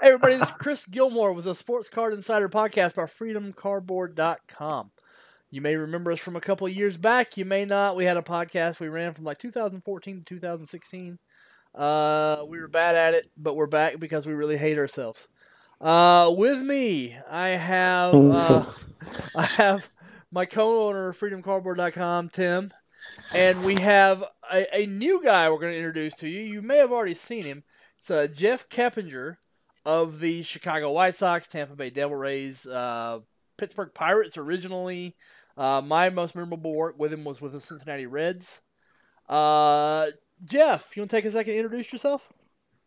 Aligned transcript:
Hey, 0.00 0.08
everybody, 0.08 0.36
this 0.36 0.48
is 0.48 0.56
Chris 0.56 0.86
Gilmore 0.86 1.34
with 1.34 1.44
the 1.44 1.54
Sports 1.54 1.90
Card 1.90 2.14
Insider 2.14 2.48
podcast 2.48 2.94
by 2.94 3.02
FreedomCardboard.com. 3.02 4.90
You 5.50 5.60
may 5.60 5.76
remember 5.76 6.10
us 6.10 6.18
from 6.18 6.34
a 6.34 6.40
couple 6.40 6.66
of 6.66 6.72
years 6.72 6.96
back. 6.96 7.36
You 7.36 7.44
may 7.44 7.66
not. 7.66 7.94
We 7.94 8.06
had 8.06 8.16
a 8.16 8.22
podcast 8.22 8.80
we 8.80 8.88
ran 8.88 9.12
from 9.12 9.24
like 9.24 9.38
2014 9.38 10.16
to 10.16 10.24
2016. 10.24 11.18
Uh, 11.74 12.42
we 12.48 12.58
were 12.58 12.68
bad 12.68 12.96
at 12.96 13.12
it, 13.12 13.30
but 13.36 13.54
we're 13.54 13.66
back 13.66 14.00
because 14.00 14.26
we 14.26 14.32
really 14.32 14.56
hate 14.56 14.78
ourselves. 14.78 15.28
Uh, 15.78 16.32
with 16.34 16.60
me, 16.62 17.14
I 17.30 17.48
have 17.48 18.14
uh, 18.14 18.64
I 19.36 19.42
have 19.42 19.86
my 20.32 20.46
co-owner 20.46 21.10
of 21.10 21.20
FreedomCardboard.com, 21.20 22.30
Tim, 22.30 22.72
and 23.36 23.62
we 23.62 23.78
have 23.80 24.24
a, 24.50 24.66
a 24.74 24.86
new 24.86 25.22
guy 25.22 25.50
we're 25.50 25.60
going 25.60 25.74
to 25.74 25.78
introduce 25.78 26.14
to 26.14 26.28
you. 26.28 26.40
You 26.40 26.62
may 26.62 26.78
have 26.78 26.92
already 26.92 27.14
seen 27.14 27.44
him. 27.44 27.62
It's 27.98 28.10
uh, 28.10 28.26
Jeff 28.34 28.68
Keppinger 28.70 29.36
of 29.84 30.20
the 30.20 30.42
Chicago 30.42 30.92
White 30.92 31.14
Sox, 31.14 31.48
Tampa 31.48 31.74
Bay 31.74 31.90
Devil 31.90 32.16
Rays, 32.16 32.66
uh, 32.66 33.20
Pittsburgh 33.56 33.90
Pirates 33.94 34.36
originally. 34.36 35.16
Uh, 35.56 35.82
my 35.84 36.10
most 36.10 36.34
memorable 36.34 36.74
work 36.74 36.98
with 36.98 37.12
him 37.12 37.24
was 37.24 37.40
with 37.40 37.52
the 37.52 37.60
Cincinnati 37.60 38.06
Reds. 38.06 38.60
Uh, 39.28 40.06
Jeff, 40.44 40.96
you 40.96 41.02
want 41.02 41.10
to 41.10 41.16
take 41.16 41.24
a 41.24 41.30
second 41.30 41.52
to 41.52 41.58
introduce 41.58 41.92
yourself? 41.92 42.32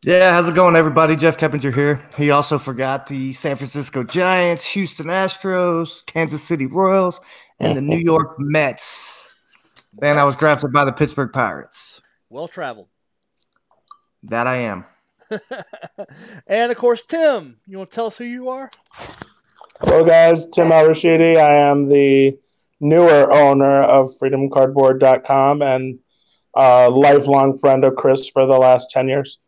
Yeah, 0.04 0.32
how's 0.32 0.48
it 0.48 0.56
going, 0.56 0.76
everybody? 0.76 1.16
Jeff 1.16 1.38
Keppinger 1.38 1.74
here. 1.74 2.08
He 2.16 2.30
also 2.30 2.60
forgot 2.60 3.08
the 3.08 3.34
San 3.34 3.56
Francisco 3.56 4.04
Giants, 4.04 4.66
Houston 4.74 5.08
Astros, 5.08 6.06
Kansas 6.06 6.44
City 6.44 6.68
Royals, 6.68 7.20
and 7.60 7.76
the 7.76 7.82
New 7.82 7.98
York 7.98 8.36
Mets. 8.38 9.36
Then 9.94 10.18
I 10.18 10.24
was 10.24 10.36
drafted 10.36 10.72
by 10.72 10.86
the 10.86 10.92
Pittsburgh 10.92 11.32
Pirates. 11.32 12.02
Well 12.30 12.48
traveled. 12.48 12.90
That 14.24 14.46
I 14.46 14.58
am. 14.58 14.86
and 16.48 16.72
of 16.72 16.78
course, 16.78 17.06
Tim, 17.06 17.60
you 17.68 17.78
want 17.78 17.92
to 17.92 17.96
tell 17.96 18.08
us 18.08 18.18
who 18.18 18.26
you 18.26 18.50
are? 18.50 18.72
Hello, 19.82 20.04
guys. 20.06 20.46
Tim 20.48 20.72
Al 20.72 20.88
Rashidi. 20.88 21.38
I 21.38 21.70
am 21.70 21.90
the 21.90 22.38
newer 22.80 23.32
owner 23.32 23.82
of 23.82 24.18
FreedomCardboard.com 24.18 25.62
and 25.62 26.00
a 26.56 26.90
lifelong 26.90 27.58
friend 27.58 27.84
of 27.84 27.96
Chris 27.96 28.30
for 28.30 28.46
the 28.46 28.58
last 28.58 28.92
10 28.92 29.08
years. 29.08 29.40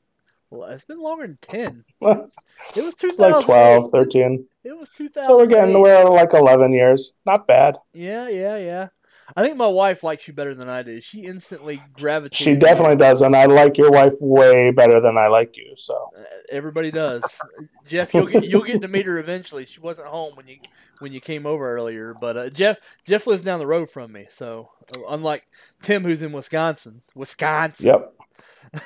Well, 0.50 0.70
it's 0.70 0.86
been 0.86 1.02
longer 1.02 1.28
than 1.28 1.38
10. 1.42 1.86
It 2.76 2.84
was 2.84 2.96
2000. 2.96 3.32
like 3.32 3.46
12, 3.46 3.92
13. 3.92 4.46
It 4.64 4.78
was 4.78 4.90
2000. 4.92 5.26
So 5.28 5.38
we're 5.38 5.48
getting, 5.48 5.80
we're 5.82 6.10
like 6.10 6.34
11 6.34 6.74
years. 6.74 7.14
Not 7.26 7.48
bad. 7.48 7.78
Yeah, 7.94 8.28
yeah, 8.28 8.58
yeah. 8.58 8.88
I 9.36 9.42
think 9.42 9.58
my 9.58 9.68
wife 9.68 10.04
likes 10.04 10.28
you 10.28 10.34
better 10.34 10.56
than 10.56 10.70
I 10.70 10.84
do. 10.84 11.02
She 11.02 11.26
instantly 11.26 11.82
gravitates. 11.94 12.38
She 12.38 12.56
definitely 12.56 12.96
does, 12.96 13.22
and 13.22 13.36
I 13.36 13.46
like 13.46 13.78
your 13.78 13.92
wife 13.92 14.14
way 14.20 14.72
better 14.72 15.02
than 15.02 15.18
I 15.18 15.28
like 15.28 15.58
you. 15.58 15.74
So 15.76 16.12
uh, 16.18 16.24
everybody 16.50 16.92
does. 16.92 17.24
Jeff, 17.88 18.14
you'll 18.14 18.28
get 18.28 18.46
you'll 18.46 18.64
get 18.64 18.82
to 18.82 18.88
meet 18.88 19.06
her 19.06 19.18
eventually. 19.18 19.66
She 19.66 19.80
wasn't 19.80 20.08
home 20.08 20.36
when 20.36 20.48
you 20.48 20.58
when 21.00 21.12
you 21.12 21.20
came 21.20 21.46
over 21.46 21.70
earlier, 21.76 22.14
but 22.14 22.38
uh, 22.38 22.50
Jeff 22.50 22.78
Jeff 23.06 23.28
lives 23.28 23.44
down 23.44 23.60
the 23.60 23.68
road 23.68 23.90
from 23.90 24.14
me. 24.14 24.28
So 24.30 24.70
uh, 24.96 25.02
unlike 25.10 25.46
Tim, 25.82 26.04
who's 26.04 26.22
in 26.22 26.32
Wisconsin, 26.32 27.02
Wisconsin. 27.14 27.88
Yep. 27.88 28.14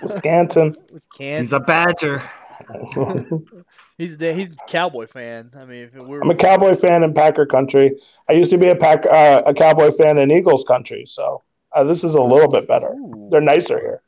Wisconsin. 0.02 0.76
Wisconsin. 0.94 1.44
He's 1.44 1.54
a 1.54 1.60
Badger. 1.60 2.22
he's 4.02 4.22
a, 4.22 4.34
he's 4.34 4.50
a 4.50 4.72
cowboy 4.72 5.08
fan. 5.08 5.52
I 5.56 5.66
mean, 5.66 5.90
I'm 5.96 6.30
a 6.30 6.36
cowboy 6.36 6.76
fan 6.76 7.04
in 7.04 7.14
Packer 7.14 7.46
country. 7.46 8.00
I 8.28 8.34
used 8.34 8.50
to 8.52 8.58
be 8.58 8.68
a 8.68 8.76
pack 8.76 9.06
uh, 9.06 9.44
a 9.46 9.54
cowboy 9.54 9.92
fan 9.92 10.18
in 10.18 10.32
Eagles 10.32 10.64
country. 10.64 11.06
So 11.06 11.44
uh, 11.76 11.84
this 11.84 12.04
is 12.04 12.16
a 12.16 12.22
little 12.22 12.50
bit 12.50 12.68
better. 12.68 12.90
Ooh. 12.90 13.30
They're 13.32 13.42
nicer 13.42 13.80
here. 13.80 14.02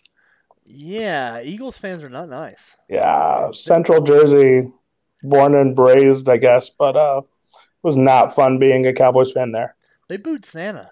Yeah, 0.66 1.42
Eagles 1.42 1.78
fans 1.78 2.04
are 2.04 2.10
not 2.10 2.30
nice. 2.30 2.78
Yeah, 2.90 3.52
Central 3.54 4.02
Jersey, 4.02 4.68
born 5.22 5.56
and 5.56 5.78
raised, 5.78 6.28
I 6.30 6.38
guess, 6.38 6.70
but 6.70 6.96
uh, 6.96 7.22
it 7.24 7.88
was 7.88 7.98
not 7.98 8.34
fun 8.34 8.60
being 8.60 8.88
a 8.88 8.94
Cowboys 8.94 9.32
fan 9.32 9.52
there. 9.52 9.76
They 10.08 10.18
booed 10.18 10.46
Santa. 10.46 10.92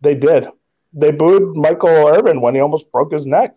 They 0.00 0.14
did. 0.14 0.46
They 0.92 1.10
booed 1.10 1.56
Michael 1.56 2.08
Irvin 2.08 2.40
when 2.40 2.54
he 2.54 2.60
almost 2.60 2.90
broke 2.92 3.12
his 3.12 3.26
neck 3.26 3.56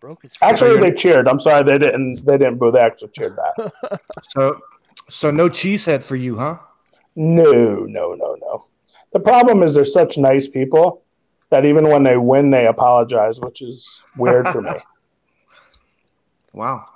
broke 0.00 0.22
his. 0.22 0.34
Actually, 0.40 0.80
they 0.80 0.94
cheered. 0.94 1.28
I'm 1.28 1.40
sorry, 1.40 1.64
they 1.64 1.78
didn't. 1.78 2.24
They 2.24 2.38
didn't 2.38 2.58
boo. 2.58 2.70
They 2.70 2.80
actually 2.80 3.08
cheered 3.08 3.36
that. 3.36 4.00
so, 4.30 4.60
so 5.08 5.30
no 5.30 5.48
cheesehead 5.48 6.02
for 6.02 6.16
you, 6.16 6.38
huh? 6.38 6.58
No, 7.14 7.52
no, 7.52 8.14
no, 8.14 8.36
no. 8.40 8.66
The 9.12 9.20
problem 9.20 9.62
is 9.62 9.74
they're 9.74 9.84
such 9.84 10.18
nice 10.18 10.46
people 10.46 11.02
that 11.50 11.64
even 11.64 11.88
when 11.88 12.02
they 12.02 12.16
win, 12.16 12.50
they 12.50 12.66
apologize, 12.66 13.40
which 13.40 13.62
is 13.62 14.02
weird 14.16 14.48
for 14.48 14.62
me. 14.62 14.72
Wow. 16.52 16.86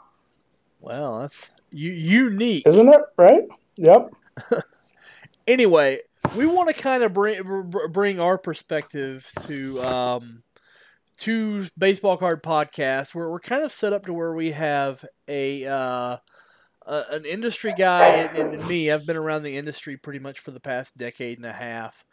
Well, 0.81 1.19
that's 1.19 1.50
u- 1.71 1.93
unique, 1.93 2.66
isn't 2.66 2.89
it? 2.89 3.00
Right? 3.19 3.43
Yep. 3.77 4.10
anyway, 5.47 5.99
we 6.34 6.47
want 6.47 6.75
to 6.75 6.83
kind 6.83 7.03
of 7.03 7.12
bring 7.12 7.71
bring 7.91 8.21
our 8.21 8.39
perspective 8.39 9.31
to 9.43 9.78
um, 9.83 10.43
two 11.21 11.67
baseball 11.79 12.17
card 12.17 12.43
podcasts 12.43 13.15
where 13.15 13.31
we're 13.31 13.39
kind 13.39 13.63
of 13.63 13.71
set 13.71 13.93
up 13.93 14.07
to 14.07 14.13
where 14.13 14.35
we 14.35 14.51
have 14.53 15.05
a, 15.29 15.67
uh, 15.67 16.17
an 16.87 17.27
industry 17.27 17.75
guy 17.77 18.07
and, 18.07 18.55
and, 18.55 18.67
me. 18.67 18.91
I've 18.91 19.07
been 19.07 19.19
around 19.19 19.43
the 19.43 19.57
industry 19.57 19.97
pretty 19.97 20.19
much 20.19 20.41
for 20.41 20.51
the 20.51 20.59
past 20.59 20.97
decade 20.97 21.37
and 21.39 21.47
a 21.47 21.53
half. 21.53 22.05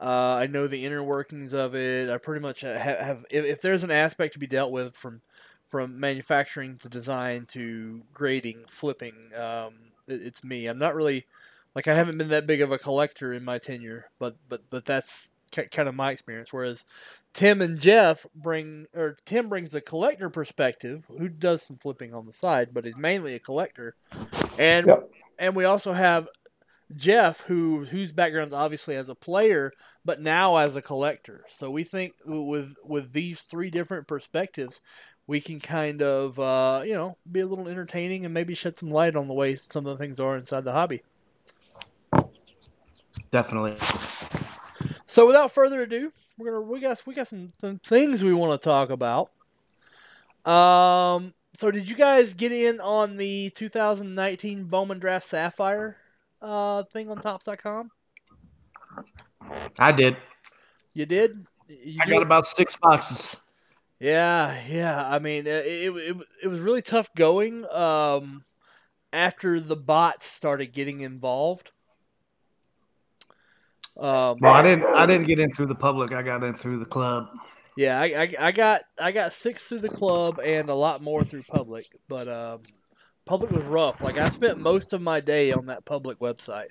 Uh, 0.00 0.36
I 0.36 0.46
know 0.46 0.66
the 0.66 0.84
inner 0.84 1.02
workings 1.02 1.52
of 1.52 1.74
it. 1.74 2.08
I 2.08 2.16
pretty 2.18 2.40
much 2.40 2.62
have, 2.62 2.76
have 2.98 3.24
if, 3.30 3.44
if, 3.44 3.60
there's 3.60 3.82
an 3.82 3.90
aspect 3.90 4.32
to 4.32 4.38
be 4.38 4.46
dealt 4.46 4.72
with 4.72 4.94
from 4.96 5.20
from 5.68 5.98
manufacturing 5.98 6.76
to 6.78 6.88
design 6.88 7.46
to 7.50 8.02
grading, 8.12 8.64
flipping, 8.68 9.14
um, 9.38 9.74
it, 10.06 10.20
it's 10.22 10.44
me. 10.44 10.66
I'm 10.66 10.78
not 10.78 10.94
really 10.94 11.26
like 11.74 11.88
I 11.88 11.94
haven't 11.94 12.18
been 12.18 12.28
that 12.28 12.46
big 12.46 12.60
of 12.60 12.72
a 12.72 12.78
collector 12.78 13.32
in 13.32 13.44
my 13.44 13.58
tenure, 13.58 14.06
but 14.18 14.36
but 14.48 14.62
but 14.70 14.86
that's 14.86 15.30
kind 15.52 15.88
of 15.88 15.94
my 15.94 16.10
experience. 16.10 16.52
Whereas 16.52 16.84
Tim 17.32 17.62
and 17.62 17.80
Jeff 17.80 18.26
bring, 18.34 18.86
or 18.94 19.16
Tim 19.24 19.48
brings 19.48 19.70
the 19.70 19.80
collector 19.80 20.28
perspective, 20.28 21.04
who 21.08 21.28
does 21.28 21.62
some 21.62 21.78
flipping 21.78 22.12
on 22.12 22.26
the 22.26 22.32
side, 22.32 22.70
but 22.72 22.86
is 22.86 22.96
mainly 22.96 23.34
a 23.34 23.38
collector, 23.38 23.94
and 24.58 24.86
yep. 24.86 25.10
and 25.38 25.56
we 25.56 25.64
also 25.64 25.92
have 25.94 26.28
Jeff, 26.94 27.40
who 27.42 27.84
whose 27.84 28.12
background 28.12 28.52
obviously 28.52 28.96
as 28.96 29.08
a 29.08 29.14
player, 29.14 29.72
but 30.04 30.20
now 30.20 30.56
as 30.56 30.76
a 30.76 30.82
collector. 30.82 31.44
So 31.48 31.70
we 31.70 31.84
think 31.84 32.12
with 32.24 32.74
with 32.84 33.12
these 33.12 33.42
three 33.42 33.70
different 33.70 34.06
perspectives, 34.06 34.80
we 35.26 35.40
can 35.40 35.58
kind 35.58 36.02
of 36.02 36.38
uh, 36.38 36.82
you 36.84 36.94
know 36.94 37.16
be 37.30 37.40
a 37.40 37.46
little 37.46 37.68
entertaining 37.68 38.24
and 38.24 38.34
maybe 38.34 38.54
shed 38.54 38.78
some 38.78 38.90
light 38.90 39.16
on 39.16 39.28
the 39.28 39.34
way 39.34 39.56
some 39.56 39.86
of 39.86 39.96
the 39.96 40.02
things 40.02 40.20
are 40.20 40.36
inside 40.36 40.64
the 40.64 40.72
hobby. 40.72 41.02
Definitely. 43.30 43.76
So 45.12 45.26
without 45.26 45.52
further 45.52 45.82
ado, 45.82 46.10
we're 46.38 46.52
gonna 46.52 46.62
we 46.62 46.80
got 46.80 47.02
we 47.06 47.12
got 47.12 47.28
some, 47.28 47.52
some 47.60 47.78
things 47.80 48.24
we 48.24 48.32
want 48.32 48.58
to 48.58 48.64
talk 48.66 48.88
about. 48.88 49.30
Um. 50.50 51.34
So 51.52 51.70
did 51.70 51.86
you 51.86 51.96
guys 51.96 52.32
get 52.32 52.50
in 52.50 52.80
on 52.80 53.18
the 53.18 53.50
2019 53.50 54.64
Bowman 54.64 55.00
Draft 55.00 55.28
Sapphire 55.28 55.98
uh, 56.40 56.84
thing 56.84 57.10
on 57.10 57.20
Topps.com? 57.20 57.90
I 59.78 59.92
did. 59.92 60.16
You 60.94 61.04
did. 61.04 61.46
You 61.68 62.00
I 62.00 62.08
got 62.08 62.22
about 62.22 62.46
six 62.46 62.74
boxes. 62.76 63.36
Yeah, 64.00 64.58
yeah. 64.66 65.06
I 65.06 65.18
mean, 65.18 65.46
it, 65.46 65.66
it, 65.66 65.94
it, 65.94 66.16
it 66.44 66.48
was 66.48 66.60
really 66.60 66.80
tough 66.80 67.14
going 67.14 67.66
um, 67.70 68.44
after 69.12 69.60
the 69.60 69.76
bots 69.76 70.24
started 70.24 70.72
getting 70.72 71.02
involved. 71.02 71.70
Um, 73.98 74.38
well, 74.40 74.54
I 74.54 74.62
didn't. 74.62 74.84
I 74.84 75.06
didn't 75.06 75.26
get 75.26 75.38
in 75.38 75.52
through 75.52 75.66
the 75.66 75.74
public. 75.74 76.12
I 76.12 76.22
got 76.22 76.42
in 76.42 76.54
through 76.54 76.78
the 76.78 76.86
club. 76.86 77.28
Yeah, 77.76 78.00
I, 78.00 78.04
I, 78.04 78.34
I 78.48 78.52
got 78.52 78.82
I 78.98 79.12
got 79.12 79.32
six 79.32 79.68
through 79.68 79.80
the 79.80 79.88
club 79.88 80.40
and 80.44 80.68
a 80.68 80.74
lot 80.74 81.02
more 81.02 81.24
through 81.24 81.42
public, 81.42 81.86
but 82.08 82.28
um, 82.28 82.62
public 83.24 83.50
was 83.50 83.64
rough. 83.64 84.00
Like 84.02 84.18
I 84.18 84.28
spent 84.28 84.58
most 84.58 84.92
of 84.92 85.00
my 85.00 85.20
day 85.20 85.52
on 85.52 85.66
that 85.66 85.84
public 85.84 86.18
website. 86.18 86.68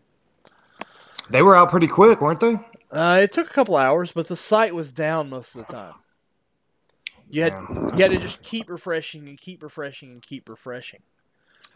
They 1.30 1.42
were 1.42 1.56
out 1.56 1.70
pretty 1.70 1.88
quick, 1.88 2.22
weren't 2.22 2.40
they? 2.40 2.60
Uh, 2.92 3.20
it 3.24 3.32
took 3.32 3.50
a 3.50 3.54
couple 3.54 3.78
hours, 3.78 4.12
but 4.12 4.28
the 4.28 4.36
site 4.36 4.76
was 4.76 4.92
down 4.92 5.30
most 5.30 5.56
of 5.56 5.66
the 5.66 5.74
time. 5.74 5.94
You 7.30 7.44
had 7.44 7.54
yeah. 7.54 7.96
you 7.96 8.04
had 8.04 8.12
to 8.12 8.18
just 8.18 8.44
keep 8.44 8.70
refreshing 8.70 9.28
and 9.28 9.40
keep 9.40 9.64
refreshing 9.64 10.12
and 10.12 10.22
keep 10.22 10.50
refreshing. 10.50 11.02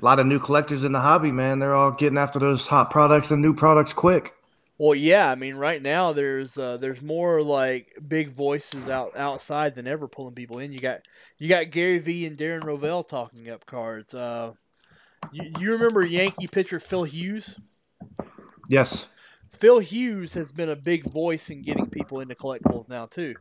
A 0.02 0.06
lot 0.06 0.20
of 0.20 0.28
new 0.28 0.40
collectors 0.40 0.84
in 0.84 0.92
the 0.92 1.00
hobby, 1.00 1.31
man. 1.31 1.60
They're 1.60 1.74
all 1.74 1.92
getting 1.92 2.18
after 2.18 2.38
those 2.38 2.68
hot 2.68 2.92
products 2.92 3.31
and 3.31 3.42
new 3.42 3.54
products 3.54 3.94
quick. 3.94 4.34
Well, 4.77 4.95
yeah, 4.95 5.31
I 5.31 5.36
mean, 5.36 5.56
right 5.56 5.81
now 5.81 6.12
there's 6.12 6.57
uh, 6.57 6.77
there's 6.77 7.01
more 7.01 7.42
like 7.42 7.98
big 8.07 8.31
voices 8.31 8.89
out 8.89 9.16
outside 9.16 9.74
than 9.75 9.88
ever 9.88 10.07
pulling 10.07 10.36
people 10.36 10.60
in. 10.60 10.74
You 10.74 10.80
got 10.80 11.01
you 11.38 11.48
got 11.48 11.72
Gary 11.72 12.00
V 12.00 12.25
and 12.25 12.38
Darren 12.38 12.63
Rovell 12.63 13.07
talking 13.07 13.50
up 13.50 13.66
cards. 13.66 14.13
Uh, 14.13 14.54
you, 15.31 15.51
you 15.60 15.72
remember 15.72 16.04
Yankee 16.04 16.48
pitcher 16.48 16.81
Phil 16.81 17.04
Hughes? 17.04 17.57
Yes. 18.68 19.07
Phil 19.50 19.80
Hughes 19.80 20.33
has 20.33 20.51
been 20.51 20.69
a 20.69 20.75
big 20.75 21.10
voice 21.10 21.50
in 21.50 21.62
getting 21.62 21.89
people 21.89 22.19
into 22.19 22.36
collectibles 22.36 22.89
now 22.89 23.06
too. 23.06 23.36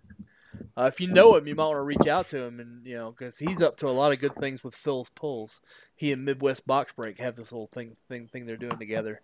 Uh, 0.76 0.90
if 0.92 1.00
you 1.00 1.08
know 1.08 1.36
him, 1.36 1.46
you 1.46 1.54
might 1.54 1.66
want 1.66 1.76
to 1.76 1.82
reach 1.82 2.06
out 2.06 2.28
to 2.28 2.42
him, 2.42 2.60
and 2.60 2.86
you 2.86 2.96
know, 2.96 3.10
because 3.10 3.38
he's 3.38 3.62
up 3.62 3.76
to 3.76 3.88
a 3.88 3.90
lot 3.90 4.12
of 4.12 4.20
good 4.20 4.34
things 4.36 4.62
with 4.62 4.74
Phil's 4.74 5.10
pulls. 5.10 5.60
He 5.96 6.12
and 6.12 6.24
Midwest 6.24 6.66
Box 6.66 6.92
Break 6.92 7.18
have 7.18 7.36
this 7.36 7.50
little 7.52 7.68
thing 7.68 7.96
thing 8.08 8.28
thing 8.28 8.46
they're 8.46 8.56
doing 8.56 8.78
together. 8.78 9.20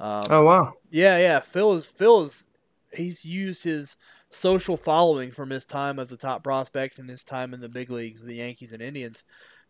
Um, 0.00 0.22
Oh 0.30 0.42
wow. 0.44 0.74
yeah, 0.90 1.18
yeah. 1.18 1.40
Phil 1.40 1.72
is 1.74 1.84
Phil 1.86 2.22
is 2.26 2.46
he's 2.92 3.24
used 3.24 3.64
his 3.64 3.96
social 4.30 4.76
following 4.76 5.30
from 5.30 5.50
his 5.50 5.66
time 5.66 5.98
as 5.98 6.12
a 6.12 6.16
top 6.16 6.44
prospect 6.44 6.98
and 6.98 7.08
his 7.08 7.24
time 7.24 7.54
in 7.54 7.60
the 7.60 7.68
big 7.68 7.90
leagues, 7.90 8.22
the 8.24 8.36
Yankees 8.36 8.72
and 8.72 8.82
Indians, 8.82 9.24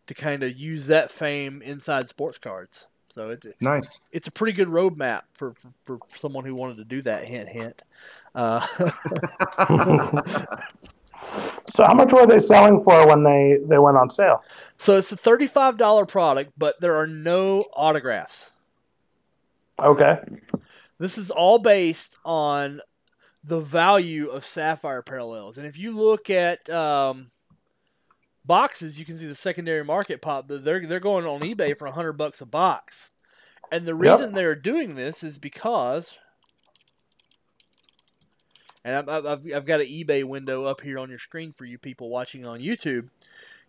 to 0.07 0.13
kind 0.13 0.43
of 0.43 0.57
use 0.57 0.87
that 0.87 1.11
fame 1.11 1.61
inside 1.61 2.07
sports 2.09 2.37
cards. 2.37 2.87
So 3.09 3.29
it's 3.29 3.47
Nice. 3.59 3.99
it's 4.11 4.27
a 4.27 4.31
pretty 4.31 4.53
good 4.53 4.67
roadmap 4.67 5.21
for, 5.33 5.53
for, 5.53 5.71
for 5.85 5.99
someone 6.09 6.45
who 6.45 6.53
wanted 6.55 6.77
to 6.77 6.85
do 6.85 7.01
that. 7.03 7.25
Hint, 7.25 7.49
hint. 7.49 7.83
Uh, 8.35 8.65
So 11.75 11.85
how 11.85 11.93
much 11.93 12.11
were 12.11 12.25
they 12.25 12.39
selling 12.39 12.83
for 12.83 13.07
when 13.07 13.23
they 13.23 13.57
they 13.67 13.77
went 13.77 13.97
on 13.97 14.09
sale? 14.09 14.43
so 14.77 14.97
it's 14.97 15.11
a 15.11 15.15
thirty-five 15.15 15.77
dollar 15.77 16.05
product, 16.05 16.53
but 16.57 16.79
there 16.81 16.95
are 16.95 17.07
no 17.07 17.65
autographs. 17.73 18.53
Okay. 19.83 20.19
This 20.97 21.17
is 21.17 21.31
all 21.31 21.59
based 21.59 22.17
on 22.25 22.81
the 23.43 23.59
value 23.61 24.27
of 24.29 24.45
sapphire 24.45 25.01
parallels. 25.01 25.57
And 25.57 25.65
if 25.65 25.77
you 25.77 25.91
look 25.97 26.29
at 26.29 26.69
um, 26.69 27.27
boxes, 28.43 28.99
you 28.99 29.05
can 29.05 29.17
see 29.17 29.27
the 29.27 29.35
secondary 29.35 29.83
market 29.83 30.21
pop. 30.21 30.47
They're 30.47 30.85
they're 30.85 30.99
going 30.99 31.25
on 31.25 31.39
eBay 31.41 31.77
for 31.77 31.87
hundred 31.87 32.13
bucks 32.13 32.41
a 32.41 32.45
box. 32.45 33.11
And 33.71 33.85
the 33.85 33.95
Yep. 33.95 34.19
reason 34.19 34.33
they're 34.33 34.55
doing 34.55 34.95
this 34.95 35.23
is 35.23 35.37
because, 35.37 36.17
and 38.83 38.95
I've, 38.95 39.07
I've, 39.09 39.25
I've- 39.25 39.53
I've 39.53 39.65
got 39.65 39.79
an 39.81 39.87
eBay 39.87 40.23
window 40.23 40.65
up 40.65 40.81
here 40.81 40.97
on 40.99 41.09
your 41.09 41.19
screen 41.19 41.51
for 41.51 41.65
you 41.65 41.77
people 41.77 42.09
watching 42.09 42.45
on 42.45 42.59
YouTube. 42.59 43.09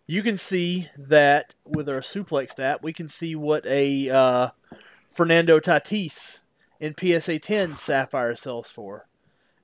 You 0.07 0.23
can 0.23 0.37
see 0.37 0.89
that 0.97 1.55
with 1.63 1.87
our 1.87 2.01
suplex 2.01 2.59
app, 2.59 2.83
we 2.83 2.91
can 2.91 3.07
see 3.07 3.35
what 3.35 3.65
a 3.65 4.09
uh, 4.09 4.49
Fernando 5.11 5.59
Tatis 5.59 6.39
in 6.79 6.95
PSA 6.97 7.39
10 7.39 7.77
Sapphire 7.77 8.35
sells 8.35 8.69
for. 8.71 9.07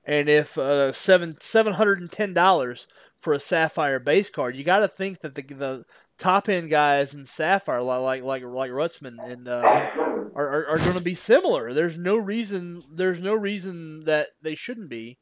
And 0.04 0.30
if 0.30 0.56
uh, 0.56 0.92
seven 0.92 1.36
seven 1.38 1.74
hundred 1.74 2.00
and 2.00 2.10
ten 2.10 2.32
dollars 2.32 2.88
for 3.20 3.34
a 3.34 3.40
Sapphire 3.40 4.00
base 4.00 4.30
card, 4.30 4.56
you 4.56 4.64
got 4.64 4.78
to 4.78 4.88
think 4.88 5.20
that 5.20 5.34
the 5.34 5.42
the 5.42 5.84
top 6.16 6.48
end 6.48 6.70
guys 6.70 7.12
in 7.12 7.26
Sapphire 7.26 7.82
like 7.82 8.22
like 8.22 8.42
like, 8.42 8.70
Rutschman 8.70 9.18
and 9.22 9.46
uh, 9.46 9.90
are, 10.34 10.48
are, 10.48 10.66
are 10.68 10.78
going 10.78 10.96
to 10.96 11.04
be 11.04 11.14
similar. 11.14 11.74
There's 11.74 11.98
no 11.98 12.16
reason 12.16 12.80
there's 12.90 13.20
no 13.20 13.34
reason 13.34 14.06
that 14.06 14.28
they 14.40 14.54
shouldn't 14.54 14.88
be. 14.88 15.18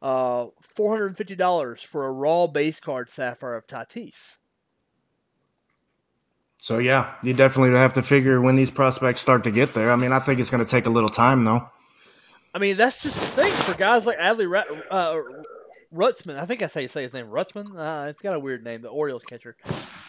Uh, 0.00 0.46
four 0.62 0.92
hundred 0.92 1.08
and 1.08 1.16
fifty 1.16 1.34
dollars 1.34 1.82
for 1.82 2.06
a 2.06 2.12
raw 2.12 2.46
base 2.46 2.78
card 2.78 3.10
Sapphire 3.10 3.56
of 3.56 3.66
Tatis. 3.66 4.36
So 6.60 6.78
yeah, 6.78 7.14
you 7.22 7.32
definitely 7.32 7.76
have 7.78 7.94
to 7.94 8.02
figure 8.02 8.40
when 8.40 8.54
these 8.54 8.70
prospects 8.70 9.22
start 9.22 9.44
to 9.44 9.50
get 9.50 9.72
there. 9.72 9.90
I 9.90 9.96
mean, 9.96 10.12
I 10.12 10.20
think 10.20 10.40
it's 10.40 10.50
going 10.50 10.64
to 10.64 10.70
take 10.70 10.84
a 10.84 10.90
little 10.90 11.08
time 11.08 11.44
though. 11.44 11.68
I 12.54 12.58
mean, 12.58 12.76
that's 12.76 13.02
just 13.02 13.18
the 13.18 13.26
thing 13.42 13.52
for 13.52 13.74
guys 13.74 14.06
like 14.06 14.18
Adley 14.18 14.48
Ra- 14.48 14.76
uh, 14.90 15.16
Rutschman. 15.92 16.38
I 16.38 16.44
think 16.44 16.62
I 16.62 16.66
say 16.66 16.86
say 16.86 17.02
his 17.02 17.14
name 17.14 17.26
Rutschman. 17.26 17.76
Uh, 17.76 18.08
it's 18.08 18.20
got 18.20 18.36
a 18.36 18.40
weird 18.40 18.62
name, 18.62 18.82
the 18.82 18.88
Orioles 18.88 19.24
catcher. 19.24 19.56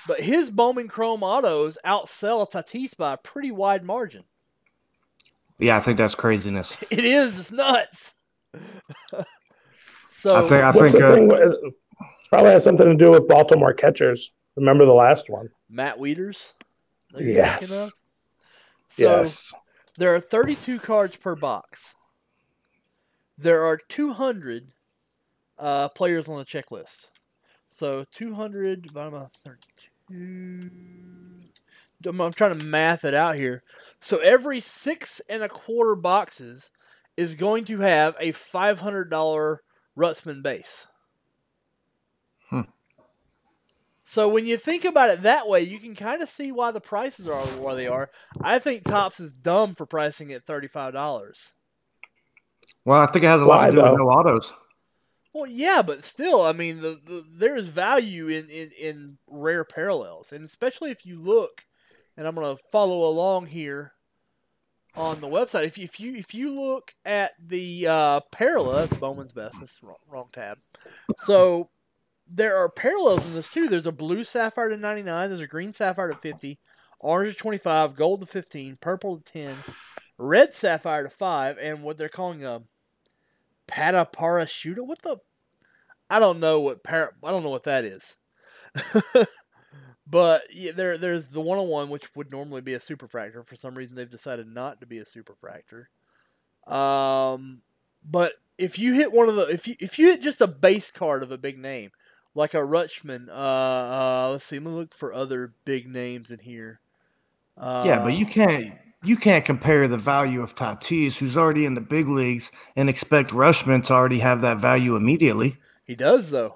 But 0.07 0.19
his 0.19 0.49
Bowman 0.49 0.89
Chrome 0.89 1.23
autos 1.23 1.77
outsell 1.85 2.51
Tatis 2.51 2.97
by 2.97 3.13
a 3.13 3.17
pretty 3.17 3.51
wide 3.51 3.85
margin. 3.85 4.25
Yeah, 5.57 5.77
I 5.77 5.79
think 5.79 5.97
that's 5.97 6.15
craziness. 6.15 6.75
It 6.89 7.05
is. 7.05 7.39
It's 7.39 7.51
nuts. 7.51 8.15
so 10.11 10.35
I 10.35 10.41
think 10.41 10.63
I 10.63 10.71
think 10.73 10.97
the 10.97 11.07
uh, 11.07 11.15
thing? 11.15 11.71
Probably 12.29 12.51
has 12.51 12.63
something 12.65 12.87
to 12.87 12.95
do 12.95 13.11
with 13.11 13.27
Baltimore 13.27 13.73
catchers. 13.73 14.31
Remember 14.55 14.85
the 14.85 14.91
last 14.91 15.29
one? 15.29 15.49
Matt 15.69 15.99
you're 15.99 17.33
Yes. 17.35 17.91
So 18.89 19.21
yes. 19.21 19.53
there 19.97 20.13
are 20.13 20.19
32 20.19 20.79
cards 20.79 21.15
per 21.15 21.35
box. 21.35 21.95
There 23.37 23.65
are 23.65 23.77
200 23.87 24.67
uh, 25.57 25.89
players 25.89 26.27
on 26.27 26.37
the 26.37 26.45
checklist. 26.45 27.07
So 27.69 28.05
200 28.11 28.81
divided 28.81 29.11
by 29.11 29.27
32. 30.09 31.49
I'm, 32.07 32.19
I'm 32.19 32.33
trying 32.33 32.57
to 32.57 32.65
math 32.65 33.05
it 33.05 33.13
out 33.13 33.35
here. 33.35 33.63
So 33.99 34.17
every 34.17 34.59
six 34.59 35.21
and 35.29 35.43
a 35.43 35.49
quarter 35.49 35.95
boxes 35.95 36.69
is 37.15 37.35
going 37.35 37.65
to 37.65 37.79
have 37.79 38.15
a 38.19 38.33
$500 38.33 39.57
Rutschman 39.97 40.43
base. 40.43 40.87
Hmm. 42.49 42.61
So 44.11 44.27
when 44.27 44.45
you 44.45 44.57
think 44.57 44.83
about 44.83 45.09
it 45.09 45.21
that 45.21 45.47
way, 45.47 45.61
you 45.61 45.79
can 45.79 45.95
kind 45.95 46.21
of 46.21 46.27
see 46.27 46.51
why 46.51 46.71
the 46.71 46.81
prices 46.81 47.29
are 47.29 47.45
where 47.63 47.75
they 47.75 47.87
are. 47.87 48.09
I 48.41 48.59
think 48.59 48.83
Topps 48.83 49.21
is 49.21 49.33
dumb 49.33 49.73
for 49.73 49.85
pricing 49.85 50.33
at 50.33 50.45
thirty-five 50.45 50.91
dollars. 50.91 51.53
well, 52.83 52.99
I 52.99 53.05
think 53.05 53.23
it 53.23 53.29
has 53.29 53.39
a 53.39 53.45
lot 53.45 53.59
Why, 53.61 53.65
to 53.67 53.71
do 53.71 53.77
though? 53.77 53.91
with 53.91 53.99
no 53.99 54.09
autos. 54.09 54.53
Well, 55.33 55.47
yeah, 55.47 55.81
but 55.81 56.03
still, 56.03 56.41
I 56.41 56.51
mean, 56.51 56.81
the, 56.81 56.99
the 57.05 57.23
there 57.33 57.55
is 57.55 57.69
value 57.69 58.27
in, 58.27 58.49
in 58.49 58.71
in 58.77 59.17
rare 59.27 59.63
parallels, 59.63 60.33
and 60.33 60.43
especially 60.43 60.91
if 60.91 61.05
you 61.05 61.17
look, 61.17 61.63
and 62.17 62.27
I'm 62.27 62.35
going 62.35 62.53
to 62.57 62.61
follow 62.69 63.07
along 63.07 63.45
here 63.45 63.93
on 64.93 65.21
the 65.21 65.29
website. 65.29 65.63
If 65.63 65.77
you, 65.77 65.85
if 65.85 66.01
you 66.01 66.15
if 66.15 66.33
you 66.33 66.53
look 66.53 66.93
at 67.05 67.31
the 67.39 67.87
uh, 67.87 68.19
parallel, 68.29 68.85
that's 68.85 68.99
Bowman's 68.99 69.31
best. 69.31 69.61
That's 69.61 69.81
wrong, 69.81 69.95
wrong 70.09 70.27
tab. 70.33 70.57
So 71.19 71.69
there 72.33 72.57
are 72.57 72.69
parallels 72.69 73.25
in 73.25 73.33
this 73.33 73.51
too. 73.51 73.67
There's 73.67 73.87
a 73.87 73.91
blue 73.91 74.23
sapphire 74.23 74.69
to 74.69 74.77
99. 74.77 75.29
There's 75.29 75.41
a 75.41 75.47
green 75.47 75.73
sapphire 75.73 76.09
to 76.09 76.15
50. 76.15 76.59
Orange 76.99 77.33
to 77.33 77.39
25. 77.39 77.95
Gold 77.95 78.21
to 78.21 78.25
15. 78.25 78.77
Purple 78.79 79.17
to 79.17 79.23
10. 79.23 79.57
Red 80.17 80.53
sapphire 80.53 81.03
to 81.03 81.09
5. 81.09 81.57
And 81.57 81.83
what 81.83 81.97
they're 81.97 82.09
calling 82.09 82.45
a 82.45 82.61
Padparadscha. 83.67 84.85
What 84.85 85.01
the? 85.01 85.17
I 86.09 86.19
don't 86.19 86.39
know 86.39 86.59
what 86.59 86.83
para. 86.83 87.11
I 87.23 87.31
don't 87.31 87.43
know 87.43 87.49
what 87.49 87.63
that 87.63 87.85
is. 87.85 88.17
but 90.07 90.43
yeah, 90.51 90.71
there 90.73 90.97
there's 90.97 91.27
the 91.27 91.41
101, 91.41 91.89
which 91.89 92.15
would 92.15 92.31
normally 92.31 92.61
be 92.61 92.73
a 92.73 92.79
superfractor. 92.79 93.45
For 93.45 93.55
some 93.55 93.75
reason, 93.75 93.95
they've 93.95 94.09
decided 94.09 94.47
not 94.47 94.81
to 94.81 94.87
be 94.87 94.99
a 94.99 95.05
superfractor. 95.05 95.85
Um, 96.71 97.61
but 98.03 98.33
if 98.57 98.77
you 98.77 98.93
hit 98.93 99.13
one 99.13 99.29
of 99.29 99.35
the 99.35 99.47
if 99.47 99.67
you 99.67 99.75
if 99.79 99.97
you 99.97 100.07
hit 100.07 100.21
just 100.21 100.41
a 100.41 100.47
base 100.47 100.91
card 100.91 101.23
of 101.23 101.31
a 101.31 101.37
big 101.37 101.57
name, 101.57 101.91
like 102.35 102.53
a 102.53 102.57
Rutschman, 102.57 103.27
uh, 103.29 103.31
uh 103.31 104.29
let's 104.31 104.45
see, 104.45 104.57
let 104.57 104.65
me 104.65 104.71
look 104.71 104.93
for 104.93 105.13
other 105.13 105.53
big 105.65 105.87
names 105.87 106.31
in 106.31 106.39
here. 106.39 106.79
Uh, 107.57 107.83
yeah, 107.85 107.99
but 107.99 108.13
you 108.13 108.25
can't 108.25 108.73
you 109.03 109.17
can't 109.17 109.43
compare 109.43 109.87
the 109.87 109.97
value 109.97 110.41
of 110.41 110.55
Tatis, 110.55 111.17
who's 111.17 111.35
already 111.35 111.65
in 111.65 111.73
the 111.73 111.81
big 111.81 112.07
leagues, 112.07 112.51
and 112.75 112.89
expect 112.89 113.31
Rutschman 113.31 113.85
to 113.87 113.93
already 113.93 114.19
have 114.19 114.41
that 114.41 114.57
value 114.57 114.95
immediately. 114.95 115.57
he 115.85 115.95
does 115.95 116.31
though. 116.31 116.55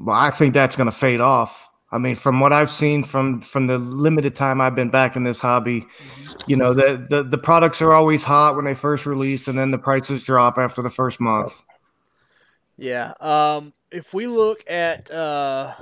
Well, 0.00 0.16
I 0.16 0.30
think 0.30 0.54
that's 0.54 0.76
going 0.76 0.90
to 0.90 0.96
fade 0.96 1.20
off. 1.20 1.68
I 1.92 1.98
mean, 1.98 2.16
from 2.16 2.40
what 2.40 2.52
I've 2.52 2.70
seen 2.70 3.04
from 3.04 3.40
from 3.40 3.68
the 3.68 3.78
limited 3.78 4.34
time 4.34 4.60
I've 4.60 4.74
been 4.74 4.90
back 4.90 5.14
in 5.14 5.22
this 5.22 5.38
hobby, 5.38 5.86
you 6.48 6.56
know, 6.56 6.74
the, 6.74 7.06
the 7.08 7.22
the 7.22 7.38
products 7.38 7.80
are 7.80 7.92
always 7.92 8.24
hot 8.24 8.56
when 8.56 8.64
they 8.64 8.74
first 8.74 9.06
release, 9.06 9.46
and 9.46 9.56
then 9.56 9.70
the 9.70 9.78
prices 9.78 10.24
drop 10.24 10.58
after 10.58 10.82
the 10.82 10.90
first 10.90 11.20
month. 11.20 11.62
Yeah. 12.76 13.12
Um, 13.20 13.72
if 13.90 14.12
we 14.12 14.26
look 14.26 14.64
at 14.68 15.10
uh, 15.10 15.74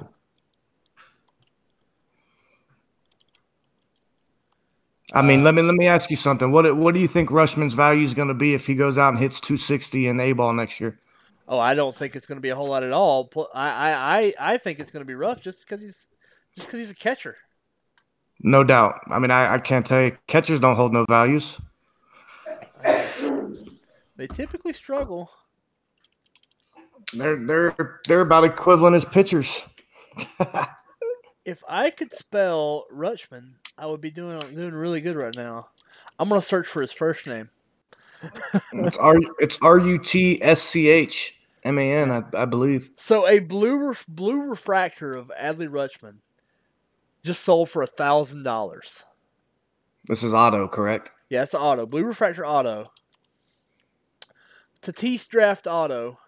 I 5.15 5.23
mean, 5.23 5.45
let 5.45 5.55
me 5.55 5.63
let 5.63 5.75
me 5.75 5.87
ask 5.87 6.11
you 6.11 6.17
something. 6.17 6.51
What 6.51 6.77
what 6.77 6.95
do 6.95 7.01
you 7.01 7.09
think 7.09 7.31
Rutschman's 7.31 7.75
value 7.75 8.05
is 8.05 8.15
going 8.15 8.29
to 8.29 8.35
be 8.35 8.55
if 8.55 8.67
he 8.67 8.75
goes 8.75 8.97
out 8.99 9.11
and 9.11 9.19
hits 9.19 9.41
260 9.41 10.07
in 10.07 10.21
A 10.21 10.33
ball 10.33 10.53
next 10.53 10.81
year? 10.81 10.99
oh, 11.49 11.59
I 11.59 11.75
don't 11.75 11.95
think 11.95 12.17
it's 12.17 12.27
going 12.27 12.37
to 12.37 12.43
be 12.43 12.49
a 12.49 12.57
whole 12.57 12.69
lot 12.69 12.83
at 12.83 12.93
all. 12.93 13.31
I 13.55 13.69
I 13.69 14.19
I, 14.19 14.35
I 14.41 14.57
think 14.57 14.81
it's 14.81 14.91
going 14.91 15.03
to 15.03 15.07
be 15.07 15.15
rough 15.15 15.43
just 15.43 15.61
because 15.61 15.83
he's 15.83 16.09
just 16.55 16.67
because 16.67 16.81
he's 16.81 16.91
a 16.91 16.95
catcher. 16.95 17.37
No 18.41 18.65
doubt. 18.65 19.01
I 19.09 19.19
mean, 19.19 19.31
I, 19.31 19.55
I 19.55 19.59
can't 19.59 19.87
tell 19.87 20.03
you. 20.03 20.17
Catchers 20.27 20.61
don't 20.61 20.77
hold 20.77 20.93
no 20.93 21.05
values. 21.09 21.61
They 24.17 24.27
typically 24.27 24.73
struggle. 24.73 25.31
They're 27.15 27.37
they're 27.37 28.01
they're 28.07 28.21
about 28.21 28.45
equivalent 28.45 28.97
as 28.97 29.05
pitchers. 29.05 29.63
If 31.45 31.63
I 31.69 31.91
could 31.91 32.13
spell 32.13 32.85
Rutschman, 32.93 33.55
I 33.77 33.87
would 33.87 34.01
be 34.01 34.11
doing 34.11 34.39
doing 34.55 34.75
really 34.75 35.01
good 35.01 35.17
right 35.17 35.35
now. 35.35 35.69
I'm 36.19 36.29
gonna 36.29 36.41
search 36.41 36.69
for 36.69 36.81
his 36.81 36.93
first 36.93 37.27
name. 37.27 37.51
It's 38.73 38.97
R 38.97 39.17
it's 39.41 39.59
R 39.61 39.79
U 39.79 39.99
T 39.99 40.41
S 40.43 40.63
C 40.63 40.89
H 40.89 41.35
M 41.65 41.79
A 41.79 41.93
N, 41.93 42.13
I, 42.13 42.23
I 42.35 42.45
believe. 42.45 42.91
So 42.97 43.27
a 43.27 43.41
blue 43.41 43.89
ref- 43.89 44.07
blue 44.07 44.43
refractor 44.43 45.15
of 45.17 45.33
Adley 45.41 45.69
Rutschman 45.69 46.19
just 47.25 47.43
sold 47.43 47.71
for 47.71 47.83
a 47.83 47.89
thousand 47.89 48.45
dollars. 48.45 49.05
This 50.05 50.23
is 50.23 50.33
auto, 50.35 50.69
correct? 50.69 51.11
Yeah, 51.29 51.43
it's 51.43 51.55
auto. 51.55 51.87
Blue 51.87 52.05
refractor 52.05 52.47
auto. 52.47 52.93
Tatis 54.81 55.29
draft 55.29 55.67
auto. 55.67 56.19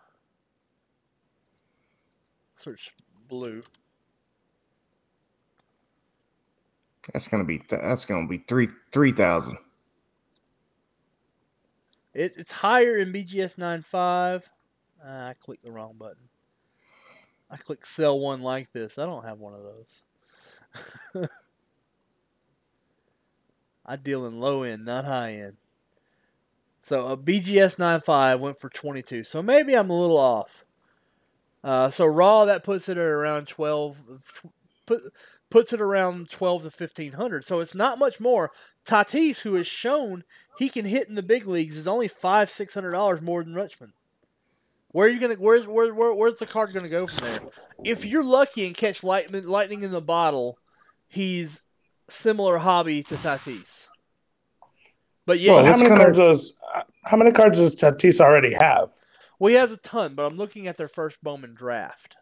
Search 2.64 2.94
blue. 3.28 3.62
That's 7.12 7.28
gonna 7.28 7.44
be 7.44 7.62
that's 7.68 8.06
gonna 8.06 8.26
be 8.26 8.38
three 8.38 8.68
three 8.90 9.12
thousand. 9.12 9.59
It, 12.14 12.35
it's 12.38 12.52
higher 12.52 12.97
in 12.99 13.12
BGS 13.12 13.59
9.5. 13.59 14.44
Ah, 15.04 15.28
I 15.28 15.35
clicked 15.35 15.64
the 15.64 15.73
wrong 15.73 15.97
button. 15.99 16.28
I 17.50 17.56
clicked 17.56 17.88
sell 17.88 18.21
one 18.21 18.40
like 18.40 18.73
this. 18.73 18.99
I 18.99 19.04
don't 19.04 19.25
have 19.25 19.40
one 19.40 19.52
of 19.52 19.62
those. 21.14 21.28
I 23.85 23.97
deal 23.97 24.26
in 24.26 24.38
low 24.38 24.62
end, 24.62 24.85
not 24.85 25.04
high 25.04 25.33
end. 25.33 25.56
So 26.83 27.09
a 27.09 27.16
BGS 27.16 27.78
9.5 27.78 28.38
went 28.38 28.61
for 28.61 28.68
22. 28.68 29.25
So 29.25 29.42
maybe 29.42 29.75
I'm 29.75 29.90
a 29.90 30.00
little 30.00 30.18
off. 30.18 30.64
Uh, 31.64 31.88
so 31.90 32.04
raw 32.04 32.44
that 32.44 32.62
puts 32.62 32.88
it 32.90 32.99
at 32.99 33.02
around 33.02 33.49
12 33.49 34.21
put, 34.87 35.00
puts 35.50 35.73
it 35.73 35.80
around 35.80 36.30
12 36.30 36.62
to 36.62 36.66
1500. 36.68 37.44
So 37.44 37.61
it's 37.61 37.75
not 37.75 37.99
much 37.99 38.21
more. 38.21 38.50
Tatis 38.87 39.40
who 39.40 39.54
has 39.54 39.66
shown 39.66 40.25
he 40.59 40.68
can 40.68 40.85
hit 40.85 41.09
in 41.09 41.14
the 41.14 41.23
big 41.23 41.47
leagues 41.47 41.78
is 41.78 41.88
only 41.88 42.06
5 42.06 42.50
600 42.50 42.90
dollars 42.90 43.23
more 43.23 43.42
than 43.42 43.54
Rutschman. 43.54 43.92
Where 44.88 45.06
are 45.06 45.11
you 45.11 45.18
gonna? 45.18 45.35
Where's 45.37 45.66
where, 45.66 45.92
where 45.94 46.14
where's 46.14 46.38
the 46.38 46.47
card 46.47 46.73
gonna 46.75 46.88
go 46.90 47.06
from 47.06 47.28
there? 47.28 47.40
If 47.83 48.04
you're 48.04 48.23
lucky 48.23 48.66
and 48.66 48.76
catch 48.76 49.02
lightning 49.02 49.49
lightning 49.49 49.83
in 49.83 49.90
the 49.90 50.02
bottle, 50.02 50.59
he's 51.09 51.62
similar 52.09 52.59
hobby 52.59 53.02
to 53.04 53.16
Tatis. 53.16 53.88
But 55.26 55.40
yeah, 55.40 55.52
Well, 55.54 55.64
how 55.64 55.76
many 55.78 55.88
kinda- 55.88 56.04
cards 56.04 56.18
does 56.18 56.52
how 57.04 57.16
many 57.16 57.33
cards 57.33 57.59
does 57.59 57.75
Tatis 57.75 58.21
already 58.21 58.52
have? 58.52 58.90
Well, 59.38 59.50
he 59.50 59.56
has 59.56 59.72
a 59.72 59.76
ton. 59.78 60.14
But 60.14 60.26
I'm 60.26 60.36
looking 60.36 60.66
at 60.68 60.76
their 60.76 60.88
first 60.88 61.22
Bowman 61.22 61.54
draft. 61.54 62.16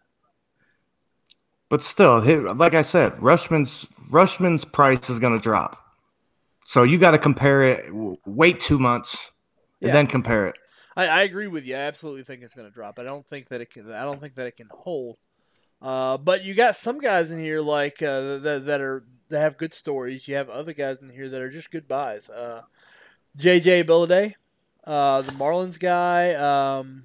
But 1.68 1.82
still, 1.82 2.20
like 2.54 2.74
I 2.74 2.82
said, 2.82 3.12
Rutschman's 3.14 3.86
Rutschman's 4.10 4.64
price 4.64 5.08
is 5.08 5.18
gonna 5.18 5.38
drop. 5.40 5.78
So 6.64 6.82
you 6.84 6.98
got 6.98 7.10
to 7.10 7.18
compare 7.18 7.64
it. 7.64 7.86
Wait 8.24 8.60
two 8.60 8.78
months 8.78 9.32
and 9.80 9.88
Yeah. 9.88 9.94
then 9.94 10.06
compare 10.06 10.46
it. 10.46 10.56
I, 10.96 11.06
I 11.06 11.22
agree 11.22 11.46
with 11.48 11.66
you. 11.66 11.74
I 11.74 11.80
absolutely 11.80 12.22
think 12.22 12.42
it's 12.42 12.54
going 12.54 12.68
to 12.68 12.72
drop. 12.72 12.98
I 12.98 13.02
don't 13.04 13.26
think 13.26 13.48
that 13.48 13.60
it 13.60 13.70
can. 13.70 13.90
I 13.90 14.04
don't 14.04 14.20
think 14.20 14.34
that 14.36 14.46
it 14.46 14.56
can 14.56 14.68
hold. 14.70 15.16
Uh, 15.80 16.16
but 16.18 16.44
you 16.44 16.54
got 16.54 16.76
some 16.76 16.98
guys 16.98 17.30
in 17.30 17.38
here 17.38 17.60
like 17.60 18.00
uh, 18.02 18.38
that 18.38 18.62
that 18.66 18.80
are 18.80 19.04
that 19.28 19.40
have 19.40 19.56
good 19.58 19.74
stories. 19.74 20.28
You 20.28 20.36
have 20.36 20.48
other 20.48 20.72
guys 20.72 20.98
in 21.02 21.08
here 21.08 21.28
that 21.28 21.40
are 21.40 21.50
just 21.50 21.70
good 21.70 21.88
buys. 21.88 22.30
Uh, 22.30 22.62
JJ 23.36 23.84
Bleday, 23.84 24.34
uh, 24.84 25.22
the 25.22 25.32
Marlins 25.32 25.78
guy. 25.78 26.34
Um, 26.34 27.04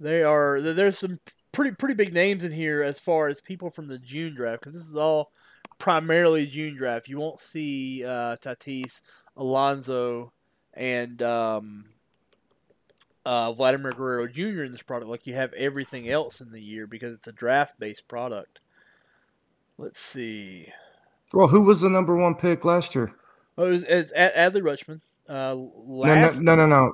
they 0.00 0.22
are 0.22 0.60
there's 0.60 0.98
some 0.98 1.20
pretty 1.52 1.72
pretty 1.72 1.94
big 1.94 2.12
names 2.12 2.44
in 2.44 2.52
here 2.52 2.82
as 2.82 2.98
far 2.98 3.28
as 3.28 3.40
people 3.40 3.70
from 3.70 3.86
the 3.86 3.98
June 3.98 4.34
draft 4.34 4.62
because 4.62 4.74
this 4.74 4.88
is 4.88 4.96
all 4.96 5.30
primarily 5.78 6.46
June 6.46 6.76
draft. 6.76 7.08
You 7.08 7.18
won't 7.18 7.40
see 7.40 8.04
uh, 8.04 8.36
Tatis, 8.36 9.02
Alonso, 9.36 10.32
and 10.74 11.20
um, 11.22 11.84
uh, 13.24 13.52
Vladimir 13.52 13.92
Guerrero 13.92 14.26
Jr. 14.26 14.62
in 14.62 14.72
this 14.72 14.82
product 14.82 15.10
like 15.10 15.26
you 15.26 15.34
have 15.34 15.52
everything 15.52 16.08
else 16.08 16.40
in 16.40 16.50
the 16.50 16.60
year 16.60 16.86
because 16.86 17.12
it's 17.12 17.26
a 17.26 17.32
draft 17.32 17.78
based 17.78 18.08
product. 18.08 18.60
Let's 19.78 20.00
see. 20.00 20.66
Well, 21.32 21.48
who 21.48 21.62
was 21.62 21.80
the 21.80 21.88
number 21.88 22.14
one 22.14 22.34
pick 22.34 22.64
last 22.64 22.94
year? 22.94 23.14
Oh, 23.58 23.66
it 23.66 23.70
was, 23.70 23.84
it's 23.84 24.12
Ad- 24.14 24.52
Adley 24.52 24.62
Rutschman. 24.62 25.00
Uh, 25.28 25.54
No, 25.54 26.14
no, 26.14 26.30
no, 26.40 26.54
no, 26.56 26.66
no. 26.66 26.92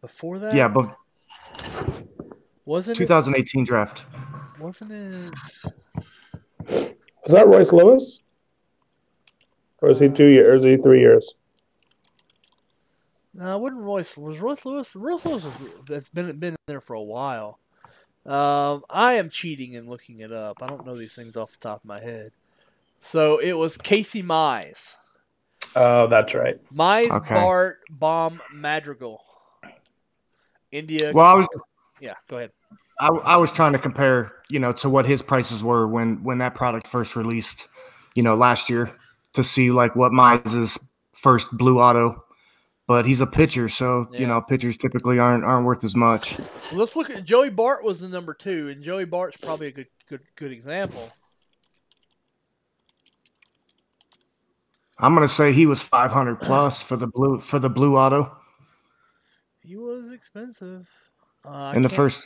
before 0.00 0.38
that, 0.40 0.54
Yeah, 0.54 0.68
but 0.68 0.86
wasn't 2.64 2.96
it? 2.98 3.04
2018 3.04 3.64
draft. 3.64 4.04
Wasn't 4.58 4.90
it? 4.90 5.34
Is 7.26 7.32
that 7.32 7.46
Royce 7.46 7.72
Lewis? 7.72 8.20
Or 9.80 9.90
is 9.90 9.98
he 9.98 10.08
two 10.08 10.26
years? 10.26 10.48
Or 10.48 10.54
is 10.54 10.76
he 10.76 10.82
three 10.82 11.00
years? 11.00 11.34
No, 13.34 13.56
it 13.56 13.60
wasn't 13.60 13.80
Royce. 13.82 14.16
Was 14.16 14.38
Royce 14.40 14.64
Lewis? 14.66 14.94
Royce 14.96 15.24
Lewis 15.24 15.44
has 15.44 15.54
that's 15.88 16.08
been 16.08 16.38
been 16.38 16.50
in 16.54 16.56
there 16.66 16.80
for 16.80 16.94
a 16.94 17.02
while. 17.02 17.58
Um, 18.26 18.84
I 18.90 19.14
am 19.14 19.30
cheating 19.30 19.74
and 19.76 19.88
looking 19.88 20.20
it 20.20 20.32
up. 20.32 20.62
I 20.62 20.68
don't 20.68 20.86
know 20.86 20.96
these 20.96 21.14
things 21.14 21.36
off 21.36 21.52
the 21.52 21.58
top 21.58 21.78
of 21.82 21.84
my 21.84 22.00
head. 22.00 22.30
So 23.00 23.38
it 23.38 23.54
was 23.54 23.76
Casey 23.76 24.22
Mize. 24.22 24.94
Oh, 25.74 26.06
that's 26.06 26.34
right. 26.34 26.58
Mize, 26.72 27.10
Okay. 27.10 27.34
Bart, 27.34 27.78
Bohm, 27.90 28.40
Madrigal. 28.52 29.20
India. 30.70 31.12
Well, 31.12 31.26
I 31.26 31.34
was 31.34 31.48
yeah, 32.00 32.14
go 32.28 32.36
ahead. 32.36 32.50
I, 32.98 33.08
I 33.08 33.36
was 33.36 33.52
trying 33.52 33.72
to 33.72 33.78
compare, 33.78 34.32
you 34.48 34.58
know, 34.58 34.72
to 34.72 34.88
what 34.88 35.06
his 35.06 35.22
prices 35.22 35.62
were 35.62 35.86
when 35.86 36.22
when 36.22 36.38
that 36.38 36.54
product 36.54 36.86
first 36.86 37.16
released, 37.16 37.68
you 38.14 38.22
know, 38.22 38.34
last 38.34 38.70
year 38.70 38.90
to 39.34 39.44
see 39.44 39.70
like 39.70 39.94
what 39.96 40.12
Mize's 40.12 40.78
first 41.12 41.50
blue 41.52 41.78
auto. 41.80 42.24
But 42.88 43.06
he's 43.06 43.20
a 43.20 43.26
pitcher, 43.26 43.68
so 43.68 44.08
Yeah. 44.12 44.20
you 44.20 44.26
know 44.26 44.40
pitchers 44.40 44.76
typically 44.76 45.18
aren't 45.18 45.44
aren't 45.44 45.64
worth 45.64 45.84
as 45.84 45.94
much. 45.94 46.36
Let's 46.72 46.96
look 46.96 47.10
at 47.10 47.24
Joey 47.24 47.48
Bart 47.48 47.84
was 47.84 48.00
the 48.00 48.08
number 48.08 48.34
two, 48.34 48.68
and 48.68 48.82
Joey 48.82 49.04
Bart's 49.04 49.36
probably 49.36 49.68
a 49.68 49.72
good 49.72 49.86
good 50.08 50.20
good 50.36 50.52
example. 50.52 51.08
I'm 55.02 55.14
gonna 55.14 55.28
say 55.28 55.52
he 55.52 55.66
was 55.66 55.82
500 55.82 56.40
plus 56.40 56.80
for 56.80 56.96
the 56.96 57.08
blue 57.08 57.40
for 57.40 57.58
the 57.58 57.68
blue 57.68 57.96
auto 57.96 58.34
He 59.62 59.76
was 59.76 60.10
expensive. 60.12 60.88
Uh, 61.44 61.72
in 61.74 61.82
the 61.82 61.88
first. 61.88 62.22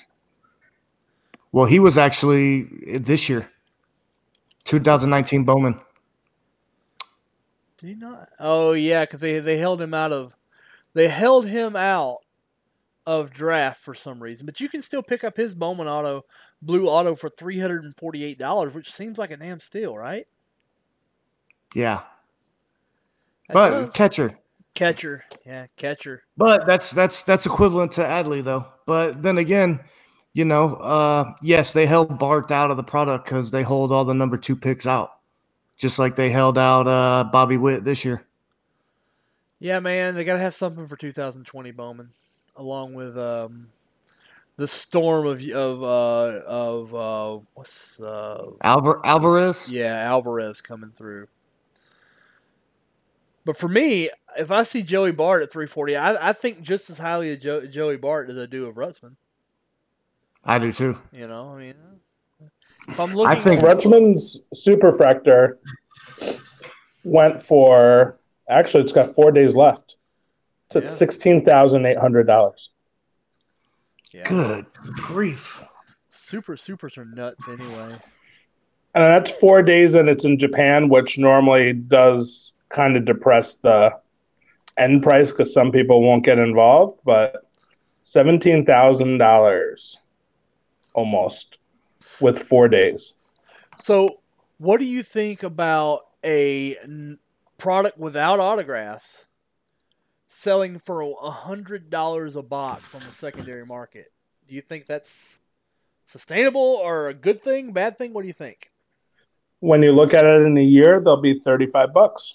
Well, 1.53 1.65
he 1.65 1.79
was 1.79 1.97
actually 1.97 2.65
this 2.99 3.31
year, 3.31 3.51
2019 4.65 5.45
Bowman. 5.45 5.81
Did 7.79 7.87
he 7.89 7.95
not? 7.95 8.29
Oh 8.39 8.73
yeah, 8.73 9.05
because 9.05 9.21
they 9.21 9.39
they 9.39 9.57
held 9.57 9.81
him 9.81 9.95
out 9.95 10.13
of 10.13 10.35
they 10.93 11.09
held 11.09 11.47
him 11.47 11.77
out 11.77 12.19
of 13.07 13.31
draft 13.31 13.81
for 13.81 13.95
some 13.95 14.23
reason. 14.23 14.45
But 14.45 14.61
you 14.61 14.69
can 14.69 14.83
still 14.83 15.03
pick 15.03 15.25
up 15.25 15.37
his 15.37 15.55
Bowman 15.55 15.87
Auto 15.87 16.23
Blue 16.61 16.89
Auto 16.89 17.15
for 17.15 17.31
three 17.31 17.59
hundred 17.59 17.85
and 17.85 17.97
forty 17.97 18.23
eight 18.23 18.39
dollars, 18.39 18.75
which 18.75 18.93
seems 18.93 19.17
like 19.17 19.31
a 19.31 19.37
damn 19.39 19.61
steal, 19.61 19.97
right? 19.97 20.27
Yeah, 21.75 22.03
but 23.53 23.95
catcher. 23.95 24.39
catcher, 24.75 25.25
yeah, 25.45 25.67
catcher. 25.77 26.23
But 26.37 26.67
that's 26.67 26.91
that's 26.91 27.23
that's 27.23 27.47
equivalent 27.47 27.93
to 27.93 28.03
Adley 28.03 28.43
though. 28.43 28.67
But 28.87 29.23
then 29.23 29.39
again, 29.39 29.81
you 30.33 30.45
know, 30.45 30.75
uh, 30.77 31.33
yes, 31.43 31.73
they 31.73 31.87
held 31.87 32.19
Bart 32.19 32.51
out 32.51 32.71
of 32.71 32.77
the 32.77 32.85
product 32.85 33.25
because 33.25 33.51
they 33.51 33.63
hold 33.63 33.93
all 33.93 34.05
the 34.05 34.15
number 34.15 34.37
two 34.37 34.57
picks 34.57 34.87
out, 34.87 35.11
just 35.77 35.99
like 35.99 36.17
they 36.17 36.31
held 36.31 36.59
out 36.59 36.87
uh, 36.87 37.25
Bobby 37.33 37.57
Witt 37.57 37.85
this 37.85 38.05
year. 38.05 38.27
Yeah, 39.59 39.81
man, 39.81 40.15
they 40.15 40.25
gotta 40.25 40.39
have 40.41 40.55
something 40.55 40.87
for 40.87 40.97
2020 40.97 41.71
Bowman, 41.71 42.11
along 42.57 42.93
with 42.93 43.17
um, 43.17 43.69
the 44.57 44.69
storm 44.69 45.27
of 45.27 45.43
of 45.49 45.83
uh, 45.83 46.41
of 46.47 46.95
uh, 46.95 47.39
what's 47.55 47.99
uh, 48.01 48.51
Alvar- 48.63 49.05
Alvarez. 49.07 49.67
yeah 49.69 50.01
Alvarez 50.03 50.61
coming 50.61 50.91
through. 50.91 51.27
But 53.47 53.57
for 53.57 53.69
me, 53.69 54.11
if 54.37 54.51
I 54.51 54.65
see 54.65 54.83
Joey 54.83 55.13
Bart 55.13 55.41
at 55.45 55.53
340, 55.53 55.97
I, 55.97 56.31
I 56.31 56.33
think 56.33 56.63
just 56.63 56.91
as 56.91 56.99
highly 56.99 57.33
of 57.33 57.41
jo- 57.41 57.65
Joey 57.67 57.97
Bart 57.97 58.29
as 58.29 58.37
I 58.37 58.45
do 58.47 58.67
of 58.67 58.75
Rutschman. 58.75 59.15
I 60.45 60.59
do 60.59 60.73
too. 60.73 60.99
You 61.13 61.29
know, 61.29 61.55
I 61.55 61.59
mean, 61.59 61.75
uh, 62.43 62.47
if 62.89 62.99
I'm 62.99 63.15
looking, 63.15 63.31
I 63.39 63.41
think- 63.41 63.61
Rutschman's 63.63 64.41
Superfractor 64.53 65.59
went 67.05 67.41
for 67.41 68.19
actually 68.49 68.83
it's 68.83 68.93
got 68.93 69.15
four 69.15 69.31
days 69.31 69.55
left. 69.55 69.95
It's 70.67 70.77
at 70.77 70.83
Yeah. 70.83 70.89
sixteen 70.89 71.45
thousand 71.45 71.87
eight 71.87 71.99
hundred 71.99 72.27
dollars. 72.27 72.71
yeah, 74.13 74.25
Good 74.29 74.67
grief. 74.97 75.63
super 76.11 76.57
supers 76.57 76.99
are 76.99 77.05
nuts 77.05 77.47
anyway. 77.49 77.93
And 78.97 79.05
that's 79.05 79.31
four 79.31 79.63
days 79.63 79.95
and 79.95 80.09
it's 80.09 80.25
in 80.25 80.37
Japan, 80.37 80.89
which 80.89 81.17
normally 81.19 81.73
does 81.75 82.55
kind 82.77 82.97
of 82.97 83.07
depress 83.07 83.57
the 83.57 83.99
end 84.77 85.03
price 85.03 85.31
because 85.31 85.53
some 85.53 85.73
people 85.73 86.03
won't 86.03 86.25
get 86.25 86.39
involved, 86.39 87.01
but 87.05 87.49
seventeen 88.03 88.67
thousand 88.67 89.19
dollars 89.19 89.97
almost 90.93 91.59
with 92.21 92.39
four 92.39 92.69
days. 92.69 93.15
So, 93.81 94.21
what 94.59 94.79
do 94.79 94.85
you 94.85 95.03
think 95.03 95.43
about 95.43 96.07
a 96.23 96.77
n- 96.77 97.19
product 97.57 97.99
without 97.99 98.41
autographs 98.41 99.25
selling 100.29 100.79
for 100.79 101.01
a 101.01 101.31
hundred 101.31 101.89
dollars 101.89 102.37
a 102.37 102.43
box 102.43 102.95
on 102.95 103.01
the 103.01 103.07
secondary 103.07 103.65
market? 103.65 104.13
Do 104.47 104.55
you 104.55 104.61
think 104.61 104.87
that's 104.87 105.41
sustainable 106.05 106.61
or 106.61 107.09
a 107.09 107.15
good 107.15 107.41
thing, 107.41 107.73
bad 107.73 107.97
thing? 107.97 108.13
What 108.13 108.23
do 108.23 108.29
you 108.29 108.35
think? 108.35 108.71
When 109.61 109.83
you 109.83 109.93
look 109.93 110.13
at 110.13 110.27
it 110.27 110.43
in 110.43 110.59
a 110.59 110.63
year, 110.63 111.01
they'll 111.01 111.23
be 111.23 111.39
thirty-five 111.39 111.95
bucks. 111.95 112.35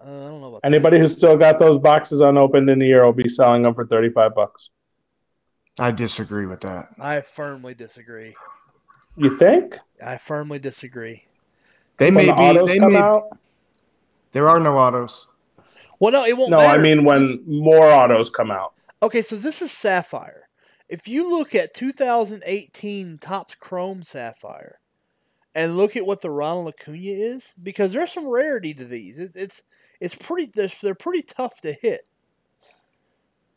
Uh, 0.00 0.04
I 0.04 0.28
don't 0.30 0.40
know 0.40 0.48
about 0.48 0.60
Anybody 0.64 0.98
who's 0.98 1.12
still 1.12 1.36
got 1.36 1.58
those 1.58 1.78
boxes 1.78 2.20
unopened 2.20 2.70
in 2.70 2.80
a 2.80 2.84
year 2.84 3.04
will 3.04 3.12
be 3.12 3.28
selling 3.28 3.62
them 3.62 3.74
for 3.74 3.84
thirty-five 3.84 4.34
bucks. 4.34 4.70
I 5.78 5.90
disagree 5.92 6.46
with 6.46 6.60
that. 6.62 6.88
I 6.98 7.20
firmly 7.20 7.74
disagree. 7.74 8.34
You 9.16 9.36
think? 9.36 9.78
I 10.04 10.16
firmly 10.16 10.58
disagree. 10.58 11.24
They 11.98 12.06
When 12.06 12.14
may 12.14 12.26
the 12.26 12.32
be. 12.32 12.40
autos 12.40 12.68
They 12.68 12.78
come 12.78 12.92
may, 12.92 12.98
out? 12.98 13.38
There 14.32 14.48
are 14.48 14.60
no 14.60 14.76
autos. 14.78 15.26
Well, 15.98 16.12
no, 16.12 16.24
it 16.24 16.36
won't 16.36 16.50
No, 16.50 16.58
matter. 16.58 16.78
I 16.78 16.82
mean 16.82 17.04
when 17.04 17.42
more 17.46 17.86
autos 17.86 18.30
come 18.30 18.50
out. 18.50 18.72
Okay, 19.02 19.22
so 19.22 19.36
this 19.36 19.60
is 19.60 19.70
Sapphire. 19.70 20.48
If 20.88 21.06
you 21.06 21.30
look 21.30 21.54
at 21.54 21.74
2018 21.74 23.18
Topps 23.18 23.54
Chrome 23.54 24.02
Sapphire 24.02 24.80
and 25.54 25.76
look 25.76 25.96
at 25.96 26.06
what 26.06 26.20
the 26.20 26.30
Ronald 26.30 26.68
Acuna 26.68 26.98
is, 27.00 27.52
because 27.62 27.92
there's 27.92 28.12
some 28.12 28.26
rarity 28.28 28.72
to 28.74 28.84
these. 28.84 29.18
It's 29.18 29.36
it's 29.36 29.62
it's 30.00 30.14
pretty. 30.14 30.50
They're, 30.54 30.68
they're 30.82 30.94
pretty 30.94 31.22
tough 31.22 31.60
to 31.62 31.72
hit. 31.72 32.00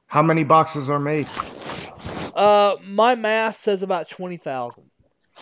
How 0.08 0.22
many 0.22 0.44
boxes 0.44 0.90
are 0.90 1.00
made? 1.00 1.28
Uh, 2.36 2.76
my 2.86 3.16
math 3.16 3.56
says 3.56 3.84
about 3.84 4.10
twenty 4.10 4.38
thousand, 4.38 4.90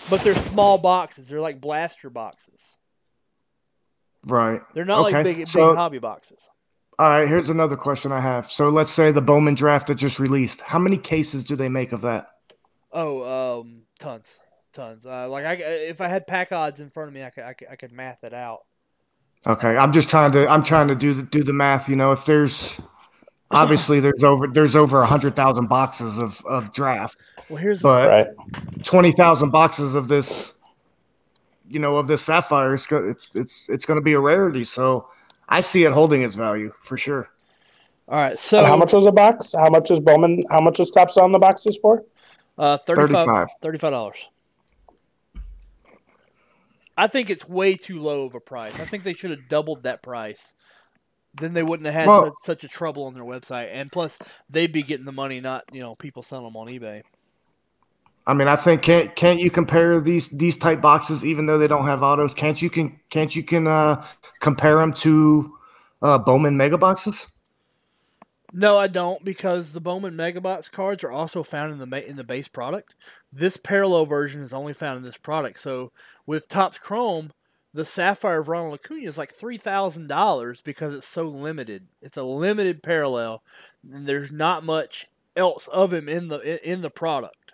but 0.10 0.22
they're 0.22 0.36
small 0.36 0.77
boxes. 0.77 1.27
They're 1.29 1.41
like 1.41 1.60
blaster 1.60 2.10
boxes. 2.10 2.77
Right. 4.25 4.62
They're 4.74 4.86
not 4.86 5.01
like 5.01 5.13
Okay, 5.15 5.24
big 5.24 5.38
big 5.38 5.48
so- 5.48 5.75
hobby 5.75 6.00
boxes. 6.00 6.39
All 7.00 7.10
right. 7.10 7.27
Here's 7.27 7.50
another 7.50 7.75
question 7.75 8.12
I 8.12 8.20
have. 8.20 8.51
So 8.51 8.70
let's 8.70 8.91
say 8.91 9.12
the 9.12 9.22
Bowman 9.22 9.55
draft 9.55 9.88
that 9.88 9.96
just 9.96 10.20
released. 10.20 10.62
How 10.62 10.77
many 10.77 10.98
cases 10.98 11.43
do 11.43 11.55
they 11.55 11.70
make 11.70 11.93
of 11.93 12.01
that? 12.01 12.27
Oh, 12.91 13.62
um, 13.62 13.84
tons, 13.98 14.38
tons. 14.74 15.05
Uh, 15.05 15.27
like 15.27 15.46
I, 15.46 15.53
if 15.53 16.01
I 16.01 16.08
had 16.08 16.27
pack 16.27 16.51
odds 16.51 16.79
in 16.79 16.91
front 16.91 17.08
of 17.08 17.13
me, 17.15 17.24
I 17.24 17.29
could, 17.31 17.43
I 17.43 17.53
could, 17.53 17.67
I 17.72 17.75
could 17.77 17.91
math 17.91 18.24
it 18.24 18.34
out. 18.34 18.60
Okay, 19.48 19.76
I'm 19.76 19.92
just 19.92 20.10
trying 20.10 20.32
to 20.34 20.48
I'm 20.48 20.64
trying 20.64 20.88
to 20.90 20.96
do 20.96 21.14
the, 21.16 21.24
do 21.24 21.44
the 21.44 21.54
math. 21.54 21.90
You 21.90 21.96
know, 21.96 22.12
if 22.12 22.26
there's 22.26 22.80
obviously 23.50 24.00
there's 24.00 24.24
over 24.24 24.48
there's 24.48 24.76
over 24.76 25.02
a 25.02 25.06
hundred 25.06 25.34
thousand 25.34 25.68
boxes 25.68 26.20
of 26.20 26.46
of 26.46 26.72
draft, 26.72 27.18
Well, 27.50 27.58
here's 27.58 27.82
but 27.82 28.10
Right. 28.10 28.28
twenty 28.84 29.12
thousand 29.12 29.50
boxes 29.50 29.96
of 29.96 30.08
this, 30.08 30.54
you 31.68 31.80
know, 31.80 31.98
of 31.98 32.08
this 32.08 32.22
sapphire, 32.22 32.74
it's 32.76 32.86
go- 32.86 33.04
it's 33.10 33.32
it's 33.34 33.66
it's 33.68 33.86
going 33.86 34.00
to 34.00 34.04
be 34.04 34.14
a 34.14 34.20
rarity. 34.20 34.64
So 34.64 35.08
I 35.50 35.62
see 35.62 35.86
it 35.86 35.92
holding 35.92 36.22
its 36.22 36.36
value 36.36 36.72
for 36.80 36.96
sure. 36.96 37.30
all 38.08 38.18
right. 38.20 38.38
So 38.38 38.60
And 38.60 38.68
how 38.68 38.78
much 38.78 38.94
was 38.94 39.08
a 39.08 39.12
box? 39.12 39.54
How 39.58 39.70
much 39.72 39.90
is 39.90 40.00
Bowman? 40.00 40.44
How 40.52 40.62
much 40.62 40.80
is 40.80 40.92
Top 40.92 41.10
on 41.18 41.32
the 41.32 41.40
boxes 41.40 41.78
for? 41.82 42.04
Uh, 42.60 42.78
35 42.78 43.48
35. 43.62 43.92
dollars. 43.92 44.18
I 47.01 47.08
think 47.08 47.31
it's 47.31 47.50
way 47.50 47.75
too 47.77 48.00
low 48.00 48.25
of 48.25 48.36
a 48.36 48.39
price. 48.39 48.79
I 48.79 48.86
think 48.86 49.03
they 49.03 49.15
should 49.15 49.31
have 49.31 49.50
doubled 49.50 49.84
that 49.84 50.03
price. 50.03 50.53
Then 51.34 51.53
they 51.53 51.63
wouldn't 51.63 51.88
have 51.88 51.96
had 51.96 52.08
Well- 52.08 52.25
such, 52.25 52.62
such 52.62 52.63
a 52.63 52.67
trouble 52.67 53.05
on 53.05 53.15
their 53.15 53.24
website, 53.24 53.70
and 53.72 53.91
plus 53.91 54.20
they'd 54.51 54.72
be 54.72 54.84
getting 54.84 55.08
the 55.08 55.12
money, 55.12 55.39
not 55.41 55.63
you 55.72 55.81
know 55.81 55.96
people 55.96 56.22
selling 56.22 56.46
them 56.46 56.55
on 56.58 56.67
eBay. 56.67 57.01
I 58.27 58.36
mean, 58.36 58.48
I 58.48 58.55
think 58.55 58.84
can't 58.84 59.15
can't 59.15 59.39
you 59.39 59.50
compare 59.50 60.00
these 60.00 60.27
these 60.27 60.58
type 60.58 60.79
boxes 60.79 61.25
even 61.25 61.48
though 61.48 61.58
they 61.58 61.67
don't 61.67 61.88
have 61.88 62.03
autos? 62.03 62.36
Can't 62.36 62.62
you 62.62 62.70
can 62.70 63.00
can't 63.10 63.36
you 63.36 63.43
can 63.43 63.65
uh, 63.65 64.05
compare 64.39 64.75
them 64.75 64.93
to 64.93 65.58
uh, 66.03 66.20
Bowman 66.20 66.55
mega 66.55 66.77
boxes? 66.77 67.25
No, 68.53 68.77
I 68.77 68.88
don't 68.88 69.24
because 69.25 69.72
the 69.72 69.81
Bowman 69.81 70.13
Megabox 70.13 70.72
cards 70.72 71.03
are 71.03 71.12
also 71.12 71.41
found 71.41 71.72
in 71.74 71.79
the 71.79 71.88
ma- 71.88 71.98
in 71.98 72.15
the 72.15 72.24
base 72.24 72.48
product. 72.48 72.96
This 73.34 73.58
parallel 73.58 74.06
version 74.06 74.42
is 74.42 74.54
only 74.54 74.74
found 74.74 74.98
in 74.98 75.04
this 75.04 75.18
product. 75.18 75.60
So 75.60 75.92
with 76.26 76.50
Topps 76.50 76.78
Chrome, 76.78 77.32
the 77.74 77.86
Sapphire 77.86 78.42
of 78.42 78.50
Ronald 78.50 78.74
Acuna 78.74 79.08
is 79.08 79.18
like 79.18 79.32
three 79.34 79.58
thousand 79.58 80.08
dollars 80.08 80.62
because 80.62 80.94
it's 80.94 81.08
so 81.08 81.24
limited. 81.24 81.88
It's 82.02 82.18
a 82.18 82.24
limited 82.24 82.84
parallel, 82.84 83.44
and 83.90 84.06
there's 84.06 84.32
not 84.32 84.66
much 84.66 85.06
else 85.38 85.68
of 85.70 85.94
him 85.94 86.10
in 86.10 86.28
the 86.28 86.70
in 86.70 86.82
the 86.82 86.90
product. 86.90 87.54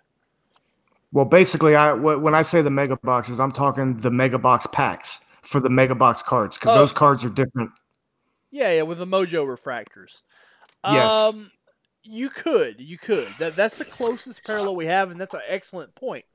Well, 1.11 1.25
basically, 1.25 1.75
I 1.75 1.93
when 1.93 2.33
I 2.33 2.41
say 2.41 2.61
the 2.63 2.71
mega 2.71 2.97
boxes, 2.97 3.39
I'm 3.39 3.51
talking 3.51 3.97
the 3.97 4.11
mega 4.11 4.39
box 4.39 4.65
packs 4.71 5.21
for 5.43 5.59
the 5.59 5.69
mega 5.69 5.95
box 5.95 6.23
cards 6.23 6.57
because 6.57 6.75
Oh. 6.75 6.79
those 6.79 6.91
cards 6.91 7.23
are 7.23 7.29
different. 7.29 7.71
Yeah, 8.49 8.71
yeah, 8.71 8.81
with 8.81 8.97
the 8.97 9.05
Mojo 9.05 9.45
refractors. 9.45 10.23
Yes. 10.85 11.11
Um, 11.11 11.51
you 12.07 12.29
could, 12.29 12.79
you 12.79 12.97
could. 12.97 13.27
That 13.39 13.55
that's 13.55 13.77
the 13.77 13.85
closest 13.85 14.45
parallel 14.45 14.75
we 14.75 14.85
have, 14.85 15.11
and 15.11 15.19
that's 15.19 15.33
an 15.33 15.41
excellent 15.47 15.93
point. 15.95 16.25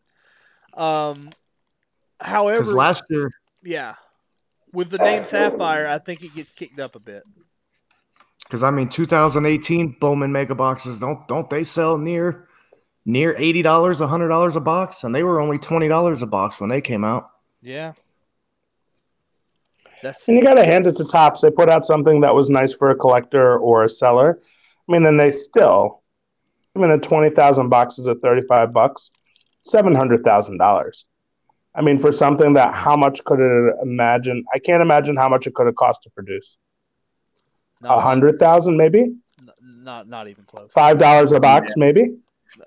Um, 0.75 1.31
however, 2.21 2.65
last 2.73 3.05
year, 3.11 3.31
Yeah. 3.63 3.95
With 4.73 4.89
the 4.91 4.99
name 4.99 5.25
Sapphire, 5.25 5.87
I 5.87 5.99
think 5.99 6.23
it 6.23 6.35
gets 6.35 6.51
kicked 6.51 6.81
up 6.81 6.97
a 6.97 6.99
bit. 7.01 7.25
because 8.45 8.63
I 8.63 8.71
mean, 8.71 8.89
2018 8.89 9.97
Bowman 10.01 10.33
mega 10.33 10.55
boxes 10.55 10.99
don't 10.99 11.29
don't 11.29 11.51
they 11.51 11.63
sell 11.65 11.99
near 11.99 12.49
near 13.05 13.35
eighty 13.37 13.61
dollars, 13.61 13.99
hundred 13.99 14.29
dollars 14.29 14.57
a 14.57 14.61
box, 14.61 15.05
and 15.05 15.15
they 15.15 15.23
were 15.23 15.41
only 15.41 15.59
twenty 15.59 15.89
dollars 15.89 16.23
a 16.23 16.27
box 16.27 16.61
when 16.61 16.71
they 16.71 16.81
came 16.81 17.05
out. 17.05 17.31
Yeah. 17.61 17.93
That's 20.03 20.27
And 20.27 20.37
you 20.37 20.43
got 20.43 20.55
to 20.55 20.65
hand 20.65 20.87
it 20.87 20.97
to 20.97 21.05
Topps. 21.05 21.43
They 21.43 21.51
put 21.51 21.69
out 21.69 21.85
something 21.87 22.23
that 22.23 22.35
was 22.35 22.51
nice 22.51 22.73
for 22.73 22.91
a 22.91 22.97
collector 22.97 23.59
or 23.59 23.85
a 23.85 23.89
seller. 23.89 24.41
I 24.93 24.99
mean, 24.99 25.07
and 25.07 25.19
they 25.19 25.31
still, 25.31 26.03
I 26.77 26.79
mean, 26.79 26.91
at 26.91 27.03
20,000 27.03 27.71
boxes 27.71 28.09
at 28.09 28.21
35 28.21 28.75
bucks, 28.75 29.11
$700,000. 29.67 31.05
I 31.75 31.81
mean, 31.81 31.99
for 31.99 32.13
something 32.13 32.53
that, 32.55 32.75
how 32.75 32.95
much 32.95 33.25
could 33.25 33.41
it 33.41 33.75
imagine? 33.83 34.45
I 34.55 34.59
can't 34.59 34.83
imagine 34.83 35.17
how 35.17 35.31
much 35.31 35.47
it 35.47 35.55
could 35.55 35.65
have 35.65 35.77
cost 35.77 36.03
to 36.03 36.11
produce. 36.11 36.59
A 37.81 37.87
not, 37.87 38.03
hundred 38.03 38.39
thousand, 38.39 38.77
maybe 38.77 39.17
not 39.63 40.07
not 40.07 40.29
even 40.29 40.45
close. 40.45 40.71
five 40.73 40.99
dollars 40.99 41.33
a 41.33 41.41
box, 41.41 41.73
maybe. 41.77 42.15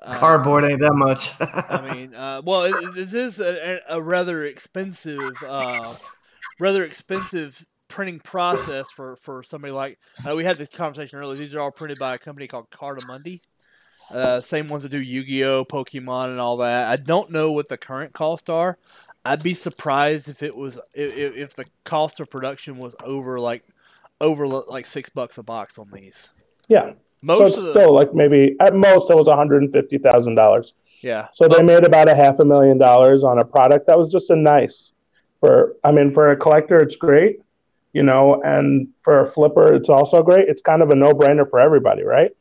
Uh, 0.01 0.13
Cardboard 0.13 0.65
ain't 0.65 0.81
that 0.81 0.93
much. 0.95 1.31
I 1.39 1.93
mean, 1.93 2.15
uh, 2.15 2.41
well, 2.43 2.63
it, 2.63 2.75
it- 2.83 2.95
this 2.95 3.13
is 3.13 3.39
a, 3.39 3.79
a 3.87 3.97
a 3.97 4.01
rather 4.01 4.43
expensive, 4.43 5.41
uh, 5.41 5.93
rather 6.59 6.83
expensive 6.83 7.65
printing 7.95 8.19
process 8.19 8.91
for 8.91 9.15
for 9.15 9.41
somebody 9.41 9.71
like. 9.71 9.97
Uh, 10.27 10.35
we 10.35 10.43
had 10.43 10.57
this 10.57 10.69
conversation 10.69 11.17
earlier. 11.17 11.37
These 11.37 11.55
are 11.55 11.61
all 11.61 11.71
printed 11.71 11.97
by 11.97 12.15
a 12.15 12.17
company 12.17 12.45
called 12.45 12.69
Cartamundi. 12.69 13.39
Uh, 14.11 14.39
same 14.41 14.67
ones 14.67 14.83
that 14.83 14.89
do 14.89 15.01
Yu-Gi-Oh, 15.01 15.65
Pokemon, 15.65 16.27
and 16.27 16.39
all 16.39 16.57
that. 16.57 16.89
I 16.89 16.97
don't 16.97 17.31
know 17.31 17.53
what 17.53 17.69
the 17.69 17.77
current 17.77 18.13
costs 18.13 18.49
are. 18.49 18.77
I'd 19.23 19.41
be 19.41 19.55
surprised 19.55 20.29
if 20.29 20.43
it 20.43 20.55
was 20.55 20.77
if, 20.93 21.35
if 21.35 21.55
the 21.55 21.65
cost 21.85 22.19
of 22.19 22.29
production 22.29 22.77
was 22.77 22.93
over 23.03 23.39
like 23.39 23.63
over 24.21 24.45
like 24.47 24.85
six 24.85 25.09
bucks 25.09 25.37
a 25.37 25.43
box 25.43 25.79
on 25.79 25.89
these. 25.91 26.29
Yeah. 26.67 26.93
Most 27.21 27.37
so 27.37 27.45
it's 27.45 27.57
of 27.57 27.63
the 27.63 27.71
still 27.71 27.93
like 27.93 28.13
maybe 28.13 28.55
at 28.59 28.75
most 28.75 29.09
it 29.09 29.15
was 29.15 29.27
one 29.27 29.37
hundred 29.37 29.63
and 29.63 29.71
fifty 29.71 29.97
thousand 29.97 30.35
dollars. 30.35 30.75
yeah. 31.01 31.29
So 31.33 31.47
they 31.47 31.63
made 31.63 31.85
about 31.85 32.07
a 32.09 32.15
half 32.15 32.39
a 32.39 32.45
million 32.45 32.77
dollars 32.77 33.23
on 33.23 33.39
a 33.39 33.45
product 33.45 33.87
that 33.87 33.97
was 33.97 34.09
just 34.11 34.29
a 34.29 34.35
nice 34.35 34.93
for 35.39 35.75
I 35.83 35.91
mean 35.91 36.11
for 36.11 36.29
a 36.31 36.37
collector 36.37 36.77
it's 36.77 36.95
great, 36.95 37.39
you 37.95 38.03
know, 38.03 38.41
and 38.43 38.89
for 39.01 39.21
a 39.21 39.25
flipper 39.25 39.73
it's 39.73 39.89
also 39.89 40.21
great. 40.21 40.49
It's 40.49 40.61
kind 40.61 40.81
of 40.81 40.89
a 40.89 40.95
no-brainer 40.95 41.49
for 41.49 41.59
everybody, 41.59 42.03
right? 42.03 42.31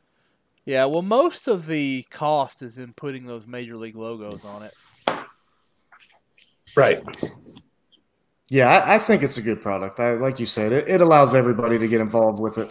Yeah, 0.65 0.85
well, 0.85 1.01
most 1.01 1.47
of 1.47 1.67
the 1.67 2.05
cost 2.09 2.61
is 2.61 2.77
in 2.77 2.93
putting 2.93 3.25
those 3.25 3.47
major 3.47 3.75
league 3.77 3.95
logos 3.95 4.43
on 4.45 4.63
it. 4.63 4.73
Right. 6.75 7.01
yeah, 8.49 8.67
I, 8.69 8.95
I 8.95 8.97
think 8.99 9.23
it's 9.23 9.37
a 9.37 9.41
good 9.41 9.61
product. 9.61 9.99
I, 9.99 10.15
like 10.15 10.39
you 10.39 10.45
said, 10.45 10.73
it, 10.73 10.89
it 10.89 11.01
allows 11.01 11.33
everybody 11.33 11.79
to 11.79 11.87
get 11.87 12.01
involved 12.01 12.41
with 12.41 12.57
it. 12.57 12.69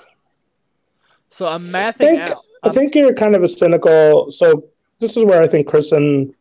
So 1.31 1.49
I'm 1.49 1.69
mathing 1.69 1.97
think- 1.97 2.21
out. 2.21 2.39
I 2.65 2.71
think 2.71 2.95
you're 2.95 3.13
kind 3.13 3.37
of 3.37 3.43
a 3.43 3.49
cynical 3.49 4.31
so 4.31 4.65
this 4.99 5.19
is 5.19 5.25
where 5.25 5.43
I 5.43 5.47
think 5.47 5.67
Chris 5.67 5.93
and 5.93 6.35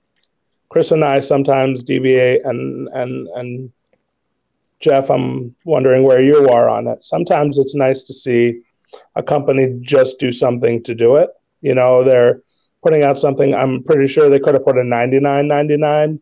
Chris 0.70 0.92
and 0.92 1.04
I 1.04 1.20
sometimes 1.20 1.84
deviate 1.84 2.46
and 2.46 2.88
and 2.94 3.28
and 3.36 3.72
Jeff, 4.84 5.10
I'm 5.10 5.56
wondering 5.64 6.04
where 6.04 6.22
you 6.22 6.50
are 6.50 6.68
on 6.68 6.88
it. 6.88 7.06
Sometimes 7.06 7.58
it's 7.58 7.74
nice 7.74 8.04
to 8.04 8.14
see 8.14 8.62
a 9.16 9.24
company 9.24 9.80
just 9.82 10.20
do 10.20 10.30
something 10.30 10.84
to 10.84 10.94
do 10.94 11.16
it. 11.16 11.30
You 11.62 11.74
know, 11.74 12.04
they're 12.04 12.42
putting 12.84 13.02
out 13.02 13.18
something. 13.18 13.56
I'm 13.56 13.82
pretty 13.84 14.08
sure 14.08 14.30
they 14.30 14.42
could 14.42 14.56
have 14.56 14.66
put 14.66 14.78
a 14.78 14.82
99.99 14.82 16.20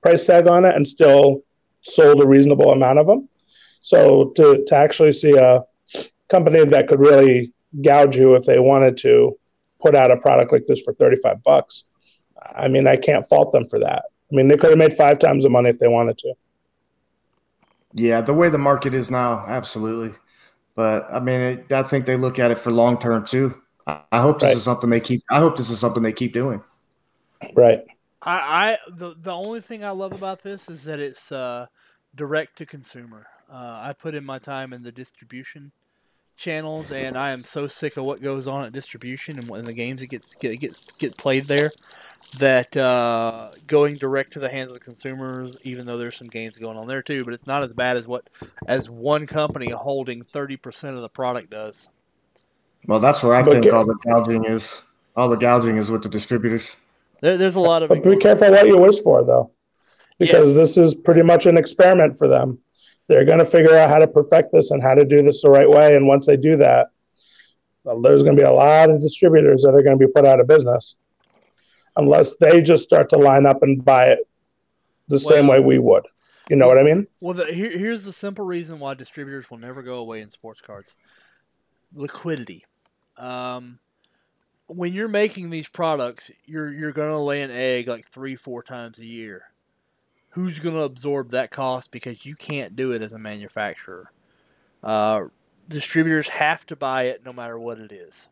price 0.00 0.24
tag 0.24 0.46
on 0.46 0.64
it 0.64 0.74
and 0.74 0.88
still 0.88 1.42
sold 1.82 2.22
a 2.22 2.26
reasonable 2.26 2.72
amount 2.72 2.98
of 2.98 3.06
them. 3.06 3.28
So 3.82 4.32
to 4.36 4.64
to 4.66 4.74
actually 4.74 5.12
see 5.12 5.36
a 5.36 5.62
company 6.28 6.64
that 6.64 6.88
could 6.88 7.00
really 7.00 7.52
gouge 7.82 8.16
you 8.16 8.34
if 8.34 8.46
they 8.46 8.60
wanted 8.60 8.96
to 8.98 9.38
put 9.78 9.94
out 9.94 10.10
a 10.10 10.16
product 10.16 10.52
like 10.52 10.64
this 10.64 10.80
for 10.80 10.94
35 10.94 11.42
bucks. 11.42 11.84
I 12.56 12.68
mean, 12.68 12.86
I 12.86 12.96
can't 12.96 13.26
fault 13.26 13.52
them 13.52 13.66
for 13.66 13.78
that. 13.78 14.04
I 14.32 14.34
mean, 14.34 14.48
they 14.48 14.56
could 14.56 14.70
have 14.70 14.78
made 14.78 14.94
five 14.94 15.18
times 15.18 15.44
the 15.44 15.50
money 15.50 15.68
if 15.68 15.78
they 15.78 15.88
wanted 15.88 16.16
to. 16.18 16.34
Yeah, 17.92 18.20
the 18.20 18.34
way 18.34 18.48
the 18.48 18.58
market 18.58 18.94
is 18.94 19.10
now, 19.10 19.44
absolutely. 19.46 20.16
But 20.74 21.12
I 21.12 21.20
mean, 21.20 21.40
it, 21.40 21.72
I 21.72 21.82
think 21.82 22.06
they 22.06 22.16
look 22.16 22.38
at 22.38 22.50
it 22.50 22.58
for 22.58 22.70
long 22.72 22.98
term 22.98 23.26
too. 23.26 23.60
I, 23.86 24.04
I 24.12 24.20
hope 24.22 24.40
this 24.40 24.42
Right. 24.42 24.56
is 24.56 24.62
something 24.64 24.90
they 24.90 25.00
keep. 25.00 25.22
I 25.30 25.38
hope 25.40 25.56
this 25.56 25.70
is 25.70 25.80
something 25.80 26.02
they 26.02 26.12
keep 26.12 26.32
doing. 26.32 26.62
Right. 27.54 27.84
I, 28.22 28.32
I 28.72 28.78
the 28.90 29.14
the 29.18 29.32
only 29.32 29.60
thing 29.60 29.84
I 29.84 29.90
love 29.90 30.12
about 30.12 30.42
this 30.42 30.68
is 30.68 30.84
that 30.84 31.00
it's 31.00 31.32
uh, 31.32 31.66
direct 32.14 32.58
to 32.58 32.66
consumer. 32.66 33.26
Uh, 33.50 33.78
I 33.82 33.94
put 33.98 34.14
in 34.14 34.24
my 34.24 34.38
time 34.38 34.72
in 34.72 34.82
the 34.82 34.92
distribution 34.92 35.72
channels, 36.36 36.92
and 36.92 37.16
I 37.16 37.30
am 37.30 37.44
so 37.44 37.68
sick 37.68 37.96
of 37.96 38.04
what 38.04 38.22
goes 38.22 38.48
on 38.48 38.64
at 38.64 38.72
distribution 38.72 39.38
and 39.38 39.48
when 39.48 39.64
the 39.64 39.72
games 39.72 40.00
that 40.00 40.08
get 40.08 40.24
get 40.40 40.60
get, 40.60 40.80
get 40.98 41.16
played 41.16 41.44
there 41.44 41.70
that 42.38 42.76
uh, 42.76 43.50
going 43.66 43.96
direct 43.96 44.32
to 44.34 44.40
the 44.40 44.48
hands 44.48 44.70
of 44.70 44.74
the 44.74 44.80
consumers, 44.80 45.56
even 45.64 45.84
though 45.84 45.98
there's 45.98 46.16
some 46.16 46.28
games 46.28 46.56
going 46.56 46.76
on 46.76 46.86
there 46.86 47.02
too, 47.02 47.24
but 47.24 47.34
it's 47.34 47.46
not 47.46 47.62
as 47.62 47.72
bad 47.72 47.96
as 47.96 48.06
what 48.06 48.28
as 48.66 48.88
one 48.88 49.26
company 49.26 49.70
holding 49.70 50.22
thirty 50.22 50.56
percent 50.56 50.96
of 50.96 51.02
the 51.02 51.08
product 51.08 51.50
does. 51.50 51.88
Well, 52.86 53.00
that's 53.00 53.22
where 53.22 53.34
I 53.34 53.42
But 53.42 53.52
think 53.52 53.64
get- 53.64 53.74
all 53.74 53.84
the 53.84 53.96
gouging 54.06 54.44
is. 54.44 54.82
All 55.16 55.28
the 55.28 55.36
gouging 55.36 55.76
is 55.76 55.90
with 55.90 56.02
the 56.02 56.08
distributors. 56.08 56.76
There, 57.20 57.36
there's 57.36 57.56
a 57.56 57.60
lot 57.60 57.82
of 57.82 57.88
But 57.88 58.02
be 58.02 58.16
careful 58.16 58.50
what 58.52 58.66
you 58.66 58.78
wish 58.78 59.00
for, 59.02 59.24
though, 59.24 59.50
because 60.18 60.48
Yes. 60.48 60.56
this 60.56 60.76
is 60.78 60.94
pretty 60.94 61.22
much 61.22 61.46
an 61.46 61.58
experiment 61.58 62.16
for 62.16 62.28
them. 62.28 62.58
They're 63.08 63.24
going 63.24 63.40
to 63.40 63.44
figure 63.44 63.76
out 63.76 63.90
how 63.90 63.98
to 63.98 64.06
perfect 64.06 64.52
this 64.52 64.70
and 64.70 64.80
how 64.82 64.94
to 64.94 65.04
do 65.04 65.20
this 65.20 65.42
the 65.42 65.50
right 65.50 65.68
way. 65.68 65.96
And 65.96 66.06
once 66.06 66.26
they 66.26 66.36
do 66.36 66.56
that, 66.58 66.90
well, 67.82 68.00
there's 68.00 68.22
going 68.22 68.36
to 68.36 68.40
be 68.40 68.46
a 68.46 68.52
lot 68.52 68.88
of 68.88 69.00
distributors 69.00 69.62
that 69.62 69.74
are 69.74 69.82
going 69.82 69.98
to 69.98 70.06
be 70.06 70.10
put 70.10 70.24
out 70.24 70.38
of 70.38 70.46
business 70.46 70.94
unless 72.00 72.36
they 72.36 72.62
just 72.62 72.82
start 72.82 73.10
to 73.10 73.16
line 73.16 73.46
up 73.46 73.62
and 73.62 73.84
buy 73.84 74.06
it 74.06 74.28
the 75.08 75.18
same 75.18 75.46
way 75.46 75.60
we 75.60 75.78
would. 75.78 76.06
You 76.48 76.56
know 76.56 76.66
what 76.66 76.78
I 76.78 76.82
mean? 76.82 77.06
Well, 77.20 77.34
the, 77.34 77.44
here, 77.46 77.70
here's 77.70 78.04
the 78.04 78.12
simple 78.12 78.44
reason 78.44 78.80
why 78.80 78.94
distributors 78.94 79.50
will 79.50 79.58
never 79.58 79.82
go 79.82 79.98
away 79.98 80.20
in 80.20 80.30
sports 80.30 80.60
cards: 80.60 80.96
liquidity. 81.94 82.64
Um, 83.16 83.78
when 84.66 84.92
you're 84.92 85.08
making 85.08 85.50
these 85.50 85.68
products, 85.68 86.30
you're 86.46 86.72
you're 86.72 86.92
going 86.92 87.10
to 87.10 87.18
lay 87.18 87.42
an 87.42 87.50
egg 87.50 87.88
like 87.88 88.08
three, 88.08 88.34
four 88.34 88.62
times 88.62 88.98
a 88.98 89.06
year. 89.06 89.42
Who's 90.30 90.60
going 90.60 90.76
to 90.76 90.82
absorb 90.82 91.30
that 91.30 91.50
cost 91.50 91.92
because 91.92 92.24
you 92.24 92.34
can't 92.34 92.76
do 92.76 92.92
it 92.92 93.02
as 93.02 93.12
a 93.12 93.18
manufacturer? 93.18 94.12
Uh, 94.82 95.24
distributors 95.68 96.28
have 96.28 96.64
to 96.66 96.76
buy 96.76 97.04
it 97.04 97.24
no 97.24 97.32
matter 97.32 97.58
what 97.58 97.78
it 97.78 97.92
is. 97.92 98.28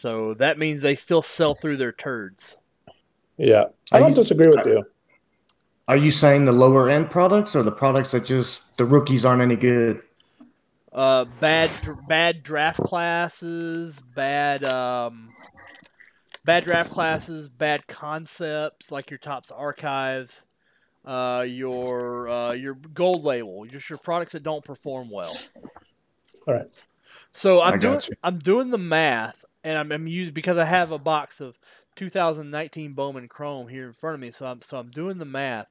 So 0.00 0.34
that 0.34 0.58
means 0.58 0.80
they 0.80 0.94
still 0.94 1.22
sell 1.22 1.54
through 1.54 1.76
their 1.76 1.92
turds. 1.92 2.56
Yeah. 3.36 3.64
I 3.92 3.96
Are 3.96 4.00
don't 4.00 4.10
you- 4.10 4.14
disagree 4.16 4.48
with 4.48 4.64
you. 4.66 4.84
Are 5.88 5.96
you 5.96 6.10
saying 6.10 6.44
the 6.44 6.52
lower 6.52 6.88
end 6.88 7.10
products 7.10 7.56
or 7.56 7.62
the 7.64 7.72
products 7.72 8.12
that 8.12 8.24
just 8.24 8.78
the 8.78 8.84
rookies 8.84 9.24
aren't 9.24 9.42
any 9.42 9.56
good? 9.56 10.02
uh, 10.92 11.24
bad 11.40 11.70
bad 12.08 12.42
draft 12.42 12.82
classes, 12.82 14.00
bad 14.14 14.64
um, 14.64 15.26
bad 16.44 16.64
draft 16.64 16.90
classes, 16.92 17.48
bad 17.48 17.86
concepts 17.86 18.90
like 18.90 19.10
your 19.10 19.18
Topps 19.18 19.50
archives, 19.50 20.46
uh, 21.04 21.44
your 21.48 22.28
uh, 22.28 22.52
your 22.52 22.74
gold 22.74 23.24
label, 23.24 23.64
just 23.66 23.88
your 23.90 23.98
products 23.98 24.32
that 24.32 24.42
don't 24.42 24.64
perform 24.64 25.10
well. 25.10 25.36
All 26.46 26.54
right. 26.54 26.66
So 27.32 27.62
I'm 27.62 27.78
doing 27.78 28.00
you. 28.08 28.16
I'm 28.22 28.38
doing 28.38 28.70
the 28.70 28.78
math, 28.78 29.44
and 29.64 29.78
I'm, 29.78 29.92
I'm 29.92 30.06
using 30.06 30.34
because 30.34 30.58
I 30.58 30.64
have 30.64 30.92
a 30.92 30.98
box 30.98 31.40
of 31.40 31.58
2019 31.96 32.92
Bowman 32.92 33.28
Chrome 33.28 33.68
here 33.68 33.86
in 33.86 33.92
front 33.92 34.14
of 34.14 34.20
me. 34.20 34.30
So 34.30 34.46
I'm 34.46 34.62
so 34.62 34.78
I'm 34.78 34.90
doing 34.90 35.18
the 35.18 35.24
math, 35.24 35.66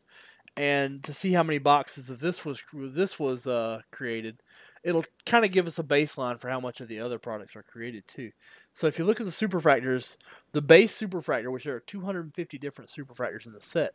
and 0.56 1.04
to 1.04 1.14
see 1.14 1.34
how 1.34 1.44
many 1.44 1.60
boxes 1.60 2.10
of 2.10 2.20
this 2.20 2.46
was 2.46 2.62
this 2.74 3.20
was 3.20 3.48
uh, 3.48 3.82
created, 3.92 4.42
it'll 4.84 5.06
kind 5.26 5.46
of 5.46 5.52
give 5.52 5.68
us 5.68 5.80
a 5.80 5.84
baseline 5.84 6.40
for 6.40 6.50
how 6.50 6.60
much 6.60 6.82
of 6.82 6.88
the 6.88 7.00
other 7.00 7.20
products 7.20 7.56
are 7.56 7.64
created 7.64 8.04
too. 8.08 8.32
So 8.74 8.88
if 8.88 9.00
you 9.00 9.06
look 9.06 9.20
at 9.20 9.26
the 9.26 9.32
superfractors, 9.32 10.18
the 10.52 10.62
base 10.62 10.98
superfractor, 10.98 11.52
which 11.52 11.66
there 11.66 11.76
are 11.76 11.82
250 11.82 12.58
different 12.58 12.90
superfractors 12.90 13.46
in 13.46 13.54
the 13.54 13.60
set, 13.60 13.94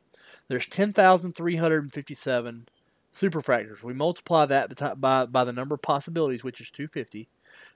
there's 0.48 0.66
10,357 0.66 2.68
superfractors. 3.14 3.83
We 3.83 3.94
multiply 3.94 4.46
that 4.46 5.00
by 5.00 5.26
by 5.26 5.44
the 5.44 5.52
number 5.52 5.76
of 5.76 5.83
possibilities, 5.83 6.44
which 6.44 6.61
is 6.61 6.70
250 6.70 7.28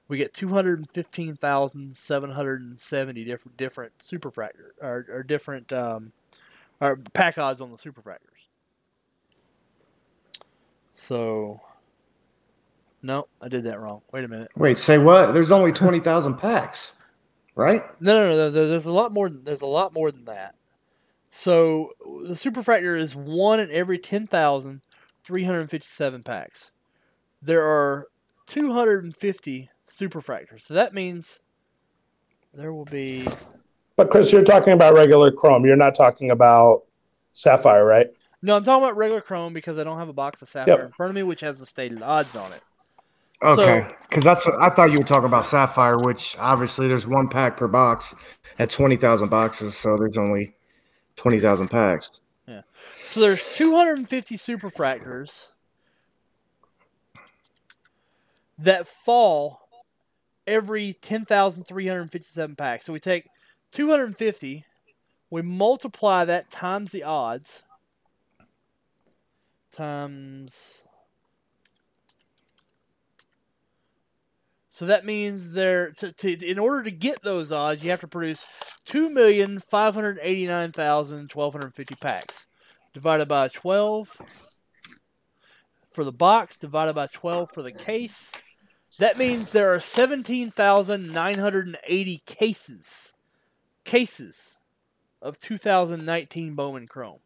we 0.09 0.18
get 0.18 0.35
215,770 0.35 3.25
different 3.25 3.57
different 3.57 3.92
superfractor 3.99 4.73
or, 4.81 5.07
or 5.11 5.23
different 5.23 5.73
um, 5.73 6.11
or 6.81 6.97
pack 7.12 7.38
odds 7.38 7.61
on 7.61 7.71
the 7.71 7.77
superfractors. 7.77 8.16
So, 10.94 11.61
no, 13.03 13.29
I 13.40 13.47
did 13.49 13.62
that 13.64 13.81
wrong. 13.81 14.03
Wait 14.12 14.25
a 14.25 14.29
minute. 14.29 14.51
Wait, 14.57 14.79
say 14.79 14.99
what? 14.99 15.33
There's 15.33 15.53
only 15.53 15.71
20,000 15.71 16.35
packs, 16.35 16.94
right? 17.55 17.85
No, 18.01 18.14
no, 18.14 18.29
no, 18.29 18.37
no. 18.37 18.51
There's 18.51 18.87
a 18.87 18.90
lot 18.90 19.12
more. 19.12 19.31
There's 19.31 19.62
a 19.62 19.66
lot 19.66 19.92
more 19.92 20.11
than 20.11 20.25
that. 20.25 20.57
So 21.31 21.92
the 22.27 22.35
superfractor 22.35 22.99
is 22.99 23.14
one 23.14 23.61
in 23.61 23.71
every 23.71 23.99
10,357 23.99 26.23
packs. 26.23 26.71
There 27.40 27.62
are 27.62 28.09
250 28.47 29.71
superfractors. 29.90 30.62
So 30.62 30.74
that 30.74 30.94
means 30.94 31.40
there 32.55 32.72
will 32.72 32.85
be 32.85 33.27
But 33.98 34.11
Chris, 34.12 34.33
you're 34.33 34.42
talking 34.42 34.72
about 34.72 34.94
regular 34.94 35.33
Chrome. 35.33 35.66
You're 35.66 35.74
not 35.74 35.96
talking 35.96 36.31
about 36.31 36.85
Sapphire, 37.33 37.85
right? 37.85 38.07
No, 38.42 38.55
I'm 38.55 38.62
talking 38.62 38.85
about 38.85 38.96
regular 38.96 39.20
Chrome 39.20 39.53
because 39.53 39.77
I 39.77 39.83
don't 39.83 39.98
have 39.98 40.09
a 40.09 40.12
box 40.12 40.40
of 40.40 40.48
Sapphire 40.48 40.87
in 40.87 40.92
front 40.92 41.11
of 41.11 41.16
me, 41.16 41.24
which 41.24 41.40
has 41.40 41.59
the 41.59 41.66
stated 41.66 42.01
odds 42.01 42.37
on 42.37 42.53
it. 42.53 42.62
Okay, 43.42 43.88
because 44.09 44.22
that's 44.22 44.46
I 44.46 44.70
thought 44.70 44.92
you 44.92 44.98
were 44.98 45.05
talking 45.05 45.27
about 45.27 45.44
Sapphire, 45.44 45.98
which 45.98 46.37
obviously 46.38 46.87
there's 46.87 47.09
one 47.09 47.29
pack 47.29 47.57
per 47.57 47.66
box 47.66 48.14
at 48.61 48.70
20,000 48.70 49.29
boxes, 49.29 49.77
so 49.77 49.96
there's 49.96 50.16
only 50.16 50.55
20,000 51.16 51.66
packs. 51.68 52.20
Yeah. 52.46 52.62
So 53.03 53.20
there's 53.20 53.57
250 53.57 54.37
superfractors 54.37 55.48
that 58.59 58.87
fall 58.87 59.67
every 60.48 60.94
10,357 60.94 62.56
packs. 62.56 62.87
So 62.87 62.92
we 62.92 63.00
take 63.00 63.28
250, 63.72 64.64
we 65.30 65.42
multiply 65.42 66.24
that 66.24 66.50
times 66.50 66.90
the 66.90 67.04
odds 67.04 67.62
times 69.70 70.82
So 74.78 74.87
that 74.87 75.04
means 75.04 75.54
there 75.54 75.90
to, 75.98 76.12
to 76.12 76.48
in 76.48 76.56
order 76.56 76.84
to 76.84 76.92
get 76.92 77.20
those 77.24 77.50
odds, 77.50 77.82
you 77.82 77.90
have 77.90 77.98
to 78.02 78.06
produce 78.06 78.46
two 78.84 79.11
million 79.11 79.58
five 79.58 79.92
hundred 79.92 80.20
eighty 80.22 80.46
nine 80.46 80.70
thousand 80.70 81.28
twelve 81.30 81.52
hundred 81.52 81.74
fifty 81.74 81.96
packs, 81.96 82.46
divided 82.94 83.26
by 83.26 83.48
twelve 83.48 84.16
for 85.92 86.04
the 86.04 86.12
box, 86.12 86.61
divided 86.61 86.94
by 86.94 87.08
twelve 87.08 87.50
for 87.50 87.61
the 87.61 87.72
case. 87.72 88.30
That 88.98 89.16
means 89.16 89.52
there 89.52 89.72
are 89.72 89.80
seventeen 89.80 90.50
thousand 90.50 91.12
nine 91.12 91.38
hundred 91.38 91.66
and 91.66 91.78
eighty 91.87 92.22
cases, 92.26 93.14
cases 93.84 94.58
of 95.22 95.38
two 95.38 95.56
thousand 95.56 96.04
nineteen 96.04 96.54
Bowman 96.54 96.88
Chrome. 96.88 97.20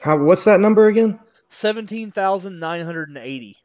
How? 0.00 0.18
What's 0.18 0.44
that 0.44 0.60
number 0.60 0.88
again? 0.88 1.20
Seventeen 1.48 2.10
thousand 2.10 2.58
nine 2.58 2.84
hundred 2.84 3.08
and 3.08 3.18
eighty. 3.18 3.56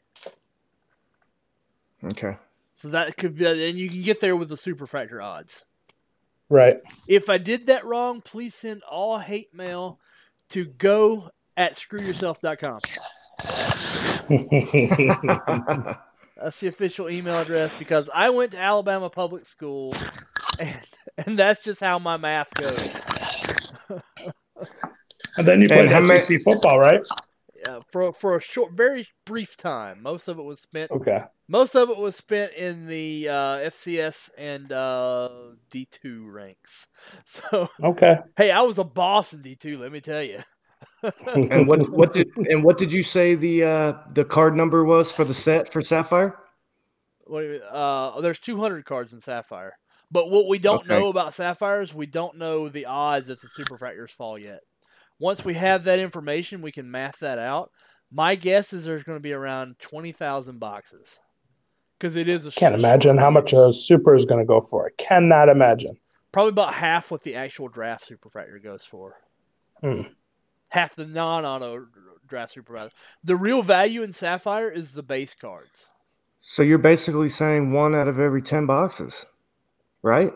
Okay. 2.06 2.38
So 2.76 2.90
that 2.90 3.18
could 3.18 3.36
be, 3.36 3.46
and 3.46 3.78
you 3.78 3.90
can 3.90 4.02
get 4.02 4.22
there 4.22 4.36
with 4.36 4.50
the 4.50 4.56
superfractor 4.56 5.22
odds. 5.22 5.66
Right. 6.48 6.80
If 7.08 7.30
I 7.30 7.38
did 7.38 7.68
that 7.68 7.86
wrong, 7.86 8.22
please 8.22 8.56
send 8.56 8.84
all 8.84 9.18
hate 9.18 9.54
mail 9.54 10.00
to 10.50 10.64
go 10.66 11.32
at 11.58 11.74
screwyourself.com. 11.74 12.80
That's 16.38 16.60
the 16.60 16.68
official 16.68 17.10
email 17.10 17.40
address 17.40 17.74
because 17.80 18.10
I 18.14 18.30
went 18.30 18.52
to 18.52 18.60
Alabama 18.60 19.10
public 19.10 19.46
school, 19.46 19.94
and, 20.60 20.80
and 21.18 21.40
that's 21.40 21.62
just 21.64 21.80
how 21.82 21.98
my 22.00 22.18
math 22.18 22.54
goes. 22.56 23.02
and 25.38 25.48
then 25.48 25.62
you 25.62 25.68
played 25.68 25.90
how 25.90 26.02
many- 26.02 26.38
football, 26.38 26.78
right? 26.80 27.02
Uh, 27.68 27.80
for 27.92 28.14
for 28.14 28.38
a 28.38 28.42
short, 28.42 28.74
very 28.74 29.06
brief 29.26 29.58
time. 29.58 30.02
Most 30.04 30.28
of 30.28 30.38
it 30.38 30.44
was 30.44 30.62
spent. 30.62 30.92
Okay. 30.92 31.24
Most 31.48 31.76
of 31.76 31.90
it 31.90 31.98
was 31.98 32.16
spent 32.16 32.54
in 32.54 32.86
the 32.88 33.28
uh, 33.30 33.34
FCS 33.72 34.30
and 34.38 34.72
uh, 34.72 35.30
D 35.72 35.88
two 35.90 36.30
ranks. 36.30 36.88
So 37.26 37.68
Okay. 37.84 38.18
hey, 38.38 38.52
I 38.52 38.62
was 38.62 38.78
a 38.78 38.84
boss 38.84 39.34
in 39.34 39.42
D 39.42 39.56
two. 39.56 39.80
Let 39.80 39.92
me 39.92 40.02
tell 40.02 40.22
you. 40.22 40.40
And 41.36 41.68
what 41.68 41.90
what 41.90 42.14
did 42.14 42.28
and 42.50 42.64
what 42.64 42.78
did 42.78 42.92
you 42.92 43.04
say 43.04 43.36
the 43.36 43.64
uh, 43.64 43.94
the 44.14 44.26
card 44.26 44.56
number 44.56 44.84
was 44.84 45.12
for 45.12 45.24
the 45.26 45.34
set 45.34 45.72
for 45.72 45.82
Sapphire? 45.82 46.38
What 47.26 47.42
do 47.42 47.46
you 47.48 47.52
mean? 47.54 47.62
Uh, 47.70 48.22
there's 48.22 48.40
200 48.40 48.86
cards 48.86 49.14
in 49.14 49.20
Sapphire. 49.20 49.74
But 50.10 50.30
what 50.30 50.48
we 50.48 50.60
don't 50.60 50.86
Okay. 50.86 50.88
know 50.88 51.10
about 51.10 51.34
Sapphires, 51.34 51.94
we 51.94 52.06
don't 52.06 52.38
know 52.38 52.70
the 52.70 52.86
odds 52.86 53.28
that 53.28 53.42
the 53.42 53.48
superfractors 53.48 54.12
fall 54.12 54.38
yet. 54.40 54.60
Once 55.20 55.44
we 55.44 55.54
have 55.56 55.84
that 55.84 56.00
information, 56.00 56.62
we 56.62 56.72
can 56.72 56.90
math 56.90 57.20
that 57.20 57.40
out. 57.40 57.70
My 58.12 58.36
guess 58.36 58.72
is 58.72 58.86
there's 58.86 59.04
going 59.04 59.18
to 59.18 59.24
be 59.24 59.34
around 59.34 59.76
20,000 59.80 60.60
boxes. 60.60 61.20
Because 62.00 62.16
it 62.16 62.30
is 62.30 62.46
a 62.46 62.52
Can't 62.52 62.76
sh- 62.76 62.80
imagine 62.80 63.18
how 63.18 63.30
much 63.32 63.52
a 63.52 63.74
super 63.74 64.16
is 64.16 64.24
going 64.24 64.40
to 64.40 64.46
go 64.48 64.62
for. 64.62 64.86
I 64.88 64.92
cannot 64.98 65.50
imagine. 65.50 65.98
Probably 66.32 66.52
about 66.52 66.74
half 66.74 67.12
what 67.12 67.24
the 67.24 67.36
actual 67.36 67.68
draft 67.68 68.10
superfractor 68.10 68.64
goes 68.64 68.84
for. 68.84 69.16
Hmm. 69.82 70.02
Half 70.70 70.96
the 70.96 71.06
non-auto 71.06 71.88
draft 72.28 72.54
supervisor. 72.54 72.92
The 73.24 73.36
real 73.36 73.62
value 73.62 74.04
in 74.04 74.14
Sapphire 74.14 74.70
is 74.70 74.94
the 74.94 75.04
base 75.04 75.34
cards. 75.34 75.88
So 76.42 76.62
you're 76.62 76.78
basically 76.78 77.30
saying 77.30 77.72
one 77.72 77.96
out 77.96 78.08
of 78.08 78.20
every 78.20 78.42
ten 78.42 78.66
boxes, 78.66 79.26
right? 80.02 80.34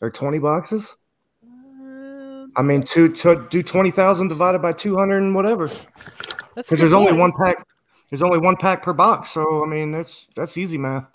Or 0.00 0.10
twenty 0.10 0.38
boxes? 0.38 0.96
Uh, 1.42 2.46
I 2.56 2.62
mean, 2.62 2.82
two 2.82 3.10
to 3.12 3.46
do 3.50 3.62
twenty 3.62 3.90
thousand 3.90 4.28
divided 4.28 4.60
by 4.60 4.72
two 4.72 4.96
hundred 4.96 5.18
and 5.18 5.34
whatever. 5.34 5.68
that's 5.68 6.68
Because 6.68 6.78
there's 6.78 6.90
good 6.90 6.94
only 6.94 7.12
one 7.12 7.32
pack. 7.32 7.66
There's 8.10 8.22
only 8.22 8.38
one 8.38 8.56
pack 8.56 8.82
per 8.82 8.92
box. 8.92 9.30
So 9.30 9.64
I 9.64 9.66
mean, 9.66 9.92
that's 9.92 10.28
that's 10.34 10.58
easy 10.58 10.78
math. 10.78 11.06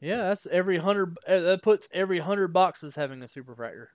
Yeah, 0.00 0.28
that's 0.28 0.46
every 0.46 0.78
hundred. 0.78 1.16
That 1.26 1.60
puts 1.62 1.88
every 1.92 2.18
hundred 2.18 2.48
boxes 2.48 2.94
having 2.94 3.22
a 3.22 3.26
superfractor. 3.26 3.86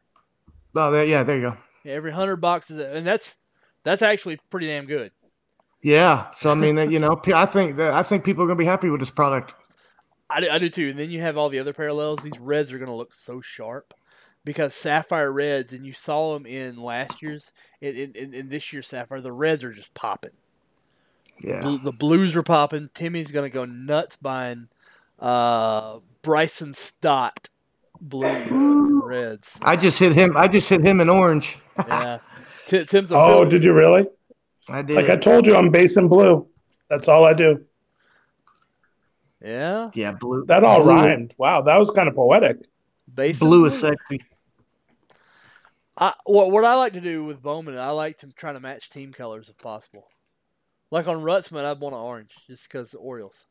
Oh, 0.76 0.92
there, 0.92 1.06
yeah, 1.06 1.24
there 1.24 1.36
you 1.36 1.42
go. 1.42 1.58
Every 1.86 2.12
hundred 2.12 2.38
boxes, 2.38 2.80
and 2.80 3.06
that's 3.06 3.36
that's 3.84 4.02
actually 4.02 4.40
pretty 4.50 4.68
damn 4.68 4.86
good. 4.86 5.12
Yeah. 5.82 6.30
So 6.32 6.52
I 6.52 6.56
mean, 6.56 6.78
you 6.92 7.00
know, 7.00 7.20
I 7.34 7.46
think 7.46 7.78
that 7.78 7.94
I 7.94 8.04
think 8.04 8.24
people 8.24 8.44
are 8.44 8.48
gonna 8.48 8.58
be 8.58 8.66
happy 8.66 8.90
with 8.90 9.00
this 9.00 9.10
product. 9.10 9.56
I 10.30 10.40
do, 10.40 10.50
I 10.50 10.60
do 10.60 10.70
too. 10.70 10.90
And 10.90 10.98
then 10.98 11.10
you 11.12 11.22
have 11.22 11.38
all 11.38 11.50
the 11.50 11.60
other 11.60 11.74
parallels. 11.74 12.24
These 12.24 12.40
reds 12.40 12.72
are 12.72 12.78
going 12.78 12.90
to 12.90 12.96
look 12.96 13.14
so 13.14 13.42
sharp 13.42 13.94
because 14.46 14.74
sapphire 14.74 15.30
reds, 15.30 15.74
and 15.74 15.86
you 15.86 15.92
saw 15.92 16.34
them 16.34 16.46
in 16.46 16.78
last 16.82 17.22
year's, 17.22 17.52
in, 17.82 18.14
in, 18.16 18.34
in- 18.34 18.48
this 18.50 18.72
year's 18.72 18.88
sapphire. 18.88 19.20
The 19.20 19.34
reds 19.34 19.62
are 19.62 19.74
just 19.74 19.94
popping. 19.94 20.32
Yeah. 21.44 21.62
Bl- 21.62 21.84
The 21.84 21.92
blues 21.92 22.34
are 22.38 22.44
popping. 22.44 22.90
Timmy's 22.94 23.32
going 23.32 23.50
to 23.50 23.54
go 23.54 23.66
nuts 23.66 24.16
buying 24.16 24.70
uh, 25.20 26.00
Bryson 26.22 26.74
Stott 26.76 27.50
blues 28.02 28.48
and 28.48 29.04
reds. 29.04 29.58
I 29.62 29.76
just 29.76 30.00
hit 30.00 30.14
him. 30.14 30.36
I 30.36 30.48
just 30.48 30.68
hit 30.70 30.82
him 30.82 31.00
in 31.02 31.10
orange. 31.10 31.58
Yeah. 31.88 32.20
Ti- 32.68 32.86
Tim's 32.86 33.12
a 33.12 33.16
Oh, 33.16 33.40
Philly- 33.40 33.50
did 33.52 33.64
you 33.64 33.74
really? 33.74 34.08
I 34.70 34.82
did. 34.82 34.96
Like 34.96 35.10
I 35.10 35.16
told 35.18 35.46
you, 35.48 35.56
I'm 35.56 35.70
base 35.72 35.98
in 35.98 36.08
blue. 36.08 36.48
That's 36.90 37.08
all 37.08 37.26
I 37.26 37.34
do. 37.34 37.66
yeah. 39.44 39.90
yeah, 39.94 40.12
blue. 40.12 40.46
That 40.46 40.64
all 40.64 40.84
blue, 40.84 40.94
rhymed. 40.94 41.34
Wow, 41.38 41.62
that 41.64 41.78
was 41.78 41.90
kind 41.92 42.08
of 42.08 42.16
poetic. 42.16 42.58
Basin 43.14 43.48
Blue 43.48 43.66
is 43.66 43.78
sexy. 43.80 44.22
I, 45.98 46.14
what 46.26 46.52
what 46.52 46.64
I 46.64 46.76
like 46.76 46.94
to 46.94 47.02
do 47.02 47.24
with 47.26 47.42
Bowman, 47.42 47.78
I 47.78 47.90
like 47.90 48.20
to 48.20 48.28
try 48.28 48.54
to 48.54 48.60
match 48.60 48.90
team 48.90 49.12
colors 49.12 49.50
if 49.50 49.58
possible. 49.58 50.08
Like 50.92 51.08
on 51.08 51.22
Rutschman, 51.24 51.66
I'd 51.66 51.80
want 51.80 51.96
an 51.96 52.02
orange 52.02 52.36
just 52.48 52.64
because 52.70 52.92
the 52.92 52.98
Orioles. 53.00 53.48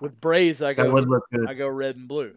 With 0.00 0.20
Braves, 0.20 0.62
I 0.62 0.74
That 0.74 0.84
go 0.86 0.92
would 0.92 1.08
look 1.08 1.24
good. 1.32 1.48
I 1.48 1.54
go 1.54 1.68
red 1.68 1.96
and 1.96 2.08
blue. 2.08 2.34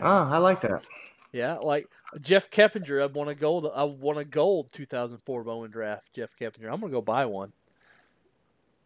Ah, 0.00 0.30
I 0.30 0.38
like 0.38 0.60
that. 0.62 0.86
Yeah, 1.32 1.54
like 1.54 1.88
Jeff 2.20 2.50
Keppinger, 2.50 3.02
I 3.02 3.06
want 3.06 3.30
a 3.30 3.34
gold. 3.34 3.70
I 3.74 3.84
want 3.84 4.18
a 4.18 4.24
gold 4.24 4.72
2004 4.72 5.44
Bowman 5.44 5.70
draft. 5.70 6.08
Jeff 6.14 6.30
Keppinger, 6.40 6.72
I'm 6.72 6.80
gonna 6.80 6.92
go 6.92 7.02
buy 7.02 7.26
one 7.26 7.52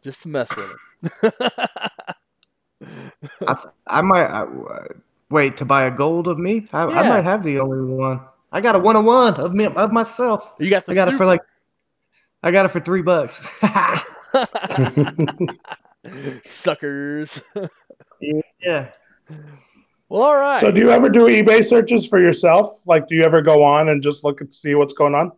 just 0.03 0.22
to 0.22 0.29
mess 0.29 0.51
with 0.57 0.77
it. 1.12 1.35
I, 3.46 3.64
I 3.87 4.01
might 4.01 4.27
I, 4.27 4.46
wait 5.31 5.57
to 5.59 5.64
buy 5.64 5.85
a 5.85 5.90
gold 5.90 6.29
of 6.29 6.38
me. 6.38 6.68
I, 6.72 6.83
I 6.83 7.09
might 7.09 7.25
have 7.25 7.42
the 7.42 7.61
only 7.61 7.94
one. 7.94 8.20
I 8.51 8.61
got 8.61 8.75
a 8.75 8.79
one 8.79 8.96
on 8.96 9.05
one 9.05 9.35
of 9.35 9.55
me 9.55 9.66
of 9.66 9.92
myself. 9.92 10.53
you 10.59 10.68
got 10.68 10.87
the 10.87 10.92
I 10.92 10.94
got 10.94 11.09
it 11.09 11.16
for 11.16 11.27
like. 11.27 11.40
I 12.42 12.51
got 12.51 12.66
it 12.66 12.70
for 12.70 12.81
three 12.81 13.03
bucks. 13.03 13.40
suckers. 16.48 17.42
yeah. 18.61 18.90
Well, 20.12 20.22
all 20.22 20.37
right. 20.37 20.61
So, 20.61 20.70
do 20.70 20.79
you 20.79 20.90
ever 20.90 21.09
do 21.09 21.20
eBay 21.20 21.64
searches 21.64 22.07
for 22.07 22.20
yourself? 22.20 22.81
Like, 22.85 23.09
do 23.09 23.14
you 23.14 23.22
ever 23.22 23.40
go 23.40 23.64
on 23.64 23.88
and 23.88 24.03
just 24.03 24.25
look 24.25 24.42
and 24.42 24.55
see 24.55 24.75
what's 24.75 24.92
going 24.92 25.14
on? 25.14 25.33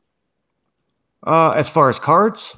Uh, 1.25 1.51
as 1.51 1.71
far 1.71 1.89
as 1.89 2.01
cards, 2.01 2.57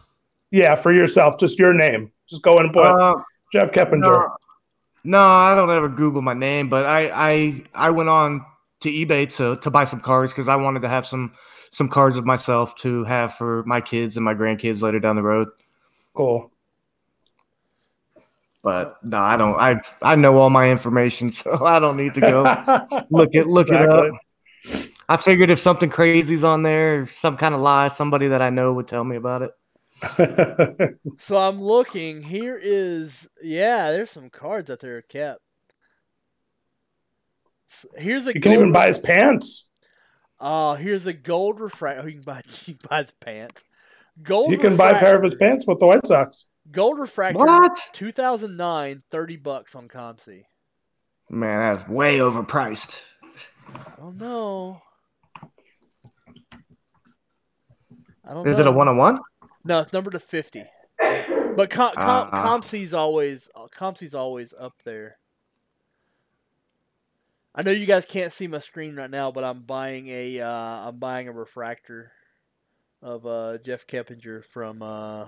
Yeah, 0.51 0.77
for 0.77 0.93
yourself, 0.93 1.39
just 1.39 1.59
your 1.59 1.75
name. 1.75 2.11
Just 2.27 2.41
go 2.41 2.59
and 2.59 2.73
put 2.73 2.87
uh, 2.87 3.17
Jeff 3.53 3.71
Keppinger. 3.71 4.01
no, 4.01 4.37
no, 5.05 5.21
I 5.21 5.55
don't 5.55 5.71
ever 5.71 5.91
Google 5.91 6.23
my 6.23 6.33
name, 6.33 6.71
but 6.71 6.87
I 6.87 7.11
I 7.13 7.63
I 7.75 7.91
went 7.91 8.09
on 8.09 8.47
to 8.81 8.91
eBay 8.91 9.31
to 9.37 9.57
to 9.61 9.71
buy 9.71 9.85
some 9.85 10.01
cards 10.01 10.33
because 10.33 10.49
I 10.49 10.57
wanted 10.57 10.81
to 10.83 10.89
have 10.89 11.07
some 11.07 11.35
some 11.71 11.91
cards 11.91 12.17
of 12.17 12.25
myself 12.25 12.75
to 12.77 13.05
have 13.05 13.35
for 13.35 13.63
my 13.67 13.83
kids 13.83 14.17
and 14.17 14.25
my 14.25 14.33
grandkids 14.35 14.81
later 14.83 15.01
down 15.01 15.17
the 15.17 15.23
road. 15.23 15.49
Cool. 16.15 16.51
But 18.67 18.97
no, 19.05 19.19
I 19.19 19.37
don't. 19.37 19.55
I 19.55 19.81
I 20.03 20.17
know 20.17 20.39
all 20.39 20.51
my 20.51 20.73
information, 20.73 21.31
so 21.41 21.65
I 21.65 21.79
don't 21.79 21.97
need 21.97 22.15
to 22.15 22.21
go 22.21 22.43
look 23.11 23.29
it 23.33 23.47
look 23.47 23.69
it 23.69 23.77
up. 23.77 24.13
I 25.09 25.17
figured 25.17 25.51
if 25.51 25.61
something 25.61 25.89
crazy's 25.89 26.43
on 26.43 26.65
there, 26.65 27.07
some 27.07 27.37
kind 27.37 27.55
of 27.55 27.61
lie, 27.61 27.87
somebody 27.87 28.27
that 28.27 28.43
I 28.43 28.51
know 28.51 28.73
would 28.73 28.89
tell 28.89 29.05
me 29.05 29.15
about 29.15 29.43
it. 29.43 29.51
it. 30.19 30.99
So 31.19 31.39
I'm 31.39 31.63
looking. 31.63 32.23
Here 32.23 32.59
is 32.61 33.29
yeah. 33.41 33.93
There's 33.93 34.11
some 34.11 34.31
cards 34.31 34.69
out 34.69 34.81
there 34.81 35.01
kept. 35.01 35.39
S- 37.71 37.87
Here's 37.99 38.27
a 38.27 38.35
you 38.35 38.41
gold. 38.41 38.43
can 38.43 38.53
even 38.55 38.73
buy 38.73 38.89
his 38.89 38.99
pants. 38.99 39.69
Oh, 40.41 40.75
here's 40.75 41.07
a 41.07 41.13
gold 41.13 41.61
refractor. 41.61 42.03
Oh, 42.03 42.07
you 42.07 42.15
can 42.15 42.23
buy. 42.23 42.43
You 42.67 42.75
can 42.75 42.89
buy 42.91 42.99
his 42.99 43.13
pants. 43.13 43.63
Gold. 44.21 44.51
You 44.51 44.59
can 44.59 44.77
buy 44.77 44.91
a 44.91 44.99
pair 44.99 45.15
of 45.17 45.23
his 45.23 45.37
pants 45.37 45.69
with 45.69 45.79
the 45.79 45.87
White 45.87 46.05
Sox. 46.05 46.47
Gold 46.73 46.99
refractor. 46.99 47.39
What? 47.39 47.79
2009, 47.93 49.03
30 49.11 49.37
bucks 49.37 49.75
on 49.75 49.89
ComC. 49.89 50.45
Man, 51.31 51.61
that's 51.77 51.89
way 51.89 52.19
overpriced. 52.19 53.03
Oh 54.01 54.11
no. 54.11 54.83
I 58.25 58.35
don't 58.35 58.47
Is 58.49 58.59
know. 58.59 58.65
it 58.65 58.69
a 58.69 58.73
one 58.73 58.89
on 58.89 58.97
one? 58.97 59.19
No, 59.65 59.81
it's 59.81 59.93
number 59.93 60.11
to 60.11 60.19
50. 60.21 60.63
But 60.99 61.71
Com- 61.71 61.95
Com-. 61.95 62.31
ComC's 62.31 62.93
always 62.95 63.49
ComC's 63.73 64.15
always 64.15 64.53
up 64.59 64.75
there. 64.85 65.19
I 67.55 67.63
know 67.63 67.71
you 67.71 67.87
guys 67.87 68.05
can't 68.05 68.33
see 68.33 68.47
my 68.47 68.59
screen 68.59 68.97
right 68.97 69.11
now, 69.11 69.31
but 69.31 69.43
I'm 69.43 69.63
buying 69.63 70.09
a 70.09 70.41
uh, 70.41 70.89
I'm 70.89 70.99
buying 70.99 71.29
a 71.29 71.33
refractor 71.33 72.13
of 73.03 73.25
uh, 73.27 73.59
Jeff 73.65 73.87
Keppinger 73.87 74.45
from 74.45 74.83
uh, 74.83 75.27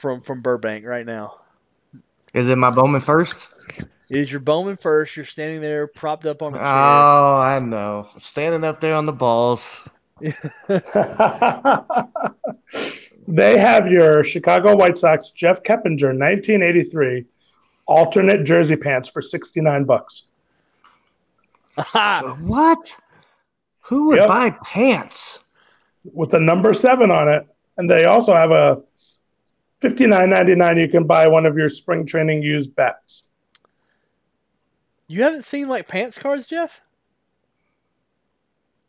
from 0.00 0.20
from 0.22 0.40
Burbank 0.40 0.84
right 0.84 1.06
now. 1.06 1.36
Is 2.34 2.48
it 2.48 2.56
my 2.56 2.70
Bowman 2.70 3.00
first? 3.00 3.48
It 4.10 4.18
is 4.18 4.30
your 4.30 4.40
Bowman 4.40 4.76
first. 4.76 5.16
You're 5.16 5.24
standing 5.26 5.60
there 5.60 5.86
propped 5.86 6.26
up 6.26 6.42
on 6.42 6.54
a 6.54 6.58
chair. 6.58 6.64
Oh, 6.66 7.38
I 7.40 7.58
know. 7.60 8.08
Standing 8.18 8.64
up 8.64 8.80
there 8.80 8.94
on 8.94 9.06
the 9.06 9.12
balls. 9.12 9.86
they 13.28 13.58
have 13.58 13.90
your 13.90 14.22
Chicago 14.24 14.76
White 14.76 14.98
Sox 14.98 15.30
Jeff 15.30 15.62
Keppinger 15.62 16.16
1983 16.18 17.24
alternate 17.86 18.44
jersey 18.44 18.76
pants 18.76 19.08
for 19.08 19.22
69 19.22 19.84
bucks. 19.84 20.24
So 21.92 22.36
what? 22.42 22.96
Who 23.82 24.08
would 24.08 24.18
Yep. 24.18 24.28
buy 24.28 24.50
pants? 24.64 25.38
with 26.14 26.30
the 26.30 26.40
number 26.40 26.72
seven 26.72 27.10
on 27.10 27.28
it. 27.28 27.46
And 27.76 27.88
they 27.88 28.04
also 28.04 28.34
have 28.34 28.50
a 28.52 28.82
fifty 29.80 30.06
nine 30.06 30.30
ninety 30.30 30.54
nine. 30.54 30.76
You 30.78 30.88
can 30.88 31.04
buy 31.06 31.26
one 31.28 31.46
of 31.46 31.56
your 31.56 31.68
spring 31.68 32.06
training 32.06 32.42
used 32.42 32.74
bats. 32.74 33.24
you 35.08 35.22
haven't 35.22 35.44
seen 35.44 35.68
like 35.68 35.88
pants 35.88 36.18
cards, 36.18 36.46
Jeff? 36.46 36.80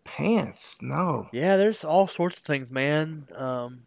Pants? 0.06 0.78
No. 0.82 1.28
Yeah, 1.32 1.58
there's 1.58 1.84
all 1.84 2.08
sorts 2.08 2.40
of 2.40 2.44
things, 2.46 2.72
man. 2.72 3.28
Um, 3.36 3.84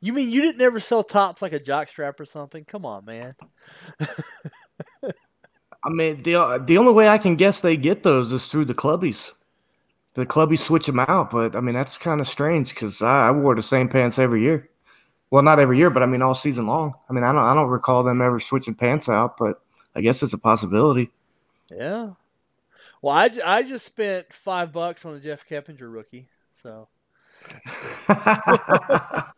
you 0.00 0.12
mean 0.12 0.30
you 0.30 0.42
didn't 0.42 0.60
ever 0.62 0.80
sell 0.80 1.04
Topps 1.04 1.42
like 1.42 1.52
a 1.52 1.60
jock 1.60 1.88
strap 1.88 2.18
or 2.20 2.24
something? 2.24 2.64
Come 2.64 2.84
on, 2.86 3.04
man. 3.04 3.34
I 5.84 5.90
mean, 5.90 6.22
the 6.22 6.62
the 6.64 6.78
only 6.78 6.92
way 6.92 7.08
I 7.08 7.18
can 7.18 7.36
guess 7.36 7.60
they 7.60 7.76
get 7.76 8.02
those 8.02 8.32
is 8.32 8.48
through 8.48 8.66
the 8.66 8.74
clubbies. 8.74 9.32
The 10.14 10.26
clubbies 10.26 10.58
switch 10.60 10.86
them 10.86 11.00
out, 11.00 11.30
but 11.30 11.56
I 11.56 11.60
mean 11.60 11.74
that's 11.74 11.98
kind 11.98 12.20
of 12.20 12.28
strange 12.28 12.70
because 12.70 13.02
I, 13.02 13.28
I 13.28 13.30
wore 13.32 13.54
the 13.54 13.62
same 13.62 13.88
pants 13.88 14.18
every 14.18 14.42
year. 14.42 14.68
Well, 15.32 15.42
not 15.42 15.58
every 15.58 15.78
year, 15.78 15.88
but 15.88 16.02
I 16.02 16.06
mean 16.06 16.20
all 16.20 16.34
season 16.34 16.66
long. 16.66 16.92
I 17.08 17.14
mean 17.14 17.24
I 17.24 17.32
don't 17.32 17.42
I 17.42 17.54
don't 17.54 17.70
recall 17.70 18.02
them 18.04 18.20
ever 18.20 18.38
switching 18.38 18.74
pants 18.74 19.08
out, 19.08 19.38
but 19.38 19.62
I 19.96 20.02
guess 20.02 20.22
it's 20.22 20.34
a 20.34 20.38
possibility. 20.38 21.08
Yeah. 21.70 22.10
Well, 23.00 23.16
I, 23.16 23.30
I 23.44 23.62
just 23.62 23.86
spent 23.86 24.30
five 24.30 24.72
bucks 24.72 25.06
on 25.06 25.14
a 25.14 25.20
Jeff 25.20 25.48
Keppinger 25.48 25.90
rookie, 25.90 26.28
so. 26.52 26.88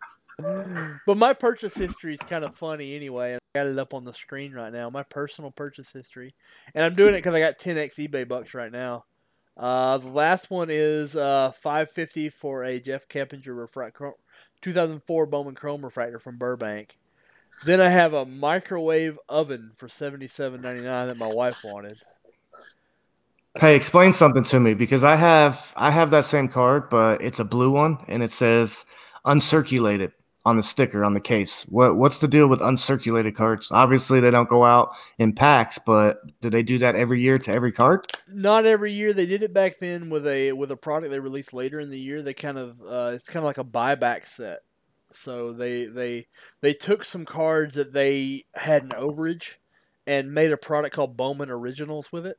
But 1.07 1.17
my 1.17 1.33
purchase 1.33 1.77
history 1.77 2.15
is 2.15 2.21
kind 2.21 2.45
of 2.45 2.57
funny 2.57 2.97
anyway. 2.97 3.37
I 3.37 3.39
got 3.55 3.69
it 3.69 3.79
up 3.79 3.95
on 3.95 4.05
the 4.05 4.13
screen 4.13 4.53
right 4.53 4.73
now. 4.73 4.91
My 4.91 5.05
personal 5.05 5.53
purchase 5.53 5.93
history, 5.93 6.35
and 6.75 6.85
I'm 6.85 6.97
doing 6.97 7.15
it 7.15 7.19
because 7.19 7.35
I 7.35 7.41
got 7.41 7.61
10x 7.61 8.09
eBay 8.09 8.27
bucks 8.27 8.53
right 8.53 8.73
now. 8.73 9.05
Uh, 9.57 9.99
the 9.99 10.09
last 10.09 10.51
one 10.51 10.71
is 10.71 11.15
uh 11.15 11.53
550 11.53 12.31
for 12.31 12.65
a 12.65 12.81
Jeff 12.81 13.07
Keppinger 13.09 13.57
refract 13.57 13.97
2004 14.65 15.27
Bowman 15.27 15.55
Chrome 15.55 15.85
refractor 15.85 16.19
from 16.19 16.39
Burbank. 16.39 16.97
Then 17.67 17.83
I 17.83 17.91
have 17.91 18.15
a 18.15 18.25
microwave 18.25 19.19
oven 19.29 19.73
for 19.77 19.89
77.99 19.89 20.83
that 20.83 21.19
my 21.19 21.31
wife 21.31 21.61
wanted. 21.63 22.01
Hey, 23.61 23.77
explain 23.77 24.15
something 24.15 24.43
to 24.45 24.59
me 24.59 24.73
because 24.73 25.05
I 25.05 25.17
have 25.17 25.75
I 25.77 25.91
have 25.91 26.11
that 26.11 26.25
same 26.25 26.49
card, 26.49 26.89
but 26.89 27.21
it's 27.21 27.39
a 27.39 27.45
blue 27.45 27.71
one 27.71 27.99
and 28.09 28.23
it 28.23 28.31
says 28.31 28.87
uncirculated 29.27 30.13
on 30.45 30.57
the 30.57 30.63
sticker 30.63 31.05
on 31.05 31.13
the 31.15 31.21
case. 31.21 31.63
What 31.65 31.97
what's 31.97 32.19
the 32.19 32.29
deal 32.29 32.49
with 32.49 32.61
uncirculated 32.61 33.35
cards? 33.35 33.69
Obviously, 33.71 34.21
they 34.21 34.31
don't 34.31 34.49
go 34.49 34.65
out 34.65 34.95
in 35.19 35.35
packs, 35.35 35.79
but 35.79 36.19
do 36.41 36.51
they 36.51 36.63
do 36.63 36.79
that 36.79 36.97
every 36.97 37.21
year 37.21 37.39
to 37.39 37.51
every 37.53 37.73
card? 37.73 38.07
Not 38.27 38.67
every 38.67 38.93
year. 38.93 39.13
They 39.13 39.27
did 39.27 39.43
it 39.43 39.53
back 39.55 39.79
then 39.79 40.11
with 40.11 40.27
a 40.27 40.53
with 40.53 40.71
a 40.71 40.77
product 40.77 41.11
they 41.11 41.21
released 41.21 41.53
later 41.55 41.81
in 41.81 41.91
the 41.91 42.01
year. 42.01 42.23
They 42.23 42.35
kind 42.35 42.59
of 42.59 42.81
uh, 42.83 43.13
it's 43.15 43.25
kind 43.29 43.39
of 43.39 43.45
like 43.45 43.59
a 43.59 43.65
buyback 43.65 44.27
set. 44.27 44.61
So 45.11 45.53
they 45.53 45.87
they 45.87 46.27
they 46.61 46.75
took 46.75 47.05
some 47.05 47.25
cards 47.25 47.75
that 47.77 47.93
they 47.93 48.47
had 48.55 48.83
an 48.83 48.91
overage 48.91 49.55
and 50.07 50.35
made 50.35 50.53
a 50.53 50.57
product 50.57 50.95
called 50.97 51.17
Bowman 51.17 51.51
Originals 51.51 52.13
with 52.13 52.27
it, 52.27 52.39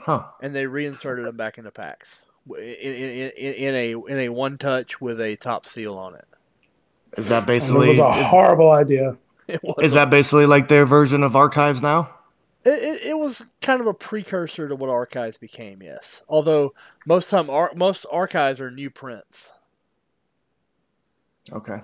Huh. 0.00 0.26
and 0.40 0.54
they 0.54 0.66
reinserted 0.66 1.26
them 1.26 1.36
back 1.36 1.58
into 1.58 1.70
packs 1.70 2.22
in, 2.48 2.54
in, 2.56 3.30
in, 3.36 3.54
in 3.54 3.74
a 3.74 3.92
in 4.06 4.18
a 4.18 4.28
one 4.30 4.58
touch 4.58 5.00
with 5.00 5.20
a 5.20 5.36
top 5.36 5.66
seal 5.66 5.96
on 5.98 6.14
it. 6.14 6.26
Is 7.16 7.28
that 7.28 7.46
And 7.46 7.46
basically 7.46 7.86
it 7.86 7.86
was 7.86 7.98
a 8.00 8.08
is, 8.10 8.26
horrible 8.26 8.70
idea. 8.72 9.16
It 9.48 9.60
was 9.64 9.76
is 9.80 9.92
that 9.94 10.10
basically 10.10 10.46
like 10.46 10.68
their 10.68 10.86
version 10.86 11.22
of 11.22 11.36
archives 11.36 11.82
now? 11.82 12.10
It, 12.64 12.70
it, 12.70 13.02
it 13.10 13.18
was 13.18 13.50
kind 13.62 13.80
of 13.80 13.86
a 13.86 13.94
precursor 13.94 14.68
to 14.68 14.76
what 14.76 14.90
archives 14.90 15.38
became, 15.38 15.82
yes. 15.82 16.22
Although 16.28 16.74
most 17.06 17.30
time 17.30 17.48
ar- 17.50 17.72
most 17.74 18.06
archives 18.10 18.60
are 18.60 18.70
new 18.70 18.90
prints. 18.90 19.50
Okay. 21.52 21.80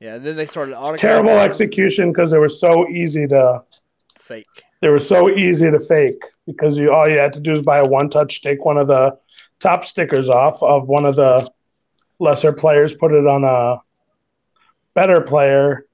Yeah, 0.00 0.16
and 0.16 0.26
then 0.26 0.36
they 0.36 0.46
started 0.46 0.74
autograph 0.76 1.00
Terrible 1.00 1.38
execution 1.38 2.10
because 2.12 2.30
they 2.30 2.38
were 2.38 2.48
so 2.48 2.88
easy 2.88 3.26
to 3.28 3.62
fake. 4.18 4.64
they 4.80 4.88
were 4.88 4.98
so 4.98 5.30
easy 5.30 5.70
to 5.70 5.80
fake 5.80 6.22
because 6.46 6.78
you 6.78 6.92
all 6.92 7.08
you 7.08 7.18
had 7.18 7.32
to 7.32 7.40
do 7.40 7.52
is 7.52 7.62
buy 7.62 7.78
a 7.78 7.86
one 7.86 8.10
touch, 8.10 8.42
take 8.42 8.64
one 8.64 8.78
of 8.78 8.88
the 8.88 9.16
Topps 9.60 9.88
stickers 9.88 10.28
off 10.28 10.62
of 10.62 10.86
one 10.86 11.06
of 11.06 11.16
the 11.16 11.50
lesser 12.18 12.52
players, 12.52 12.94
put 12.94 13.12
it 13.12 13.26
on 13.26 13.44
a 13.44 13.80
better 14.96 15.20
player, 15.20 15.86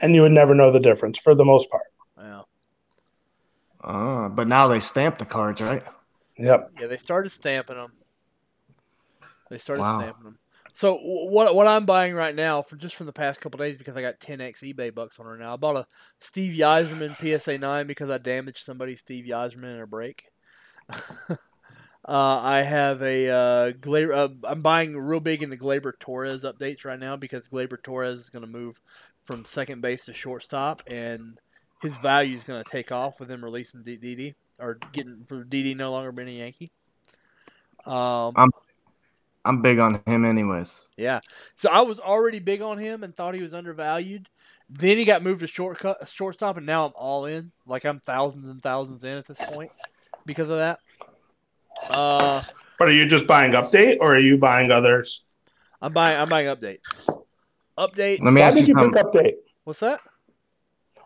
and 0.00 0.14
you 0.14 0.22
would 0.22 0.32
never 0.32 0.54
know 0.56 0.72
the 0.72 0.80
difference 0.80 1.18
for 1.20 1.36
the 1.36 1.44
most 1.44 1.70
part. 1.70 1.84
Yeah. 2.18 2.42
Uh, 3.80 4.28
but 4.30 4.48
now 4.48 4.66
they 4.66 4.80
stamp 4.80 5.18
the 5.18 5.26
cards, 5.26 5.60
right? 5.60 5.84
Yep. 6.38 6.72
Yeah, 6.80 6.86
they 6.88 6.96
started 6.96 7.30
stamping 7.30 7.76
them. 7.76 7.92
They 9.50 9.58
started 9.58 9.82
Wow. 9.82 10.00
stamping 10.00 10.24
them. 10.24 10.38
So 10.72 10.96
what 10.96 11.54
what 11.54 11.68
I'm 11.68 11.86
buying 11.86 12.14
right 12.14 12.34
now 12.34 12.60
for 12.62 12.74
just 12.74 12.96
from 12.96 13.06
the 13.06 13.12
past 13.12 13.40
couple 13.40 13.58
days 13.58 13.78
because 13.78 13.96
I 13.96 14.00
got 14.00 14.18
10x 14.18 14.60
eBay 14.64 14.92
bucks 14.92 15.20
on 15.20 15.26
her 15.26 15.36
now. 15.36 15.52
I 15.52 15.56
bought 15.56 15.76
a 15.76 15.86
Steve 16.20 16.56
Yzerman 16.56 17.14
PSA 17.16 17.58
9 17.58 17.86
because 17.86 18.10
I 18.10 18.18
damaged 18.18 18.64
somebody 18.64 18.96
Steve 18.96 19.26
Yzerman 19.26 19.76
in 19.76 19.80
a 19.80 19.86
break. 19.86 20.24
uh, 22.06 22.40
I 22.40 22.62
have 22.62 23.02
a 23.02 23.28
uh, 23.28 23.72
Gla- 23.80 24.14
uh, 24.14 24.28
I'm 24.44 24.62
buying 24.62 24.96
real 24.96 25.20
big 25.20 25.42
into 25.42 25.56
Gleyber 25.56 25.92
Torres 25.98 26.44
updates 26.44 26.84
right 26.84 26.98
now 26.98 27.16
because 27.16 27.48
Gleyber 27.48 27.82
Torres 27.82 28.20
is 28.20 28.30
going 28.30 28.44
to 28.44 28.50
move 28.50 28.80
from 29.24 29.44
second 29.44 29.80
base 29.80 30.04
to 30.06 30.12
shortstop 30.12 30.82
and 30.86 31.38
his 31.80 31.96
value 31.98 32.34
is 32.34 32.44
going 32.44 32.62
to 32.62 32.70
take 32.70 32.92
off 32.92 33.20
with 33.20 33.30
him 33.30 33.42
releasing 33.42 33.82
Didi 33.82 34.34
or 34.58 34.78
getting 34.92 35.24
for 35.26 35.44
Didi 35.44 35.74
no 35.74 35.92
longer 35.92 36.12
being 36.12 36.28
a 36.28 36.32
Yankee. 36.32 36.72
Um, 37.86 38.32
I'm 39.44 39.62
big 39.62 39.78
on 39.78 40.00
him, 40.06 40.24
anyways. 40.24 40.86
yeah. 40.96 41.20
So 41.56 41.70
I 41.70 41.82
was 41.82 42.00
already 42.00 42.38
big 42.38 42.62
on 42.62 42.78
him 42.78 43.02
and 43.02 43.14
thought 43.14 43.34
he 43.34 43.42
was 43.42 43.52
undervalued. 43.52 44.28
Then 44.70 44.96
he 44.96 45.04
got 45.04 45.22
moved 45.22 45.40
to 45.40 45.46
shortcut 45.46 46.08
shortstop, 46.08 46.56
and 46.56 46.64
now 46.64 46.86
I'm 46.86 46.92
all 46.96 47.26
in. 47.26 47.52
Like 47.66 47.84
I'm 47.84 48.00
thousands 48.00 48.48
and 48.48 48.62
thousands 48.62 49.04
in 49.04 49.18
at 49.18 49.26
this 49.26 49.38
point 49.38 49.70
because 50.24 50.48
of 50.48 50.56
that. 50.56 50.78
Uh, 51.90 52.42
But 52.78 52.88
are 52.88 52.92
you 52.92 53.06
just 53.06 53.26
buying 53.26 53.52
update 53.52 53.98
or 54.00 54.14
are 54.14 54.18
you 54.18 54.38
buying 54.38 54.70
others? 54.70 55.24
I'm 55.80 55.92
buying. 55.92 56.18
I'm 56.18 56.28
buying 56.28 56.46
updates. 56.46 57.08
Update. 57.78 58.20
Let 58.22 58.32
me 58.32 58.40
Why 58.40 58.46
ask 58.48 58.56
did 58.56 58.68
you 58.68 58.74
you 58.78 58.90
pick 58.90 59.04
update? 59.04 59.34
What's 59.64 59.80
that? 59.80 60.00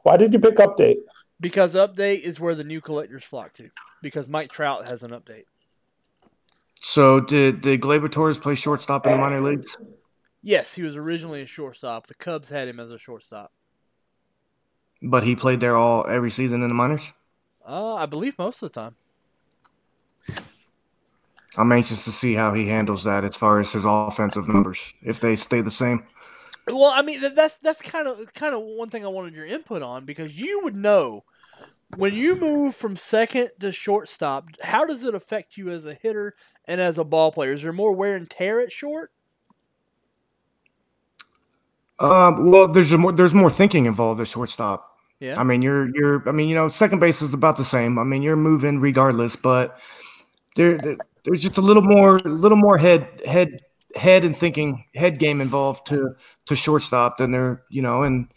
Why 0.02 0.16
did 0.16 0.32
you 0.32 0.38
pick 0.38 0.56
update? 0.56 0.96
Because 1.40 1.74
update 1.74 2.20
is 2.20 2.40
where 2.40 2.54
the 2.54 2.64
new 2.64 2.80
collectors 2.80 3.24
flock 3.24 3.52
to. 3.54 3.70
Because 4.02 4.28
Mike 4.28 4.50
Trout 4.50 4.88
has 4.88 5.02
an 5.02 5.10
update. 5.10 5.44
So 6.80 7.20
did 7.20 7.60
did 7.60 7.80
Gleyber 7.80 8.10
Torres 8.10 8.38
play 8.38 8.54
shortstop 8.54 9.06
in 9.06 9.12
the 9.12 9.18
minor 9.18 9.40
leagues? 9.40 9.76
Yes, 10.42 10.74
he 10.74 10.82
was 10.82 10.96
originally 10.96 11.42
a 11.42 11.46
shortstop. 11.46 12.06
The 12.06 12.14
Cubs 12.14 12.48
had 12.48 12.68
him 12.68 12.78
as 12.80 12.90
a 12.92 12.98
shortstop. 12.98 13.52
But 15.02 15.24
he 15.24 15.36
played 15.36 15.60
there 15.60 15.76
all 15.76 16.06
every 16.08 16.30
season 16.30 16.62
in 16.62 16.68
the 16.68 16.74
minors. 16.74 17.12
Uh, 17.66 17.94
I 17.94 18.06
believe 18.06 18.38
most 18.38 18.62
of 18.62 18.72
the 18.72 18.80
time. 18.80 18.96
I'm 21.58 21.72
anxious 21.72 22.04
to 22.04 22.12
see 22.12 22.34
how 22.34 22.54
he 22.54 22.68
handles 22.68 23.02
that 23.02 23.24
as 23.24 23.34
far 23.34 23.58
as 23.58 23.72
his 23.72 23.84
offensive 23.84 24.46
numbers 24.46 24.94
if 25.02 25.18
they 25.18 25.34
stay 25.34 25.60
the 25.60 25.72
same. 25.72 26.04
Well, 26.68 26.92
I 26.94 27.02
mean 27.02 27.20
that's 27.34 27.56
that's 27.56 27.82
kind 27.82 28.06
of 28.06 28.32
kind 28.32 28.54
of 28.54 28.62
one 28.62 28.90
thing 28.90 29.04
I 29.04 29.08
wanted 29.08 29.34
your 29.34 29.44
input 29.46 29.82
on 29.82 30.04
because 30.04 30.38
you 30.38 30.60
would 30.62 30.76
know 30.76 31.24
when 31.96 32.14
you 32.14 32.36
move 32.36 32.76
from 32.76 32.96
second 32.96 33.50
to 33.58 33.72
shortstop. 33.72 34.46
How 34.62 34.86
does 34.86 35.02
it 35.02 35.16
affect 35.16 35.56
you 35.56 35.70
as 35.70 35.84
a 35.84 35.94
hitter 35.94 36.34
and 36.66 36.80
as 36.80 36.96
a 36.96 37.04
ball 37.04 37.32
player? 37.32 37.52
Is 37.52 37.62
there 37.62 37.72
more 37.72 37.92
wear 37.92 38.14
and 38.14 38.30
tear 38.30 38.60
at 38.60 38.70
short? 38.70 39.10
Um, 41.98 42.52
well, 42.52 42.68
there's 42.68 42.92
a 42.92 42.98
more 42.98 43.12
there's 43.12 43.34
more 43.34 43.50
thinking 43.50 43.86
involved 43.86 44.20
at 44.20 44.28
shortstop. 44.28 44.96
Yeah. 45.18 45.34
I 45.36 45.42
mean, 45.42 45.62
you're 45.62 45.88
you're. 45.96 46.28
I 46.28 46.32
mean, 46.32 46.48
you 46.48 46.54
know, 46.54 46.68
second 46.68 47.00
base 47.00 47.20
is 47.20 47.34
about 47.34 47.56
the 47.56 47.64
same. 47.64 47.98
I 47.98 48.04
mean, 48.04 48.22
you're 48.22 48.36
moving 48.36 48.78
regardless, 48.78 49.34
but 49.34 49.80
there, 50.54 50.78
there 50.78 50.96
there's 51.28 51.42
just 51.42 51.58
a 51.58 51.62
little 51.62 51.82
more, 51.82 52.16
a 52.16 52.28
little 52.28 52.56
more 52.56 52.78
head 52.78 53.06
head 53.26 53.60
head 53.94 54.24
and 54.24 54.36
thinking 54.36 54.84
head 54.94 55.18
game 55.18 55.40
involved 55.40 55.86
to 55.86 56.14
to 56.46 56.56
shortstop 56.56 57.18
than 57.18 57.32
there, 57.32 57.62
you 57.68 57.82
know, 57.82 58.02
and 58.02 58.28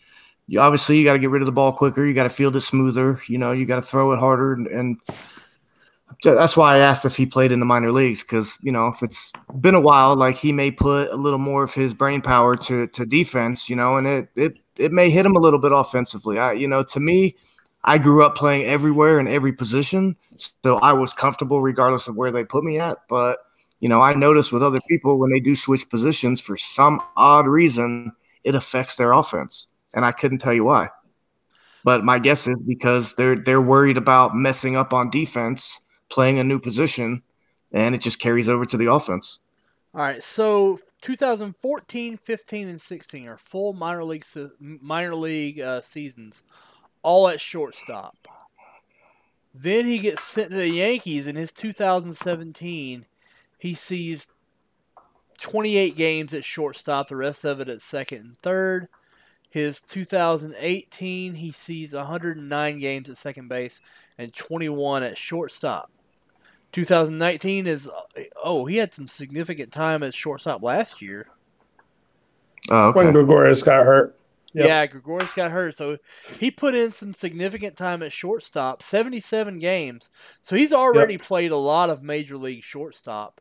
you 0.47 0.59
obviously 0.59 0.97
you 0.97 1.05
got 1.05 1.13
to 1.13 1.19
get 1.19 1.29
rid 1.29 1.41
of 1.41 1.45
the 1.45 1.51
ball 1.53 1.71
quicker. 1.71 2.05
You 2.05 2.13
got 2.13 2.23
to 2.23 2.29
field 2.29 2.55
it 2.55 2.61
smoother. 2.61 3.21
You 3.27 3.37
know, 3.37 3.53
you 3.53 3.65
got 3.65 3.77
to 3.77 3.81
throw 3.81 4.11
it 4.11 4.19
harder, 4.19 4.53
and, 4.53 4.67
and 4.67 4.97
that's 6.23 6.57
why 6.57 6.75
I 6.75 6.79
asked 6.79 7.05
if 7.05 7.15
he 7.15 7.25
played 7.25 7.53
in 7.53 7.59
the 7.59 7.65
minor 7.65 7.91
leagues 7.91 8.21
because 8.23 8.57
you 8.61 8.71
know 8.71 8.87
if 8.89 9.01
it's 9.01 9.31
been 9.59 9.75
a 9.75 9.79
while, 9.79 10.15
like 10.15 10.35
he 10.35 10.51
may 10.51 10.71
put 10.71 11.09
a 11.09 11.15
little 11.15 11.39
more 11.39 11.63
of 11.63 11.73
his 11.73 11.93
brain 11.93 12.21
power 12.21 12.57
to 12.57 12.87
to 12.87 13.05
defense, 13.05 13.69
you 13.69 13.75
know, 13.75 13.95
and 13.95 14.07
it 14.07 14.29
it 14.35 14.53
it 14.77 14.91
may 14.91 15.09
hit 15.09 15.25
him 15.25 15.37
a 15.37 15.39
little 15.39 15.59
bit 15.59 15.71
offensively. 15.71 16.37
I 16.37 16.51
you 16.53 16.67
know 16.67 16.83
to 16.83 16.99
me, 16.99 17.37
I 17.83 17.97
grew 17.97 18.23
up 18.23 18.35
playing 18.35 18.63
everywhere 18.63 19.19
in 19.19 19.27
every 19.27 19.53
position, 19.53 20.15
so 20.63 20.77
I 20.77 20.93
was 20.93 21.13
comfortable 21.13 21.61
regardless 21.61 22.07
of 22.07 22.15
where 22.15 22.31
they 22.31 22.43
put 22.43 22.63
me 22.63 22.79
at. 22.79 22.99
But 23.09 23.39
you 23.79 23.89
know, 23.89 24.01
I 24.01 24.13
notice 24.13 24.51
with 24.51 24.61
other 24.61 24.79
people 24.87 25.17
when 25.17 25.31
they 25.31 25.39
do 25.39 25.55
switch 25.55 25.89
positions 25.89 26.39
for 26.39 26.55
some 26.55 27.01
odd 27.17 27.47
reason, 27.47 28.11
it 28.43 28.53
affects 28.53 28.95
their 28.95 29.11
offense, 29.11 29.67
and 29.93 30.05
I 30.05 30.11
couldn't 30.11 30.37
tell 30.37 30.53
you 30.53 30.65
why. 30.65 30.89
But 31.83 32.03
my 32.03 32.19
guess 32.19 32.47
is 32.47 32.57
because 32.65 33.15
they're 33.15 33.35
they're 33.35 33.61
worried 33.61 33.97
about 33.97 34.35
messing 34.35 34.75
up 34.75 34.93
on 34.93 35.09
defense, 35.09 35.79
playing 36.09 36.37
a 36.37 36.43
new 36.43 36.59
position, 36.59 37.23
and 37.71 37.95
it 37.95 38.01
just 38.01 38.19
carries 38.19 38.47
over 38.47 38.65
to 38.65 38.77
the 38.77 38.91
offense. 38.91 39.39
All 39.93 40.01
right, 40.01 40.23
so 40.23 40.79
2014, 41.01 42.17
15, 42.17 42.67
and 42.69 42.79
16 42.79 43.27
are 43.27 43.37
full 43.37 43.73
minor 43.73 44.05
league 44.05 44.23
minor 44.59 45.15
league 45.15 45.59
uh, 45.59 45.81
seasons, 45.81 46.43
all 47.03 47.27
at 47.27 47.41
shortstop. 47.41 48.15
Then 49.53 49.85
he 49.85 49.99
gets 49.99 50.23
sent 50.23 50.51
to 50.51 50.57
the 50.57 50.69
Yankees 50.69 51.27
in 51.27 51.35
his 51.35 51.51
2017. 51.51 53.05
He 53.57 53.73
sees 53.73 54.33
28 55.39 55.95
games 55.95 56.33
at 56.33 56.45
shortstop, 56.45 57.09
the 57.09 57.15
rest 57.15 57.43
of 57.43 57.59
it 57.59 57.67
at 57.67 57.81
second 57.81 58.19
and 58.19 58.39
third. 58.39 58.87
His 59.49 59.81
2018, 59.81 61.35
he 61.35 61.51
sees 61.51 61.93
109 61.93 62.79
games 62.79 63.09
at 63.09 63.17
second 63.17 63.49
base 63.49 63.81
and 64.17 64.33
21 64.33 65.03
at 65.03 65.17
shortstop. 65.17 65.91
2019 66.71 67.67
is 67.67 67.89
oh 68.41 68.65
he 68.65 68.77
had 68.77 68.93
some 68.93 69.07
significant 69.07 69.73
time 69.73 70.03
at 70.03 70.13
shortstop 70.13 70.63
last 70.63 71.01
year. 71.01 71.27
Oh, 72.69 72.93
When. 72.93 73.11
Gregorius 73.11 73.63
got 73.63 73.85
hurt. 73.85 74.15
Yep. 74.53 74.67
Yeah, 74.67 74.85
Gregorius 74.85 75.31
got 75.33 75.51
hurt, 75.51 75.75
so 75.77 75.97
he 76.37 76.51
put 76.51 76.75
in 76.75 76.91
some 76.91 77.13
significant 77.13 77.77
time 77.77 78.03
at 78.03 78.11
shortstop, 78.11 78.83
77 78.83 79.59
games. 79.59 80.11
So 80.41 80.55
he's 80.57 80.73
already 80.73 81.17
played 81.17 81.51
a 81.51 81.57
lot 81.57 81.89
of 81.89 82.03
major 82.03 82.35
league 82.35 82.63
shortstop. 82.63 83.39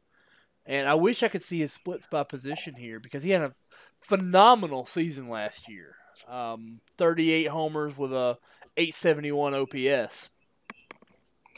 And 0.67 0.89
I 0.89 0.95
wish 0.95 1.23
I 1.23 1.29
could 1.29 1.43
see 1.43 1.59
his 1.59 1.73
splits 1.73 2.07
by 2.07 2.23
position 2.23 2.75
here 2.75 3.01
because 3.01 3.25
he 3.25 3.31
had 3.31 3.43
a 3.43 3.53
phenomenal 4.01 4.87
season 4.87 5.29
last 5.29 5.69
year. 5.69 5.97
Um, 6.29 6.81
38 6.97 7.49
homers 7.49 7.99
with 7.99 8.13
a 8.13 8.39
871 8.77 9.55
OPS. 9.55 10.31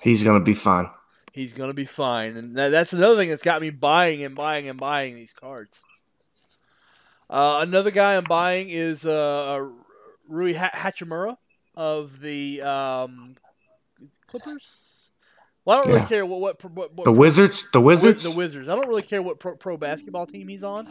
He's 0.03 0.23
gonna 0.23 0.41
be 0.41 0.55
fine. 0.55 0.89
He's 1.33 1.53
gonna 1.53 1.75
be 1.75 1.85
fine, 1.85 2.37
and 2.37 2.57
that, 2.57 2.71
that's 2.71 2.93
another 2.93 3.17
thing 3.17 3.31
that's 3.31 3.43
got 3.43 3.61
me 3.61 3.71
buying 3.71 4.25
and 4.25 4.35
buying 4.35 4.69
and 4.69 4.79
buying 4.79 5.15
these 5.15 5.33
cards. 5.33 5.83
Uh, 7.33 7.61
another 7.63 7.91
guy 7.91 8.17
I'm 8.17 8.25
buying 8.25 8.69
is 8.69 9.07
uh, 9.07 9.67
Rui 10.29 10.53
ha- 10.53 10.71
Hachimura 10.75 11.39
of 11.75 12.21
the 12.21 12.61
um, 12.61 13.37
Clippers. 14.27 15.11
Well, 15.65 15.79
I 15.79 15.83
don't 15.83 15.95
really 15.95 16.07
care 16.09 16.27
what 16.27 16.41
what, 16.41 16.63
what, 16.73 16.95
what 16.95 17.05
The 17.05 17.13
Wizards, 17.13 17.65
the 17.73 17.81
Wizards. 17.81 18.23
The 18.23 18.31
Wizards. 18.31 18.69
I 18.69 18.75
don't 18.75 18.87
really 18.87 19.01
care 19.01 19.23
what 19.23 19.41
pro, 19.41 19.57
pro 19.57 19.79
basketball 19.79 20.27
team 20.27 20.49
he's 20.49 20.63
on, 20.63 20.87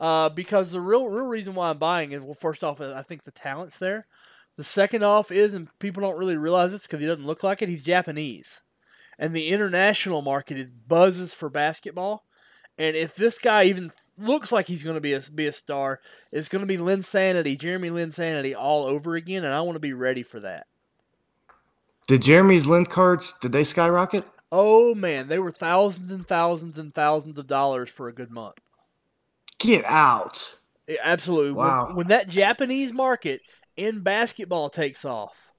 uh, 0.00 0.30
because 0.30 0.72
the 0.72 0.80
real 0.80 1.06
real 1.06 1.26
reason 1.26 1.54
why 1.54 1.70
I'm 1.70 1.78
buying 1.78 2.10
is 2.10 2.22
well, 2.22 2.34
first 2.34 2.64
off, 2.64 2.80
I 2.80 3.02
think 3.02 3.22
the 3.22 3.30
talent's 3.30 3.78
there. 3.78 4.08
The 4.56 4.64
second 4.64 5.04
off 5.04 5.30
is, 5.30 5.54
and 5.54 5.68
people 5.78 6.00
don't 6.00 6.18
really 6.18 6.36
realize 6.36 6.72
this 6.72 6.82
because 6.82 7.00
he 7.00 7.06
doesn't 7.06 7.26
look 7.26 7.44
like 7.44 7.62
it. 7.62 7.68
He's 7.68 7.84
Japanese, 7.84 8.62
and 9.16 9.32
the 9.32 9.48
international 9.50 10.22
market 10.22 10.56
is 10.56 10.72
buzzes 10.72 11.32
for 11.32 11.48
basketball. 11.48 12.24
And 12.76 12.96
if 12.96 13.14
this 13.14 13.38
guy 13.38 13.64
even 13.64 13.92
looks 14.18 14.52
like 14.52 14.66
he's 14.66 14.82
going 14.84 14.94
to 14.94 15.00
be 15.00 15.12
a 15.14 15.20
be 15.20 15.46
a 15.46 15.52
star, 15.52 16.00
it's 16.32 16.48
going 16.48 16.60
to 16.60 16.66
be 16.66 16.76
Linsanity, 16.76 17.58
Jeremy 17.58 17.90
Linsanity 17.90 18.54
all 18.56 18.84
over 18.84 19.16
again, 19.16 19.44
and 19.44 19.52
I 19.54 19.60
want 19.60 19.76
to 19.76 19.80
be 19.80 19.92
ready 19.92 20.22
for 20.22 20.40
that. 20.40 20.66
Did 22.06 22.22
Jeremy's 22.22 22.66
Lin 22.66 22.86
cards? 22.86 23.34
Did 23.40 23.52
they 23.52 23.64
skyrocket? 23.64 24.24
Oh 24.52 24.94
man, 24.94 25.28
they 25.28 25.38
were 25.38 25.50
thousands 25.50 26.10
and 26.12 26.26
thousands 26.26 26.78
and 26.78 26.92
thousands 26.94 27.38
of 27.38 27.46
dollars 27.46 27.90
for 27.90 28.08
a 28.08 28.12
good 28.14 28.30
month. 28.30 28.58
Get 29.58 29.84
out! 29.86 30.56
Yeah, 30.86 30.96
absolutely. 31.02 31.52
When- 31.52 31.66
Wow. 31.66 31.90
When, 31.94 32.08
that 32.08 32.28
Japanese 32.28 32.92
market 32.92 33.40
in 33.76 34.00
basketball 34.00 34.68
takes 34.68 35.04
off, 35.04 35.50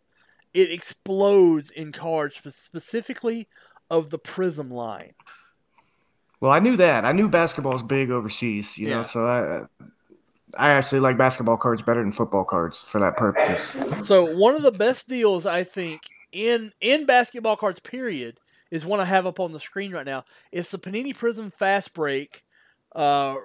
it 0.54 0.72
explodes 0.72 1.72
in 1.72 1.92
cards, 1.92 2.40
specifically 2.56 3.48
of 3.90 4.12
the 4.12 4.20
Prism 4.20 4.70
line. 4.70 5.14
Well, 6.46 6.54
I 6.54 6.60
knew 6.60 6.78
that. 6.78 7.06
I 7.06 7.12
knew 7.12 7.28
basketball 7.28 7.74
was 7.74 7.82
big 7.82 8.12
overseas. 8.12 8.78
You 8.78 8.88
Yeah. 8.88 8.98
know, 8.98 9.04
so 9.04 9.26
I, 9.26 9.66
I 10.60 10.70
actually 10.74 11.00
like 11.00 11.18
basketball 11.18 11.58
cards 11.58 11.82
better 11.82 12.04
than 12.04 12.12
football 12.12 12.46
cards 12.46 12.84
for 12.84 13.00
that 13.00 13.18
purpose. 13.18 13.76
So 14.06 14.32
one 14.38 14.54
of 14.54 14.62
the 14.62 14.70
best 14.70 15.10
deals 15.10 15.48
I 15.48 15.64
think 15.64 16.02
in 16.32 16.72
in 16.82 17.08
basketball 17.08 17.56
cards 17.56 17.80
period 17.80 18.38
is 18.70 18.86
one 18.86 19.00
I 19.00 19.06
have 19.06 19.26
up 19.26 19.40
on 19.40 19.54
the 19.54 19.60
screen 19.60 19.92
right 19.92 20.06
now. 20.06 20.24
It's 20.52 20.70
the 20.70 20.78
Panini 20.78 21.18
Prism 21.18 21.50
Fast 21.50 21.96
Break 21.96 22.44
uh, 22.96 23.38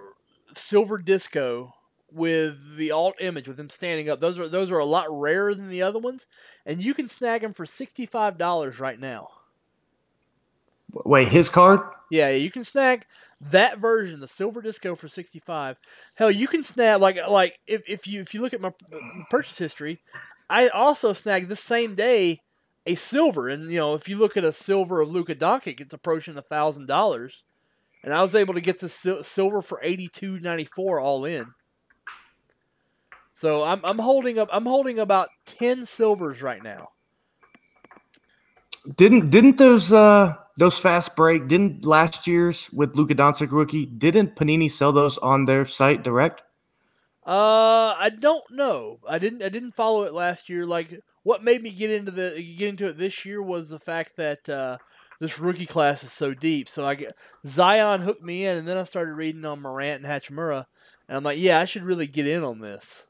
Silver 0.55 0.98
Disco 0.98 1.72
with 2.12 2.76
the 2.76 2.90
alt 2.90 3.14
image 3.18 3.48
with 3.48 3.59
him 3.59 3.70
standing 3.70 4.11
up. 4.11 4.20
Those 4.20 4.38
are 4.38 4.46
those 4.46 4.70
are 4.70 4.78
a 4.78 4.84
lot 4.84 5.07
rarer 5.09 5.55
than 5.55 5.70
the 5.70 5.80
other 5.80 5.98
ones, 5.98 6.26
and 6.66 6.84
you 6.84 6.92
can 6.92 7.09
snag 7.09 7.40
them 7.40 7.55
for 7.55 7.64
sixty 7.64 8.05
five 8.05 8.36
dollars 8.36 8.78
right 8.78 9.01
now. 9.01 9.28
Wait, 10.93 11.28
his 11.28 11.49
card? 11.49 11.80
Yeah, 12.11 12.30
you 12.30 12.51
can 12.51 12.64
snag 12.64 13.07
that 13.41 13.78
version, 13.78 14.20
the 14.20 14.28
silver 14.28 14.61
disco 14.61 14.95
for 14.95 15.09
sixty 15.09 15.38
five. 15.38 15.76
Hell, 16.16 16.30
you 16.30 16.49
can 16.49 16.62
snag 16.62 17.01
like 17.01 17.18
like 17.28 17.59
if, 17.66 17.82
if 17.88 18.07
you 18.07 18.20
if 18.20 18.34
you 18.34 18.43
look 18.43 18.55
at 18.55 18.61
my 18.61 18.72
purchase 19.30 19.59
history, 19.59 20.01
I 20.49 20.68
also 20.68 21.12
snagged 21.12 21.49
the 21.49 21.57
same 21.57 21.95
day 21.95 22.41
a 22.86 22.95
silver, 22.95 23.49
and 23.49 23.70
you 23.70 23.78
know 23.78 23.95
if 23.95 24.09
you 24.09 24.18
look 24.18 24.36
at 24.36 24.45
a 24.45 24.53
silver 24.53 25.01
of 25.01 25.09
Luka 25.09 25.34
Doncic, 25.34 25.80
it's 25.80 25.95
approaching 25.95 26.36
a 26.36 26.43
thousand 26.43 26.86
dollars, 26.86 27.45
and 28.03 28.12
I 28.12 28.22
was 28.22 28.34
able 28.34 28.55
to 28.55 28.61
get 28.61 28.80
the 28.80 28.88
sil- 28.88 29.24
silver 29.24 29.62
for 29.62 29.80
eighty 29.82 30.09
two 30.09 30.41
ninety 30.41 30.64
four 30.64 31.01
all 31.01 31.24
in. 31.24 31.55
So 33.34 33.64
I'm 33.64 33.80
I'm 33.84 33.99
holding 33.99 34.38
up 34.38 34.49
I'm 34.53 34.66
holding 34.66 34.99
about 34.99 35.28
ten 35.47 35.86
silvers 35.86 36.43
right 36.43 36.62
now. 36.62 36.88
Didn't 38.97 39.30
didn't 39.30 39.57
those 39.57 39.93
uh 39.93 40.34
those 40.61 40.78
fast 40.78 41.16
break? 41.16 41.48
Didn't 41.48 41.86
last 41.86 42.26
year's 42.26 42.70
with 42.70 42.94
Luka 42.94 43.14
Doncic 43.14 43.50
rookie? 43.50 43.86
Didn't 43.86 44.36
Panini 44.36 44.70
sell 44.70 44.92
those 44.92 45.16
on 45.18 45.46
their 45.46 45.64
site 45.64 46.04
direct? 46.04 46.42
Uh, 47.26 47.94
I 47.98 48.11
don't 48.11 48.44
know. 48.50 48.98
I 49.08 49.18
didn't. 49.18 49.42
I 49.42 49.48
didn't 49.48 49.74
follow 49.74 50.02
it 50.02 50.12
last 50.12 50.48
year. 50.48 50.66
Like, 50.66 51.00
what 51.22 51.42
made 51.42 51.62
me 51.62 51.70
get 51.70 51.90
into 51.90 52.11
the 52.11 52.54
get 52.56 52.68
into 52.68 52.86
it 52.88 52.98
this 52.98 53.24
year 53.24 53.42
was 53.42 53.68
the 53.68 53.78
fact 53.78 54.16
that 54.16 54.48
uh, 54.48 54.76
this 55.18 55.38
rookie 55.38 55.66
class 55.66 56.02
is 56.02 56.12
so 56.12 56.34
deep. 56.34 56.68
So 56.68 56.86
I 56.86 56.94
get 56.94 57.16
Zion 57.46 58.02
hooked 58.02 58.22
me 58.22 58.44
in, 58.44 58.58
and 58.58 58.68
then 58.68 58.76
I 58.76 58.84
started 58.84 59.14
reading 59.14 59.44
on 59.46 59.62
Morant 59.62 60.04
and 60.04 60.12
Hachimura, 60.12 60.66
and 61.08 61.16
I'm 61.16 61.24
like, 61.24 61.38
yeah, 61.38 61.61
I 61.61 61.64
should 61.64 61.84
really 61.84 62.06
get 62.06 62.26
in 62.26 62.44
on 62.44 62.61
this. 62.61 63.06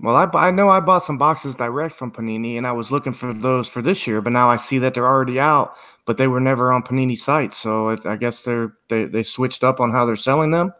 Well, 0.00 0.14
I, 0.14 0.28
I 0.34 0.50
know 0.52 0.68
I 0.68 0.78
bought 0.78 1.02
some 1.02 1.18
boxes 1.18 1.56
direct 1.56 1.94
from 1.94 2.12
Panini, 2.12 2.56
and 2.56 2.66
I 2.66 2.72
was 2.72 2.92
looking 2.92 3.12
for 3.12 3.34
those 3.34 3.66
for 3.66 3.82
this 3.82 4.06
year, 4.06 4.20
but 4.20 4.32
now 4.32 4.48
I 4.48 4.54
see 4.56 4.78
that 4.78 4.94
they're 4.94 5.08
already 5.08 5.40
out, 5.40 5.74
but 6.06 6.18
they 6.18 6.28
were 6.28 6.38
never 6.38 6.72
on 6.72 6.84
Panini 6.84 7.18
site, 7.18 7.52
so 7.52 7.88
it, 7.88 8.06
I 8.06 8.14
guess 8.14 8.42
they're 8.42 8.74
they, 8.88 9.06
they 9.06 9.24
switched 9.24 9.64
up 9.64 9.80
on 9.80 9.90
how 9.90 10.06
they're 10.06 10.14
selling 10.14 10.52
them. 10.52 10.72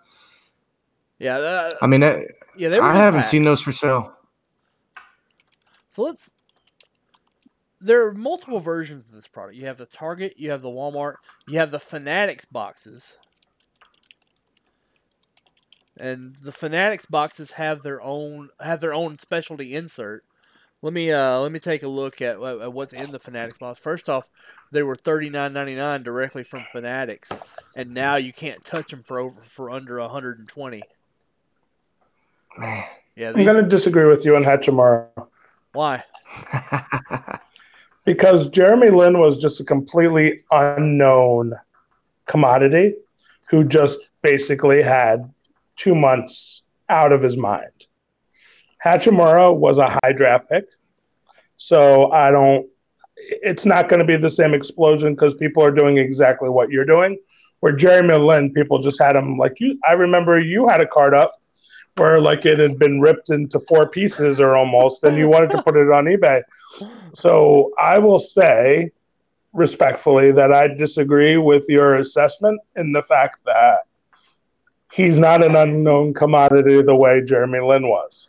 Yeah, 1.18 1.38
that, 1.38 1.74
I 1.82 1.88
mean, 1.88 2.00
that, 2.02 2.26
yeah, 2.56 2.68
they 2.68 2.78
were 2.78 2.86
I 2.86 2.94
haven't 2.94 3.20
packs. 3.20 3.30
seen 3.30 3.42
those 3.42 3.60
for 3.60 3.72
sale. 3.72 4.12
So 5.90 6.02
let's. 6.02 6.32
There 7.80 8.06
are 8.06 8.14
multiple 8.14 8.60
versions 8.60 9.06
of 9.06 9.12
this 9.12 9.28
product. 9.28 9.56
You 9.56 9.66
have 9.66 9.78
the 9.78 9.86
Target, 9.86 10.34
you 10.36 10.50
have 10.50 10.62
the 10.62 10.68
Walmart, 10.68 11.14
you 11.46 11.58
have 11.58 11.70
the 11.72 11.78
Fanatics 11.80 12.44
boxes. 12.44 13.16
And 15.98 16.36
the 16.36 16.52
Fanatics 16.52 17.06
boxes 17.06 17.52
have 17.52 17.82
their 17.82 18.00
own 18.02 18.50
have 18.60 18.80
their 18.80 18.94
own 18.94 19.18
specialty 19.18 19.74
insert. 19.74 20.24
Let 20.80 20.92
me 20.92 21.10
uh 21.12 21.38
let 21.40 21.52
me 21.52 21.58
take 21.58 21.82
a 21.82 21.88
look 21.88 22.22
at, 22.22 22.40
at 22.40 22.72
what's 22.72 22.92
in 22.92 23.10
the 23.10 23.18
Fanatics 23.18 23.58
box. 23.58 23.78
First 23.78 24.08
off, 24.08 24.28
they 24.70 24.82
were 24.82 24.96
thirty 24.96 25.30
nine 25.30 25.52
ninety 25.52 25.74
nine 25.74 26.02
directly 26.02 26.44
from 26.44 26.64
Fanatics, 26.72 27.30
and 27.74 27.92
now 27.92 28.16
you 28.16 28.32
can't 28.32 28.64
touch 28.64 28.90
them 28.90 29.02
for 29.02 29.18
over 29.18 29.40
for 29.42 29.70
under 29.70 30.00
hundred 30.00 30.38
and 30.38 30.48
twenty. 30.48 30.82
Yeah, 33.16 33.30
I'm 33.34 33.44
going 33.44 33.62
to 33.62 33.68
disagree 33.68 34.06
with 34.06 34.24
you 34.24 34.36
on 34.36 34.44
Hachimura 34.44 35.08
why? 35.72 36.02
because 38.04 38.48
Jeremy 38.48 38.90
Lin 38.90 39.18
was 39.18 39.38
just 39.38 39.60
a 39.60 39.64
completely 39.64 40.42
unknown 40.50 41.54
commodity 42.26 42.94
who 43.48 43.64
just 43.64 44.10
basically 44.22 44.82
had 44.82 45.20
two 45.78 45.94
months 45.94 46.62
out 46.90 47.12
of 47.12 47.22
his 47.22 47.38
mind. 47.38 47.86
Hachimura 48.84 49.56
was 49.56 49.78
a 49.78 49.98
high 50.02 50.12
draft 50.12 50.50
pick, 50.50 50.66
so 51.56 52.12
I 52.12 52.30
don't. 52.30 52.66
It's 53.16 53.64
not 53.64 53.88
going 53.88 53.98
to 53.98 54.06
be 54.06 54.16
the 54.16 54.30
same 54.30 54.54
explosion 54.54 55.14
because 55.14 55.34
people 55.34 55.64
are 55.64 55.72
doing 55.72 55.98
exactly 55.98 56.48
what 56.48 56.70
you're 56.70 56.84
doing. 56.84 57.18
Where 57.60 57.72
Jeremy 57.72 58.14
Lin, 58.14 58.52
people 58.52 58.80
just 58.80 59.00
had 59.00 59.16
him 59.16 59.36
like 59.36 59.58
you. 59.58 59.78
I 59.88 59.94
remember 59.94 60.38
you 60.38 60.68
had 60.68 60.80
a 60.80 60.86
card 60.86 61.14
up 61.14 61.40
where 61.96 62.20
like 62.20 62.46
it 62.46 62.58
had 62.58 62.78
been 62.78 63.00
ripped 63.00 63.30
into 63.30 63.58
four 63.58 63.88
pieces 63.88 64.40
or 64.40 64.56
almost, 64.56 65.02
and 65.02 65.16
you 65.16 65.28
wanted 65.28 65.50
to 65.50 65.62
put 65.62 65.76
it 65.76 65.90
on 65.90 66.04
eBay. 66.04 66.42
So 67.12 67.72
I 67.78 67.98
will 67.98 68.20
say 68.20 68.92
respectfully 69.52 70.30
that 70.32 70.52
I 70.52 70.68
disagree 70.68 71.36
with 71.36 71.64
your 71.68 71.96
assessment 71.96 72.60
in 72.76 72.92
the 72.92 73.02
fact 73.02 73.40
that 73.46 73.80
he's 74.92 75.18
not 75.18 75.44
an 75.44 75.56
unknown 75.56 76.14
commodity 76.14 76.82
the 76.82 76.94
way 76.96 77.22
Jeremy 77.24 77.60
Lin 77.60 77.88
was. 77.88 78.28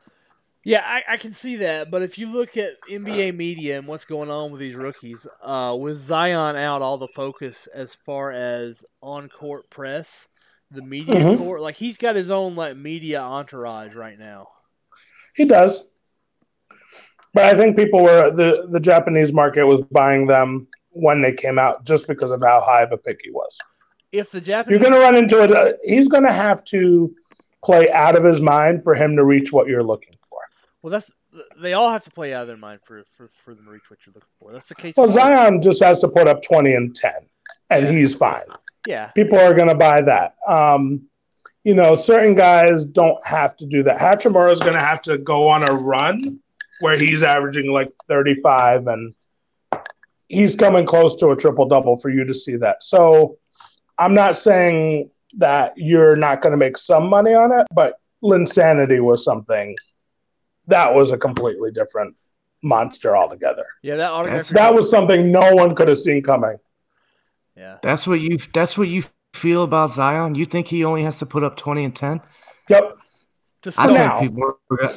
Yeah, 0.65 0.83
I, 0.85 1.13
I 1.13 1.17
can 1.17 1.33
see 1.33 1.55
that, 1.57 1.89
but 1.89 2.01
if 2.01 2.17
you 2.17 2.31
look 2.31 2.57
at 2.57 2.73
NBA 2.89 3.31
media 3.31 3.77
and 3.77 3.87
what's 3.87 4.05
going 4.05 4.29
on 4.29 4.51
with 4.51 4.59
these 4.59 4.75
rookies, 4.75 5.25
uh, 5.41 5.75
with 5.79 5.97
Zion 5.97 6.57
out, 6.57 6.81
all 6.81 6.97
the 6.97 7.07
focus 7.07 7.67
as 7.73 7.95
far 7.95 8.31
as 8.31 8.83
on 9.01 9.29
court 9.29 9.69
press, 9.69 10.27
the 10.69 10.81
media 10.81 11.25
Mhm. 11.25 11.37
court, 11.37 11.61
like 11.61 11.75
he's 11.75 11.97
got 11.97 12.15
his 12.15 12.29
own 12.29 12.55
like 12.55 12.75
media 12.75 13.21
entourage 13.21 13.95
right 13.95 14.19
now. 14.19 14.47
He 15.35 15.45
does. 15.45 15.83
But 17.33 17.45
I 17.45 17.55
think 17.55 17.77
people 17.77 18.03
were 18.03 18.31
the, 18.31 18.67
the 18.69 18.79
Japanese 18.79 19.31
market 19.33 19.65
was 19.65 19.81
buying 19.81 20.27
them 20.27 20.67
when 20.91 21.21
they 21.21 21.33
came 21.33 21.57
out 21.59 21.85
just 21.85 22.07
because 22.07 22.31
of 22.31 22.41
how 22.43 22.61
high 22.61 22.81
of 22.81 22.91
a 22.91 22.97
pick 22.97 23.19
he 23.23 23.31
was. 23.31 23.57
If 24.11 24.31
the 24.31 24.41
Japanese 24.41 24.79
You're 24.79 24.89
going 24.89 24.99
to 24.99 25.05
run 25.05 25.15
into 25.15 25.43
it. 25.43 25.77
He's 25.83 26.07
going 26.07 26.23
to 26.23 26.33
have 26.33 26.63
to 26.65 27.13
play 27.63 27.91
out 27.91 28.15
of 28.15 28.23
his 28.23 28.41
mind 28.41 28.83
for 28.83 28.95
him 28.95 29.15
to 29.17 29.23
reach 29.23 29.51
what 29.51 29.67
you're 29.67 29.83
looking 29.83 30.15
for. 30.27 30.39
well, 30.81 30.91
that's 30.91 31.11
they 31.61 31.73
all 31.73 31.91
have 31.91 32.03
to 32.05 32.09
play 32.11 32.33
out 32.33 32.41
of 32.41 32.47
their 32.47 32.57
mind 32.57 32.79
for 32.83 33.03
for, 33.15 33.29
for 33.43 33.53
them 33.53 33.65
to 33.65 33.71
reach 33.71 33.89
what 33.89 33.99
you're 34.05 34.13
looking 34.13 34.29
for. 34.39 34.51
That's 34.51 34.67
the 34.67 34.75
case. 34.75 34.95
Well, 34.97 35.09
Zion 35.11 35.61
just 35.61 35.83
has 35.83 35.99
to 36.01 36.07
put 36.07 36.27
up 36.27 36.41
20 36.41 36.73
and 36.73 36.95
10, 36.95 37.11
and 37.69 37.85
Yeah. 37.85 37.91
he's 37.91 38.15
fine. 38.15 38.45
yeah, 38.87 39.07
People 39.07 39.37
are 39.39 39.53
going 39.53 39.67
to 39.67 39.75
buy 39.75 40.01
that. 40.01 40.35
Um, 40.47 41.03
you 41.63 41.75
know, 41.75 41.93
certain 41.93 42.33
guys 42.33 42.83
don't 42.85 43.23
have 43.27 43.55
to 43.57 43.65
do 43.67 43.83
that. 43.83 43.99
Hachimura 43.99 44.51
is 44.51 44.59
going 44.59 44.73
to 44.73 44.79
have 44.79 45.01
to 45.03 45.17
go 45.19 45.47
on 45.47 45.69
a 45.69 45.73
run 45.73 46.21
where 46.79 46.97
he's 46.97 47.21
averaging 47.21 47.71
like 47.71 47.91
35 48.07 48.87
and 48.87 49.13
he's 50.29 50.55
coming 50.55 50.85
close 50.85 51.15
to 51.17 51.29
a 51.29 51.35
triple 51.35 51.67
double 51.67 51.97
for 51.97 52.09
you 52.09 52.23
to 52.23 52.33
see 52.33 52.55
that. 52.55 52.81
So 52.83 53.37
I'm 53.99 54.13
not 54.13 54.37
saying 54.37 55.09
that 55.37 55.73
you're 55.75 56.15
not 56.15 56.41
going 56.41 56.51
to 56.53 56.57
make 56.57 56.77
some 56.77 57.07
money 57.09 57.33
on 57.33 57.51
it, 57.51 57.67
but 57.73 57.99
Linsanity 58.23 58.99
was 59.01 59.23
something 59.23 59.75
that 60.67 60.93
was 60.93 61.11
a 61.11 61.17
completely 61.17 61.71
different 61.71 62.15
monster 62.63 63.15
altogether. 63.15 63.65
yeah, 63.83 63.95
that 63.97 64.11
autograph. 64.11 64.47
That's- 64.47 64.53
That 64.53 64.73
was 64.73 64.89
something 64.89 65.31
no 65.31 65.53
one 65.53 65.75
could 65.75 65.87
have 65.87 65.99
seen 65.99 66.21
coming. 66.23 66.57
yeah, 67.55 67.77
That's 67.81 68.07
what 68.07 68.19
you. 68.21 68.37
That's 68.53 68.77
what 68.77 68.87
you 68.87 69.03
feel 69.33 69.63
about 69.63 69.91
Zion. 69.91 70.35
You 70.35 70.45
think 70.45 70.67
he 70.67 70.83
only 70.85 71.03
has 71.03 71.19
to 71.19 71.25
put 71.25 71.43
up 71.43 71.55
twenty 71.57 71.83
and 71.83 71.95
ten? 71.95 72.21
Yep. 72.69 72.97
to 73.63 73.69
I 73.69 73.71
start. 73.71 73.91
Now- 73.91 74.19
think 74.19 74.31
people. 74.31 74.57
Are, 74.71 74.89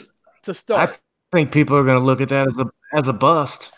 to 0.43 0.75
I 0.77 0.89
think 1.31 1.53
people 1.53 1.77
are 1.77 1.85
going 1.85 1.99
to 1.99 2.05
look 2.05 2.21
at 2.21 2.29
that 2.31 2.49
as 2.49 2.59
a 2.59 2.67
as 2.93 3.09
a 3.09 3.13
bust. 3.13 3.73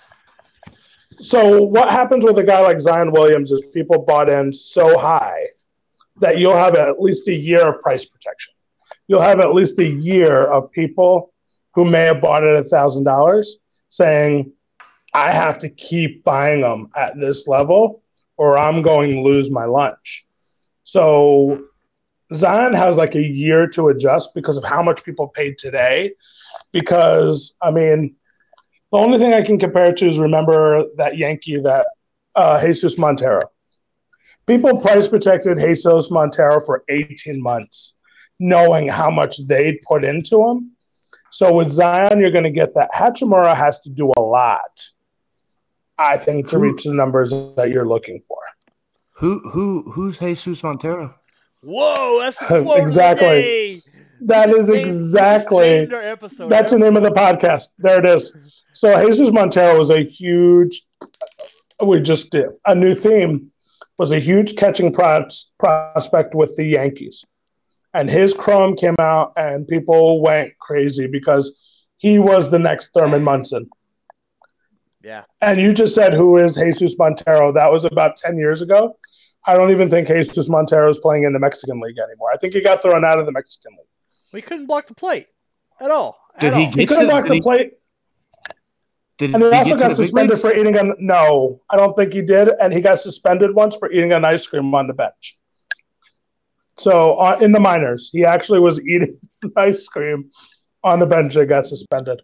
So 1.21 1.63
what 1.63 1.91
happens 1.91 2.25
with 2.25 2.39
a 2.39 2.45
guy 2.45 2.61
like 2.61 2.81
Zion 2.81 3.13
Williams 3.13 3.53
is 3.53 3.63
people 3.73 4.05
bought 4.05 4.29
in 4.29 4.53
so 4.53 4.99
high 4.99 5.47
that 6.21 6.39
you'll 6.39 6.57
have 6.57 6.75
at 6.75 7.01
least 7.01 7.29
a 7.29 7.35
year 7.35 7.75
of 7.75 7.81
price 7.81 8.05
protection. 8.05 8.55
You'll 9.09 9.21
have 9.21 9.41
at 9.41 9.55
least 9.55 9.79
a 9.79 9.87
year 9.87 10.45
of 10.45 10.71
people 10.71 11.33
who 11.75 11.85
may 11.85 12.05
have 12.05 12.21
bought 12.21 12.45
it 12.45 12.57
a 12.57 12.65
thousand 12.65 13.05
dollars 13.05 13.57
saying, 13.89 14.53
I 15.13 15.31
have 15.31 15.59
to 15.61 15.69
keep 15.69 16.25
buying 16.25 16.61
them 16.61 16.91
at 16.97 17.19
this 17.19 17.47
level 17.47 18.03
or 18.37 18.59
I'm 18.59 18.83
going 18.83 19.13
to 19.13 19.21
lose 19.21 19.51
my 19.51 19.65
lunch. 19.65 20.27
So 20.83 21.65
Zion 22.33 22.75
has 22.75 22.97
like 22.97 23.15
a 23.15 23.23
year 23.23 23.67
to 23.69 23.89
adjust 23.89 24.35
because 24.35 24.57
of 24.57 24.65
how 24.65 24.83
much 24.83 25.05
people 25.05 25.29
paid 25.29 25.59
today. 25.59 26.13
Because 26.73 27.55
I 27.63 27.71
mean, 27.71 28.17
the 28.95 29.01
only 29.01 29.19
thing 29.19 29.35
I 29.35 29.43
can 29.43 29.59
compare 29.59 29.87
it 29.87 29.97
to 29.97 30.07
is 30.07 30.21
remember 30.21 30.85
that 30.99 31.19
Yankee 31.19 31.59
that 31.59 31.85
uh, 32.37 32.65
Jesus 32.65 32.97
Montero. 32.97 33.41
People 34.47 34.79
price 34.79 35.09
protected 35.09 35.59
Jesus 35.59 36.13
Montero 36.13 36.61
for 36.61 36.85
18 36.89 37.43
months, 37.43 37.97
knowing 38.39 38.87
how 38.87 39.11
much 39.11 39.45
they 39.49 39.81
put 39.85 40.05
into 40.05 40.49
him. 40.49 40.71
So 41.33 41.53
with 41.53 41.71
Zion, 41.71 42.21
you're 42.21 42.31
going 42.31 42.45
to 42.45 42.53
get 42.53 42.73
that. 42.75 42.89
Hachimura 42.93 43.57
has 43.57 43.81
to 43.81 43.91
do 43.91 44.13
a 44.17 44.21
lot, 44.21 44.89
I 45.99 46.17
think, 46.17 46.47
to 46.51 46.59
reach 46.59 46.85
the 46.85 46.95
numbers 46.95 47.35
that 47.57 47.71
you're 47.71 47.89
looking 47.89 48.21
for. 48.21 48.39
Who 49.15 49.41
who 49.51 49.91
who's 49.91 50.21
Jesus 50.21 50.63
Montero? 50.63 51.17
Whoa, 51.63 52.21
that's 52.21 52.39
the 52.49 52.63
quote 52.63 52.81
Exactly. 52.81 53.81
Of 54.25 54.29
the 54.29 54.35
day. 54.35 54.53
That 54.53 54.59
is 54.59 54.71
exactly 54.71 55.67
named 55.67 55.95
our 55.95 56.01
episode. 56.01 56.49
that's 56.49 56.73
the 56.73 56.79
name 56.79 56.97
of 56.97 57.03
the 57.03 57.11
podcast. 57.11 57.69
There 57.79 57.99
it 57.99 58.07
is. 58.07 58.65
So 58.73 59.07
Jesus 59.07 59.31
Montero 59.33 59.79
was 59.79 59.91
a 59.91 60.05
huge. 60.05 60.83
We 61.85 62.01
just 62.01 62.31
did 62.31 62.47
a 62.67 62.75
new 62.75 62.95
theme. 62.95 63.51
Was 63.99 64.11
a 64.13 64.19
huge 64.19 64.57
catching 64.57 64.93
pros, 64.93 65.53
prospect 65.59 66.35
with 66.35 66.57
the 66.57 66.65
Yankees, 66.65 67.25
and 67.93 68.11
his 68.11 68.35
Chrome 68.35 68.75
came 68.77 68.97
out, 68.99 69.33
and 69.37 69.69
people 69.69 70.21
went 70.21 70.59
crazy 70.59 71.07
because 71.07 71.87
he 71.99 72.19
was 72.19 72.51
the 72.51 72.59
next 72.59 72.91
Thurman 72.93 73.23
Munson. 73.23 73.71
Yeah. 75.03 75.25
And 75.43 75.61
you 75.61 75.73
just 75.73 75.95
said 75.95 76.13
who 76.13 76.39
is 76.39 76.57
Jesus 76.57 76.99
Montero? 76.99 77.53
That 77.53 77.71
was 77.71 77.85
about 77.85 78.17
ten 78.17 78.37
years 78.37 78.63
ago. 78.63 78.99
I 79.47 79.55
don't 79.55 79.71
even 79.71 79.91
think 79.91 80.09
Jesus 80.09 80.49
Montero 80.49 80.89
is 80.89 80.99
playing 80.99 81.25
in 81.25 81.33
the 81.33 81.39
Mexican 81.39 81.79
League 81.81 81.99
anymore. 81.99 82.31
I 82.33 82.37
think 82.39 82.55
he 82.55 82.63
got 82.63 82.83
thrown 82.83 83.05
out 83.05 83.19
of 83.19 83.27
the 83.27 83.33
Mexican 83.33 83.73
League. 83.73 83.87
We 84.35 84.43
couldn't 84.43 84.67
block 84.67 84.87
the 84.89 84.95
plate 84.95 85.27
at 85.81 85.91
all. 85.91 86.19
Did 86.41 86.53
at 86.53 86.59
he 86.59 86.67
all. 86.67 86.73
He 86.73 86.87
couldn't 86.87 87.07
block 87.07 87.27
the 87.27 87.35
he- 87.35 87.41
plate. 87.41 87.73
Did 89.17 89.33
And 89.33 89.43
he 89.45 89.49
he 89.49 89.55
also 89.55 89.71
get 89.71 89.79
got 89.79 89.89
the 89.91 89.95
suspended 89.95 90.39
for 90.41 90.55
eating 90.55 90.77
a 90.77 90.83
no. 90.99 91.63
I 91.71 91.77
don't 91.77 91.93
think 91.95 92.13
he 92.13 92.21
did, 92.21 92.51
and 92.61 92.73
he 92.73 92.81
got 92.81 92.99
suspended 92.99 93.55
once 93.55 93.77
for 93.77 93.91
eating 93.93 94.13
an 94.13 94.25
ice 94.25 94.45
cream 94.47 94.75
on 94.75 94.89
the 94.89 94.93
bench. 94.93 95.39
So 96.79 97.15
uh, 97.15 97.39
in 97.41 97.53
the 97.53 97.61
minors, 97.61 98.11
he 98.13 98.25
actually 98.25 98.59
was 98.59 98.81
eating 98.81 99.17
ice 99.57 99.87
cream 99.87 100.29
on 100.83 100.99
the 100.99 101.07
bench 101.07 101.37
and 101.37 101.49
got 101.49 101.67
suspended. 101.67 102.23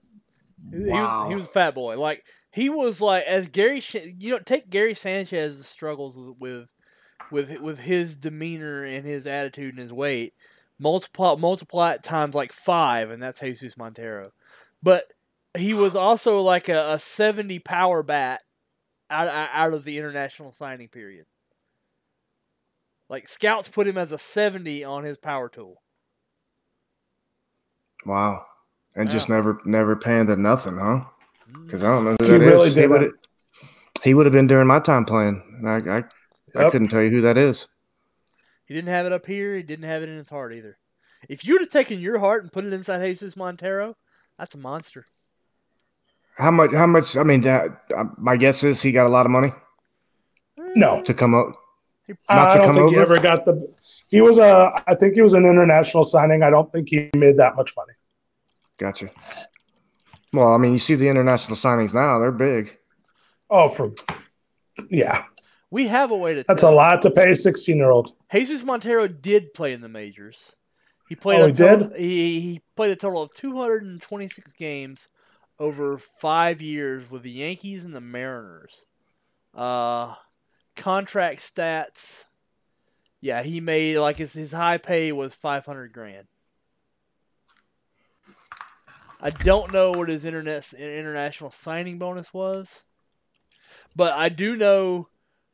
He, 0.72 0.78
he 0.78 0.82
was 0.84 0.90
Wow. 0.90 1.28
he 1.28 1.34
was 1.36 1.44
a 1.44 1.48
fat 1.48 1.74
boy. 1.76 1.96
Like 1.98 2.24
he 2.52 2.68
was 2.68 3.00
like 3.00 3.24
as 3.24 3.46
Gary. 3.46 3.80
You 4.18 4.32
know, 4.32 4.38
take 4.40 4.68
Gary 4.68 4.94
Sanchez's 4.94 5.68
struggles 5.68 6.16
with 6.40 6.66
with 7.30 7.60
with 7.60 7.78
his 7.78 8.16
demeanor 8.16 8.84
and 8.84 9.06
his 9.06 9.28
attitude 9.28 9.74
and 9.74 9.82
his 9.82 9.92
weight. 9.92 10.34
Multiply 10.82 11.34
multiply 11.36 11.92
it 11.92 12.02
times 12.02 12.34
like 12.34 12.52
five, 12.52 13.10
and 13.10 13.22
that's 13.22 13.40
Jesus 13.40 13.76
Montero. 13.76 14.32
But 14.82 15.04
he 15.54 15.74
was 15.74 15.94
also 15.94 16.40
like 16.40 16.70
a, 16.70 16.92
a 16.92 16.98
seventy 16.98 17.58
power 17.58 18.02
bat 18.02 18.40
out 19.10 19.28
out 19.28 19.74
of 19.74 19.84
the 19.84 19.98
international 19.98 20.52
signing 20.52 20.88
period. 20.88 21.26
Like 23.10 23.28
scouts 23.28 23.68
put 23.68 23.86
him 23.86 23.98
as 23.98 24.10
a 24.10 24.18
seventy 24.18 24.82
on 24.82 25.04
his 25.04 25.18
power 25.18 25.50
tool. 25.50 25.82
Wow. 28.06 28.46
And 28.96 29.10
just 29.10 29.28
never 29.28 29.60
never 29.64 29.96
panned 29.96 30.28
to 30.28 30.36
nothing, 30.36 30.78
huh? 30.78 31.04
Mm. 31.50 31.66
Because 31.66 31.84
I 31.84 31.88
don't 31.88 32.04
know 32.04 32.16
who 32.20 32.24
He 32.24 32.30
that 32.30 32.42
is. 32.42 32.48
really 32.48 32.68
He 32.70 32.74
didn't. 32.74 32.90
would 32.90 33.12
he 34.02 34.14
would 34.14 34.26
have 34.26 34.32
been 34.32 34.46
during 34.46 34.66
my 34.66 34.80
time 34.80 35.04
playing. 35.04 35.42
And 35.58 35.68
I 35.68 35.98
I, 35.98 36.64
I 36.64 36.70
couldn't 36.70 36.88
tell 36.88 37.02
you 37.02 37.10
who 37.10 37.20
that 37.20 37.36
is. 37.36 37.68
He 38.70 38.76
didn't 38.76 38.90
have 38.90 39.04
it 39.04 39.12
up 39.12 39.26
here. 39.26 39.56
He 39.56 39.64
didn't 39.64 39.86
have 39.86 40.04
it 40.04 40.08
in 40.08 40.16
his 40.16 40.28
heart 40.28 40.54
either. 40.54 40.78
If 41.28 41.44
you'd 41.44 41.60
have 41.60 41.70
taken 41.70 41.98
your 41.98 42.20
heart 42.20 42.44
and 42.44 42.52
put 42.52 42.64
it 42.64 42.72
inside 42.72 43.04
Jesus 43.04 43.36
Montero, 43.36 43.96
that's 44.38 44.54
a 44.54 44.58
monster. 44.58 45.06
How 46.36 46.52
much? 46.52 46.70
How 46.70 46.86
much? 46.86 47.16
I 47.16 47.24
mean, 47.24 47.40
that, 47.40 47.82
uh, 47.96 48.04
my 48.16 48.36
guess 48.36 48.62
is 48.62 48.80
he 48.80 48.92
got 48.92 49.06
a 49.06 49.08
lot 49.08 49.26
of 49.26 49.32
money 49.32 49.52
No, 50.76 51.02
to 51.02 51.12
come 51.12 51.34
up. 51.34 51.56
He- 52.06 52.12
Not 52.30 52.38
I 52.38 52.52
to 52.52 52.58
don't 52.58 52.66
come 52.68 52.76
think 52.76 52.90
he 52.94 53.00
ever 53.00 53.18
got 53.18 53.44
the. 53.44 53.66
He 54.08 54.20
was 54.20 54.38
a. 54.38 54.72
I 54.86 54.94
think 54.94 55.14
he 55.14 55.22
was 55.22 55.34
an 55.34 55.46
international 55.46 56.04
signing. 56.04 56.44
I 56.44 56.50
don't 56.50 56.70
think 56.70 56.90
he 56.90 57.10
made 57.16 57.38
that 57.38 57.56
much 57.56 57.74
money. 57.76 57.94
Gotcha. 58.78 59.10
Well, 60.32 60.54
I 60.54 60.58
mean, 60.58 60.70
you 60.70 60.78
see 60.78 60.94
the 60.94 61.08
international 61.08 61.56
signings 61.56 61.92
now; 61.92 62.20
they're 62.20 62.30
big. 62.30 62.78
Oh, 63.50 63.68
for 63.68 63.90
yeah, 64.88 65.24
We 65.70 65.86
have 65.86 66.10
a 66.10 66.16
way 66.16 66.34
to. 66.34 66.44
that's 66.46 66.64
a 66.64 66.70
lot 66.70 67.02
to 67.02 67.10
pay 67.10 67.30
a 67.30 67.36
sixteen-year-old. 67.36 68.12
Jesus 68.32 68.64
Montero 68.64 69.06
did 69.06 69.54
play 69.54 69.72
in 69.72 69.80
the 69.80 69.88
majors. 69.88 70.56
He 71.08 71.14
played. 71.14 71.40
Oh, 71.40 71.44
a 71.44 71.48
he 71.48 71.52
total, 71.54 71.88
did? 71.88 71.98
He, 71.98 72.40
he 72.40 72.62
played 72.76 72.90
a 72.90 72.96
total 72.96 73.22
of 73.22 73.34
226 73.34 74.52
games 74.54 75.08
over 75.58 75.98
five 75.98 76.60
years 76.60 77.10
with 77.10 77.22
the 77.22 77.30
Yankees 77.30 77.84
and 77.84 77.94
the 77.94 78.00
Mariners. 78.00 78.86
Uh, 79.54 80.14
contract 80.76 81.40
stats. 81.40 82.24
Yeah, 83.20 83.42
he 83.42 83.60
made 83.60 83.98
like 83.98 84.18
his 84.18 84.32
his 84.32 84.52
high 84.52 84.78
pay 84.78 85.12
was 85.12 85.34
500 85.34 85.92
grand. 85.92 86.26
I 89.22 89.30
don't 89.30 89.72
know 89.72 89.92
what 89.92 90.08
his 90.08 90.24
internet 90.24 90.72
international 90.72 91.50
signing 91.50 91.98
bonus 91.98 92.32
was, 92.32 92.84
but 93.94 94.14
I 94.14 94.30
do 94.30 94.56
know 94.56 95.08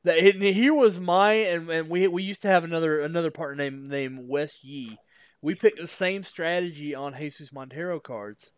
that 0.07 0.19
here 0.21 0.73
was 0.73 1.01
my 1.01 1.33
and, 1.33 1.69
and 1.69 1.91
we 1.91 2.07
we 2.07 2.23
used 2.23 2.43
to 2.43 2.49
have 2.49 2.63
another 2.63 3.01
another 3.01 3.31
partner 3.33 3.65
named 3.65 3.89
named 3.89 4.21
Wes 4.23 4.63
Yee. 4.63 4.97
We 5.43 5.55
picked 5.55 5.81
the 5.81 5.89
same 5.89 6.23
strategy 6.23 6.95
on 6.95 7.15
Jesus 7.15 7.53
Montero 7.53 7.99
cards. 8.01 8.53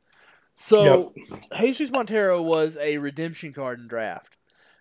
So 0.57 1.15
Jesus 1.59 1.91
Montero 1.91 2.43
was 2.43 2.77
a 2.77 2.99
redemption 2.99 3.53
card 3.53 3.81
in 3.81 3.89
draft. 3.89 4.37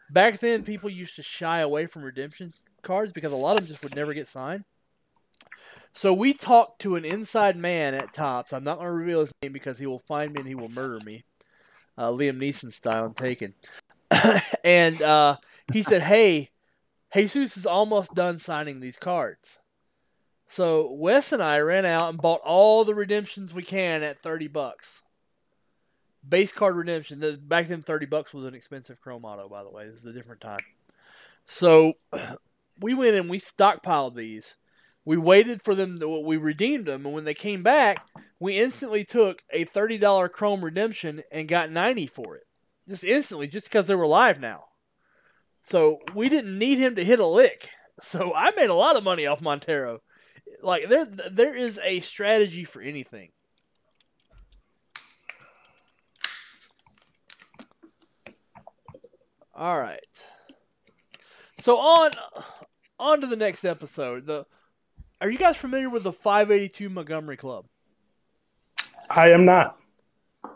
Back 0.09 0.39
then, 0.39 0.63
people 0.63 0.89
used 0.89 1.15
to 1.15 1.23
shy 1.23 1.59
away 1.59 1.85
from 1.85 2.03
redemption 2.03 2.53
cards 2.81 3.11
because 3.13 3.31
a 3.31 3.35
lot 3.35 3.53
of 3.53 3.59
them 3.59 3.67
just 3.67 3.83
would 3.83 3.95
never 3.95 4.13
get 4.13 4.27
signed. 4.27 4.63
So 5.93 6.13
we 6.13 6.33
talked 6.33 6.81
to 6.81 6.95
an 6.95 7.05
inside 7.05 7.57
man 7.57 7.93
at 7.93 8.13
Topps. 8.13 8.53
I'm 8.53 8.63
not 8.63 8.77
going 8.77 8.87
to 8.87 8.93
reveal 8.93 9.21
his 9.21 9.31
name 9.41 9.53
because 9.53 9.79
he 9.79 9.85
will 9.85 10.03
find 10.07 10.31
me 10.33 10.39
and 10.39 10.47
he 10.47 10.55
will 10.55 10.69
murder 10.69 11.03
me, 11.03 11.23
uh, 11.97 12.09
Liam 12.09 12.37
Neeson 12.37 12.71
style. 12.71 13.05
I'm 13.05 13.13
taken. 13.13 13.53
and 14.63 15.01
uh, 15.01 15.37
he 15.73 15.83
said, 15.83 16.01
"Hey, 16.01 16.51
Jesus 17.13 17.57
is 17.57 17.65
almost 17.65 18.15
done 18.15 18.39
signing 18.39 18.79
these 18.79 18.97
cards." 18.97 19.59
So 20.47 20.91
Wes 20.93 21.33
and 21.33 21.43
I 21.43 21.59
ran 21.59 21.85
out 21.85 22.09
and 22.09 22.21
bought 22.21 22.41
all 22.43 22.85
the 22.85 22.95
redemptions 22.95 23.53
we 23.53 23.63
can 23.63 24.03
at 24.03 24.21
thirty 24.21 24.47
bucks. 24.47 25.03
Base 26.27 26.53
card 26.53 26.75
redemption. 26.75 27.19
Back 27.43 27.67
then, 27.67 27.81
thirty 27.81 28.05
bucks 28.05 28.33
was 28.33 28.45
an 28.45 28.55
expensive 28.55 28.99
Chrome 29.01 29.25
Auto. 29.25 29.49
By 29.49 29.63
the 29.63 29.71
way, 29.71 29.85
this 29.85 29.95
is 29.95 30.05
a 30.05 30.13
different 30.13 30.41
time. 30.41 30.59
So 31.45 31.93
we 32.79 32.93
went 32.93 33.15
and 33.15 33.29
we 33.29 33.39
stockpiled 33.39 34.15
these. 34.15 34.55
We 35.05 35.17
waited 35.17 35.61
for 35.61 35.75
them. 35.75 35.99
To, 35.99 36.19
we 36.19 36.37
redeemed 36.37 36.85
them, 36.85 37.05
and 37.05 37.13
when 37.13 37.23
they 37.23 37.33
came 37.33 37.63
back, 37.63 38.05
we 38.39 38.59
instantly 38.59 39.03
took 39.03 39.41
a 39.51 39.63
thirty 39.63 39.97
dollar 39.97 40.29
Chrome 40.29 40.63
redemption 40.63 41.23
and 41.31 41.47
got 41.47 41.71
ninety 41.71 42.07
for 42.07 42.35
it, 42.35 42.43
just 42.87 43.03
instantly, 43.03 43.47
just 43.47 43.67
because 43.67 43.87
they 43.87 43.95
were 43.95 44.07
live 44.07 44.39
now. 44.39 44.65
So 45.67 45.99
we 46.15 46.29
didn't 46.29 46.57
need 46.57 46.79
him 46.79 46.95
to 46.95 47.03
hit 47.03 47.19
a 47.19 47.27
lick. 47.27 47.69
So 48.01 48.33
I 48.33 48.51
made 48.55 48.69
a 48.69 48.75
lot 48.75 48.95
of 48.95 49.03
money 49.03 49.25
off 49.25 49.41
Montero. 49.41 50.01
Like 50.61 50.87
there, 50.87 51.05
there 51.05 51.55
is 51.55 51.79
a 51.83 51.99
strategy 51.99 52.63
for 52.63 52.81
anything. 52.81 53.31
All 59.53 59.77
right. 59.79 59.99
So 61.59 61.77
on, 61.79 62.11
on 62.99 63.21
to 63.21 63.27
the 63.27 63.35
next 63.35 63.65
episode. 63.65 64.25
The, 64.25 64.45
are 65.19 65.29
you 65.29 65.37
guys 65.37 65.57
familiar 65.57 65.89
with 65.89 66.03
the 66.03 66.13
582 66.13 66.89
Montgomery 66.89 67.35
Club? 67.35 67.65
I 69.09 69.31
am 69.31 69.43
not. 69.43 69.77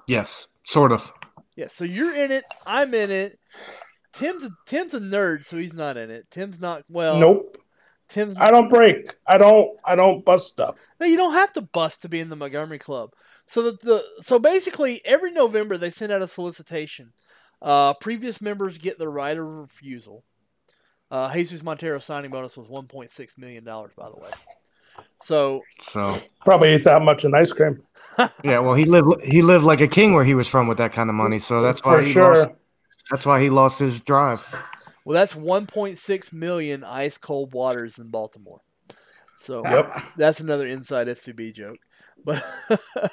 Yes, 0.07 0.47
sort 0.64 0.91
of. 0.91 1.12
Yeah. 1.55 1.68
So 1.68 1.84
you're 1.84 2.16
in 2.16 2.32
it. 2.32 2.45
I'm 2.66 2.93
in 2.93 3.12
it. 3.12 3.39
Tim's 4.14 4.43
a, 4.43 4.51
Tim's 4.66 4.93
a 4.93 4.99
nerd, 4.99 5.45
so 5.45 5.57
he's 5.57 5.74
not 5.74 5.97
in 5.97 6.12
it. 6.12 6.30
Tim's 6.32 6.59
not 6.59 6.84
well. 6.89 7.20
nope. 7.20 7.57
Tim's 8.09 8.36
I 8.38 8.51
don't 8.51 8.70
break. 8.70 9.16
I 9.28 9.38
don't. 9.38 9.70
I 9.86 9.95
don't 9.95 10.26
bust 10.26 10.47
stuff. 10.47 10.78
No, 10.99 11.05
you 11.07 11.18
don't 11.18 11.34
have 11.34 11.53
to 11.53 11.62
bust 11.62 12.01
to 12.03 12.09
be 12.09 12.20
in 12.20 12.30
the 12.30 12.36
Montgomery 12.36 12.80
Club. 12.80 13.12
So 13.47 13.64
the, 13.64 13.72
the 13.84 14.03
so 14.22 14.39
basically 14.39 15.01
every 15.05 15.32
November 15.32 15.78
they 15.78 15.89
send 15.89 16.12
out 16.12 16.22
a 16.22 16.28
solicitation 16.28 17.14
Uh, 17.62 17.93
previous 17.95 18.41
members 18.41 18.78
get 18.78 18.97
the 18.97 19.07
right 19.09 19.38
of 19.38 19.45
refusal. 19.45 20.24
Uh, 21.12 21.32
Jesus 21.34 21.64
Montero 21.64 21.99
signing 21.99 22.32
bonus 22.32 22.57
was 22.57 22.68
1.6 22.68 23.38
million 23.38 23.64
dollars, 23.64 23.91
by 23.97 24.09
the 24.09 24.18
way. 24.18 24.32
So, 25.22 25.68
So 25.80 26.16
Probably 26.45 26.70
ate 26.70 26.84
that 26.86 27.01
much 27.01 27.26
in 27.26 27.34
ice 27.36 27.53
cream. 27.53 27.84
yeah, 28.43 28.59
well, 28.59 28.74
he 28.74 28.86
lived 28.86 29.22
he 29.24 29.41
lived 29.41 29.64
like 29.64 29.82
a 29.82 29.88
king 29.88 30.14
where 30.14 30.24
he 30.24 30.36
was 30.36 30.47
from 30.47 30.68
with 30.68 30.78
that 30.80 30.93
kind 30.93 31.09
of 31.09 31.16
money. 31.16 31.39
So 31.39 31.62
that's 31.62 31.84
why 31.86 31.97
For 31.97 32.01
he 32.01 32.14
sure. 32.14 32.14
lost, 32.14 32.49
that's 33.12 33.26
why 33.26 33.41
he 33.41 33.49
lost 33.49 33.80
his 33.80 34.01
drive. 34.01 34.55
well, 35.05 35.16
that's 35.16 35.34
1.6 35.36 36.34
million 36.34 36.84
ice 36.84 37.18
cold 37.18 37.53
waters 37.53 37.99
in 37.99 38.09
Baltimore. 38.09 38.62
So, 39.38 39.64
Yep. 39.66 39.91
that's 40.18 40.39
another 40.39 40.66
inside 40.68 41.07
FCB 41.07 41.53
joke. 41.53 41.78
But, 42.24 42.43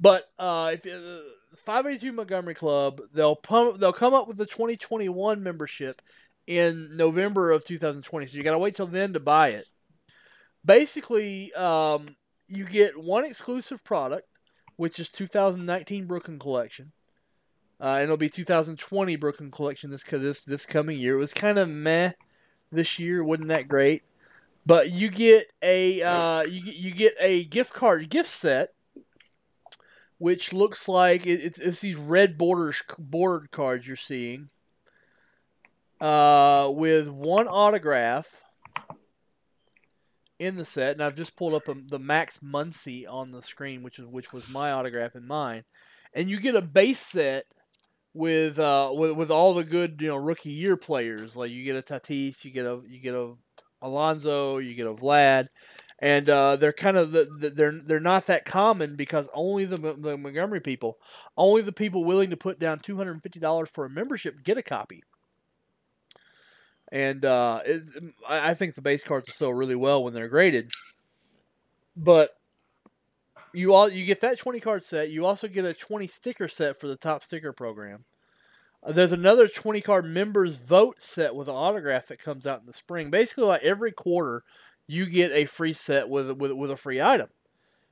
but 0.00 0.24
uh, 0.38 0.72
if 0.74 0.86
uh, 0.86 1.22
582 1.66 2.12
Montgomery 2.12 2.54
Club, 2.54 3.00
they'll 3.12 3.36
pump, 3.36 3.78
they'll 3.78 3.92
come 3.92 4.14
up 4.14 4.26
with 4.28 4.38
the 4.38 4.46
2021 4.46 5.42
membership 5.42 6.00
in 6.46 6.96
November 6.96 7.50
of 7.50 7.64
2020. 7.64 8.26
So 8.26 8.36
you 8.38 8.42
got 8.42 8.52
to 8.52 8.58
wait 8.58 8.76
till 8.76 8.86
then 8.86 9.12
to 9.12 9.20
buy 9.20 9.48
it. 9.50 9.66
Basically, 10.64 11.52
um, 11.52 12.06
you 12.46 12.64
get 12.64 12.98
one 12.98 13.24
exclusive 13.24 13.84
product, 13.84 14.26
which 14.76 14.98
is 14.98 15.10
2019 15.10 16.06
Brooklyn 16.06 16.38
Collection. 16.38 16.92
Uh, 17.80 17.94
and 17.94 18.04
it'll 18.04 18.16
be 18.16 18.28
2020 18.28 19.16
Brooklyn 19.16 19.50
Collection 19.50 19.90
this 19.90 20.02
this 20.02 20.42
this 20.42 20.66
coming 20.66 20.98
year. 20.98 21.14
It 21.14 21.18
was 21.18 21.34
kind 21.34 21.58
of 21.58 21.68
meh 21.68 22.12
this 22.72 22.98
year, 22.98 23.22
wasn't 23.22 23.48
that 23.48 23.68
great? 23.68 24.02
But 24.66 24.90
you 24.90 25.08
get 25.10 25.46
a 25.62 26.02
uh, 26.02 26.42
you 26.42 26.60
you 26.60 26.90
get 26.90 27.14
a 27.20 27.44
gift 27.44 27.72
card 27.72 28.10
gift 28.10 28.30
set, 28.30 28.74
which 30.18 30.52
looks 30.52 30.88
like 30.88 31.24
it, 31.24 31.40
it's, 31.40 31.58
it's 31.58 31.80
these 31.80 31.96
red 31.96 32.36
borders 32.36 32.82
bordered 32.98 33.50
cards 33.52 33.86
you're 33.86 33.96
seeing, 33.96 34.50
uh, 36.00 36.68
with 36.72 37.08
one 37.08 37.46
autograph 37.46 38.42
in 40.38 40.56
the 40.56 40.64
set, 40.64 40.92
and 40.92 41.02
I've 41.02 41.16
just 41.16 41.36
pulled 41.36 41.54
up 41.54 41.68
um 41.68 41.86
the 41.88 41.98
Max 41.98 42.38
Muncy 42.38 43.04
on 43.08 43.30
the 43.30 43.42
screen, 43.42 43.82
which 43.82 43.98
is 43.98 44.06
which 44.06 44.32
was 44.32 44.48
my 44.48 44.72
autograph 44.72 45.14
and 45.14 45.26
mine, 45.26 45.64
and 46.12 46.28
you 46.28 46.40
get 46.40 46.56
a 46.56 46.62
base 46.62 47.00
set 47.00 47.46
with 48.14 48.58
uh 48.58 48.90
with, 48.92 49.12
with 49.12 49.30
all 49.30 49.54
the 49.54 49.64
good 49.64 50.00
you 50.00 50.08
know 50.08 50.16
rookie 50.16 50.50
year 50.50 50.76
players. 50.76 51.36
Like 51.36 51.50
you 51.50 51.64
get 51.64 51.76
a 51.76 51.82
Tatis, 51.82 52.44
you 52.44 52.50
get 52.50 52.66
a 52.66 52.80
you 52.86 53.00
get 53.00 53.14
a 53.14 53.34
Alonso, 53.80 54.58
you 54.58 54.74
get 54.74 54.86
a 54.86 54.94
Vlad, 54.94 55.46
and 56.00 56.28
uh, 56.28 56.56
they're 56.56 56.72
kind 56.72 56.96
of 56.96 57.12
the, 57.12 57.28
the, 57.38 57.50
they're 57.50 57.72
they're 57.72 58.00
not 58.00 58.26
that 58.26 58.44
common 58.44 58.96
because 58.96 59.28
only 59.34 59.64
the 59.64 59.76
the 59.76 60.16
Montgomery 60.16 60.60
people, 60.60 60.98
only 61.36 61.62
the 61.62 61.72
people 61.72 62.04
willing 62.04 62.30
to 62.30 62.36
put 62.36 62.58
down 62.58 62.78
two 62.78 62.96
hundred 62.96 63.12
and 63.12 63.22
fifty 63.22 63.40
dollars 63.40 63.68
for 63.68 63.84
a 63.84 63.90
membership 63.90 64.42
get 64.42 64.58
a 64.58 64.62
copy. 64.62 65.02
And 66.90 67.24
uh, 67.24 67.60
I 68.28 68.50
I 68.50 68.54
think 68.54 68.74
the 68.74 68.82
base 68.82 69.04
cards 69.04 69.34
sell 69.34 69.52
really 69.52 69.76
well 69.76 70.02
when 70.02 70.14
they're 70.14 70.28
graded, 70.28 70.70
but 71.96 72.30
you 73.58 73.74
all 73.74 73.90
you 73.90 74.06
get 74.06 74.20
that 74.20 74.38
twenty 74.38 74.60
card 74.60 74.84
set. 74.84 75.10
You 75.10 75.26
also 75.26 75.48
get 75.48 75.64
a 75.64 75.74
twenty 75.74 76.06
sticker 76.06 76.48
set 76.48 76.80
for 76.80 76.86
the 76.86 76.96
Topps 76.96 77.26
sticker 77.26 77.52
program. 77.52 78.04
Uh, 78.82 78.92
There's 78.92 79.12
another 79.12 79.48
20 79.48 79.80
card 79.80 80.04
members 80.04 80.54
vote 80.56 81.02
set 81.02 81.34
with 81.34 81.48
an 81.48 81.54
autograph 81.54 82.06
that 82.08 82.22
comes 82.22 82.46
out 82.46 82.60
in 82.60 82.66
the 82.66 82.72
spring. 82.72 83.10
Basically, 83.10 83.44
like 83.44 83.62
every 83.62 83.90
quarter, 83.92 84.44
you 84.86 85.06
get 85.06 85.32
a 85.32 85.46
free 85.46 85.72
set 85.72 86.08
with 86.08 86.30
with, 86.32 86.52
with 86.52 86.70
a 86.70 86.76
free 86.76 87.00
item. 87.00 87.28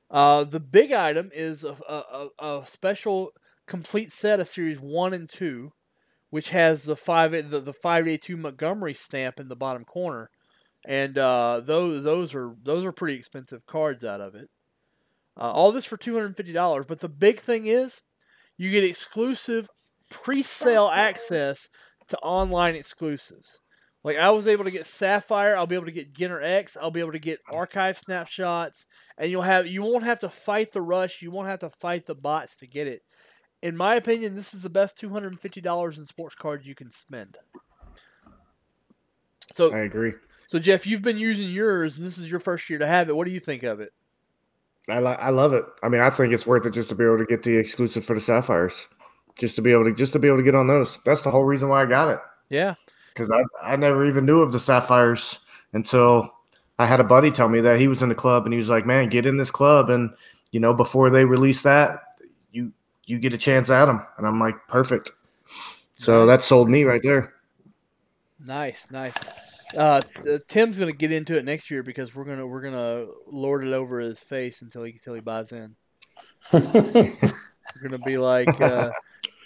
Uh, 0.09 0.45
the 0.45 0.59
big 0.59 0.93
item 0.93 1.29
is 1.33 1.63
a, 1.63 1.75
a, 1.89 2.27
a 2.39 2.63
special 2.65 3.31
complete 3.65 4.11
set 4.11 4.39
of 4.39 4.47
series 4.47 4.79
one 4.79 5.13
and 5.13 5.29
two, 5.29 5.73
which 6.29 6.49
has 6.49 6.83
the 6.83 6.95
five 6.95 7.31
the, 7.31 7.59
the 7.59 7.73
five 7.73 8.05
day 8.05 8.17
two 8.17 8.37
Montgomery 8.37 8.93
stamp 8.93 9.39
in 9.39 9.49
the 9.49 9.55
bottom 9.55 9.83
corner, 9.83 10.29
and 10.85 11.17
uh, 11.17 11.61
those 11.63 12.03
those 12.03 12.33
are 12.33 12.55
those 12.63 12.85
are 12.85 12.93
pretty 12.93 13.17
expensive 13.17 13.65
cards 13.65 14.05
out 14.05 14.21
of 14.21 14.33
it. 14.35 14.49
Uh, 15.37 15.51
all 15.51 15.71
this 15.71 15.85
for 15.85 15.97
two 15.97 16.13
hundred 16.13 16.27
and 16.27 16.37
fifty 16.37 16.53
dollars. 16.53 16.85
But 16.87 16.99
the 16.99 17.09
big 17.09 17.39
thing 17.39 17.67
is, 17.67 18.01
you 18.57 18.71
get 18.71 18.83
exclusive 18.83 19.69
pre-sale 20.09 20.89
access 20.91 21.67
to 22.07 22.17
online 22.19 22.75
exclusives. 22.75 23.59
Like 24.03 24.17
I 24.17 24.31
was 24.31 24.47
able 24.47 24.63
to 24.63 24.71
get 24.71 24.85
Sapphire, 24.85 25.57
I'll 25.57 25.67
be 25.67 25.75
able 25.75 25.85
to 25.85 25.91
get 25.91 26.13
Ginter 26.13 26.41
X, 26.41 26.77
I'll 26.81 26.91
be 26.91 27.01
able 27.01 27.11
to 27.11 27.19
get 27.19 27.39
archive 27.51 27.97
snapshots, 27.97 28.87
and 29.17 29.29
you'll 29.29 29.41
have 29.41 29.67
you 29.67 29.83
won't 29.83 30.05
have 30.05 30.19
to 30.21 30.29
fight 30.29 30.71
the 30.71 30.81
rush, 30.81 31.21
you 31.21 31.29
won't 31.29 31.49
have 31.49 31.59
to 31.59 31.69
fight 31.69 32.05
the 32.05 32.15
bots 32.15 32.57
to 32.57 32.67
get 32.67 32.87
it. 32.87 33.01
In 33.61 33.75
my 33.75 33.95
opinion, 33.95 34.35
this 34.35 34.53
is 34.53 34.61
the 34.61 34.69
best 34.69 34.97
two 34.97 35.09
hundred 35.09 35.33
and 35.33 35.39
fifty 35.41 35.61
dollars 35.61 35.97
in 35.97 36.05
sports 36.05 36.35
cards 36.35 36.65
you 36.65 36.75
can 36.75 36.89
spend. 36.89 37.37
So 39.51 39.73
I 39.73 39.79
agree. 39.79 40.13
so 40.47 40.57
Jeff, 40.59 40.87
you've 40.87 41.01
been 41.01 41.17
using 41.17 41.49
yours, 41.49 41.97
and 41.97 42.07
this 42.07 42.17
is 42.17 42.29
your 42.29 42.39
first 42.39 42.69
year 42.69 42.79
to 42.79 42.87
have 42.87 43.09
it. 43.09 43.15
What 43.15 43.25
do 43.25 43.31
you 43.31 43.39
think 43.39 43.63
of 43.63 43.79
it? 43.79 43.91
I 44.89 44.99
li- 44.99 45.17
I 45.19 45.29
love 45.29 45.53
it. 45.53 45.65
I 45.83 45.89
mean, 45.89 46.01
I 46.01 46.09
think 46.09 46.33
it's 46.33 46.47
worth 46.47 46.65
it 46.65 46.71
just 46.71 46.89
to 46.89 46.95
be 46.95 47.03
able 47.03 47.17
to 47.17 47.25
get 47.25 47.43
the 47.43 47.57
exclusive 47.57 48.05
for 48.05 48.13
the 48.13 48.21
sapphires, 48.21 48.87
just 49.37 49.55
to 49.57 49.61
be 49.61 49.71
able 49.71 49.83
to 49.85 49.93
just 49.93 50.13
to 50.13 50.19
be 50.19 50.27
able 50.27 50.37
to 50.37 50.43
get 50.43 50.55
on 50.55 50.67
those. 50.67 50.97
That's 51.05 51.21
the 51.23 51.31
whole 51.31 51.43
reason 51.43 51.69
why 51.69 51.81
I 51.81 51.85
got 51.85 52.09
it 52.09 52.19
Yeah, 52.49 52.75
because 53.13 53.29
I 53.29 53.43
I 53.73 53.75
never 53.75 54.05
even 54.05 54.25
knew 54.25 54.41
of 54.41 54.51
the 54.51 54.59
sapphires 54.59 55.39
until 55.73 56.33
I 56.79 56.85
had 56.85 56.99
a 56.99 57.03
buddy 57.03 57.31
tell 57.31 57.49
me 57.49 57.59
that 57.61 57.79
he 57.79 57.87
was 57.87 58.01
in 58.01 58.09
the 58.09 58.15
club 58.15 58.45
and 58.45 58.53
he 58.53 58.57
was 58.57 58.69
like, 58.69 58.85
"Man, 58.85 59.09
get 59.09 59.25
in 59.25 59.37
this 59.37 59.51
club 59.51 59.89
and 59.89 60.11
you 60.51 60.59
know 60.59 60.73
before 60.73 61.09
they 61.09 61.25
release 61.25 61.63
that, 61.63 61.99
you 62.51 62.71
you 63.05 63.19
get 63.19 63.33
a 63.33 63.37
chance 63.37 63.69
at 63.69 63.85
them." 63.85 64.05
And 64.17 64.25
I'm 64.25 64.39
like, 64.39 64.55
"Perfect." 64.67 65.11
So 65.97 66.25
Nice. 66.25 66.39
that 66.39 66.43
sold 66.45 66.69
me 66.69 66.83
right 66.83 67.01
there. 67.03 67.33
Nice, 68.45 68.87
nice. 68.91 69.15
Uh, 69.75 69.99
Tim's 70.47 70.79
gonna 70.79 70.91
get 70.93 71.11
into 71.11 71.35
it 71.37 71.43
next 71.45 71.69
year 71.69 71.83
because 71.83 72.15
we're 72.15 72.23
gonna 72.25 72.47
we're 72.47 72.61
gonna 72.61 73.05
lord 73.27 73.65
it 73.65 73.73
over 73.73 73.99
his 73.99 74.19
face 74.21 74.61
until 74.61 74.83
he 74.83 74.93
until 74.93 75.13
he 75.13 75.19
buys 75.21 75.51
in. 75.51 75.75
We're 76.53 77.83
gonna 77.83 77.97
be 78.05 78.17
like, 78.17 78.59
uh, 78.61 78.91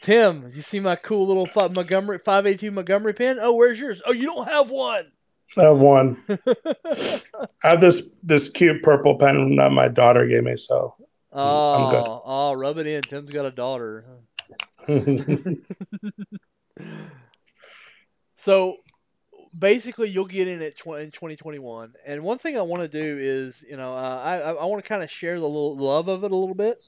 Tim, 0.01 0.51
you 0.53 0.61
see 0.61 0.79
my 0.79 0.95
cool 0.95 1.27
little 1.27 1.47
five 1.47 1.73
Montgomery 1.73 2.19
five 2.19 2.45
eight 2.45 2.59
two 2.59 2.71
Montgomery 2.71 3.13
pen? 3.13 3.39
Oh, 3.41 3.55
where's 3.55 3.79
yours? 3.79 4.01
Oh, 4.05 4.11
you 4.11 4.25
don't 4.27 4.47
have 4.47 4.69
one. 4.69 5.11
I 5.57 5.63
have 5.63 5.79
one. 5.79 6.17
I 6.29 7.21
have 7.63 7.81
this 7.81 8.03
this 8.23 8.47
cute 8.47 8.83
purple 8.83 9.15
pen 9.15 9.55
that 9.55 9.71
my 9.71 9.87
daughter 9.87 10.27
gave 10.27 10.43
me. 10.43 10.55
So 10.57 10.95
Oh, 11.33 11.89
good. 11.89 12.03
oh, 12.05 12.53
rub 12.53 12.77
it 12.77 12.87
in. 12.87 13.01
Tim's 13.01 13.31
got 13.31 13.45
a 13.45 13.51
daughter. 13.51 14.03
So 18.37 18.77
basically, 19.57 20.09
you'll 20.09 20.25
get 20.25 20.47
in 20.47 20.61
at 20.61 20.77
tw- 20.77 20.99
in 20.99 21.11
2021. 21.11 21.93
And 22.05 22.23
one 22.23 22.37
thing 22.37 22.57
I 22.57 22.61
want 22.61 22.83
to 22.83 22.87
do 22.87 23.17
is, 23.19 23.63
you 23.67 23.77
know, 23.77 23.93
uh, 23.93 24.21
I 24.23 24.37
I 24.51 24.65
want 24.65 24.83
to 24.83 24.87
kind 24.87 25.03
of 25.03 25.11
share 25.11 25.39
the 25.39 25.45
little 25.45 25.77
love 25.77 26.07
of 26.07 26.23
it 26.23 26.31
a 26.31 26.35
little 26.35 26.55
bit. 26.55 26.79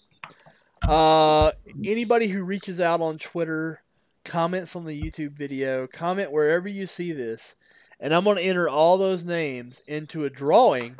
Uh, 0.87 1.51
anybody 1.85 2.27
who 2.27 2.43
reaches 2.43 2.79
out 2.79 2.99
on 2.99 3.17
Twitter, 3.17 3.81
comments 4.25 4.75
on 4.75 4.85
the 4.85 4.99
YouTube 4.99 5.31
video, 5.31 5.87
comment 5.87 6.31
wherever 6.31 6.67
you 6.67 6.85
see 6.85 7.13
this, 7.13 7.55
and 7.99 8.13
I'm 8.13 8.25
going 8.25 8.37
to 8.37 8.43
enter 8.43 8.67
all 8.67 8.97
those 8.97 9.23
names 9.23 9.81
into 9.87 10.25
a 10.25 10.29
drawing, 10.29 10.97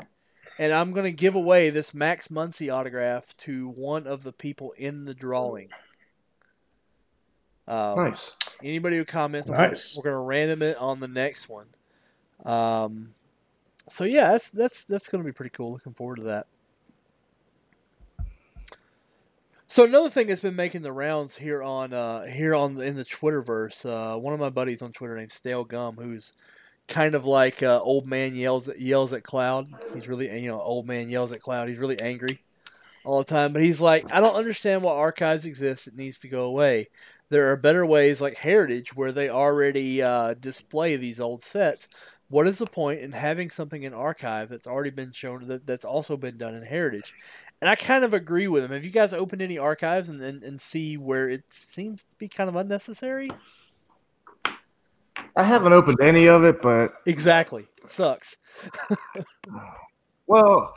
and 0.58 0.72
I'm 0.72 0.92
going 0.92 1.04
to 1.04 1.12
give 1.12 1.34
away 1.34 1.68
this 1.68 1.92
Max 1.92 2.28
Muncy 2.28 2.72
autograph 2.72 3.36
to 3.38 3.68
one 3.68 4.06
of 4.06 4.22
the 4.22 4.32
people 4.32 4.72
in 4.78 5.04
the 5.04 5.14
drawing. 5.14 5.68
Um, 7.66 7.96
Nice. 7.96 8.36
Anybody 8.62 8.96
who 8.96 9.04
comments, 9.04 9.48
Nice. 9.48 9.96
we're 9.96 10.04
gonna 10.04 10.22
random 10.22 10.62
it 10.62 10.76
on 10.78 11.00
the 11.00 11.08
next 11.08 11.48
one. 11.48 11.66
Um, 12.44 13.14
so 13.88 14.04
yeah, 14.04 14.32
that's 14.32 14.50
that's 14.50 14.84
that's 14.84 15.08
gonna 15.08 15.24
be 15.24 15.32
pretty 15.32 15.50
cool. 15.50 15.72
Looking 15.72 15.94
forward 15.94 16.16
to 16.16 16.22
that. 16.24 16.46
So 19.66 19.84
another 19.84 20.08
thing 20.08 20.28
that's 20.28 20.40
been 20.40 20.54
making 20.54 20.82
the 20.82 20.92
rounds 20.92 21.36
here 21.36 21.62
on 21.62 21.92
uh, 21.92 22.26
here 22.26 22.54
on 22.54 22.74
the, 22.74 22.82
in 22.82 22.96
the 22.96 23.04
Twitterverse, 23.04 23.84
uh, 23.84 24.18
one 24.18 24.32
of 24.34 24.40
my 24.40 24.50
buddies 24.50 24.82
on 24.82 24.92
Twitter 24.92 25.16
named 25.16 25.32
Stale 25.32 25.64
Gum, 25.64 25.96
who's 25.96 26.32
kind 26.86 27.14
of 27.14 27.24
like 27.24 27.62
uh, 27.62 27.80
old 27.80 28.06
man 28.06 28.36
yells 28.36 28.68
at, 28.68 28.80
yells 28.80 29.12
at 29.12 29.24
cloud. 29.24 29.66
He's 29.94 30.06
really 30.06 30.30
you 30.40 30.50
know 30.50 30.60
old 30.60 30.86
man 30.86 31.08
yells 31.08 31.32
at 31.32 31.40
cloud. 31.40 31.68
He's 31.68 31.78
really 31.78 31.98
angry 31.98 32.40
all 33.04 33.18
the 33.18 33.24
time, 33.24 33.52
but 33.52 33.62
he's 33.62 33.80
like, 33.80 34.12
I 34.12 34.20
don't 34.20 34.36
understand 34.36 34.82
why 34.82 34.92
archives 34.92 35.44
exist. 35.44 35.88
It 35.88 35.96
needs 35.96 36.20
to 36.20 36.28
go 36.28 36.44
away 36.44 36.88
there 37.34 37.50
are 37.50 37.56
better 37.56 37.84
ways 37.84 38.20
like 38.20 38.38
Heritage 38.38 38.94
where 38.94 39.10
they 39.10 39.28
already 39.28 40.00
uh, 40.00 40.34
display 40.34 40.94
these 40.94 41.18
old 41.18 41.42
sets. 41.42 41.88
What 42.28 42.46
is 42.46 42.58
the 42.58 42.66
point 42.66 43.00
in 43.00 43.10
having 43.10 43.50
something 43.50 43.82
in 43.82 43.92
archive 43.92 44.48
that's 44.48 44.68
already 44.68 44.90
been 44.90 45.10
shown 45.10 45.48
that, 45.48 45.66
that's 45.66 45.84
also 45.84 46.16
been 46.16 46.38
done 46.38 46.54
in 46.54 46.62
Heritage? 46.62 47.12
And 47.60 47.68
I 47.68 47.74
kind 47.74 48.04
of 48.04 48.14
agree 48.14 48.46
with 48.46 48.62
him. 48.62 48.70
Have 48.70 48.84
you 48.84 48.92
guys 48.92 49.12
opened 49.12 49.42
any 49.42 49.58
archives 49.58 50.08
and, 50.08 50.20
and, 50.20 50.44
and 50.44 50.60
see 50.60 50.96
where 50.96 51.28
it 51.28 51.42
seems 51.48 52.04
to 52.04 52.16
be 52.18 52.28
kind 52.28 52.48
of 52.48 52.54
unnecessary? 52.54 53.32
I 55.36 55.42
haven't 55.42 55.72
opened 55.72 55.98
any 56.00 56.28
of 56.28 56.44
it, 56.44 56.62
but 56.62 56.92
Exactly. 57.04 57.66
It 57.82 57.90
sucks. 57.90 58.36
Well, 60.26 60.74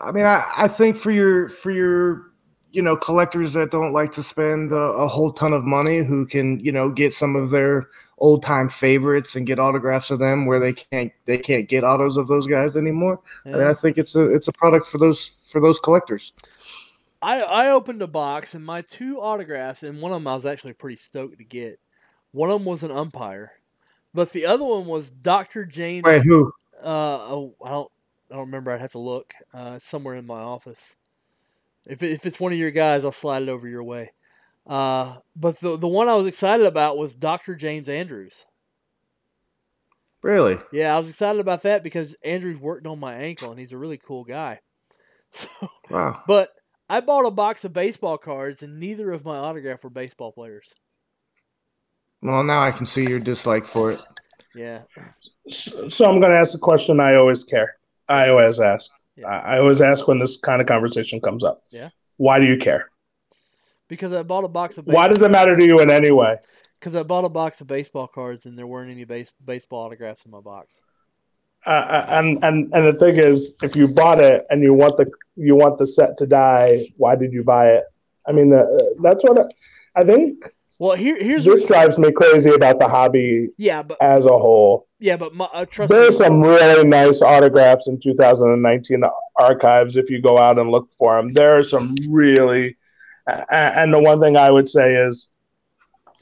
I 0.00 0.12
mean, 0.12 0.26
I, 0.26 0.44
I 0.56 0.68
think 0.68 0.96
for 0.96 1.10
your 1.10 1.48
for 1.48 1.70
your 1.70 2.32
you 2.76 2.82
know 2.82 2.94
collectors 2.94 3.54
that 3.54 3.70
don't 3.70 3.94
like 3.94 4.12
to 4.12 4.22
spend 4.22 4.70
a, 4.70 4.76
a 4.76 5.08
whole 5.08 5.32
ton 5.32 5.54
of 5.54 5.64
money 5.64 6.04
who 6.04 6.26
can 6.26 6.60
you 6.60 6.70
know 6.70 6.90
get 6.90 7.10
some 7.10 7.34
of 7.34 7.50
their 7.50 7.88
old 8.18 8.42
time 8.42 8.68
favorites 8.68 9.34
and 9.34 9.46
get 9.46 9.58
autographs 9.58 10.10
of 10.10 10.18
them 10.18 10.44
where 10.44 10.60
they 10.60 10.74
can't 10.74 11.10
they 11.24 11.38
can't 11.38 11.70
get 11.70 11.84
autos 11.84 12.18
of 12.18 12.28
those 12.28 12.46
guys 12.46 12.76
anymore. 12.76 13.18
I 13.46 13.48
mean, 13.48 13.62
I 13.62 13.72
think 13.72 13.96
it's 13.96 14.14
a 14.14 14.32
it's 14.34 14.46
a 14.46 14.52
product 14.52 14.86
for 14.86 14.98
those 14.98 15.26
for 15.26 15.58
those 15.58 15.78
collectors. 15.78 16.34
I, 17.22 17.40
I 17.40 17.70
opened 17.70 18.02
a 18.02 18.06
box 18.06 18.54
and 18.54 18.64
my 18.64 18.82
two 18.82 19.20
autographs, 19.20 19.82
and 19.82 20.02
one 20.02 20.12
of 20.12 20.16
them 20.16 20.28
I 20.28 20.34
was 20.34 20.44
actually 20.44 20.74
pretty 20.74 20.96
stoked 20.96 21.38
to 21.38 21.44
get. 21.44 21.80
One 22.32 22.50
of 22.50 22.60
them 22.60 22.66
was 22.66 22.82
an 22.82 22.90
umpire, 22.90 23.52
but 24.12 24.32
the 24.32 24.44
other 24.44 24.64
one 24.64 24.84
was 24.84 25.10
Dr. 25.10 25.64
James. 25.64 26.04
Wait, 26.04 26.22
who? 26.22 26.52
Uh, 26.84 26.84
oh, 26.86 27.54
I 27.64 27.70
don't, 27.70 27.90
I 28.30 28.34
don't 28.34 28.44
remember. 28.44 28.70
I'd 28.70 28.82
have 28.82 28.92
to 28.92 28.98
look. 28.98 29.32
Uh, 29.54 29.78
somewhere 29.78 30.16
in 30.16 30.26
my 30.26 30.40
office. 30.40 30.96
If, 31.86 32.02
it, 32.02 32.10
if 32.12 32.26
it's 32.26 32.40
one 32.40 32.52
of 32.52 32.58
your 32.58 32.70
guys, 32.70 33.04
I'll 33.04 33.12
slide 33.12 33.42
it 33.42 33.48
over 33.48 33.68
your 33.68 33.84
way. 33.84 34.12
Uh, 34.66 35.18
but 35.36 35.60
the 35.60 35.76
the 35.76 35.86
one 35.86 36.08
I 36.08 36.14
was 36.14 36.26
excited 36.26 36.66
about 36.66 36.98
was 36.98 37.14
Dr. 37.14 37.54
James 37.54 37.88
Andrews. 37.88 38.46
Really? 40.22 40.58
Yeah, 40.72 40.94
I 40.94 40.98
was 40.98 41.08
excited 41.08 41.40
about 41.40 41.62
that 41.62 41.82
because 41.84 42.14
Andrews 42.24 42.60
worked 42.60 42.86
on 42.86 42.98
my 42.98 43.14
ankle, 43.14 43.50
and 43.50 43.60
he's 43.60 43.72
a 43.72 43.78
really 43.78 43.98
cool 43.98 44.24
guy. 44.24 44.60
So, 45.32 45.48
Wow. 45.90 46.22
but 46.26 46.50
I 46.88 47.00
bought 47.00 47.26
a 47.26 47.30
box 47.30 47.64
of 47.64 47.72
baseball 47.72 48.16
cards, 48.16 48.62
and 48.62 48.80
neither 48.80 49.10
of 49.12 49.24
my 49.24 49.36
autograph 49.36 49.84
were 49.84 49.90
baseball 49.90 50.32
players. 50.32 50.72
Well, 52.22 52.42
now 52.42 52.62
I 52.62 52.70
can 52.70 52.86
see 52.86 53.06
your 53.06 53.20
dislike 53.20 53.64
for 53.64 53.92
it. 53.92 54.00
Yeah, 54.54 54.84
So, 55.50 55.88
so 55.88 56.06
I'm 56.06 56.20
going 56.20 56.32
to 56.32 56.38
ask 56.38 56.52
the 56.52 56.58
question 56.58 57.00
I 57.00 57.16
always 57.16 57.44
care. 57.44 57.76
I 58.08 58.30
always 58.30 58.58
ask. 58.60 58.90
Yeah. 59.16 59.26
I 59.26 59.56
I 59.56 59.58
always 59.58 59.80
ask 59.80 60.06
when 60.06 60.18
this 60.18 60.36
kind 60.36 60.60
of 60.60 60.66
conversation 60.66 61.20
comes 61.20 61.44
up. 61.44 61.62
Yeah. 61.70 61.90
Why 62.16 62.38
do 62.38 62.46
you 62.46 62.58
care? 62.58 62.90
because 63.88 64.12
I 64.12 64.22
bought 64.22 64.44
a 64.44 64.48
box 64.48 64.78
of 64.78 64.86
Why 64.86 65.08
does 65.08 65.22
it 65.22 65.30
matter 65.30 65.56
to 65.56 65.64
you 65.64 65.80
in 65.80 65.90
any 65.90 66.10
way? 66.10 66.38
because 66.78 66.94
I 66.94 67.02
bought 67.02 67.24
a 67.24 67.28
box 67.28 67.60
of 67.60 67.66
baseball 67.66 68.06
cards, 68.06 68.46
and 68.46 68.58
there 68.58 68.66
weren't 68.66 68.90
any 68.90 69.04
base, 69.04 69.32
baseball 69.44 69.86
autographs 69.86 70.24
in 70.24 70.30
my 70.30 70.40
box. 70.40 70.78
Uh, 71.64 72.04
and 72.08 72.44
and 72.44 72.72
and 72.72 72.86
the 72.86 72.92
thing 72.92 73.16
is, 73.16 73.52
if 73.62 73.74
you 73.74 73.88
bought 73.88 74.20
it 74.20 74.46
and 74.50 74.62
you 74.62 74.72
want 74.72 74.96
the 74.96 75.10
you 75.34 75.56
want 75.56 75.78
the 75.78 75.86
set 75.86 76.16
to 76.18 76.26
die, 76.26 76.92
why 76.96 77.16
did 77.16 77.32
you 77.32 77.42
buy 77.42 77.70
it? 77.70 77.84
I 78.28 78.32
mean, 78.32 78.50
the, 78.50 78.96
that's 79.02 79.24
what 79.24 79.38
I, 79.38 80.00
I 80.00 80.04
think. 80.04 80.48
Well, 80.78 80.96
here 80.96 81.16
here's 81.22 81.44
This 81.44 81.62
what, 81.62 81.68
drives 81.68 81.98
me 81.98 82.12
crazy 82.12 82.50
about 82.50 82.78
the 82.78 82.88
hobby 82.88 83.48
yeah, 83.56 83.82
but 83.82 83.96
as 84.02 84.26
a 84.26 84.38
whole. 84.38 84.86
yeah, 84.98 85.16
but 85.16 85.34
my, 85.34 85.46
uh, 85.46 85.64
trust 85.64 85.90
There's 85.90 86.18
me, 86.20 86.26
some 86.26 86.42
really 86.42 86.86
nice 86.86 87.22
autographs 87.22 87.88
in 87.88 87.98
2019 87.98 89.02
archives 89.38 89.96
if 89.96 90.10
you 90.10 90.20
go 90.20 90.38
out 90.38 90.58
and 90.58 90.70
look 90.70 90.90
for 90.98 91.16
them. 91.16 91.32
There 91.32 91.56
are 91.58 91.62
some 91.62 91.94
really, 92.08 92.76
and 93.50 93.92
the 93.92 94.00
one 94.00 94.20
thing 94.20 94.36
I 94.36 94.50
would 94.50 94.68
say 94.68 94.94
is, 94.94 95.28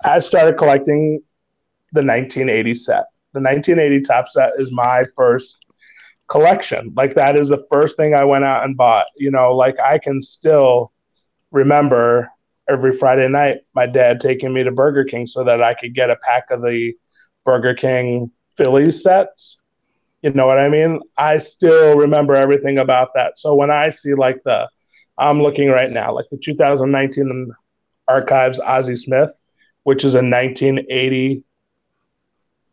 I 0.04 0.18
started 0.18 0.56
collecting 0.56 1.20
the 1.92 2.00
1980 2.00 2.74
set. 2.74 3.04
The 3.32 3.40
1980 3.40 4.02
Topps 4.02 4.34
set 4.34 4.52
is 4.58 4.70
my 4.70 5.04
first 5.16 5.64
collection. 6.28 6.92
Like 6.96 7.14
that 7.14 7.36
is 7.36 7.48
the 7.48 7.64
first 7.70 7.96
thing 7.96 8.14
I 8.14 8.24
went 8.24 8.44
out 8.44 8.64
and 8.64 8.76
bought. 8.76 9.06
You 9.18 9.30
know, 9.30 9.54
like 9.56 9.80
I 9.80 9.98
can 9.98 10.22
still 10.22 10.92
remember 11.50 12.30
every 12.68 12.92
Friday 12.92 13.28
night 13.28 13.58
my 13.74 13.86
dad 13.86 14.20
taking 14.20 14.52
me 14.52 14.62
to 14.62 14.72
Burger 14.72 15.04
King 15.04 15.26
so 15.26 15.44
that 15.44 15.62
I 15.62 15.74
could 15.74 15.94
get 15.94 16.10
a 16.10 16.16
pack 16.16 16.50
of 16.50 16.62
the 16.62 16.94
Burger 17.44 17.74
King 17.74 18.30
Phillies 18.56 19.02
sets. 19.02 19.58
You 20.22 20.30
know 20.30 20.46
what 20.46 20.58
I 20.58 20.68
mean? 20.68 21.00
I 21.18 21.36
still 21.38 21.96
remember 21.96 22.34
everything 22.34 22.78
about 22.78 23.10
that. 23.14 23.38
So 23.38 23.54
when 23.54 23.70
I 23.70 23.90
see 23.90 24.14
like 24.14 24.42
the, 24.44 24.68
I'm 25.18 25.42
looking 25.42 25.68
right 25.68 25.90
now, 25.90 26.14
like 26.14 26.26
the 26.30 26.38
2019 26.38 27.52
archives 28.08 28.58
Ozzie 28.60 28.96
Smith, 28.96 29.30
which 29.82 30.04
is 30.04 30.14
a 30.14 30.22
1980 30.22 31.44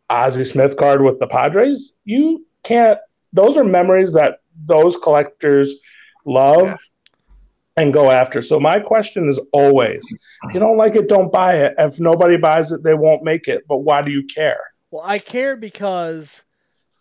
Ozzie 0.08 0.44
Smith 0.44 0.76
card 0.76 1.02
with 1.02 1.18
the 1.18 1.26
Padres, 1.26 1.92
you 2.04 2.46
can't, 2.64 2.98
those 3.32 3.56
are 3.56 3.64
memories 3.64 4.12
that 4.14 4.40
those 4.66 4.96
collectors 4.96 5.76
love 6.24 6.62
Yeah. 6.62 6.76
And 7.76 7.92
go 7.92 8.10
after. 8.10 8.42
So 8.42 8.60
my 8.60 8.80
question 8.80 9.30
is 9.30 9.40
always, 9.52 10.02
if 10.44 10.52
you 10.52 10.60
don't 10.60 10.76
like 10.76 10.94
it, 10.94 11.08
don't 11.08 11.32
buy 11.32 11.56
it. 11.56 11.74
If 11.78 11.98
nobody 11.98 12.36
buys 12.36 12.70
it, 12.70 12.82
they 12.82 12.94
won't 12.94 13.22
make 13.22 13.48
it. 13.48 13.62
But 13.66 13.78
why 13.78 14.02
do 14.02 14.10
you 14.10 14.26
care? 14.26 14.60
well, 14.92 15.02
I 15.04 15.18
care 15.18 15.56
because 15.56 16.44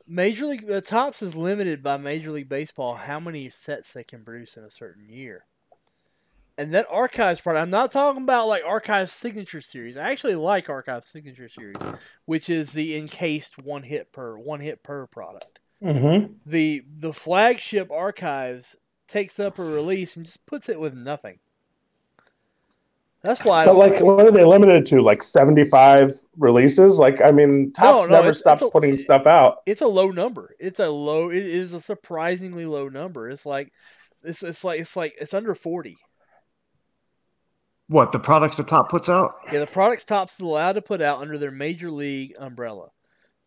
Major 0.07 0.45
League 0.45 0.65
the 0.65 0.81
Topps 0.81 1.21
is 1.21 1.35
limited 1.35 1.83
by 1.83 1.97
Major 1.97 2.31
League 2.31 2.49
Baseball 2.49 2.95
how 2.95 3.19
many 3.19 3.49
sets 3.49 3.93
they 3.93 4.03
can 4.03 4.23
produce 4.23 4.57
in 4.57 4.63
a 4.63 4.71
certain 4.71 5.07
year. 5.09 5.45
And 6.57 6.73
that 6.73 6.85
archives 6.89 7.41
part, 7.41 7.57
I'm 7.57 7.69
not 7.69 7.91
talking 7.91 8.23
about 8.23 8.47
like 8.47 8.63
archives 8.65 9.11
signature 9.11 9.61
series. 9.61 9.97
I 9.97 10.09
actually 10.11 10.35
like 10.35 10.69
archives 10.69 11.07
signature 11.07 11.49
series, 11.49 11.75
which 12.25 12.49
is 12.49 12.71
the 12.71 12.95
encased 12.95 13.61
one 13.61 13.83
hit 13.83 14.13
per 14.13 14.37
one 14.37 14.61
hit 14.61 14.83
per 14.83 15.07
product. 15.07 15.59
Mm-hmm. 15.83 16.33
The 16.45 16.83
the 16.95 17.13
flagship 17.13 17.91
archives 17.91 18.75
takes 19.11 19.39
up 19.39 19.59
a 19.59 19.63
release 19.63 20.15
and 20.15 20.25
just 20.25 20.45
puts 20.45 20.69
it 20.69 20.79
with 20.79 20.93
nothing. 20.93 21.39
That's 23.23 23.43
why 23.45 23.65
But 23.65 23.73
don't 23.73 23.77
like, 23.91 24.01
what 24.01 24.25
are 24.25 24.31
they 24.31 24.43
limited 24.43 24.83
to? 24.87 25.01
Like 25.03 25.21
seventy-five 25.21 26.11
releases? 26.37 26.97
Like, 26.97 27.21
I 27.21 27.29
mean, 27.29 27.71
Topps 27.71 28.05
no, 28.07 28.15
never 28.15 28.27
it's- 28.29 28.39
stops 28.39 28.61
it's 28.61 28.69
a- 28.69 28.71
putting 28.71 28.93
stuff 28.93 29.27
out. 29.27 29.57
it's 29.67 29.81
a 29.81 29.87
low 29.87 30.09
number. 30.09 30.55
It's 30.59 30.79
a 30.79 30.89
low. 30.89 31.29
It 31.29 31.43
is 31.43 31.73
a 31.73 31.79
surprisingly 31.81 32.65
low 32.65 32.87
number. 32.89 33.29
It's 33.29 33.45
like 33.45 33.71
it's 34.23 34.41
it's 34.41 34.63
like 34.63 34.79
it's 34.79 34.95
like 34.95 35.13
it's 35.21 35.35
under 35.35 35.53
forty. 35.53 35.97
What 37.87 38.11
the 38.11 38.19
products 38.19 38.57
the 38.57 38.63
Topps 38.63 38.89
puts 38.89 39.09
out? 39.09 39.35
Yeah, 39.51 39.59
the 39.59 39.67
products 39.67 40.05
Topps 40.05 40.33
is 40.35 40.39
allowed 40.39 40.73
to 40.73 40.81
put 40.81 41.01
out 41.01 41.19
under 41.21 41.37
their 41.37 41.51
major 41.51 41.91
league 41.91 42.33
umbrella. 42.39 42.87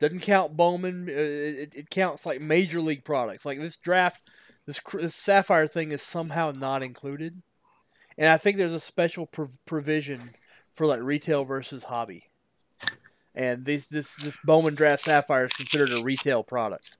Doesn't 0.01 0.21
count 0.21 0.57
Bowman. 0.57 1.09
Uh, 1.09 1.12
it, 1.12 1.75
it 1.75 1.91
counts 1.91 2.27
like 2.27 2.41
major 2.41 2.81
league 2.81 3.05
products. 3.05 3.45
Like 3.47 3.59
this 3.59 3.79
draft, 3.79 4.21
this, 4.67 4.81
this 4.95 5.15
Sapphire 5.15 5.67
thing 5.67 5.93
is 5.93 6.03
somehow 6.03 6.53
not 6.53 6.83
included, 6.83 7.43
and 8.17 8.29
I 8.29 8.37
think 8.37 8.57
there's 8.57 8.73
a 8.73 8.81
special 8.81 9.27
prov- 9.27 9.59
provision 9.67 10.21
for 10.75 10.87
like 10.87 11.01
retail 11.03 11.45
versus 11.45 11.85
hobby. 11.85 12.25
And 13.35 13.65
this 13.65 13.89
this 13.89 14.17
this 14.17 14.39
Bowman 14.45 14.75
Draft 14.75 15.05
Sapphire 15.05 15.47
is 15.47 15.53
considered 15.53 15.93
a 15.93 16.03
retail 16.03 16.43
product. 16.43 16.97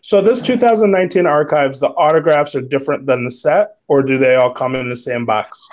So 0.00 0.20
this 0.20 0.40
2019 0.40 1.26
archives, 1.26 1.78
the 1.78 1.90
autographs 1.90 2.56
are 2.56 2.60
different 2.60 3.06
than 3.06 3.24
the 3.24 3.30
set, 3.30 3.76
or 3.88 4.02
do 4.02 4.18
they 4.18 4.34
all 4.34 4.52
come 4.52 4.74
in 4.74 4.88
the 4.88 4.96
same 4.96 5.24
box? 5.24 5.68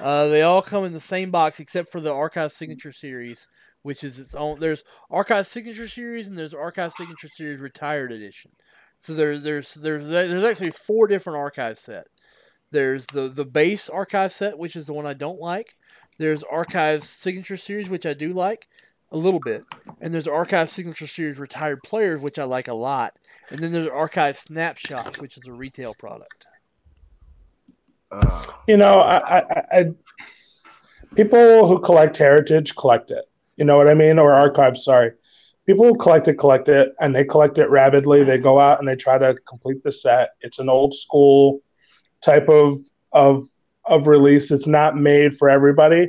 Uh, 0.00 0.28
they 0.28 0.42
all 0.42 0.62
come 0.62 0.84
in 0.84 0.92
the 0.92 1.00
same 1.00 1.30
box 1.30 1.58
except 1.58 1.90
for 1.90 2.00
the 2.00 2.12
Archive 2.12 2.52
Signature 2.52 2.92
Series, 2.92 3.48
which 3.82 4.04
is 4.04 4.20
its 4.20 4.34
own. 4.34 4.60
There's 4.60 4.84
Archive 5.10 5.46
Signature 5.46 5.88
Series 5.88 6.28
and 6.28 6.38
there's 6.38 6.54
Archive 6.54 6.92
Signature 6.92 7.28
Series 7.34 7.58
Retired 7.58 8.12
Edition. 8.12 8.52
So 9.02 9.14
there's 9.14 9.42
there's 9.42 9.74
there's 9.74 10.08
there's 10.08 10.44
actually 10.44 10.70
four 10.70 11.08
different 11.08 11.36
archive 11.36 11.76
set. 11.76 12.06
There's 12.70 13.04
the 13.06 13.26
the 13.26 13.44
base 13.44 13.88
archive 13.88 14.32
set, 14.32 14.56
which 14.56 14.76
is 14.76 14.86
the 14.86 14.92
one 14.92 15.06
I 15.06 15.12
don't 15.12 15.40
like. 15.40 15.74
There's 16.18 16.44
Archive 16.44 17.02
Signature 17.02 17.56
Series, 17.56 17.90
which 17.90 18.06
I 18.06 18.14
do 18.14 18.32
like 18.32 18.68
a 19.10 19.16
little 19.16 19.40
bit, 19.40 19.64
and 20.00 20.14
there's 20.14 20.28
Archive 20.28 20.70
Signature 20.70 21.08
Series 21.08 21.40
Retired 21.40 21.82
Players, 21.82 22.22
which 22.22 22.38
I 22.38 22.44
like 22.44 22.68
a 22.68 22.74
lot. 22.74 23.14
And 23.50 23.58
then 23.58 23.72
there's 23.72 23.88
Archive 23.88 24.36
Snapshots, 24.38 25.18
which 25.18 25.36
is 25.36 25.48
a 25.48 25.52
retail 25.52 25.94
product. 25.94 26.46
Uh, 28.12 28.44
You 28.68 28.76
know, 28.76 29.00
I, 29.00 29.38
I, 29.38 29.64
I, 29.72 29.92
people 31.16 31.66
who 31.66 31.80
collect 31.80 32.16
heritage 32.16 32.76
collect 32.76 33.10
it. 33.10 33.24
You 33.56 33.64
know 33.64 33.76
what 33.76 33.88
I 33.88 33.94
mean? 33.94 34.20
Or 34.20 34.32
archives, 34.32 34.84
sorry. 34.84 35.12
People 35.66 35.94
collect 35.94 36.26
it 36.28 36.34
collect 36.34 36.68
it, 36.68 36.92
and 37.00 37.14
they 37.14 37.24
collect 37.24 37.58
it 37.58 37.70
rapidly. 37.70 38.24
They 38.24 38.38
go 38.38 38.58
out 38.58 38.80
and 38.80 38.88
they 38.88 38.96
try 38.96 39.18
to 39.18 39.34
complete 39.46 39.82
the 39.82 39.92
set. 39.92 40.30
It's 40.40 40.58
an 40.58 40.68
old 40.68 40.94
school 40.94 41.60
type 42.20 42.48
of 42.48 42.78
of 43.12 43.44
of 43.84 44.06
release. 44.08 44.50
It's 44.50 44.66
not 44.66 44.96
made 44.96 45.36
for 45.36 45.48
everybody, 45.48 46.08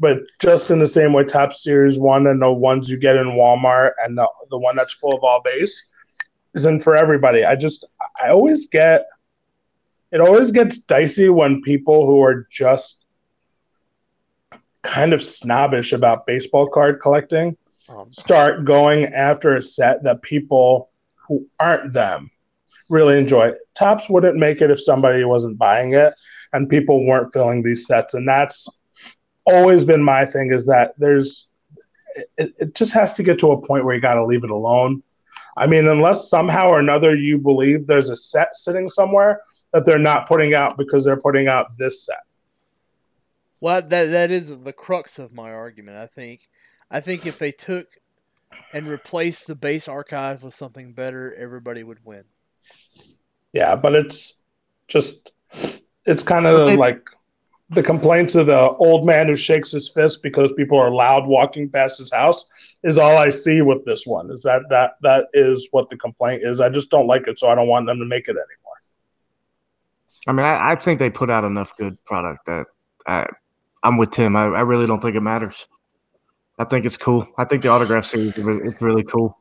but 0.00 0.20
just 0.40 0.70
in 0.70 0.78
the 0.78 0.86
same 0.86 1.12
way, 1.12 1.24
Topps 1.24 1.62
Series 1.62 1.98
One 1.98 2.26
and 2.26 2.42
the 2.42 2.50
ones 2.52 2.88
you 2.88 2.98
get 2.98 3.16
in 3.16 3.26
Walmart 3.28 3.92
and 4.02 4.18
the 4.18 4.28
the 4.50 4.58
one 4.58 4.76
that's 4.76 4.94
full 4.94 5.14
of 5.14 5.22
all 5.22 5.42
base 5.44 5.90
isn't 6.54 6.80
for 6.80 6.96
everybody. 6.96 7.44
I 7.44 7.54
just 7.54 7.86
I 8.20 8.30
always 8.30 8.66
get 8.66 9.06
it 10.10 10.20
always 10.20 10.50
gets 10.50 10.78
dicey 10.78 11.28
when 11.28 11.62
people 11.62 12.06
who 12.06 12.22
are 12.22 12.48
just 12.50 13.04
kind 14.82 15.12
of 15.12 15.22
snobbish 15.22 15.92
about 15.92 16.26
baseball 16.26 16.68
card 16.68 17.00
collecting 17.00 17.56
Um, 17.88 18.12
start 18.12 18.64
going 18.64 19.06
after 19.06 19.56
a 19.56 19.62
set 19.62 20.02
that 20.04 20.22
people 20.22 20.90
who 21.26 21.46
aren't 21.58 21.92
them 21.92 22.30
really 22.90 23.18
enjoy. 23.18 23.52
Topps 23.74 24.10
wouldn't 24.10 24.36
make 24.36 24.60
it 24.60 24.70
if 24.70 24.82
somebody 24.82 25.24
wasn't 25.24 25.58
buying 25.58 25.94
it 25.94 26.14
and 26.52 26.68
people 26.68 27.04
weren't 27.06 27.32
filling 27.32 27.62
these 27.62 27.86
sets. 27.86 28.14
And 28.14 28.26
that's 28.28 28.68
always 29.46 29.84
been 29.84 30.02
my 30.02 30.26
thing 30.26 30.52
is 30.52 30.66
that 30.66 30.94
there's, 30.98 31.46
it, 32.36 32.54
it 32.58 32.74
just 32.74 32.92
has 32.92 33.12
to 33.14 33.22
get 33.22 33.38
to 33.40 33.52
a 33.52 33.66
point 33.66 33.84
where 33.84 33.94
you 33.94 34.00
got 34.00 34.14
to 34.14 34.24
leave 34.24 34.44
it 34.44 34.50
alone. 34.50 35.02
I 35.56 35.66
mean, 35.66 35.88
unless 35.88 36.30
somehow 36.30 36.68
or 36.68 36.78
another 36.78 37.16
you 37.16 37.38
believe 37.38 37.86
there's 37.86 38.10
a 38.10 38.16
set 38.16 38.54
sitting 38.54 38.88
somewhere 38.88 39.42
that 39.72 39.84
they're 39.84 39.98
not 39.98 40.28
putting 40.28 40.54
out 40.54 40.76
because 40.76 41.04
they're 41.04 41.20
putting 41.20 41.48
out 41.48 41.76
this 41.78 42.06
set. 42.06 42.20
Well, 43.60 43.82
that 43.82 44.06
that 44.06 44.30
is 44.30 44.62
the 44.62 44.72
crux 44.72 45.18
of 45.18 45.32
my 45.32 45.50
argument. 45.50 45.96
I 45.96 46.06
think, 46.06 46.48
I 46.90 47.00
think 47.00 47.26
if 47.26 47.38
they 47.38 47.52
took 47.52 47.86
and 48.72 48.86
replaced 48.86 49.46
the 49.46 49.54
base 49.54 49.88
archives 49.88 50.42
with 50.42 50.54
something 50.54 50.92
better, 50.92 51.34
everybody 51.34 51.82
would 51.82 52.04
win. 52.04 52.24
Yeah, 53.52 53.76
but 53.76 53.94
it's 53.94 54.38
just 54.88 55.32
it's 56.04 56.22
kind 56.22 56.46
of 56.46 56.78
like 56.78 57.08
the 57.70 57.82
complaints 57.82 58.34
of 58.34 58.46
the 58.46 58.70
old 58.76 59.04
man 59.04 59.26
who 59.26 59.36
shakes 59.36 59.70
his 59.72 59.90
fist 59.90 60.22
because 60.22 60.52
people 60.52 60.78
are 60.78 60.90
loud 60.90 61.26
walking 61.26 61.68
past 61.68 61.98
his 61.98 62.10
house 62.10 62.46
is 62.82 62.98
all 62.98 63.18
I 63.18 63.28
see 63.28 63.60
with 63.60 63.84
this 63.84 64.06
one. 64.06 64.30
Is 64.30 64.42
that 64.42 64.62
that 64.70 64.92
that 65.02 65.26
is 65.34 65.68
what 65.70 65.90
the 65.90 65.96
complaint 65.96 66.42
is? 66.44 66.60
I 66.60 66.70
just 66.70 66.90
don't 66.90 67.06
like 67.06 67.28
it, 67.28 67.38
so 67.38 67.48
I 67.48 67.54
don't 67.54 67.68
want 67.68 67.86
them 67.86 67.98
to 67.98 68.06
make 68.06 68.28
it 68.28 68.32
anymore. 68.32 68.44
I 70.26 70.32
mean, 70.32 70.46
I, 70.46 70.72
I 70.72 70.76
think 70.76 70.98
they 70.98 71.10
put 71.10 71.30
out 71.30 71.44
enough 71.44 71.76
good 71.76 72.02
product 72.04 72.46
that 72.46 72.66
I, 73.06 73.26
I'm 73.82 73.96
with 73.96 74.10
Tim. 74.10 74.36
I, 74.36 74.44
I 74.44 74.60
really 74.60 74.86
don't 74.86 75.00
think 75.00 75.16
it 75.16 75.20
matters. 75.20 75.66
I 76.58 76.64
think 76.64 76.84
it's 76.84 76.96
cool. 76.96 77.26
I 77.38 77.44
think 77.44 77.62
the 77.62 77.68
autograph 77.68 78.04
series 78.04 78.36
is 78.36 78.80
really 78.80 79.04
cool. 79.04 79.38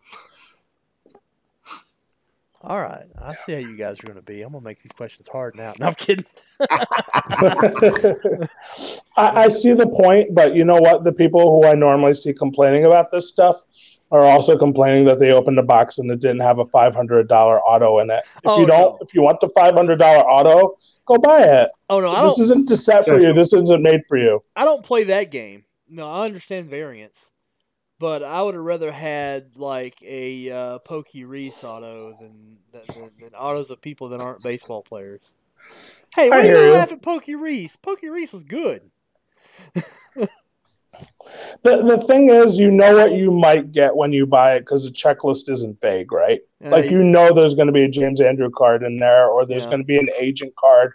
All 2.61 2.81
right, 2.81 3.05
I 3.21 3.33
see 3.35 3.53
how 3.53 3.59
you 3.59 3.77
guys 3.77 3.99
are 4.01 4.07
going 4.07 4.17
to 4.17 4.21
be. 4.21 4.41
I'm 4.41 4.51
going 4.51 4.61
to 4.61 4.65
make 4.67 4.81
these 4.83 4.91
questions 4.91 5.27
hard 5.31 5.55
now. 5.55 5.73
No, 5.79 5.87
I'm 5.87 5.93
kidding. 5.93 6.25
I, 9.15 9.43
I 9.43 9.47
see 9.47 9.73
the 9.73 9.87
point, 9.87 10.35
but 10.35 10.53
you 10.53 10.65
know 10.65 10.75
what? 10.75 11.03
The 11.05 11.13
people 11.13 11.49
who 11.51 11.65
I 11.67 11.75
normally 11.75 12.13
see 12.13 12.33
complaining 12.33 12.83
about 12.85 13.09
this 13.11 13.27
stuff 13.29 13.55
are 14.11 14.21
also 14.21 14.57
complaining 14.57 15.05
that 15.05 15.19
they 15.19 15.31
opened 15.31 15.59
a 15.59 15.63
box 15.63 15.97
and 15.97 16.09
it 16.11 16.19
didn't 16.19 16.39
have 16.41 16.59
a 16.59 16.65
five 16.65 16.93
hundred 16.95 17.27
dollar 17.27 17.59
auto 17.61 17.99
in 17.99 18.09
it. 18.09 18.23
If 18.37 18.41
Oh, 18.45 18.59
you 18.61 18.65
don't, 18.65 18.93
no. 18.93 18.97
if 19.01 19.13
you 19.13 19.21
want 19.21 19.39
the 19.39 19.49
five 19.49 19.73
hundred 19.73 19.97
dollar 19.97 20.23
auto, 20.25 20.75
go 21.05 21.17
buy 21.17 21.41
it. 21.43 21.69
Oh 21.89 21.99
no, 22.01 22.13
I 22.13 22.23
This 22.23 22.37
don't. 22.37 22.43
isn't 22.45 22.69
the 22.69 22.75
set 22.75 23.05
for 23.07 23.19
you. 23.19 23.33
This 23.33 23.53
isn't 23.53 23.81
made 23.81 24.05
for 24.05 24.17
you. 24.17 24.43
I 24.55 24.65
don't 24.65 24.83
play 24.83 25.05
that 25.05 25.31
game. 25.31 25.63
No, 25.89 26.09
I 26.11 26.25
understand 26.25 26.69
variants, 26.69 27.31
but 27.99 28.23
I 28.23 28.41
would 28.41 28.55
have 28.55 28.63
rather 28.63 28.91
had 28.91 29.57
like 29.57 30.01
a 30.03 30.51
uh, 30.51 30.79
Pokey 30.79 31.23
Reese 31.25 31.63
auto 31.63 32.13
than, 32.13 32.57
than, 32.71 32.83
than 33.19 33.33
autos 33.33 33.71
of 33.71 33.81
people 33.81 34.09
that 34.09 34.19
aren't 34.19 34.43
baseball 34.43 34.83
players. 34.83 35.33
Hey, 36.15 36.29
why 36.29 36.41
you 36.43 36.53
gonna 36.53 36.67
you. 36.67 36.73
laugh 36.73 36.91
at 36.91 37.01
Pokey 37.01 37.35
Reese? 37.35 37.75
Pokey 37.75 38.09
Reese 38.09 38.33
was 38.33 38.43
good. 38.43 38.89
The 41.63 41.83
the 41.83 41.97
thing 41.99 42.29
is, 42.29 42.57
you 42.59 42.71
know 42.71 42.95
what 42.95 43.11
you 43.13 43.31
might 43.31 43.71
get 43.71 43.95
when 43.95 44.11
you 44.13 44.25
buy 44.25 44.55
it 44.55 44.61
because 44.61 44.85
the 44.85 44.91
checklist 44.91 45.49
isn't 45.49 45.81
vague, 45.81 46.11
right? 46.11 46.41
Uh, 46.63 46.69
Like 46.69 46.91
you 46.91 47.03
know, 47.03 47.33
there's 47.33 47.55
going 47.55 47.67
to 47.67 47.73
be 47.73 47.83
a 47.83 47.89
James 47.89 48.21
Andrew 48.21 48.49
card 48.49 48.83
in 48.83 48.97
there, 48.99 49.27
or 49.27 49.45
there's 49.45 49.63
Yeah. 49.63 49.69
going 49.71 49.81
to 49.81 49.85
be 49.85 49.97
an 49.97 50.09
agent 50.17 50.55
card, 50.55 50.93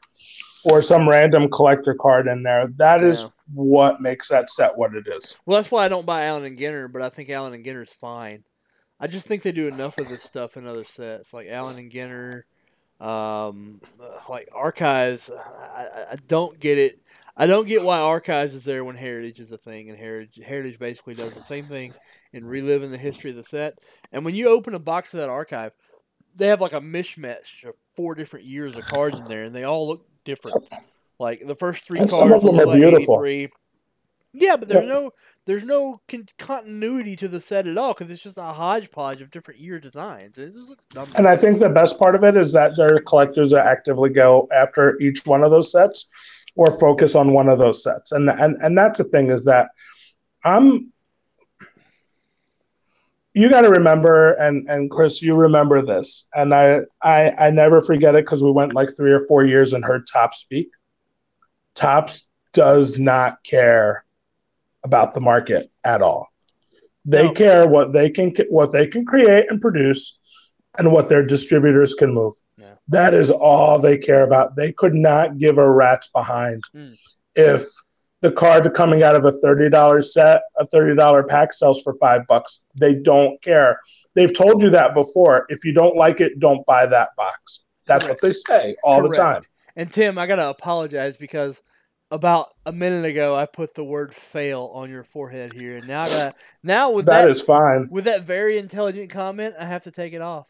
or 0.65 0.81
some 0.83 1.09
random 1.09 1.49
collector 1.51 1.95
card 1.95 2.27
in 2.29 2.43
there. 2.43 2.69
That 2.77 3.03
is 3.03 3.23
Yeah. 3.23 3.29
what 3.55 4.01
makes 4.01 4.29
that 4.29 4.51
set 4.51 4.77
what 4.77 4.95
it 4.95 5.07
is. 5.09 5.37
Well, 5.47 5.59
that's 5.61 5.71
why 5.71 5.85
I 5.85 5.89
don't 5.89 6.07
buy 6.07 6.25
Allen 6.25 6.45
and 6.45 6.59
Ginter, 6.59 6.91
but 6.93 7.03
I 7.03 7.09
think 7.09 7.31
Allen 7.31 7.55
and 7.55 7.65
Ginter's 7.65 7.93
fine. 7.93 8.45
I 9.01 9.09
just 9.09 9.27
think 9.27 9.43
they 9.43 9.53
do 9.53 9.67
enough 9.67 9.99
of 9.99 10.09
this 10.09 10.23
stuff 10.23 10.57
in 10.57 10.67
other 10.67 10.85
sets, 10.85 11.35
like 11.35 11.49
Allen 11.49 11.79
and 11.79 11.91
Ginter, 11.91 12.43
um, 13.01 13.81
like 14.29 14.49
Archives. 14.53 15.31
I, 15.31 15.35
I- 15.35 16.13
I 16.13 16.17
don't 16.29 16.59
get 16.61 16.79
it. 16.79 17.01
I 17.37 17.47
don't 17.47 17.67
get 17.67 17.83
why 17.83 17.99
Archives 17.99 18.55
is 18.55 18.65
there 18.65 18.85
when 18.85 18.95
Heritage 18.95 19.41
is 19.41 19.51
a 19.51 19.57
thing, 19.59 19.89
and 19.89 19.99
Heritage 19.99 20.39
Heritage 20.45 20.79
basically 20.79 21.15
does 21.15 21.33
the 21.33 21.43
same 21.43 21.65
thing 21.65 21.95
in 22.33 22.45
reliving 22.45 22.91
the 22.91 22.99
history 22.99 23.31
of 23.31 23.37
the 23.37 23.45
set. 23.45 23.79
And 24.13 24.25
when 24.25 24.35
you 24.35 24.49
open 24.51 24.75
a 24.75 24.79
box 24.79 25.13
of 25.15 25.21
that 25.21 25.31
archive, 25.31 25.73
they 26.37 26.47
have 26.49 26.61
like 26.61 26.75
a 26.75 26.81
mishmash 26.81 27.65
of 27.65 27.75
four 27.97 28.15
different 28.15 28.45
years 28.45 28.77
of 28.77 28.85
cards 28.87 29.19
in 29.19 29.27
there, 29.29 29.45
and 29.45 29.55
they 29.55 29.65
all 29.65 29.89
look 29.89 30.07
different. 30.25 30.67
Like 31.19 31.47
the 31.47 31.55
first 31.55 31.85
three 31.87 32.01
And 32.01 32.11
some 32.11 32.29
cards 32.29 32.45
of 32.45 32.51
them 32.51 32.61
are 32.61 32.67
like 32.67 32.77
beautiful. 32.77 33.25
Yeah, 34.35 34.57
but 34.57 34.69
there's 34.69 34.85
Yeah. 34.85 34.93
no 34.95 35.11
there's 35.45 35.65
no 35.65 36.01
con- 36.09 36.27
continuity 36.39 37.17
to 37.17 37.29
the 37.29 37.41
set 37.41 37.67
at 37.67 37.77
all 37.77 37.93
because 37.93 38.11
it's 38.11 38.23
just 38.23 38.39
a 38.39 38.43
hodgepodge 38.45 39.21
of 39.21 39.31
different 39.31 39.61
year 39.61 39.79
designs. 39.79 40.39
It 40.39 40.55
just 40.55 40.71
looks 40.71 40.87
dumb. 40.87 41.09
And 41.17 41.27
I 41.27 41.37
think 41.37 41.59
the 41.59 41.69
best 41.69 41.99
part 41.99 42.15
of 42.15 42.25
it 42.25 42.37
is 42.37 42.53
that 42.53 42.77
there 42.77 42.95
are 42.97 43.01
collectors 43.01 43.51
that 43.51 43.67
actively 43.67 44.09
go 44.11 44.49
after 44.55 44.99
each 45.01 45.27
one 45.27 45.43
of 45.45 45.51
those 45.51 45.71
sets 45.71 46.09
or 46.55 46.79
focus 46.79 47.15
on 47.15 47.33
one 47.33 47.49
of 47.49 47.59
those 47.59 47.83
sets. 47.83 48.13
And 48.13 48.31
and 48.31 48.57
and 48.63 48.79
that's 48.79 48.99
the 48.99 49.05
thing 49.05 49.31
is 49.31 49.45
that 49.45 49.71
I'm 50.45 50.93
you 53.35 53.49
got 53.49 53.63
to 53.63 53.71
remember 53.71 54.33
and 54.33 54.69
and 54.69 54.91
Chris 54.91 55.23
you 55.23 55.35
remember 55.35 55.81
this 55.85 56.27
and 56.35 56.55
I 56.55 56.81
I 57.03 57.31
I 57.39 57.51
never 57.51 57.81
forget 57.81 58.15
it 58.15 58.27
cuz 58.27 58.43
we 58.45 58.51
went 58.51 58.75
like 58.75 58.91
3 58.97 59.11
or 59.13 59.21
4 59.27 59.45
years 59.45 59.73
and 59.73 59.85
heard 59.85 60.07
Topps 60.07 60.39
speak. 60.39 60.69
Topps 61.75 62.29
does 62.53 62.99
not 62.99 63.43
care 63.45 64.05
about 64.85 65.15
the 65.15 65.21
market 65.21 65.71
at 65.85 66.03
all. 66.03 66.29
They 67.05 67.25
No. 67.29 67.33
care 67.33 67.67
what 67.67 67.93
they 67.93 68.11
can 68.11 68.35
what 68.51 68.73
they 68.73 68.87
can 68.87 69.05
create 69.07 69.51
and 69.51 69.61
produce 69.61 70.19
and 70.79 70.93
what 70.93 71.09
their 71.09 71.23
distributors 71.25 71.95
can 71.95 72.13
move. 72.13 72.35
Yeah. 72.57 72.75
That 72.89 73.15
is 73.15 73.31
all 73.31 73.79
they 73.79 73.99
care 73.99 74.23
about. 74.23 74.57
They 74.57 74.73
could 74.73 74.95
not 74.95 75.39
give 75.39 75.59
a 75.59 75.71
rat's 75.71 76.09
behind 76.09 76.63
Mm. 76.75 76.95
if 77.35 77.67
the 78.23 78.33
card 78.33 78.73
coming 78.73 79.03
out 79.03 79.15
of 79.15 79.25
a 79.25 79.33
thirty 79.33 79.69
dollars 79.69 80.15
set, 80.15 80.43
a 80.57 80.65
thirty 80.65 80.95
dollar 80.95 81.23
pack 81.23 81.53
sells 81.53 81.83
for 81.83 81.95
five 82.01 82.27
bucks. 82.27 82.61
They 82.75 82.95
don't 82.95 83.41
care. 83.43 83.79
They've 84.15 84.33
told 84.33 84.63
you 84.63 84.71
that 84.71 84.95
before. 84.95 85.45
If 85.49 85.65
you 85.65 85.73
don't 85.73 85.97
like 85.97 86.21
it, 86.21 86.39
don't 86.39 86.65
buy 86.65 86.87
that 86.87 87.11
box. 87.17 87.61
That's 87.87 88.09
what 88.09 88.21
they 88.21 88.33
say 88.33 88.77
all 88.85 89.01
Correct. 89.01 89.15
the 89.15 89.21
time. 89.21 89.43
And 89.77 89.93
Tim, 89.93 90.19
I 90.19 90.27
gotta 90.27 90.49
apologize 90.49 91.17
because 91.17 91.61
about 92.13 92.51
a 92.65 92.73
minute 92.73 93.05
ago 93.05 93.37
I 93.37 93.47
put 93.47 93.75
the 93.75 93.85
word 93.85 94.15
"fail" 94.15 94.71
on 94.73 94.89
your 94.89 95.03
forehead 95.03 95.53
here, 95.53 95.77
and 95.77 95.89
now 95.89 96.07
got 96.07 96.37
now 96.63 96.93
with 96.93 97.07
that, 97.07 97.23
that 97.23 97.31
is 97.31 97.41
fine. 97.41 97.89
with 97.91 98.05
that 98.05 98.25
very 98.25 98.57
intelligent 98.57 99.11
comment, 99.11 99.57
I 99.59 99.67
have 99.67 99.83
to 99.85 99.91
take 99.91 100.13
it 100.13 100.21
off. 100.21 100.47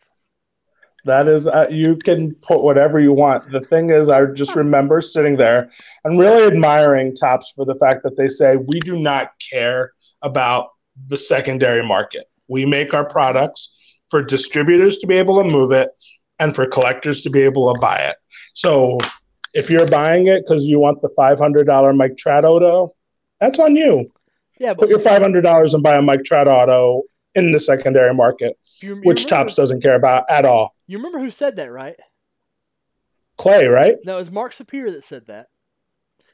That 1.05 1.27
is, 1.27 1.49
uh, 1.49 1.67
you 1.71 1.97
can 1.97 2.35
put 2.43 2.63
whatever 2.63 3.01
you 3.01 3.13
want. 3.13 3.51
The 3.51 3.61
thing 3.61 3.91
is, 3.91 4.09
I 4.09 4.25
just 4.27 4.55
remember 4.55 5.01
sitting 5.01 5.37
there 5.37 5.71
and 6.05 6.19
really 6.19 6.47
admiring 6.47 7.15
Topps 7.15 7.53
for 7.57 7.65
the 7.65 7.75
fact 7.77 8.05
that 8.05 8.17
they 8.17 8.29
say, 8.29 8.57
we 8.69 8.79
do 8.81 8.99
not 8.99 9.33
care 9.51 9.93
about 10.23 10.71
the 11.09 11.17
secondary 11.17 11.85
market. 11.85 12.31
We 12.49 12.67
make 12.67 12.95
our 12.95 13.05
products 13.05 13.77
for 14.11 14.23
distributors 14.23 14.99
to 14.99 15.07
be 15.07 15.17
able 15.17 15.43
to 15.43 15.49
move 15.49 15.73
it 15.73 15.91
and 16.39 16.55
for 16.55 16.67
collectors 16.67 17.23
to 17.23 17.31
be 17.31 17.41
able 17.43 17.73
to 17.73 17.81
buy 17.81 17.99
it. 17.99 18.17
So 18.55 18.99
if 19.55 19.71
you're 19.71 19.89
buying 19.89 20.29
it 20.29 20.45
because 20.47 20.65
you 20.65 20.79
want 20.79 21.03
the 21.03 21.09
$500 21.19 21.97
Mike 21.97 22.17
Trout 22.17 22.45
auto, 22.45 22.91
that's 23.41 23.59
on 23.59 23.75
you. 23.75 24.07
Yeah, 24.59 24.75
Put 24.75 24.89
your 24.89 25.01
$500 25.01 25.75
and 25.75 25.83
buy 25.83 25.97
a 25.97 26.03
Mike 26.03 26.25
Trout 26.25 26.47
auto 26.47 26.99
in 27.35 27.51
the 27.51 27.59
secondary 27.59 28.15
market, 28.15 28.57
you, 28.83 28.97
you 28.97 29.03
which 29.03 29.25
remember, 29.25 29.45
Topps 29.45 29.55
doesn't 29.55 29.83
care 29.83 29.95
about 29.97 30.25
at 30.29 30.45
all. 30.45 30.75
You 30.87 30.99
remember 30.99 31.19
who 31.21 31.31
said 31.31 31.57
that, 31.57 31.71
right? 31.73 31.97
Clay, 33.39 33.67
right? 33.67 33.97
No, 34.05 34.17
it 34.17 34.21
was 34.21 34.31
Mark 34.31 34.53
Sapir 34.53 34.93
that 34.93 35.05
said 35.05 35.27
that. 35.27 35.47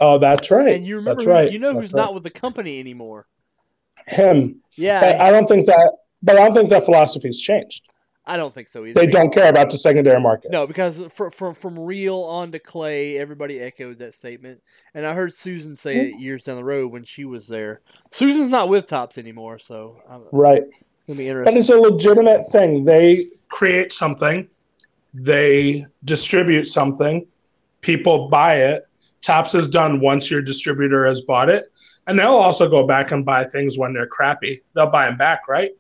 Oh, 0.00 0.18
that's 0.18 0.50
right. 0.50 0.74
And 0.74 0.86
you 0.86 0.96
remember, 0.96 1.22
that's 1.22 1.24
who, 1.24 1.30
right. 1.32 1.52
you 1.52 1.58
know 1.58 1.72
That's 1.72 1.80
who's 1.80 1.92
right. 1.92 2.02
not 2.04 2.14
with 2.14 2.22
the 2.22 2.30
company 2.30 2.78
anymore. 2.80 3.26
him. 4.06 4.60
Yeah, 4.76 5.00
But 5.00 5.20
I 5.20 5.30
don't 5.30 5.46
think 5.46 5.66
that. 5.66 5.92
But 6.22 6.36
I 6.36 6.44
don't 6.44 6.54
think 6.54 6.70
that 6.70 6.84
philosophy's 6.84 7.40
changed. 7.40 7.84
I 8.26 8.36
don't 8.36 8.52
think 8.54 8.68
so 8.68 8.84
either. 8.84 9.00
They 9.00 9.06
don't 9.10 9.32
care 9.32 9.48
about 9.48 9.70
the 9.70 9.78
secondary 9.78 10.20
market. 10.20 10.50
No, 10.50 10.66
because 10.66 11.00
from 11.14 11.30
from 11.30 11.54
from 11.54 11.78
real 11.78 12.24
on 12.24 12.52
to 12.52 12.58
Clay, 12.58 13.16
everybody 13.18 13.58
echoed 13.58 13.98
that 13.98 14.14
statement, 14.14 14.60
and 14.92 15.06
I 15.06 15.14
heard 15.14 15.32
Susan 15.32 15.76
say 15.76 16.10
it 16.10 16.20
years 16.20 16.44
down 16.44 16.56
the 16.56 16.64
road 16.64 16.92
when 16.92 17.04
she 17.04 17.24
was 17.24 17.46
there. 17.48 17.80
Susan's 18.10 18.50
not 18.50 18.68
with 18.68 18.86
Topps 18.86 19.16
anymore, 19.16 19.58
so 19.58 20.02
I'm 20.10 20.24
Right. 20.30 20.62
Gonna 21.08 21.18
be 21.18 21.24
But 21.32 21.54
interesting. 21.54 21.60
it's 21.60 21.70
a 21.70 21.76
legitimate 21.78 22.46
thing. 22.52 22.84
They 22.84 23.26
create 23.48 23.94
something, 23.94 24.46
they 25.14 25.86
distribute 26.04 26.66
something, 26.66 27.26
people 27.80 28.28
buy 28.28 28.56
it. 28.56 28.86
Topps 29.22 29.54
is 29.54 29.68
done 29.68 30.00
once 30.00 30.30
your 30.30 30.42
distributor 30.42 31.06
has 31.06 31.22
bought 31.22 31.48
it, 31.48 31.72
and 32.06 32.18
they'll 32.18 32.28
also 32.28 32.68
go 32.68 32.86
back 32.86 33.10
and 33.10 33.24
buy 33.24 33.42
things 33.44 33.78
when 33.78 33.94
they're 33.94 34.06
crappy. 34.06 34.62
They'll 34.74 34.90
buy 34.90 35.06
them 35.06 35.16
back, 35.16 35.48
right? 35.48 35.70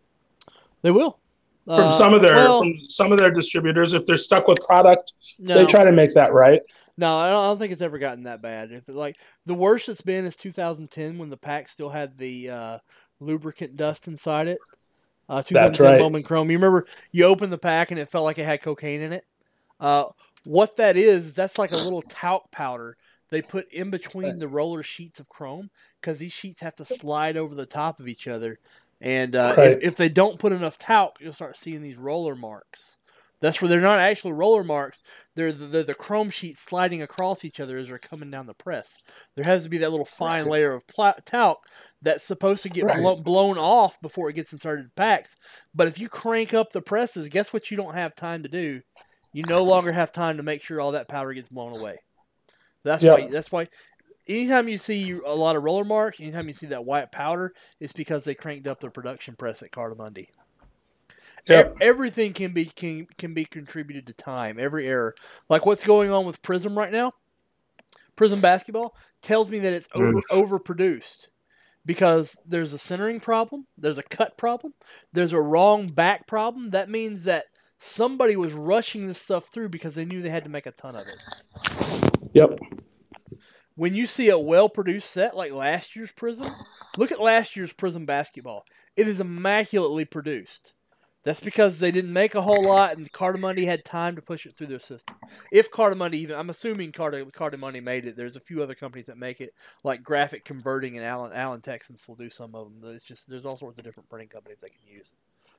They 0.82 0.90
will 0.90 1.18
From 1.66 1.88
Uh, 1.88 1.90
some 1.90 2.14
of 2.14 2.22
their 2.22 2.34
well, 2.36 2.58
from 2.60 2.72
some 2.88 3.12
of 3.12 3.18
their 3.18 3.30
distributors, 3.30 3.92
if 3.92 4.06
they're 4.06 4.16
stuck 4.16 4.48
with 4.48 4.58
product, 4.66 5.12
no, 5.38 5.54
they 5.54 5.66
try 5.66 5.84
to 5.84 5.92
make 5.92 6.14
that 6.14 6.32
right. 6.32 6.62
no, 6.96 7.18
I 7.18 7.28
don't, 7.28 7.44
I 7.44 7.46
don't 7.48 7.58
think 7.58 7.72
it's 7.72 7.82
ever 7.82 7.98
gotten 7.98 8.22
that 8.24 8.40
bad. 8.40 8.72
If 8.72 8.88
it, 8.88 8.94
like 8.94 9.16
the 9.44 9.54
worst 9.54 9.90
it's 9.90 10.00
been 10.00 10.24
is 10.24 10.36
2010 10.36 11.18
when 11.18 11.28
the 11.28 11.36
pack 11.36 11.68
still 11.68 11.90
had 11.90 12.16
the 12.16 12.48
uh, 12.48 12.78
lubricant 13.20 13.76
dust 13.76 14.08
inside 14.08 14.48
it. 14.48 14.58
Uh, 15.28 15.42
2010 15.42 15.84
right. 15.84 15.98
Bowman 15.98 16.22
Chrome. 16.22 16.50
You 16.50 16.58
remember 16.58 16.86
you 17.12 17.24
opened 17.24 17.52
the 17.52 17.58
pack 17.58 17.90
and 17.90 18.00
it 18.00 18.10
felt 18.10 18.24
like 18.24 18.38
it 18.38 18.44
had 18.44 18.62
cocaine 18.62 19.00
in 19.02 19.12
it. 19.12 19.24
Uh, 19.80 20.04
what 20.44 20.76
that 20.76 20.96
is, 20.96 21.34
that's 21.34 21.58
like 21.58 21.72
a 21.72 21.78
little 21.78 22.02
talc 22.08 22.50
powder 22.50 22.96
they 23.30 23.42
put 23.42 23.70
in 23.72 23.90
between 23.90 24.38
the 24.38 24.48
roller 24.48 24.82
sheets 24.82 25.20
of 25.20 25.28
chrome 25.28 25.70
because 26.00 26.18
these 26.18 26.32
sheets 26.32 26.62
have 26.62 26.74
to 26.76 26.84
slide 26.86 27.36
over 27.36 27.54
the 27.54 27.66
top 27.66 28.00
of 28.00 28.08
each 28.08 28.26
other 28.26 28.58
And 29.00 29.36
uh, 29.36 29.54
Right. 29.56 29.72
if, 29.72 29.92
if 29.92 29.96
they 29.96 30.08
don't 30.08 30.40
put 30.40 30.52
enough 30.52 30.78
talc, 30.78 31.16
you'll 31.20 31.32
start 31.32 31.56
seeing 31.56 31.82
these 31.82 31.96
roller 31.98 32.34
marks. 32.34 32.96
That's 33.40 33.62
where 33.62 33.68
they're 33.68 33.80
not 33.80 34.00
actually 34.00 34.32
roller 34.32 34.64
marks. 34.64 35.00
They're 35.36 35.52
the, 35.52 35.66
they're 35.66 35.82
the 35.84 35.94
chrome 35.94 36.30
sheets 36.30 36.60
sliding 36.60 37.02
across 37.02 37.44
each 37.44 37.60
other 37.60 37.78
as 37.78 37.86
they're 37.88 37.98
coming 37.98 38.30
down 38.30 38.46
the 38.46 38.54
press. 38.54 39.04
There 39.36 39.44
has 39.44 39.62
to 39.62 39.68
be 39.68 39.78
that 39.78 39.90
little 39.92 40.06
fine 40.06 40.46
layer 40.48 40.72
of 40.72 40.86
pla- 40.88 41.14
talc 41.24 41.58
that's 42.02 42.24
supposed 42.24 42.62
to 42.62 42.68
get 42.68 42.84
Right. 42.84 42.98
blo- 42.98 43.16
blown 43.16 43.58
off 43.58 44.00
before 44.00 44.30
it 44.30 44.34
gets 44.34 44.52
inserted 44.52 44.84
in 44.86 44.90
packs. 44.94 45.36
But 45.74 45.88
if 45.88 45.98
you 45.98 46.08
crank 46.08 46.54
up 46.54 46.72
the 46.72 46.80
presses, 46.82 47.28
guess 47.28 47.52
what 47.52 47.70
you 47.70 47.76
don't 47.76 47.94
have 47.94 48.14
time 48.14 48.42
to 48.44 48.48
do? 48.48 48.82
You 49.32 49.42
no 49.48 49.62
longer 49.64 49.92
have 49.92 50.12
time 50.12 50.36
to 50.36 50.42
make 50.42 50.62
sure 50.62 50.80
all 50.80 50.92
that 50.92 51.08
powder 51.08 51.32
gets 51.34 51.48
blown 51.48 51.78
away. 51.78 51.98
That's 52.84 53.02
Yep. 53.02 53.18
why. 53.18 53.26
That's 53.28 53.52
why. 53.52 53.68
Anytime 54.26 54.68
you 54.68 54.78
see 54.78 55.12
a 55.12 55.34
lot 55.34 55.56
of 55.56 55.62
roller 55.64 55.84
marks, 55.84 56.20
anytime 56.20 56.48
you 56.48 56.54
see 56.54 56.66
that 56.66 56.84
white 56.84 57.10
powder, 57.10 57.54
it's 57.80 57.92
because 57.92 58.24
they 58.24 58.34
cranked 58.34 58.66
up 58.66 58.78
their 58.80 58.90
production 58.90 59.34
press 59.36 59.62
at 59.62 59.70
Cartamundi. 59.72 60.26
Yep. 61.46 61.74
E- 61.74 61.84
everything 61.84 62.34
can 62.34 62.52
be 62.52 62.66
can, 62.66 63.06
can 63.16 63.32
be 63.34 63.44
contributed 63.46 64.06
to 64.06 64.12
time. 64.12 64.58
Every 64.58 64.86
error, 64.86 65.14
like 65.48 65.64
what's 65.64 65.82
going 65.84 66.10
on 66.12 66.26
with 66.26 66.42
Prism 66.42 66.76
right 66.76 66.92
now, 66.92 67.12
Prism 68.16 68.40
basketball 68.40 68.94
tells 69.22 69.50
me 69.50 69.58
that 69.60 69.72
it's 69.72 69.88
over 69.94 70.20
overproduced 70.30 71.28
because 71.88 72.36
there's 72.44 72.74
a 72.74 72.78
centering 72.78 73.18
problem, 73.18 73.66
there's 73.78 73.96
a 73.96 74.02
cut 74.02 74.36
problem, 74.36 74.74
there's 75.14 75.32
a 75.32 75.40
wrong 75.40 75.88
back 75.88 76.26
problem. 76.26 76.68
That 76.70 76.90
means 76.90 77.24
that 77.24 77.46
somebody 77.78 78.36
was 78.36 78.52
rushing 78.52 79.08
this 79.08 79.18
stuff 79.18 79.48
through 79.48 79.70
because 79.70 79.94
they 79.94 80.04
knew 80.04 80.20
they 80.20 80.28
had 80.28 80.44
to 80.44 80.50
make 80.50 80.66
a 80.66 80.70
ton 80.70 80.96
of 80.96 81.02
it. 81.02 82.30
Yep. 82.34 82.58
When 83.74 83.94
you 83.94 84.06
see 84.06 84.28
a 84.28 84.38
well 84.38 84.68
produced 84.68 85.10
set 85.10 85.34
like 85.34 85.50
last 85.50 85.96
year's 85.96 86.12
Prizm, 86.12 86.52
look 86.98 87.10
at 87.10 87.22
last 87.22 87.56
year's 87.56 87.72
Prizm 87.72 88.04
basketball. 88.04 88.64
It 88.94 89.08
is 89.08 89.18
immaculately 89.18 90.04
produced. 90.04 90.74
That's 91.28 91.40
because 91.40 91.78
they 91.78 91.90
didn't 91.90 92.14
make 92.14 92.34
a 92.34 92.40
whole 92.40 92.64
lot, 92.64 92.96
and 92.96 93.12
Cartamundi 93.12 93.66
had 93.66 93.84
time 93.84 94.16
to 94.16 94.22
push 94.22 94.46
it 94.46 94.56
through 94.56 94.68
their 94.68 94.78
system. 94.78 95.14
If 95.52 95.70
Cartamundi 95.70 96.14
even, 96.14 96.38
I'm 96.38 96.48
assuming 96.48 96.90
Carda, 96.90 97.30
Cartamundi 97.32 97.84
made 97.84 98.06
it. 98.06 98.16
There's 98.16 98.36
a 98.36 98.40
few 98.40 98.62
other 98.62 98.74
companies 98.74 99.04
that 99.08 99.18
make 99.18 99.42
it, 99.42 99.52
like 99.84 100.02
Graphic 100.02 100.46
Converting 100.46 100.96
and 100.96 101.04
Allen 101.04 101.32
Allen 101.34 101.60
Texans 101.60 102.08
will 102.08 102.14
do 102.14 102.30
some 102.30 102.54
of 102.54 102.80
them. 102.80 102.94
It's 102.94 103.04
just 103.04 103.28
there's 103.28 103.44
all 103.44 103.58
sorts 103.58 103.76
of 103.76 103.84
different 103.84 104.08
printing 104.08 104.30
companies 104.30 104.60
they 104.62 104.70
can 104.70 104.78
use. 104.90 105.12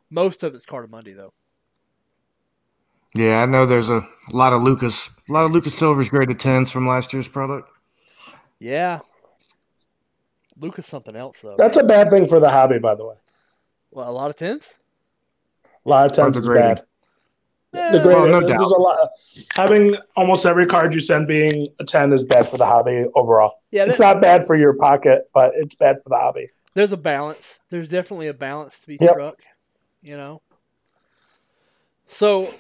Most 0.10 0.42
of 0.42 0.56
it's 0.56 0.66
Cartamundi 0.66 1.16
though. 1.16 1.34
Yeah, 3.14 3.44
I 3.44 3.46
know 3.46 3.68
there's 3.68 3.92
a 3.92 4.02
lot 4.32 4.54
of 4.54 4.64
Lucas, 4.64 5.12
a 5.30 5.32
lot 5.32 5.46
of 5.46 5.52
Lucas 5.52 5.78
Silver's 5.78 6.10
graded 6.10 6.40
tens 6.40 6.72
from 6.72 6.88
last 6.88 7.14
year's 7.14 7.28
product. 7.28 7.70
Yeah. 8.58 9.02
Lucas 10.60 10.88
something 10.88 11.16
else 11.16 11.42
though. 11.42 11.58
That's 11.60 11.78
a 11.78 11.84
bad 11.84 12.10
thing 12.10 12.28
for 12.28 12.40
the 12.40 12.50
hobby, 12.50 12.80
by 12.80 12.96
the 12.96 13.06
way. 13.06 13.18
well, 13.92 14.10
a 14.10 14.12
lot 14.12 14.32
of 14.32 14.36
tens. 14.36 14.79
A 15.90 15.92
lot 15.92 16.06
of 16.06 16.12
times 16.16 16.38
it's 16.38 16.46
grading. 16.46 16.76
bad. 16.76 16.84
Eh, 17.76 17.92
The 17.92 17.98
Well, 18.08 18.22
grading, 18.24 18.32
no 18.32 18.40
there's 18.42 18.60
doubt. 18.62 18.72
a 18.72 18.78
lot. 18.80 19.10
Having 19.56 19.96
almost 20.16 20.46
every 20.46 20.68
card 20.68 20.94
you 20.94 21.00
send 21.00 21.28
being 21.28 21.66
a 21.80 21.84
ten 21.84 22.14
is 22.14 22.24
bad 22.24 22.48
for 22.48 22.58
the 22.58 22.66
hobby 22.66 23.06
overall. 23.16 23.54
yeah, 23.72 23.86
It's 23.86 24.00
not 24.00 24.22
bad 24.22 24.46
for 24.46 24.56
your 24.56 24.78
pocket, 24.78 25.24
but 25.34 25.54
it's 25.56 25.74
bad 25.76 25.98
for 26.04 26.10
the 26.10 26.18
hobby. 26.18 26.48
there's 26.76 26.92
a 26.92 26.98
balance. 26.98 27.60
There's 27.72 27.88
definitely 27.88 28.28
a 28.28 28.36
balance 28.36 28.82
to 28.82 28.88
be 28.88 28.98
Yep. 29.02 29.12
struck, 29.14 29.42
you 30.04 30.16
know. 30.16 30.44
So 32.08 32.54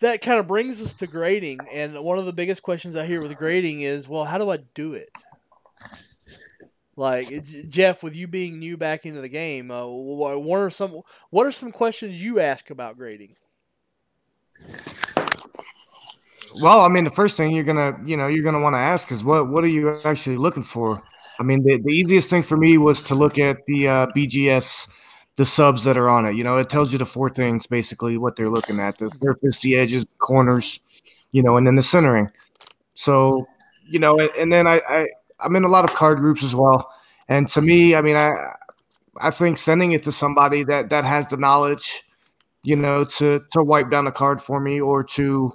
that 0.00 0.20
kind 0.20 0.40
of 0.40 0.48
brings 0.48 0.80
us 0.82 0.94
to 0.94 1.06
grading, 1.06 1.68
and 1.72 2.02
one 2.02 2.18
of 2.18 2.26
the 2.26 2.32
biggest 2.32 2.62
questions 2.64 2.96
I 2.96 3.06
hear 3.06 3.20
with 3.22 3.36
grading 3.36 3.82
is, 3.82 4.08
well, 4.08 4.24
how 4.24 4.38
do 4.38 4.50
I 4.50 4.56
do 4.74 4.94
it? 4.94 5.10
Like 6.98 7.44
Jeff, 7.68 8.02
with 8.02 8.16
you 8.16 8.26
being 8.26 8.58
new 8.58 8.76
back 8.76 9.06
into 9.06 9.20
the 9.20 9.28
game, 9.28 9.70
uh, 9.70 9.86
what 9.86 10.56
are 10.56 10.68
some 10.68 11.02
what 11.30 11.46
are 11.46 11.52
some 11.52 11.70
questions 11.70 12.20
you 12.20 12.40
ask 12.40 12.70
about 12.70 12.96
grading? 12.96 13.36
Well, 16.60 16.80
I 16.80 16.88
mean, 16.88 17.04
the 17.04 17.10
first 17.10 17.36
thing 17.36 17.54
you're 17.54 17.62
gonna, 17.62 17.96
you 18.04 18.16
know, 18.16 18.26
you're 18.26 18.42
gonna 18.42 18.58
want 18.58 18.74
to 18.74 18.80
ask 18.80 19.12
is 19.12 19.22
what, 19.22 19.48
what 19.48 19.62
are 19.62 19.68
you 19.68 19.96
actually 20.04 20.38
looking 20.38 20.64
for? 20.64 21.00
I 21.38 21.44
mean, 21.44 21.62
the, 21.62 21.78
the 21.78 21.94
easiest 21.94 22.30
thing 22.30 22.42
for 22.42 22.56
me 22.56 22.78
was 22.78 23.00
to 23.02 23.14
look 23.14 23.38
at 23.38 23.64
the 23.66 23.86
uh, 23.86 24.06
BGS, 24.08 24.88
the 25.36 25.46
subs 25.46 25.84
that 25.84 25.96
are 25.96 26.08
on 26.08 26.26
it. 26.26 26.34
You 26.34 26.42
know, 26.42 26.58
it 26.58 26.68
tells 26.68 26.90
you 26.90 26.98
the 26.98 27.06
four 27.06 27.30
things 27.30 27.64
basically 27.68 28.18
what 28.18 28.34
they're 28.34 28.50
looking 28.50 28.80
at: 28.80 28.98
the 28.98 29.08
surface, 29.22 29.60
the 29.60 29.76
edges, 29.76 30.04
corners, 30.18 30.80
you 31.30 31.44
know, 31.44 31.58
and 31.58 31.64
then 31.64 31.76
the 31.76 31.82
centering. 31.82 32.28
So, 32.96 33.46
you 33.84 34.00
know, 34.00 34.18
and, 34.18 34.30
and 34.36 34.52
then 34.52 34.66
I, 34.66 35.06
I'm 35.40 35.56
in 35.56 35.64
a 35.64 35.68
lot 35.68 35.84
of 35.84 35.94
card 35.94 36.18
groups 36.18 36.42
as 36.42 36.54
well, 36.54 36.92
and 37.28 37.48
to 37.50 37.60
me, 37.62 37.94
I 37.94 38.02
mean, 38.02 38.16
I, 38.16 38.32
I 39.20 39.30
think 39.30 39.58
sending 39.58 39.92
it 39.92 40.02
to 40.04 40.12
somebody 40.12 40.64
that 40.64 40.90
that 40.90 41.04
has 41.04 41.28
the 41.28 41.36
knowledge, 41.36 42.02
you 42.62 42.76
know, 42.76 43.04
to 43.04 43.40
to 43.52 43.62
wipe 43.62 43.90
down 43.90 44.06
a 44.06 44.12
card 44.12 44.40
for 44.40 44.60
me 44.60 44.80
or 44.80 45.02
to 45.04 45.52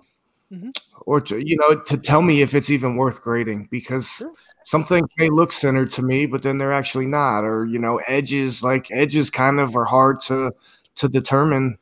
mm-hmm. 0.52 0.70
or 1.06 1.22
to 1.22 1.38
you 1.40 1.58
know 1.58 1.80
to 1.82 1.98
tell 1.98 2.22
me 2.22 2.42
if 2.42 2.54
it's 2.54 2.70
even 2.70 2.96
worth 2.96 3.22
grading 3.22 3.68
because 3.72 4.08
Sure. 4.08 4.32
some 4.64 4.84
things 4.86 5.10
may 5.18 5.30
look 5.30 5.52
centered 5.52 5.92
to 5.92 6.02
me 6.02 6.26
but 6.26 6.44
then 6.44 6.58
they're 6.58 6.74
actually 6.74 7.06
not. 7.06 7.44
Or 7.44 7.66
you 7.66 7.80
know 7.80 8.00
edges 8.08 8.64
like 8.64 8.92
edges 8.92 9.30
kind 9.30 9.60
of 9.60 9.76
are 9.76 9.86
hard 9.86 10.20
to 10.22 10.54
to 10.96 11.10
determine 11.10 11.78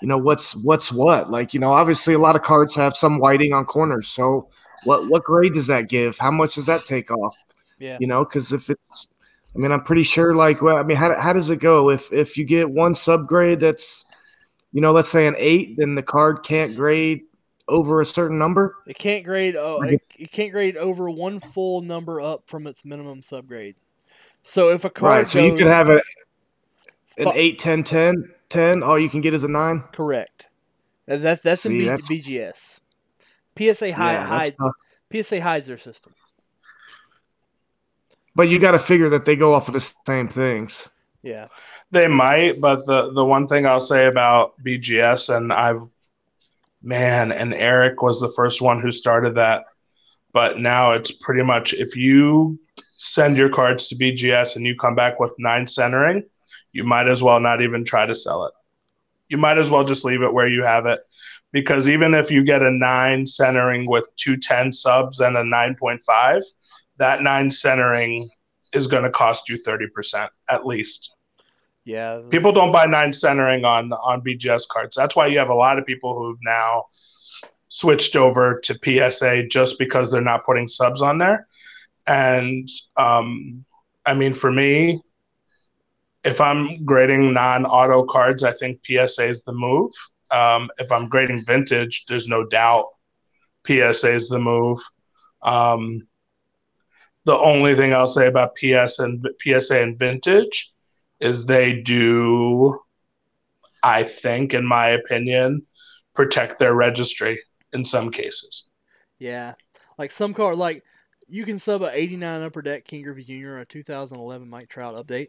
you 0.00 0.08
know 0.08 0.18
what's 0.18 0.54
what's 0.56 0.92
what. 0.92 1.30
Like 1.30 1.54
you 1.54 1.60
know 1.60 1.72
obviously 1.72 2.14
a 2.14 2.18
lot 2.18 2.36
of 2.36 2.42
cards 2.42 2.74
have 2.74 2.96
some 2.96 3.18
whiting 3.18 3.52
on 3.52 3.64
corners. 3.64 4.08
So 4.08 4.48
what 4.84 5.08
what 5.08 5.22
grade 5.24 5.52
does 5.54 5.66
that 5.66 5.88
give 5.88 6.16
how 6.18 6.30
much 6.30 6.54
does 6.54 6.66
that 6.66 6.84
take 6.86 7.10
off 7.10 7.36
Yeah, 7.78 7.98
you 8.00 8.06
know 8.06 8.24
because 8.24 8.52
if 8.52 8.70
it's 8.70 9.08
i 9.54 9.58
mean 9.58 9.72
i'm 9.72 9.82
pretty 9.82 10.02
sure 10.02 10.34
like 10.34 10.62
well 10.62 10.76
i 10.76 10.82
mean 10.82 10.96
how, 10.96 11.18
how 11.20 11.32
does 11.32 11.50
it 11.50 11.56
go 11.60 11.90
if 11.90 12.12
if 12.12 12.36
you 12.36 12.44
get 12.44 12.70
one 12.70 12.94
subgrade 12.94 13.60
that's 13.60 14.04
you 14.72 14.80
know 14.80 14.92
let's 14.92 15.08
say 15.08 15.26
an 15.26 15.34
eight 15.38 15.76
then 15.76 15.94
the 15.94 16.02
card 16.02 16.42
can't 16.42 16.76
grade 16.76 17.22
over 17.66 18.00
a 18.00 18.06
certain 18.06 18.38
number 18.38 18.76
it 18.86 18.96
can't 18.96 19.24
grade. 19.24 19.54
Oh, 19.54 19.82
it, 19.82 20.00
it 20.18 20.32
can't 20.32 20.52
grade 20.52 20.76
over 20.78 21.10
one 21.10 21.38
full 21.38 21.82
number 21.82 22.18
up 22.18 22.44
from 22.48 22.66
its 22.66 22.82
minimum 22.82 23.20
subgrade. 23.20 23.74
So 24.42 24.70
if 24.70 24.84
a 24.86 24.90
card 24.90 25.10
right 25.18 25.28
so 25.28 25.38
you 25.38 25.50
goes- 25.50 25.58
could 25.58 25.66
have 25.66 25.90
a, 25.90 26.00
an 27.18 27.32
8 27.34 27.58
10 27.58 27.82
10 27.84 28.30
10 28.48 28.82
all 28.82 28.98
you 28.98 29.10
can 29.10 29.20
get 29.20 29.34
is 29.34 29.44
a 29.44 29.48
9 29.48 29.84
Correct. 29.92 30.46
That's 31.06 31.42
that's 31.42 31.66
in 31.66 31.72
B- 31.72 31.84
that's- 31.84 32.08
BGS. 32.08 32.77
PSA 33.58 33.92
hi- 33.92 34.12
Yeah, 34.12 34.26
hides 34.26 34.52
tough. 34.60 34.72
PSA 35.12 35.40
hides 35.40 35.66
their 35.66 35.78
system. 35.78 36.14
but 38.34 38.48
you 38.48 38.58
got 38.58 38.72
to 38.72 38.78
figure 38.78 39.08
that 39.08 39.24
they 39.24 39.36
go 39.36 39.52
off 39.54 39.68
of 39.68 39.74
the 39.74 39.94
same 40.06 40.28
things 40.28 40.88
Yeah. 41.22 41.46
They 41.90 42.06
might, 42.06 42.60
but 42.60 42.86
the 42.86 43.12
the 43.12 43.24
one 43.24 43.48
thing 43.48 43.66
I'll 43.66 43.80
say 43.80 44.06
about 44.06 44.52
BGS, 44.62 45.34
and 45.34 45.52
I've 45.52 45.82
man, 46.82 47.32
and 47.32 47.52
Eric 47.54 48.02
was 48.02 48.20
the 48.20 48.30
first 48.30 48.62
one 48.62 48.80
who 48.80 48.90
started 48.90 49.34
that, 49.34 49.64
but 50.32 50.58
now 50.60 50.92
it's 50.92 51.10
pretty 51.10 51.42
much 51.42 51.74
if 51.74 51.96
you 51.96 52.58
send 52.98 53.36
your 53.36 53.48
cards 53.48 53.88
to 53.88 53.96
BGS 53.96 54.56
and 54.56 54.64
you 54.66 54.76
come 54.76 54.94
back 54.94 55.18
with 55.18 55.32
nine 55.38 55.66
centering, 55.66 56.22
you 56.72 56.84
might 56.84 57.08
as 57.08 57.22
well 57.22 57.40
not 57.40 57.62
even 57.62 57.84
try 57.84 58.06
to 58.06 58.14
sell 58.14 58.44
it. 58.44 58.52
You 59.28 59.38
might 59.38 59.58
as 59.58 59.70
well 59.70 59.84
just 59.84 60.04
leave 60.04 60.22
it 60.22 60.32
where 60.32 60.46
you 60.48 60.62
have 60.62 60.86
it. 60.86 61.00
Because 61.52 61.88
even 61.88 62.14
if 62.14 62.30
you 62.30 62.44
get 62.44 62.62
a 62.62 62.70
nine 62.70 63.26
centering 63.26 63.88
with 63.88 64.08
two 64.16 64.36
10 64.36 64.72
subs 64.72 65.20
and 65.20 65.36
a 65.36 65.42
9.5, 65.42 66.42
that 66.98 67.22
nine 67.22 67.50
centering 67.50 68.28
is 68.74 68.86
going 68.86 69.04
to 69.04 69.10
cost 69.10 69.48
you 69.48 69.56
30% 69.56 70.28
at 70.50 70.66
least. 70.66 71.12
Yeah. 71.84 72.20
People 72.28 72.52
don't 72.52 72.70
buy 72.70 72.84
nine 72.84 73.14
centering 73.14 73.64
on 73.64 73.92
on 73.94 74.20
BGS 74.20 74.68
cards. 74.68 74.94
That's 74.94 75.16
why 75.16 75.26
you 75.26 75.38
have 75.38 75.48
a 75.48 75.54
lot 75.54 75.78
of 75.78 75.86
people 75.86 76.18
who've 76.18 76.38
now 76.44 76.84
switched 77.68 78.14
over 78.14 78.60
to 78.64 78.78
PSA 78.84 79.46
just 79.46 79.78
because 79.78 80.10
they're 80.10 80.20
not 80.20 80.44
putting 80.44 80.68
subs 80.68 81.00
on 81.00 81.16
there. 81.16 81.46
And 82.06 82.68
um, 82.96 83.64
I 84.04 84.14
mean, 84.14 84.34
for 84.34 84.50
me, 84.50 85.00
if 86.24 86.40
I'm 86.40 86.84
grading 86.84 87.32
non-auto 87.32 88.04
cards, 88.04 88.44
I 88.44 88.52
think 88.52 88.80
PSA 88.84 89.28
is 89.28 89.42
the 89.42 89.52
move. 89.52 89.92
Um, 90.30 90.70
if 90.78 90.92
I'm 90.92 91.08
grading 91.08 91.44
vintage, 91.44 92.04
there's 92.06 92.28
no 92.28 92.44
doubt 92.46 92.84
PSA 93.66 94.14
is 94.14 94.28
the 94.28 94.38
move. 94.38 94.78
Um, 95.42 96.06
the 97.24 97.36
only 97.36 97.74
thing 97.74 97.92
I'll 97.92 98.06
say 98.06 98.26
about 98.26 98.54
PS 98.56 98.98
and 98.98 99.22
PSA 99.42 99.82
and 99.82 99.98
vintage 99.98 100.72
is 101.20 101.44
they 101.44 101.80
do, 101.80 102.80
I 103.82 104.04
think, 104.04 104.54
in 104.54 104.64
my 104.64 104.88
opinion, 104.88 105.66
protect 106.14 106.58
their 106.58 106.74
registry 106.74 107.40
in 107.72 107.84
some 107.84 108.10
cases. 108.10 108.68
Yeah. 109.18 109.54
Like 109.98 110.10
some 110.10 110.32
card 110.32 110.56
like 110.56 110.84
you 111.28 111.44
can 111.44 111.58
sub 111.58 111.82
a 111.82 111.90
89 111.94 112.42
upper 112.42 112.62
deck 112.62 112.84
Ken 112.84 113.02
Griffey 113.02 113.24
Jr. 113.24 113.58
a 113.58 113.66
2011 113.66 114.48
Mike 114.48 114.68
Trout 114.68 114.94
update, 114.94 115.28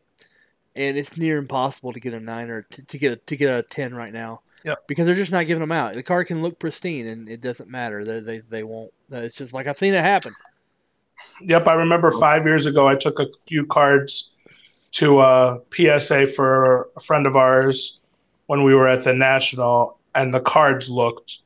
and 0.76 0.98
it's 0.98 1.18
near 1.18 1.38
impossible 1.38 1.94
to 1.94 2.00
get 2.00 2.14
a 2.14 2.20
nine 2.20 2.50
or 2.50 2.64
to, 2.64 2.82
to 2.84 2.98
get 2.98 3.14
a, 3.14 3.16
to 3.16 3.36
get 3.36 3.60
a 3.60 3.64
10 3.64 3.94
right 3.94 4.14
now. 4.14 4.42
Yep. 4.64 4.88
Because 4.88 5.06
they're 5.06 5.16
just 5.16 5.32
not 5.32 5.48
giving 5.48 5.62
them 5.62 5.72
out. 5.72 5.94
The 5.94 6.04
card 6.04 6.28
can 6.28 6.42
look 6.42 6.60
pristine, 6.60 7.08
and 7.08 7.28
it 7.30 7.42
doesn't 7.42 7.70
matter. 7.70 8.06
They 8.06 8.20
they, 8.20 8.40
they 8.50 8.64
won't. 8.64 8.92
Uh, 9.12 9.18
it's 9.18 9.36
just 9.36 9.54
like 9.54 9.68
I've 9.68 9.78
seen 9.78 9.94
it 9.94 10.02
happen. 10.02 10.34
Yep, 11.42 11.68
I 11.68 11.74
remember 11.74 12.12
five 12.12 12.46
years 12.46 12.66
ago 12.66 12.88
I 12.88 12.96
took 12.96 13.20
a 13.20 13.28
few 13.48 13.66
cards 13.66 14.36
to 14.92 15.20
uh, 15.20 15.60
a 15.60 16.00
PSA 16.00 16.28
for 16.28 16.90
a 16.96 17.00
friend 17.02 17.26
of 17.26 17.36
ours 17.36 18.00
when 18.48 18.64
we 18.64 18.74
were 18.74 18.88
at 18.88 19.04
the 19.04 19.14
National, 19.14 20.00
and 20.16 20.34
the 20.34 20.40
cards 20.40 20.90
looked 20.90 21.40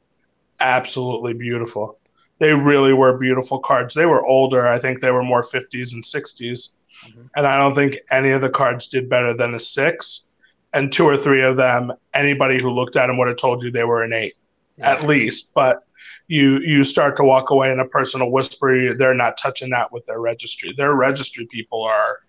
absolutely 0.59 1.33
beautiful. 1.33 1.99
They 2.39 2.53
really 2.53 2.93
were 2.93 3.17
beautiful 3.17 3.59
cards. 3.59 3.93
They 3.93 4.05
were 4.05 4.25
older. 4.25 4.67
I 4.67 4.79
think 4.79 4.99
they 4.99 5.11
were 5.11 5.23
more 5.23 5.43
50s 5.43 5.93
and 5.93 6.03
60s. 6.03 6.69
Mm-hmm. 7.05 7.21
And 7.35 7.47
I 7.47 7.57
don't 7.57 7.75
think 7.75 7.97
any 8.11 8.31
of 8.31 8.41
the 8.41 8.49
cards 8.49 8.87
did 8.87 9.09
better 9.09 9.33
than 9.33 9.53
a 9.55 9.59
six. 9.59 10.27
And 10.73 10.91
two 10.91 11.05
or 11.05 11.17
three 11.17 11.43
of 11.43 11.55
them, 11.55 11.93
anybody 12.13 12.59
who 12.59 12.71
looked 12.71 12.95
at 12.95 13.07
them 13.07 13.17
would 13.17 13.27
have 13.27 13.37
told 13.37 13.63
you 13.63 13.69
they 13.69 13.83
were 13.83 14.01
an 14.01 14.13
eight, 14.13 14.35
yeah. 14.77 14.91
at 14.91 15.03
least. 15.03 15.51
But 15.53 15.83
you 16.27 16.59
you 16.59 16.83
start 16.83 17.15
to 17.17 17.23
walk 17.23 17.51
away 17.51 17.71
in 17.71 17.79
a 17.79 17.87
personal 17.87 18.31
whisper. 18.31 18.93
They're 18.95 19.13
not 19.13 19.37
touching 19.37 19.69
that 19.69 19.91
with 19.91 20.05
their 20.05 20.19
registry. 20.19 20.73
Their 20.75 20.93
registry 20.93 21.45
people 21.47 21.83
are 21.83 22.19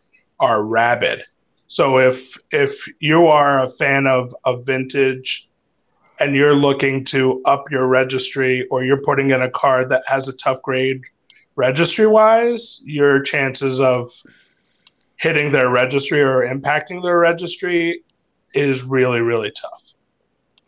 are 0.40 0.64
rabid. 0.64 1.22
So 1.66 1.98
if 1.98 2.36
if 2.50 2.86
you 3.00 3.26
are 3.26 3.64
a 3.64 3.70
fan 3.70 4.06
of 4.06 4.34
of 4.44 4.66
vintage 4.66 5.48
and 6.20 6.36
you're 6.36 6.54
looking 6.54 7.04
to 7.06 7.42
up 7.44 7.70
your 7.70 7.86
registry 7.86 8.66
or 8.70 8.84
you're 8.84 9.02
putting 9.02 9.30
in 9.30 9.42
a 9.42 9.50
card 9.50 9.88
that 9.88 10.02
has 10.06 10.28
a 10.28 10.36
tough 10.36 10.62
grade 10.62 11.00
registry 11.56 12.06
wise, 12.06 12.82
your 12.84 13.20
chances 13.22 13.80
of 13.80 14.12
hitting 15.24 15.50
their 15.50 15.70
registry 15.70 16.20
or 16.20 16.42
impacting 16.42 17.02
their 17.02 17.18
registry 17.18 18.04
is 18.52 18.82
really 18.84 19.20
really 19.20 19.50
tough. 19.50 19.94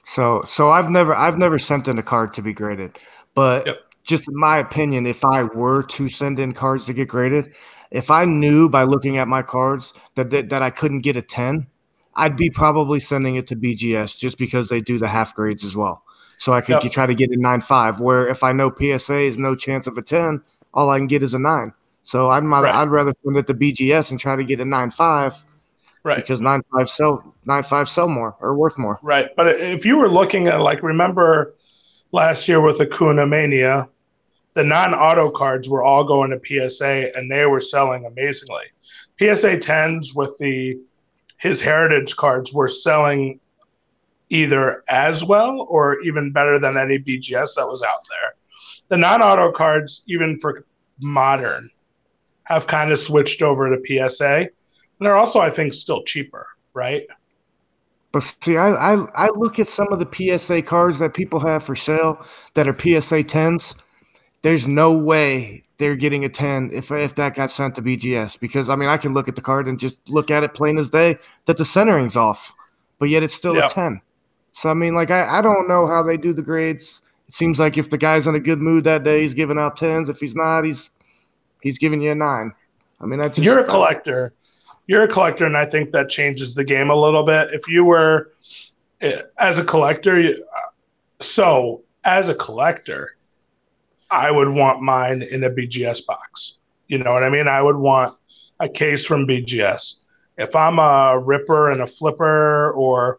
So 0.06 0.42
so 0.46 0.70
I've 0.70 0.88
never 0.88 1.14
I've 1.14 1.36
never 1.36 1.58
sent 1.58 1.88
in 1.88 1.98
a 1.98 2.02
card 2.02 2.32
to 2.32 2.42
be 2.42 2.54
graded, 2.54 2.98
but 3.34 3.66
yep. 3.66 3.76
just 4.02 4.26
in 4.28 4.34
my 4.34 4.56
opinion, 4.56 5.06
if 5.06 5.26
I 5.26 5.42
were 5.42 5.82
to 5.82 6.08
send 6.08 6.40
in 6.40 6.54
cards 6.54 6.86
to 6.86 6.94
get 6.94 7.06
graded, 7.06 7.54
if 7.90 8.10
I 8.10 8.24
knew 8.24 8.70
by 8.70 8.84
looking 8.84 9.18
at 9.18 9.28
my 9.28 9.42
cards 9.42 9.92
that 10.14 10.30
that, 10.30 10.48
that 10.48 10.62
I 10.62 10.70
couldn't 10.70 11.00
get 11.00 11.16
a 11.16 11.22
10, 11.22 11.66
I'd 12.14 12.36
be 12.38 12.48
probably 12.48 12.98
sending 12.98 13.36
it 13.36 13.46
to 13.48 13.56
BGS 13.56 14.18
just 14.18 14.38
because 14.38 14.70
they 14.70 14.80
do 14.80 14.98
the 14.98 15.08
half 15.08 15.34
grades 15.34 15.64
as 15.64 15.76
well. 15.76 16.02
So 16.38 16.54
I 16.54 16.62
could 16.62 16.82
yep. 16.82 16.92
try 16.92 17.04
to 17.04 17.14
get 17.14 17.30
a 17.30 17.36
nine 17.36 17.60
five. 17.60 18.00
where 18.00 18.26
if 18.26 18.42
I 18.42 18.52
know 18.52 18.70
PSA 18.70 19.20
is 19.20 19.36
no 19.36 19.54
chance 19.54 19.86
of 19.86 19.98
a 19.98 20.02
10, 20.02 20.40
all 20.72 20.88
I 20.88 20.96
can 20.96 21.08
get 21.08 21.22
is 21.22 21.34
a 21.34 21.38
9. 21.38 21.72
So 22.06 22.30
I'd 22.30 22.44
right. 22.44 22.72
I'd 22.72 22.88
rather 22.88 23.12
send 23.24 23.36
it 23.36 23.48
to 23.48 23.54
BGS 23.54 24.12
and 24.12 24.20
try 24.20 24.36
to 24.36 24.44
get 24.44 24.60
a 24.60 24.64
9.5 24.64 25.42
right 26.04 26.16
because 26.16 26.40
9.5 26.40 26.88
sell 26.88 27.34
9.5 27.48 27.88
sell 27.88 28.08
more 28.08 28.36
or 28.40 28.56
worth 28.56 28.78
more 28.78 28.96
right 29.02 29.34
but 29.34 29.48
if 29.60 29.84
you 29.84 29.96
were 29.96 30.08
looking 30.08 30.46
at 30.46 30.60
like 30.60 30.84
remember 30.84 31.56
last 32.12 32.46
year 32.46 32.60
with 32.60 32.80
Acuna 32.80 33.26
Mania 33.26 33.88
the 34.54 34.62
non-auto 34.62 35.32
cards 35.32 35.68
were 35.68 35.82
all 35.82 36.04
going 36.04 36.30
to 36.30 36.70
PSA 36.70 37.10
and 37.16 37.28
they 37.30 37.44
were 37.44 37.60
selling 37.60 38.06
amazingly. 38.06 38.64
PSA 39.18 39.58
10s 39.58 40.14
with 40.14 40.38
the 40.38 40.78
his 41.38 41.60
heritage 41.60 42.16
cards 42.16 42.54
were 42.54 42.68
selling 42.68 43.40
either 44.30 44.84
as 44.88 45.24
well 45.24 45.66
or 45.68 46.00
even 46.02 46.30
better 46.30 46.58
than 46.60 46.78
any 46.78 46.98
BGS 46.98 47.56
that 47.56 47.66
was 47.66 47.82
out 47.82 48.00
there. 48.08 48.34
The 48.88 48.96
non-auto 48.96 49.50
cards 49.50 50.04
even 50.06 50.38
for 50.38 50.64
modern 51.00 51.68
have 52.46 52.66
kind 52.66 52.90
of 52.90 52.98
switched 52.98 53.42
over 53.42 53.68
to 53.68 54.08
PSA. 54.08 54.36
And 54.38 54.48
they're 55.00 55.16
also 55.16 55.40
I 55.40 55.50
think 55.50 55.74
still 55.74 56.02
cheaper, 56.04 56.46
right? 56.74 57.06
But 58.12 58.22
see, 58.22 58.56
I, 58.56 58.94
I 58.94 59.06
I 59.14 59.28
look 59.30 59.58
at 59.58 59.66
some 59.66 59.92
of 59.92 59.98
the 59.98 60.38
PSA 60.38 60.62
cards 60.62 60.98
that 60.98 61.14
people 61.14 61.40
have 61.40 61.62
for 61.62 61.76
sale 61.76 62.24
that 62.54 62.66
are 62.66 62.72
PSA 62.72 63.24
10s 63.24 63.74
there's 64.46 64.68
no 64.68 64.92
way 64.92 65.64
they're 65.78 65.96
getting 65.96 66.24
a 66.24 66.28
10 66.28 66.70
if 66.72 66.92
if 66.92 67.16
that 67.16 67.34
got 67.34 67.50
sent 67.50 67.74
to 67.74 67.82
BGS 67.82 68.38
because 68.38 68.70
I 68.70 68.76
mean 68.76 68.88
I 68.88 68.96
can 68.96 69.12
look 69.12 69.26
at 69.26 69.34
the 69.34 69.40
card 69.40 69.66
and 69.66 69.76
just 69.76 70.08
look 70.08 70.30
at 70.30 70.44
it 70.44 70.54
plain 70.54 70.78
as 70.78 70.88
day 70.88 71.18
that 71.46 71.56
the 71.56 71.64
centering's 71.64 72.16
off, 72.16 72.52
but 73.00 73.06
yet 73.06 73.24
it's 73.24 73.34
still 73.34 73.56
yeah. 73.56 73.66
a 73.66 73.68
10. 73.68 74.00
So 74.52 74.70
I 74.70 74.74
mean 74.74 74.94
like 74.94 75.10
I, 75.10 75.38
I 75.38 75.42
don't 75.42 75.66
know 75.66 75.88
how 75.88 76.04
they 76.04 76.16
do 76.16 76.32
the 76.32 76.42
grades. 76.42 77.02
It 77.26 77.34
seems 77.34 77.58
like 77.58 77.76
if 77.76 77.90
the 77.90 77.98
guy's 77.98 78.28
in 78.28 78.36
a 78.36 78.40
good 78.40 78.60
mood 78.60 78.84
that 78.84 79.02
day, 79.02 79.22
he's 79.22 79.34
giving 79.34 79.58
out 79.58 79.76
tens. 79.76 80.08
If 80.08 80.20
he's 80.20 80.36
not, 80.36 80.62
he's 80.62 80.92
he's 81.66 81.78
giving 81.78 82.00
you 82.00 82.12
a 82.12 82.14
nine. 82.14 82.52
I 83.00 83.06
mean, 83.06 83.20
that's 83.20 83.38
you're 83.38 83.58
a 83.58 83.64
collector. 83.64 84.32
You're 84.86 85.02
a 85.02 85.08
collector, 85.08 85.44
and 85.44 85.56
I 85.56 85.66
think 85.66 85.92
that 85.92 86.08
changes 86.08 86.54
the 86.54 86.64
game 86.64 86.90
a 86.90 86.96
little 86.96 87.24
bit. 87.24 87.52
If 87.52 87.68
you 87.68 87.84
were 87.84 88.32
eh, 89.00 89.20
as 89.38 89.58
a 89.58 89.64
collector, 89.64 90.34
so 91.20 91.82
as 92.04 92.28
a 92.28 92.34
collector, 92.34 93.16
I 94.10 94.30
would 94.30 94.48
want 94.48 94.80
mine 94.80 95.22
in 95.22 95.42
a 95.44 95.50
BGS 95.50 96.06
box. 96.06 96.58
You 96.86 96.98
know 96.98 97.12
what 97.12 97.24
I 97.24 97.30
mean? 97.30 97.48
I 97.48 97.60
would 97.60 97.76
want 97.76 98.16
a 98.60 98.68
case 98.68 99.04
from 99.04 99.26
BGS. 99.26 100.00
If 100.38 100.54
I'm 100.54 100.78
a 100.78 101.18
ripper 101.18 101.70
and 101.70 101.80
a 101.80 101.86
flipper, 101.86 102.70
or 102.72 103.18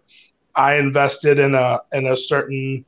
I 0.56 0.76
invested 0.76 1.38
in 1.38 1.54
a 1.54 1.82
in 1.92 2.08
a 2.08 2.16
certain 2.16 2.86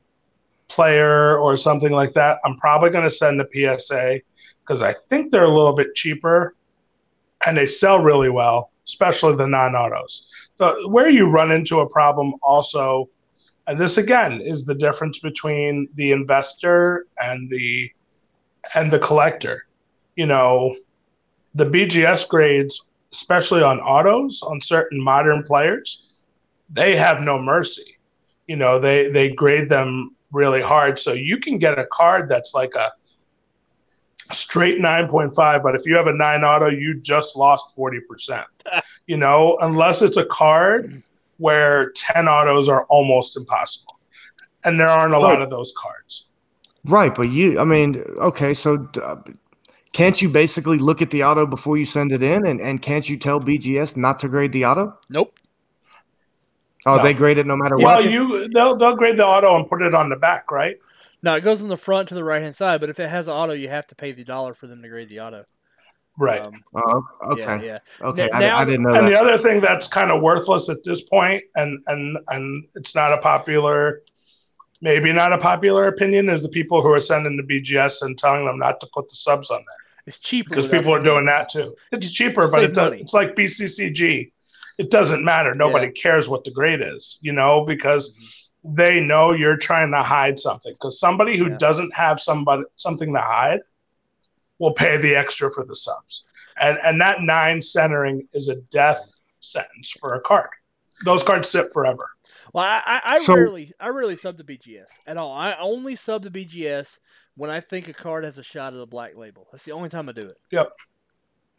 player 0.68 1.36
or 1.36 1.56
something 1.56 1.92
like 1.92 2.14
that, 2.14 2.38
I'm 2.44 2.56
probably 2.56 2.90
going 2.90 3.04
to 3.04 3.10
send 3.10 3.40
a 3.42 3.46
PSA 3.52 4.20
because 4.60 4.82
I 4.82 4.92
think 4.92 5.30
they're 5.30 5.44
a 5.44 5.54
little 5.54 5.74
bit 5.74 5.94
cheaper 5.94 6.54
and 7.46 7.56
they 7.56 7.66
sell 7.66 8.00
really 8.00 8.30
well, 8.30 8.70
especially 8.86 9.36
the 9.36 9.46
non-autos. 9.46 10.50
The, 10.58 10.88
where 10.88 11.08
you 11.08 11.26
run 11.26 11.50
into 11.50 11.80
a 11.80 11.88
problem 11.88 12.34
also 12.42 13.08
and 13.70 13.78
this 13.78 13.98
again 13.98 14.40
is 14.40 14.66
the 14.66 14.74
difference 14.74 15.20
between 15.20 15.88
the 15.94 16.10
investor 16.10 17.06
and 17.22 17.48
the 17.48 17.88
and 18.74 18.90
the 18.90 18.98
collector. 18.98 19.66
You 20.16 20.26
know, 20.26 20.74
the 21.54 21.66
BGS 21.66 22.28
grades, 22.28 22.90
especially 23.12 23.62
on 23.62 23.78
autos, 23.78 24.42
on 24.42 24.60
certain 24.60 25.00
modern 25.00 25.44
players, 25.44 26.20
they 26.68 26.96
have 26.96 27.20
no 27.20 27.40
mercy. 27.40 27.96
You 28.48 28.56
know, 28.56 28.80
they 28.80 29.08
they 29.08 29.28
grade 29.28 29.68
them 29.68 30.16
really 30.32 30.60
hard. 30.60 30.98
So 30.98 31.12
you 31.12 31.38
can 31.38 31.56
get 31.56 31.78
a 31.78 31.86
card 31.86 32.28
that's 32.28 32.54
like 32.54 32.74
a 32.74 32.90
straight 34.32 34.78
9.5 34.78 35.62
but 35.62 35.74
if 35.74 35.86
you 35.86 35.96
have 35.96 36.06
a 36.06 36.12
9 36.12 36.44
auto 36.44 36.68
you 36.68 36.94
just 37.00 37.36
lost 37.36 37.76
40% 37.76 38.44
you 39.06 39.16
know 39.16 39.58
unless 39.60 40.02
it's 40.02 40.16
a 40.16 40.26
card 40.26 41.02
where 41.40 41.90
10 41.92 42.28
autos 42.28 42.68
are 42.68 42.84
almost 42.84 43.36
impossible. 43.36 43.98
And 44.62 44.78
there 44.78 44.88
aren't 44.88 45.14
a 45.14 45.18
lot 45.18 45.40
of 45.40 45.48
those 45.48 45.72
cards. 45.76 46.26
Right, 46.84 47.14
but 47.14 47.30
you, 47.30 47.58
I 47.58 47.64
mean, 47.64 48.04
okay, 48.18 48.52
so 48.52 48.88
uh, 49.02 49.16
can't 49.92 50.20
you 50.20 50.28
basically 50.28 50.78
look 50.78 51.00
at 51.00 51.10
the 51.10 51.24
auto 51.24 51.46
before 51.46 51.78
you 51.78 51.86
send 51.86 52.12
it 52.12 52.22
in, 52.22 52.46
and, 52.46 52.60
and 52.60 52.80
can't 52.80 53.08
you 53.08 53.16
tell 53.16 53.40
BGS 53.40 53.96
not 53.96 54.18
to 54.20 54.28
grade 54.28 54.52
the 54.52 54.66
auto? 54.66 54.98
Nope. 55.08 55.34
Oh, 56.86 56.96
no. 56.96 57.02
they 57.02 57.14
grade 57.14 57.38
it 57.38 57.46
no 57.46 57.56
matter 57.56 57.76
what. 57.76 57.84
Well, 57.84 58.06
you 58.06 58.48
they'll 58.48 58.74
they'll 58.74 58.96
grade 58.96 59.18
the 59.18 59.26
auto 59.26 59.54
and 59.56 59.68
put 59.68 59.82
it 59.82 59.94
on 59.94 60.08
the 60.08 60.16
back, 60.16 60.50
right? 60.50 60.78
No, 61.22 61.34
it 61.34 61.42
goes 61.42 61.62
on 61.62 61.68
the 61.68 61.76
front 61.76 62.08
to 62.08 62.14
the 62.14 62.24
right 62.24 62.42
hand 62.42 62.56
side, 62.56 62.80
but 62.80 62.88
if 62.88 62.98
it 62.98 63.08
has 63.08 63.28
an 63.28 63.34
auto, 63.34 63.52
you 63.52 63.68
have 63.68 63.86
to 63.88 63.94
pay 63.94 64.12
the 64.12 64.24
dollar 64.24 64.54
for 64.54 64.66
them 64.66 64.82
to 64.82 64.88
grade 64.88 65.08
the 65.08 65.20
auto. 65.20 65.44
Right. 66.18 66.44
Um, 66.44 66.62
oh, 66.74 67.02
okay. 67.32 67.42
Yeah, 67.42 67.62
yeah. 67.62 67.78
Okay. 68.02 68.28
Now, 68.32 68.56
I, 68.56 68.62
I, 68.62 68.64
didn't 68.64 68.82
know. 68.82 68.94
And 68.94 69.06
that. 69.06 69.10
the 69.10 69.18
other 69.18 69.38
thing 69.38 69.60
that's 69.60 69.88
kind 69.88 70.10
of 70.10 70.20
worthless 70.20 70.68
at 70.68 70.84
this 70.84 71.02
point, 71.02 71.42
and 71.56 71.82
and 71.86 72.18
and 72.28 72.64
it's 72.74 72.94
not 72.94 73.12
a 73.12 73.18
popular, 73.18 74.02
maybe 74.82 75.12
not 75.12 75.32
a 75.32 75.38
popular 75.38 75.86
opinion, 75.86 76.28
is 76.28 76.42
the 76.42 76.48
people 76.48 76.82
who 76.82 76.92
are 76.92 77.00
sending 77.00 77.36
the 77.36 77.42
BGS 77.42 78.02
and 78.02 78.18
telling 78.18 78.44
them 78.44 78.58
not 78.58 78.80
to 78.80 78.88
put 78.92 79.08
the 79.08 79.14
subs 79.14 79.50
on 79.50 79.58
there. 79.58 79.76
It's 80.06 80.18
cheaper 80.18 80.50
because 80.50 80.68
people 80.68 80.92
are 80.92 81.02
doing 81.02 81.26
that 81.26 81.48
too. 81.48 81.74
It's 81.92 82.12
cheaper, 82.12 82.50
but 82.50 82.64
it 82.64 82.74
does, 82.74 82.94
it's 82.94 83.14
like 83.14 83.34
BCCG. 83.34 84.32
It 84.78 84.90
doesn't 84.90 85.24
matter. 85.24 85.54
Nobody 85.54 85.86
yeah. 85.86 86.02
cares 86.02 86.28
what 86.28 86.44
the 86.44 86.50
grade 86.50 86.80
is, 86.82 87.18
you 87.22 87.32
know, 87.32 87.64
because. 87.64 88.48
They 88.62 89.00
know 89.00 89.32
you're 89.32 89.56
trying 89.56 89.90
to 89.92 90.02
hide 90.02 90.38
something 90.38 90.72
because 90.74 91.00
somebody 91.00 91.38
who 91.38 91.48
yeah. 91.48 91.56
doesn't 91.58 91.94
have 91.94 92.20
somebody 92.20 92.64
something 92.76 93.12
to 93.14 93.20
hide 93.20 93.60
will 94.58 94.74
pay 94.74 94.98
the 94.98 95.14
extra 95.14 95.50
for 95.50 95.64
the 95.64 95.74
subs. 95.74 96.24
And 96.60 96.78
and 96.82 97.00
that 97.00 97.22
nine 97.22 97.62
centering 97.62 98.28
is 98.32 98.48
a 98.48 98.56
death 98.56 99.20
sentence 99.40 99.90
for 99.90 100.14
a 100.14 100.20
card. 100.20 100.50
Those 101.04 101.22
cards 101.22 101.48
sit 101.48 101.72
forever. 101.72 102.10
Well, 102.52 102.64
I, 102.64 103.00
I, 103.04 103.22
so, 103.22 103.34
rarely 103.34 103.72
I 103.80 103.88
rarely 103.88 104.16
sub 104.16 104.36
to 104.38 104.44
BGS 104.44 104.88
at 105.06 105.16
all. 105.16 105.32
I 105.32 105.54
only 105.60 105.96
sub 105.96 106.24
to 106.24 106.30
BGS 106.30 106.98
when 107.36 107.50
I 107.50 107.60
think 107.60 107.88
a 107.88 107.92
card 107.92 108.24
has 108.24 108.38
a 108.38 108.42
shot 108.42 108.74
at 108.74 108.80
a 108.80 108.86
black 108.86 109.16
label. 109.16 109.46
That's 109.52 109.64
the 109.64 109.72
only 109.72 109.88
time 109.88 110.08
I 110.08 110.12
do 110.12 110.22
it. 110.22 110.36
Yep. 110.50 110.72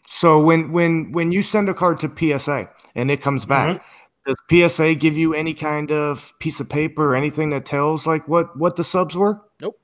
So 0.07 0.41
when 0.43 0.71
when 0.71 1.11
when 1.11 1.31
you 1.31 1.43
send 1.43 1.69
a 1.69 1.73
card 1.73 1.99
to 2.01 2.39
PSA 2.39 2.69
and 2.95 3.09
it 3.09 3.21
comes 3.21 3.45
back, 3.45 3.77
mm-hmm. 3.77 4.00
Does 4.25 4.35
PSA 4.49 4.95
give 4.95 5.17
you 5.17 5.33
any 5.33 5.53
kind 5.53 5.91
of 5.91 6.33
piece 6.39 6.59
of 6.59 6.69
paper 6.69 7.11
or 7.11 7.15
anything 7.15 7.49
that 7.51 7.65
tells 7.65 8.05
like 8.05 8.27
what 8.27 8.57
what 8.57 8.75
the 8.75 8.83
subs 8.83 9.15
were? 9.15 9.41
Nope. 9.59 9.77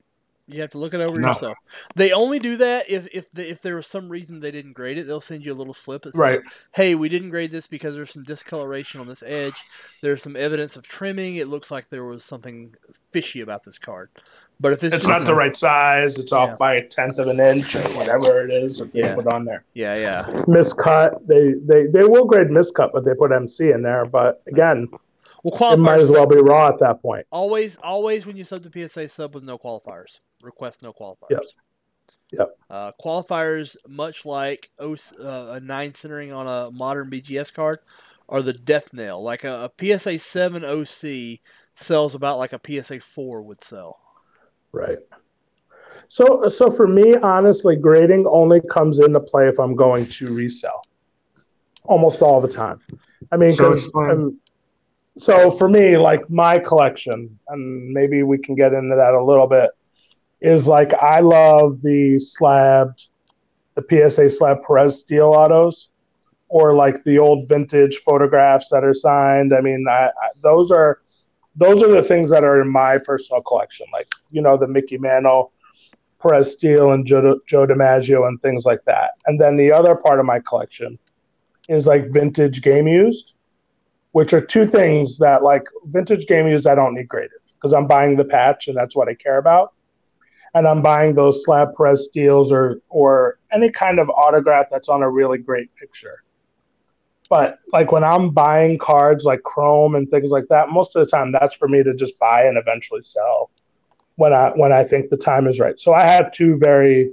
You 0.50 0.62
have 0.62 0.70
to 0.70 0.78
look 0.78 0.94
it 0.94 1.00
over 1.00 1.20
No. 1.20 1.28
yourself. 1.28 1.58
They 1.94 2.12
only 2.12 2.38
do 2.38 2.56
that 2.56 2.88
if 2.88 3.06
if 3.12 3.30
the, 3.32 3.50
if 3.50 3.60
there 3.60 3.76
was 3.76 3.86
some 3.86 4.08
reason 4.08 4.40
they 4.40 4.50
didn't 4.50 4.72
grade 4.72 4.96
it. 4.96 5.06
They'll 5.06 5.20
send 5.20 5.44
you 5.44 5.52
a 5.52 5.54
little 5.54 5.74
slip 5.74 6.02
that 6.02 6.12
says, 6.12 6.18
Right. 6.18 6.40
"Hey, 6.74 6.94
we 6.94 7.08
didn't 7.10 7.30
grade 7.30 7.50
this 7.50 7.66
because 7.66 7.94
there's 7.94 8.12
some 8.12 8.22
discoloration 8.24 9.00
on 9.00 9.08
this 9.08 9.22
edge. 9.26 9.60
There's 10.00 10.22
some 10.22 10.36
evidence 10.36 10.76
of 10.76 10.88
trimming. 10.88 11.36
It 11.36 11.48
looks 11.48 11.70
like 11.70 11.90
there 11.90 12.04
was 12.04 12.24
something 12.24 12.74
fishy 13.10 13.40
about 13.42 13.64
this 13.64 13.78
card." 13.78 14.08
But 14.60 14.72
if 14.72 14.82
it's, 14.82 14.94
It's 14.94 15.06
not 15.06 15.24
the 15.24 15.34
right 15.34 15.54
size. 15.56 16.18
It's 16.18 16.32
off 16.32 16.50
Yeah. 16.50 16.56
by 16.56 16.74
a 16.74 16.86
tenth 16.88 17.18
of 17.20 17.28
an 17.28 17.38
inch 17.38 17.76
or 17.76 17.80
whatever 17.96 18.42
it 18.42 18.50
is 18.52 18.78
that 18.78 18.92
they 18.92 19.00
Yeah. 19.00 19.14
put 19.14 19.32
on 19.32 19.44
there. 19.44 19.64
yeah, 19.74 19.96
yeah. 19.96 20.22
Miscut. 20.48 21.26
They 21.26 21.54
they 21.64 21.86
they 21.86 22.04
will 22.04 22.24
grade 22.24 22.48
miscut, 22.48 22.90
but 22.92 23.04
they 23.04 23.14
put 23.14 23.30
MC 23.32 23.70
in 23.70 23.82
there. 23.82 24.04
But 24.04 24.42
again, 24.48 24.88
Well, 25.44 25.72
it 25.74 25.76
might 25.78 26.00
as 26.00 26.10
well 26.10 26.26
be 26.26 26.38
raw 26.40 26.68
at 26.68 26.80
that 26.80 27.00
point. 27.02 27.26
always 27.30 27.76
always 27.84 28.26
when 28.26 28.36
you 28.36 28.42
sub 28.44 28.64
to 28.64 28.70
PSA 28.88 29.08
sub 29.08 29.34
with 29.34 29.44
no 29.44 29.58
qualifiers. 29.58 30.20
Request 30.42 30.82
no 30.82 30.92
qualifiers. 30.92 31.30
Yep. 31.30 31.42
Yep. 32.32 32.58
Uh, 32.68 32.92
qualifiers, 33.00 33.76
much 33.88 34.26
like 34.26 34.70
O- 34.78 34.96
uh, 35.20 35.52
a 35.52 35.60
nine 35.60 35.94
centering 35.94 36.32
on 36.32 36.46
a 36.46 36.70
modern 36.72 37.08
BGS 37.10 37.54
card, 37.54 37.78
are 38.28 38.42
the 38.42 38.52
death 38.52 38.92
nail. 38.92 39.22
Like 39.22 39.44
a, 39.44 39.70
a 39.70 39.98
PSA 39.98 40.18
seven 40.18 40.64
OC 40.64 41.40
sells 41.76 42.14
about 42.14 42.38
like 42.38 42.52
a 42.52 42.60
PSA 42.62 43.00
four 43.00 43.40
would 43.42 43.62
sell. 43.64 44.00
Right. 44.72 44.98
So 46.08 46.48
so 46.48 46.70
for 46.70 46.86
me, 46.86 47.16
honestly, 47.16 47.76
grading 47.76 48.26
only 48.28 48.60
comes 48.70 48.98
into 49.00 49.20
play 49.20 49.48
if 49.48 49.58
I'm 49.58 49.74
going 49.74 50.06
to 50.06 50.34
resell. 50.34 50.82
Almost 51.84 52.22
all 52.22 52.40
the 52.40 52.52
time. 52.52 52.80
I 53.32 53.36
mean, 53.36 53.52
So 53.52 53.76
um, 53.94 54.38
so 55.18 55.50
for 55.50 55.68
me, 55.68 55.96
like 55.96 56.28
my 56.30 56.58
collection, 56.58 57.38
and 57.48 57.90
maybe 57.92 58.22
we 58.22 58.38
can 58.38 58.54
get 58.54 58.72
into 58.72 58.94
that 58.96 59.14
a 59.14 59.22
little 59.22 59.46
bit, 59.46 59.70
is 60.40 60.68
like 60.68 60.94
I 60.94 61.20
love 61.20 61.82
the 61.82 62.18
slabbed, 62.18 63.08
the 63.74 63.84
PSA 63.88 64.30
slab 64.30 64.58
Perez-Steele 64.64 65.24
autos, 65.24 65.88
or 66.48 66.74
like 66.74 67.02
the 67.04 67.18
old 67.18 67.48
vintage 67.48 67.98
photographs 67.98 68.70
that 68.70 68.84
are 68.84 68.94
signed. 68.94 69.52
I 69.52 69.60
mean, 69.60 69.84
I, 69.88 70.06
I, 70.06 70.28
those 70.42 70.70
are 70.70 71.00
those 71.58 71.82
are 71.82 71.90
the 71.90 72.02
things 72.02 72.30
that 72.30 72.44
are 72.44 72.62
in 72.62 72.68
my 72.68 72.98
personal 72.98 73.42
collection, 73.42 73.86
like 73.92 74.08
you 74.30 74.40
know 74.40 74.56
the 74.56 74.68
Mickey 74.68 74.96
Mantle, 74.96 75.52
Perez-Steele, 76.22 76.92
and 76.92 77.04
Joe, 77.04 77.40
Joe 77.46 77.66
DiMaggio 77.66 78.26
and 78.28 78.40
things 78.40 78.64
like 78.64 78.82
that. 78.84 79.12
And 79.26 79.40
then 79.40 79.56
the 79.56 79.72
other 79.72 79.94
part 79.96 80.20
of 80.20 80.26
my 80.26 80.40
collection 80.40 80.98
is 81.68 81.86
like 81.86 82.10
vintage 82.10 82.62
game 82.62 82.86
used, 82.86 83.34
which 84.12 84.32
are 84.32 84.40
two 84.40 84.66
things 84.66 85.18
that 85.18 85.42
like 85.42 85.68
vintage 85.86 86.26
game 86.26 86.46
used 86.46 86.66
I 86.66 86.76
don't 86.76 86.94
need 86.94 87.08
graded 87.08 87.40
because 87.54 87.74
I'm 87.74 87.88
buying 87.88 88.16
the 88.16 88.24
patch 88.24 88.68
and 88.68 88.76
that's 88.76 88.94
what 88.94 89.08
I 89.08 89.14
care 89.14 89.38
about. 89.38 89.74
And 90.54 90.66
I'm 90.66 90.80
buying 90.80 91.14
those 91.14 91.44
slab 91.44 91.74
Perez-Steeles 91.76 92.52
or 92.52 92.80
or 92.88 93.38
any 93.52 93.70
kind 93.70 93.98
of 93.98 94.08
autograph 94.10 94.66
that's 94.70 94.88
on 94.88 95.02
a 95.02 95.10
really 95.10 95.38
great 95.38 95.74
picture. 95.74 96.22
But 97.28 97.58
like 97.72 97.92
when 97.92 98.04
I'm 98.04 98.30
buying 98.30 98.78
cards 98.78 99.24
like 99.24 99.42
Chrome 99.42 99.94
and 99.94 100.08
things 100.08 100.30
like 100.30 100.46
that, 100.48 100.70
most 100.70 100.96
of 100.96 101.00
the 101.04 101.10
time 101.10 101.32
that's 101.32 101.54
for 101.54 101.68
me 101.68 101.82
to 101.82 101.94
just 101.94 102.18
buy 102.18 102.44
and 102.44 102.56
eventually 102.56 103.02
sell 103.02 103.50
when 104.16 104.32
I 104.32 104.50
when 104.50 104.72
I 104.72 104.84
think 104.84 105.10
the 105.10 105.16
time 105.16 105.46
is 105.46 105.60
right. 105.60 105.78
So 105.78 105.92
I 105.92 106.04
have 106.04 106.32
two 106.32 106.56
very 106.56 107.10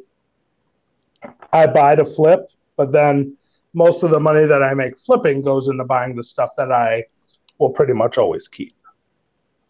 I 1.51 1.67
buy 1.67 1.95
to 1.95 2.05
flip, 2.05 2.47
but 2.77 2.91
then 2.91 3.35
most 3.73 4.03
of 4.03 4.09
the 4.09 4.19
money 4.19 4.45
that 4.45 4.63
I 4.63 4.73
make 4.73 4.97
flipping 4.97 5.41
goes 5.41 5.67
into 5.67 5.83
buying 5.83 6.15
the 6.15 6.23
stuff 6.23 6.51
that 6.57 6.71
I 6.71 7.03
will 7.59 7.69
pretty 7.69 7.93
much 7.93 8.17
always 8.17 8.47
keep. 8.47 8.73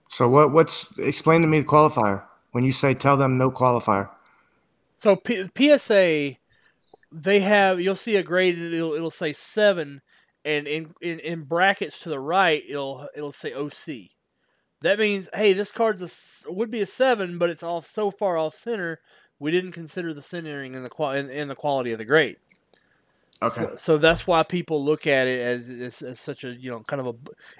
So 0.10 0.30
what? 0.30 0.52
What's 0.52 0.88
explain 0.98 1.42
to 1.42 1.48
me 1.48 1.60
the 1.60 1.66
qualifier 1.66 2.24
when 2.52 2.64
you 2.64 2.72
say 2.72 2.94
tell 2.94 3.18
them 3.18 3.38
no 3.38 3.52
qualifier. 3.52 4.10
So 4.96 5.16
P- 5.16 5.50
PSA, 5.58 6.38
they 7.12 7.40
have 7.42 7.82
you'll 7.82 7.96
see 7.96 8.16
a 8.16 8.24
grade 8.24 8.58
it'll 8.58 8.94
it'll 8.94 9.12
say 9.12 9.34
seven, 9.34 10.02
and 10.46 10.68
in, 10.68 10.94
in 11.02 11.20
in 11.20 11.44
brackets 11.44 12.00
to 12.02 12.10
the 12.10 12.20
right 12.20 12.64
it'll 12.70 13.10
it'll 13.16 13.34
say 13.34 13.54
OC. 13.54 14.12
That 14.82 15.00
means 15.00 15.30
hey, 15.34 15.54
this 15.54 15.72
card's 15.72 16.02
a 16.48 16.52
would 16.52 16.70
be 16.72 16.82
a 16.82 16.86
seven, 16.86 17.38
but 17.38 17.50
it's 17.50 17.64
off 17.64 17.88
so 17.88 18.12
far 18.12 18.38
off 18.38 18.54
center. 18.54 19.00
We 19.40 19.52
didn't 19.52 19.74
consider 19.74 20.14
the 20.14 20.22
centering 20.22 20.76
and 20.76 20.86
the 20.86 20.90
qual 20.90 21.12
in, 21.12 21.30
in 21.30 21.48
the 21.50 21.56
quality 21.56 21.92
of 21.92 21.98
the 21.98 22.06
grade. 22.06 22.38
Okay. 23.42 23.62
So, 23.64 23.76
so 23.78 23.98
that's 23.98 24.26
why 24.26 24.44
people 24.44 24.84
look 24.84 25.06
at 25.06 25.28
it 25.28 25.42
as, 25.42 25.68
as 25.70 26.02
as 26.02 26.20
such 26.20 26.44
a 26.46 26.52
you 26.56 26.70
know 26.70 26.82
kind 26.82 27.02
of 27.02 27.08
a 27.08 27.14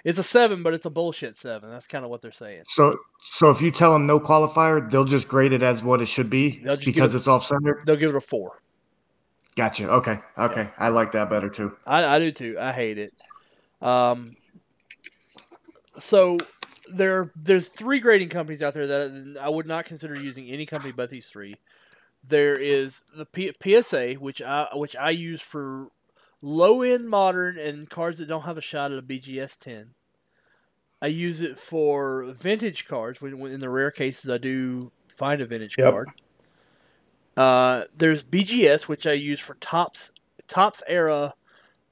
it's 0.04 0.18
a 0.18 0.22
seven, 0.22 0.62
but 0.62 0.72
it's 0.72 0.86
a 0.86 0.90
bullshit 0.90 1.36
seven. 1.36 1.68
That's 1.68 1.86
kind 1.86 2.04
of 2.04 2.10
what 2.10 2.22
they're 2.22 2.32
saying. 2.32 2.62
So 2.68 2.94
so 3.20 3.50
if 3.50 3.60
you 3.60 3.70
tell 3.70 3.92
them 3.92 4.06
no 4.06 4.18
qualifier, 4.18 4.88
they'll 4.90 5.04
just 5.04 5.28
grade 5.28 5.52
it 5.52 5.62
as 5.62 5.82
what 5.82 6.00
it 6.00 6.06
should 6.06 6.30
be 6.30 6.60
They'll 6.64 6.76
because 6.78 7.14
it- 7.14 7.18
it's 7.18 7.28
off 7.28 7.44
center. 7.44 7.82
They'll 7.86 7.96
give 7.96 8.10
it 8.10 8.16
a 8.16 8.20
four. 8.22 8.62
Gotcha. 9.56 9.88
Okay. 9.90 10.18
Okay. 10.36 10.68
I 10.78 10.88
like 10.88 11.12
that 11.12 11.30
better 11.30 11.48
too. 11.48 11.76
I, 11.86 12.04
I 12.04 12.18
do 12.18 12.30
too. 12.30 12.56
I 12.60 12.72
hate 12.72 12.98
it. 12.98 13.12
Um, 13.80 14.36
so 15.98 16.38
there 16.92 17.32
there's 17.34 17.68
three 17.68 17.98
grading 18.00 18.28
companies 18.28 18.62
out 18.62 18.74
there 18.74 18.86
that 18.86 19.38
I 19.40 19.48
would 19.48 19.66
not 19.66 19.86
consider 19.86 20.14
using 20.14 20.46
any 20.48 20.66
company 20.66 20.92
but 20.92 21.10
these 21.10 21.26
three. 21.26 21.54
There 22.28 22.56
is 22.56 23.02
the 23.16 23.24
P- 23.24 23.52
PSA, 23.62 24.14
which 24.14 24.42
I 24.42 24.68
which 24.74 24.94
I 24.94 25.10
use 25.10 25.40
for 25.40 25.88
low 26.42 26.82
end 26.82 27.08
modern 27.08 27.58
and 27.58 27.88
cards 27.88 28.18
that 28.18 28.28
don't 28.28 28.42
have 28.42 28.58
a 28.58 28.62
shot 28.62 28.92
at 28.92 28.98
a 28.98 29.02
BGS 29.02 29.58
ten. 29.58 29.94
I 31.00 31.06
use 31.06 31.40
it 31.40 31.58
for 31.58 32.32
vintage 32.32 32.88
cards 32.88 33.20
when, 33.20 33.38
when 33.38 33.52
in 33.52 33.60
the 33.60 33.70
rare 33.70 33.90
cases 33.90 34.30
I 34.30 34.38
do 34.38 34.92
find 35.08 35.40
a 35.40 35.46
vintage 35.46 35.76
Yep. 35.78 35.92
card. 35.92 36.10
Uh, 37.36 37.84
there's 37.94 38.22
BGS, 38.22 38.88
which 38.88 39.06
I 39.06 39.12
use 39.12 39.40
for 39.40 39.54
Topps 39.56 40.12
Topps 40.48 40.82
era. 40.86 41.34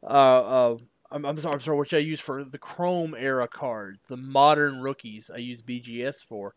Uh, 0.03 0.07
uh, 0.07 0.77
I'm, 1.11 1.25
I'm 1.25 1.39
sorry, 1.39 1.55
I'm 1.55 1.61
sorry, 1.61 1.79
which 1.79 1.95
I 1.95 1.99
use 1.99 2.21
for 2.21 2.45
the 2.45 2.59
Chrome 2.59 3.15
era 3.17 3.49
cards, 3.49 4.01
the 4.09 4.17
modern 4.17 4.81
rookies. 4.81 5.31
I 5.33 5.39
use 5.39 5.63
BGS 5.63 6.25
for 6.27 6.55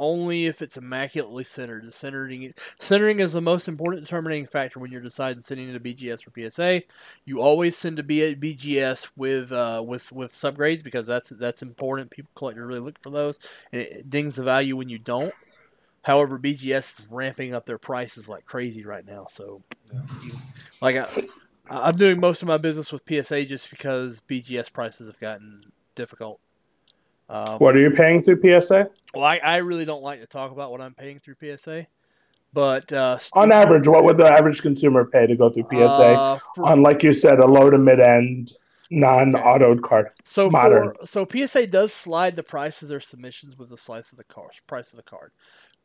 only 0.00 0.46
if 0.46 0.62
it's 0.62 0.78
immaculately 0.78 1.44
centered. 1.44 1.84
The 1.84 1.92
centering 1.92 2.52
centering 2.78 3.20
is 3.20 3.34
the 3.34 3.42
most 3.42 3.68
important 3.68 4.04
determining 4.04 4.46
factor 4.46 4.80
when 4.80 4.90
you're 4.90 5.02
deciding 5.02 5.42
sending 5.42 5.68
it 5.68 5.72
to 5.74 5.80
BGS 5.80 6.26
or 6.26 6.50
PSA. 6.50 6.82
You 7.26 7.40
always 7.40 7.76
send 7.76 7.98
to 7.98 8.02
BGS 8.02 9.10
with 9.16 9.52
uh, 9.52 9.84
with 9.86 10.10
with 10.10 10.32
subgrades 10.32 10.82
because 10.82 11.06
that's 11.06 11.28
that's 11.30 11.62
important. 11.62 12.10
People 12.10 12.30
collectors 12.34 12.66
really 12.66 12.80
look 12.80 12.98
for 13.00 13.10
those, 13.10 13.38
and 13.72 13.82
it 13.82 14.08
dings 14.08 14.36
the 14.36 14.42
value 14.42 14.76
when 14.76 14.88
you 14.88 14.98
don't. 14.98 15.34
However, 16.02 16.38
BGS 16.38 17.00
is 17.00 17.06
ramping 17.10 17.54
up 17.54 17.66
their 17.66 17.78
prices 17.78 18.28
like 18.28 18.44
crazy 18.46 18.84
right 18.84 19.04
now. 19.06 19.26
So, 19.30 19.60
you- 20.22 20.32
like 20.80 20.96
I, 20.96 21.06
I'm 21.68 21.96
doing 21.96 22.18
most 22.20 22.42
of 22.42 22.48
my 22.48 22.56
business 22.56 22.90
with 22.92 23.02
PSA 23.08 23.44
just 23.44 23.70
because 23.70 24.20
BGS 24.28 24.72
prices 24.72 25.06
have 25.06 25.20
gotten 25.20 25.60
difficult. 25.94 26.40
Um, 27.28 27.58
What 27.58 27.76
are 27.76 27.80
you 27.80 27.90
paying 27.90 28.22
through 28.22 28.40
PSA? 28.42 28.88
well, 29.14 29.24
I, 29.24 29.36
I 29.38 29.56
really 29.58 29.84
don't 29.84 30.02
like 30.02 30.20
to 30.20 30.26
talk 30.26 30.50
about 30.52 30.70
what 30.72 30.80
I'm 30.80 30.94
paying 30.94 31.18
through 31.18 31.36
PSA, 31.40 31.86
but 32.52 32.90
uh, 32.92 33.18
On 33.34 33.52
average, 33.52 33.86
what 33.86 34.02
would 34.04 34.16
the 34.16 34.26
average 34.26 34.62
consumer 34.62 35.04
pay 35.04 35.26
to 35.26 35.36
go 35.36 35.50
through 35.50 35.66
PSA 35.70 36.02
uh, 36.02 36.38
for- 36.56 36.66
on, 36.66 36.82
like 36.82 37.02
you 37.02 37.12
said, 37.12 37.38
a 37.38 37.46
low 37.46 37.70
to 37.70 37.78
mid 37.78 38.00
end 38.00 38.54
non-autoed 38.90 39.82
card? 39.82 40.08
So 40.24 40.50
Modern. 40.50 40.94
for 40.98 41.06
so 41.06 41.24
PSA 41.30 41.68
does 41.68 41.92
slide 41.92 42.34
the 42.34 42.42
price 42.42 42.82
of 42.82 42.88
their 42.88 42.98
submissions 43.00 43.56
with 43.56 43.68
the 43.68 43.76
slice 43.76 44.10
of 44.10 44.18
the 44.18 44.24
car 44.24 44.48
price 44.66 44.92
of 44.92 44.96
the 44.96 45.04
card. 45.04 45.30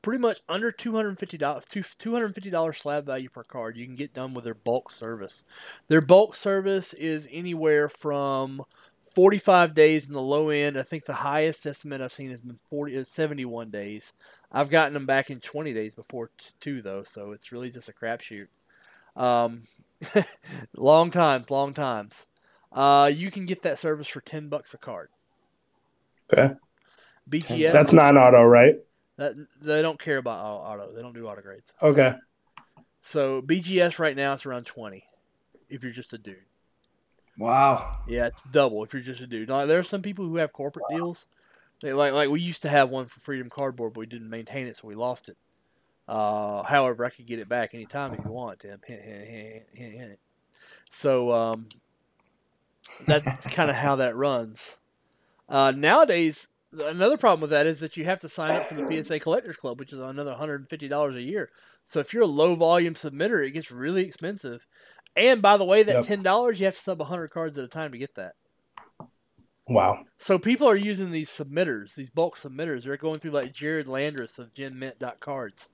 Pretty 0.06 0.22
much 0.22 0.42
under 0.48 0.72
two 0.72 0.96
hundred 0.96 1.18
fifty 1.18 1.36
dollars, 1.36 1.66
two 1.98 2.14
hundred 2.14 2.36
fifty 2.36 2.52
dollars 2.52 2.78
slab 2.78 3.08
value 3.08 3.28
per 3.28 3.42
card. 3.42 3.76
You 3.76 3.88
can 3.88 3.96
get 3.96 4.14
done 4.14 4.36
with 4.36 4.44
their 4.44 4.54
bulk 4.54 4.92
service. 4.92 5.44
Their 5.88 6.00
bulk 6.00 6.36
service 6.36 6.94
is 6.94 7.28
anywhere 7.32 7.90
from 7.90 8.62
forty 9.16 9.40
five 9.40 9.74
days 9.74 10.06
in 10.06 10.14
the 10.14 10.22
low 10.22 10.50
end. 10.50 10.78
I 10.78 10.84
think 10.84 11.06
the 11.06 11.14
highest 11.16 11.66
estimate 11.66 12.02
I've 12.02 12.14
seen 12.14 12.30
has 12.30 12.42
been 12.42 12.60
40, 12.70 12.94
is 12.94 13.08
seventy 13.08 13.46
one 13.46 13.72
days. 13.72 14.14
I've 14.52 14.70
gotten 14.70 14.94
them 14.94 15.08
back 15.08 15.32
in 15.32 15.40
twenty 15.40 15.74
days 15.74 15.96
before 15.96 16.30
t- 16.38 16.50
too, 16.60 16.84
though. 16.84 17.02
So 17.02 17.32
it's 17.32 17.52
really 17.52 17.72
just 17.72 17.90
a 17.90 17.92
crapshoot. 17.92 18.46
Um, 19.16 19.64
long 20.78 21.10
times, 21.10 21.50
long 21.50 21.74
times. 21.74 22.28
Uh, 22.72 23.12
you 23.12 23.32
can 23.32 23.48
get 23.48 23.64
that 23.64 23.80
service 23.80 24.10
for 24.10 24.22
ten 24.22 24.50
bucks 24.50 24.76
a 24.76 24.78
card. 24.78 25.10
Okay, 26.32 26.54
BGS. 27.28 27.74
that's 27.74 27.92
non-auto, 27.92 28.44
right? 28.44 28.76
That, 29.18 29.34
they 29.62 29.82
don't 29.82 30.00
care 30.00 30.18
about 30.18 30.40
auto. 30.44 30.94
They 30.94 31.02
don't 31.02 31.14
do 31.14 31.28
auto 31.28 31.42
grades. 31.42 31.74
Okay, 31.82 32.14
So 33.02 33.42
BGS 33.42 34.00
right 34.00 34.16
now 34.16 34.34
it's 34.34 34.46
around 34.46 34.66
twenty. 34.66 35.04
If 35.70 35.84
you're 35.84 35.94
just 35.94 36.14
a 36.14 36.18
dude, 36.18 36.38
Wow. 37.38 37.98
yeah, 38.08 38.28
it's 38.28 38.44
double 38.44 38.84
if 38.84 38.94
you're 38.94 39.02
just 39.02 39.22
a 39.22 39.28
dude. 39.28 39.50
Now, 39.50 39.66
there 39.66 39.80
are 39.80 39.84
some 39.84 40.02
people 40.02 40.26
who 40.26 40.38
have 40.38 40.54
corporate 40.54 40.86
deals. 40.90 41.28
They 41.82 41.92
like 41.94 42.14
like 42.14 42.30
we 42.30 42.40
used 42.42 42.62
to 42.62 42.70
have 42.70 42.90
one 42.90 43.06
for 43.06 43.20
Freedom 43.20 43.50
Cardboard, 43.50 43.94
but 43.94 44.00
we 44.02 44.06
didn't 44.06 44.30
maintain 44.30 44.68
it, 44.68 44.78
so 44.78 44.88
we 44.88 44.96
lost 44.96 45.28
it. 45.30 45.38
Uh, 46.08 46.62
however, 46.64 47.04
I 47.04 47.10
could 47.10 47.26
get 47.26 47.40
it 47.40 47.50
back 47.50 47.74
anytime 47.74 48.14
if 48.14 48.24
you 48.24 48.32
want, 48.32 48.60
Tim. 48.60 48.80
Hint, 48.86 49.02
hint, 49.02 49.28
hint, 49.28 49.64
hint, 49.74 49.94
hint. 49.94 50.20
So 50.92 51.34
um, 51.34 51.68
that's 53.08 53.48
kind 53.54 53.70
of 53.70 53.76
how 53.76 53.96
that 53.98 54.16
runs. 54.16 54.78
Uh, 55.50 55.72
nowadays, 55.76 56.48
another 56.74 57.18
problem 57.18 57.42
with 57.42 57.50
that 57.52 57.68
is 57.68 57.80
that 57.80 57.96
you 57.98 58.06
have 58.06 58.20
to 58.22 58.30
sign 58.30 58.56
up 58.56 58.68
for 58.68 58.76
the 58.76 59.04
PSA 59.04 59.20
Collectors 59.20 59.58
Club, 59.58 59.80
which 59.80 59.94
is 59.94 60.00
another 60.00 60.34
$150 60.34 61.16
a 61.16 61.22
year. 61.22 61.50
So 61.86 62.00
if 62.00 62.14
you're 62.14 62.24
a 62.24 62.28
low 62.28 62.56
volume 62.56 62.96
submitter, 62.96 63.46
it 63.46 63.52
gets 63.52 63.72
really 63.72 64.04
expensive. 64.04 64.66
And 65.16 65.42
by 65.42 65.58
the 65.58 65.66
way, 65.66 65.84
that 65.84 65.96
Yep. 65.96 66.06
ten 66.06 66.24
dollars 66.24 66.60
you 66.60 66.66
have 66.66 66.76
to 66.76 66.82
sub 66.82 67.02
hundred 67.02 67.30
cards 67.32 67.58
at 67.58 67.64
a 67.64 67.68
time 67.70 67.94
to 67.94 67.98
get 67.98 68.16
that. 68.16 68.34
Wow. 69.68 70.04
So 70.20 70.38
people 70.38 70.68
are 70.68 70.76
using 70.76 71.12
these 71.12 71.30
submitters, 71.30 71.96
these 71.96 72.10
bulk 72.10 72.38
submitters. 72.38 72.84
They're 72.84 72.98
going 72.98 73.20
through 73.20 73.32
like 73.32 73.54
Jared 73.54 73.88
Landris 73.88 74.38
of 74.38 74.54
GenMint.cards. 74.54 75.70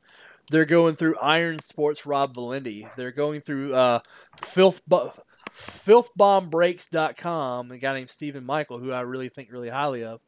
They're 0.50 0.66
going 0.66 0.96
through 0.96 1.18
Iron 1.20 1.60
Sports 1.60 2.06
Rob 2.06 2.34
Valenti. 2.36 2.88
They're 2.98 3.12
going 3.12 3.42
through 3.42 3.74
uh, 3.74 4.00
Filth 4.42 4.82
Bu- 4.88 5.10
filthbombbreaks.com, 5.50 7.72
a 7.72 7.78
guy 7.78 7.94
named 7.96 8.10
Stephen 8.10 8.46
Michael, 8.46 8.80
who 8.80 8.92
I 8.92 9.02
really 9.02 9.30
think 9.30 9.50
really 9.52 9.70
highly 9.70 10.04
of. 10.04 10.20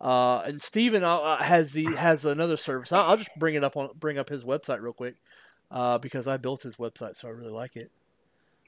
Uh, 0.00 0.40
and 0.46 0.62
Stephen 0.62 1.04
uh, 1.04 1.16
uh, 1.16 1.42
has 1.42 1.72
the 1.72 1.84
has 1.96 2.24
another 2.24 2.56
service. 2.56 2.90
I'll, 2.90 3.10
I'll 3.10 3.16
just 3.16 3.30
bring 3.38 3.54
it 3.54 3.62
up 3.62 3.76
on 3.76 3.90
bring 3.98 4.18
up 4.18 4.28
his 4.28 4.44
website 4.44 4.80
real 4.80 4.94
quick 4.94 5.16
uh, 5.70 5.98
because 5.98 6.26
I 6.26 6.38
built 6.38 6.62
his 6.62 6.76
website, 6.76 7.16
so 7.16 7.28
I 7.28 7.32
really 7.32 7.52
like 7.52 7.76
it. 7.76 7.90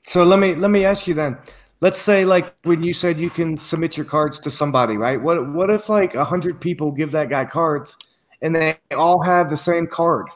So 0.05 0.25
let 0.25 0.39
me 0.39 0.55
let 0.55 0.71
me 0.71 0.85
ask 0.85 1.07
you 1.07 1.15
then. 1.15 1.39
Let's 1.81 1.99
say 1.99 2.25
like 2.25 2.55
when 2.65 2.83
you 2.83 2.93
said 2.93 3.19
you 3.19 3.31
can 3.31 3.57
submit 3.57 3.97
your 3.97 4.07
cards 4.07 4.39
to 4.41 4.51
somebody, 4.51 4.97
right? 4.97 5.21
What 5.21 5.53
what 5.53 5.71
if 5.71 5.89
like 5.89 6.15
a 6.15 6.25
hundred 6.25 6.61
people 6.61 6.93
give 6.93 7.13
that 7.13 7.31
guy 7.31 7.45
cards 7.45 7.97
and 8.43 8.55
they 8.55 8.79
all 8.95 9.23
have 9.23 9.49
the 9.49 9.57
same 9.57 9.87
card? 9.87 10.27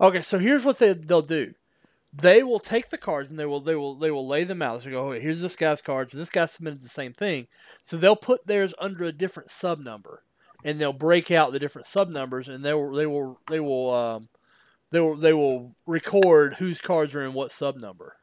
Okay, 0.00 0.20
so 0.20 0.38
here's 0.38 0.64
what 0.64 0.78
they 0.78 0.94
they'll 0.94 1.22
do. 1.22 1.54
They 2.12 2.42
will 2.42 2.58
take 2.58 2.90
the 2.90 2.98
cards 2.98 3.30
and 3.30 3.38
they 3.38 3.46
will 3.46 3.60
they 3.60 3.76
will 3.76 3.94
they 3.94 4.10
will 4.10 4.26
lay 4.26 4.44
them 4.44 4.62
out. 4.62 4.82
So 4.82 4.90
go, 4.90 5.10
okay, 5.10 5.20
here's 5.20 5.40
this 5.40 5.56
guy's 5.56 5.80
cards. 5.80 6.12
and 6.12 6.20
This 6.20 6.30
guy 6.30 6.46
submitted 6.46 6.82
the 6.82 6.88
same 6.88 7.12
thing. 7.12 7.46
So 7.84 7.96
they'll 7.96 8.16
put 8.16 8.46
theirs 8.46 8.74
under 8.80 9.04
a 9.04 9.12
different 9.12 9.50
sub 9.50 9.78
number, 9.78 10.24
and 10.64 10.80
they'll 10.80 10.92
break 10.92 11.30
out 11.30 11.52
the 11.52 11.58
different 11.58 11.86
sub 11.86 12.08
numbers, 12.08 12.48
and 12.48 12.64
they 12.64 12.74
will 12.74 12.92
they 12.92 13.06
will 13.06 13.38
they 13.48 13.60
will 13.60 13.94
um, 13.94 14.28
they 14.90 15.00
will 15.00 15.16
they 15.16 15.32
will 15.32 15.74
record 15.86 16.54
whose 16.54 16.80
cards 16.80 17.14
are 17.14 17.22
in 17.22 17.32
what 17.32 17.52
sub 17.52 17.76
number. 17.76 18.16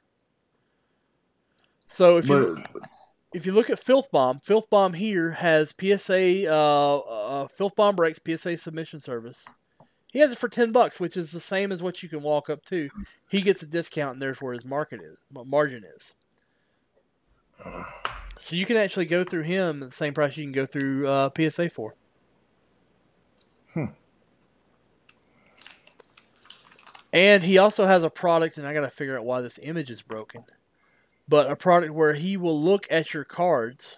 So 1.88 2.18
if 2.18 2.28
you 2.28 2.64
if 3.34 3.46
you 3.46 3.52
look 3.52 3.70
at 3.70 3.80
Filth 3.80 4.12
Bomb, 4.12 4.40
Filth 4.40 4.70
Bomb 4.70 4.94
here 4.94 5.32
has 5.32 5.74
PSA 5.80 6.52
uh, 6.52 6.98
uh, 6.98 7.48
Filth 7.48 7.76
Bomb 7.76 7.96
breaks 7.96 8.20
PSA 8.26 8.58
submission 8.58 9.00
service. 9.00 9.46
He 10.12 10.20
has 10.20 10.32
it 10.32 10.38
for 10.38 10.50
ten 10.50 10.72
bucks, 10.72 11.00
which 11.00 11.18
is 11.18 11.32
the 11.32 11.40
same 11.40 11.72
as 11.72 11.84
what 11.84 12.02
you 12.02 12.10
can 12.10 12.22
walk 12.22 12.50
up 12.50 12.64
to. 12.66 12.90
He 13.30 13.42
gets 13.42 13.62
a 13.62 13.68
discount, 13.68 14.14
and 14.14 14.22
there's 14.22 14.42
where 14.42 14.54
his 14.54 14.66
market 14.66 15.02
is, 15.02 15.18
margin 15.32 15.84
is. 15.96 16.16
So 18.40 18.56
you 18.56 18.66
can 18.66 18.78
actually 18.78 19.06
go 19.06 19.24
through 19.24 19.44
him 19.44 19.84
at 19.84 19.90
the 19.90 19.96
same 19.96 20.14
price 20.14 20.38
you 20.38 20.46
can 20.46 20.54
go 20.54 20.66
through 20.66 21.08
uh, 21.08 21.30
PSA 21.36 21.70
for. 21.70 21.96
And 27.14 27.44
he 27.44 27.58
also 27.58 27.86
has 27.86 28.04
a 28.04 28.10
product, 28.10 28.58
and 28.58 28.68
I 28.68 28.74
got 28.74 28.82
to 28.82 28.90
figure 28.90 29.18
out 29.18 29.26
why 29.26 29.42
this 29.42 29.60
image 29.64 29.90
is 29.90 30.02
broken. 30.02 30.44
But 31.28 31.50
a 31.50 31.56
product 31.56 31.94
where 31.94 32.14
he 32.14 32.38
will 32.38 32.62
look 32.62 32.86
at 32.90 33.14
your 33.14 33.24
cards. 33.24 33.98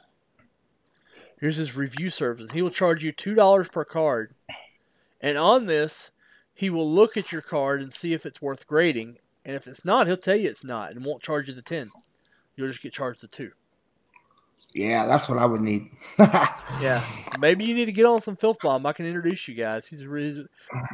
Here's 1.40 1.58
his 1.58 1.76
review 1.76 2.10
service. 2.10 2.52
He 2.52 2.62
will 2.62 2.70
charge 2.70 3.04
you 3.04 3.12
two 3.12 3.34
dollars 3.34 3.68
per 3.70 3.86
card, 3.86 4.34
and 5.22 5.38
on 5.38 5.66
this, 5.68 6.12
he 6.54 6.70
will 6.70 6.90
look 6.90 7.16
at 7.18 7.32
your 7.32 7.42
card 7.42 7.82
and 7.82 7.94
see 7.94 8.14
if 8.14 8.26
it's 8.26 8.42
worth 8.42 8.68
grading. 8.68 9.18
And 9.46 9.56
if 9.56 9.66
it's 9.68 9.86
not, 9.86 10.06
he'll 10.08 10.18
tell 10.18 10.36
you 10.36 10.50
it's 10.50 10.64
not, 10.66 10.92
and 10.92 11.06
won't 11.06 11.24
charge 11.24 11.48
you 11.48 11.54
the 11.56 11.62
ten. 11.62 11.92
You'll 12.56 12.68
just 12.68 12.82
get 12.82 12.92
charged 12.94 13.22
the 13.22 13.28
two. 13.28 13.52
yeah, 14.74 15.06
that's 15.06 15.30
what 15.30 15.38
I 15.38 15.46
would 15.46 15.62
need. 15.62 15.90
Yeah, 16.82 17.04
maybe 17.40 17.64
you 17.66 17.74
need 17.74 17.86
to 17.86 17.92
get 17.92 18.06
on 18.06 18.22
some 18.22 18.36
filth 18.36 18.60
bomb. 18.62 18.86
I 18.86 18.94
can 18.94 19.06
introduce 19.06 19.48
you 19.48 19.54
guys. 19.56 19.88
He's 19.88 20.02
a 20.02 20.08
really 20.10 20.46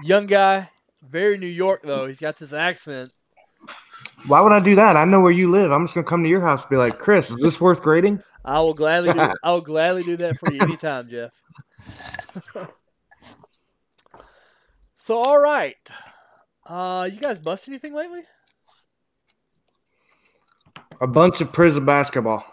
young 0.04 0.26
guy, 0.28 0.70
very 1.10 1.38
New 1.38 1.48
York 1.48 1.82
though. 1.84 2.08
He's 2.08 2.20
got 2.20 2.38
this 2.38 2.54
accent. 2.54 3.12
Why 4.28 4.42
would 4.42 4.52
I 4.52 4.60
do 4.60 4.76
that? 4.76 4.96
I 4.96 5.06
know 5.06 5.22
where 5.22 5.32
you 5.32 5.50
live. 5.52 5.72
I'm 5.72 5.86
just 5.86 5.96
gonna 5.96 6.06
come 6.06 6.24
to 6.24 6.30
your 6.30 6.42
house 6.42 6.62
and 6.62 6.70
be 6.70 6.78
like, 6.78 6.98
Chris, 6.98 7.30
is 7.30 7.38
this 7.38 7.62
worth 7.62 7.82
grading? 7.82 8.22
I 8.44 8.60
will 8.60 8.74
gladly 8.74 9.14
do. 9.14 9.20
I 9.44 9.52
will 9.52 9.62
gladly 9.62 10.04
do 10.04 10.18
that 10.18 10.38
for 10.38 10.52
you 10.52 10.62
anytime, 10.62 11.10
Jeff. 11.10 11.32
so, 14.98 15.18
all 15.18 15.40
right. 15.40 15.76
Uh, 16.66 17.10
you 17.12 17.20
guys 17.20 17.40
bust 17.40 17.68
anything 17.68 17.94
lately? 17.94 18.22
A 21.02 21.08
bunch 21.08 21.42
of 21.42 21.52
Prizm 21.52 21.86
basketball. 21.86 22.44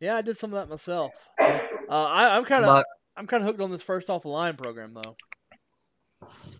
Yeah, 0.00 0.16
I 0.16 0.22
did 0.22 0.36
some 0.36 0.52
of 0.52 0.60
that 0.60 0.70
myself. 0.70 1.12
Uh, 1.40 1.54
I, 1.88 2.36
I'm 2.36 2.44
kind 2.44 2.64
of 2.64 2.84
I'm 3.16 3.26
kind 3.26 3.42
of 3.42 3.46
hooked 3.46 3.60
on 3.60 3.70
this 3.70 3.82
first 3.82 4.10
off 4.10 4.22
the 4.22 4.28
line 4.28 4.56
program 4.56 4.92
though. 4.92 5.16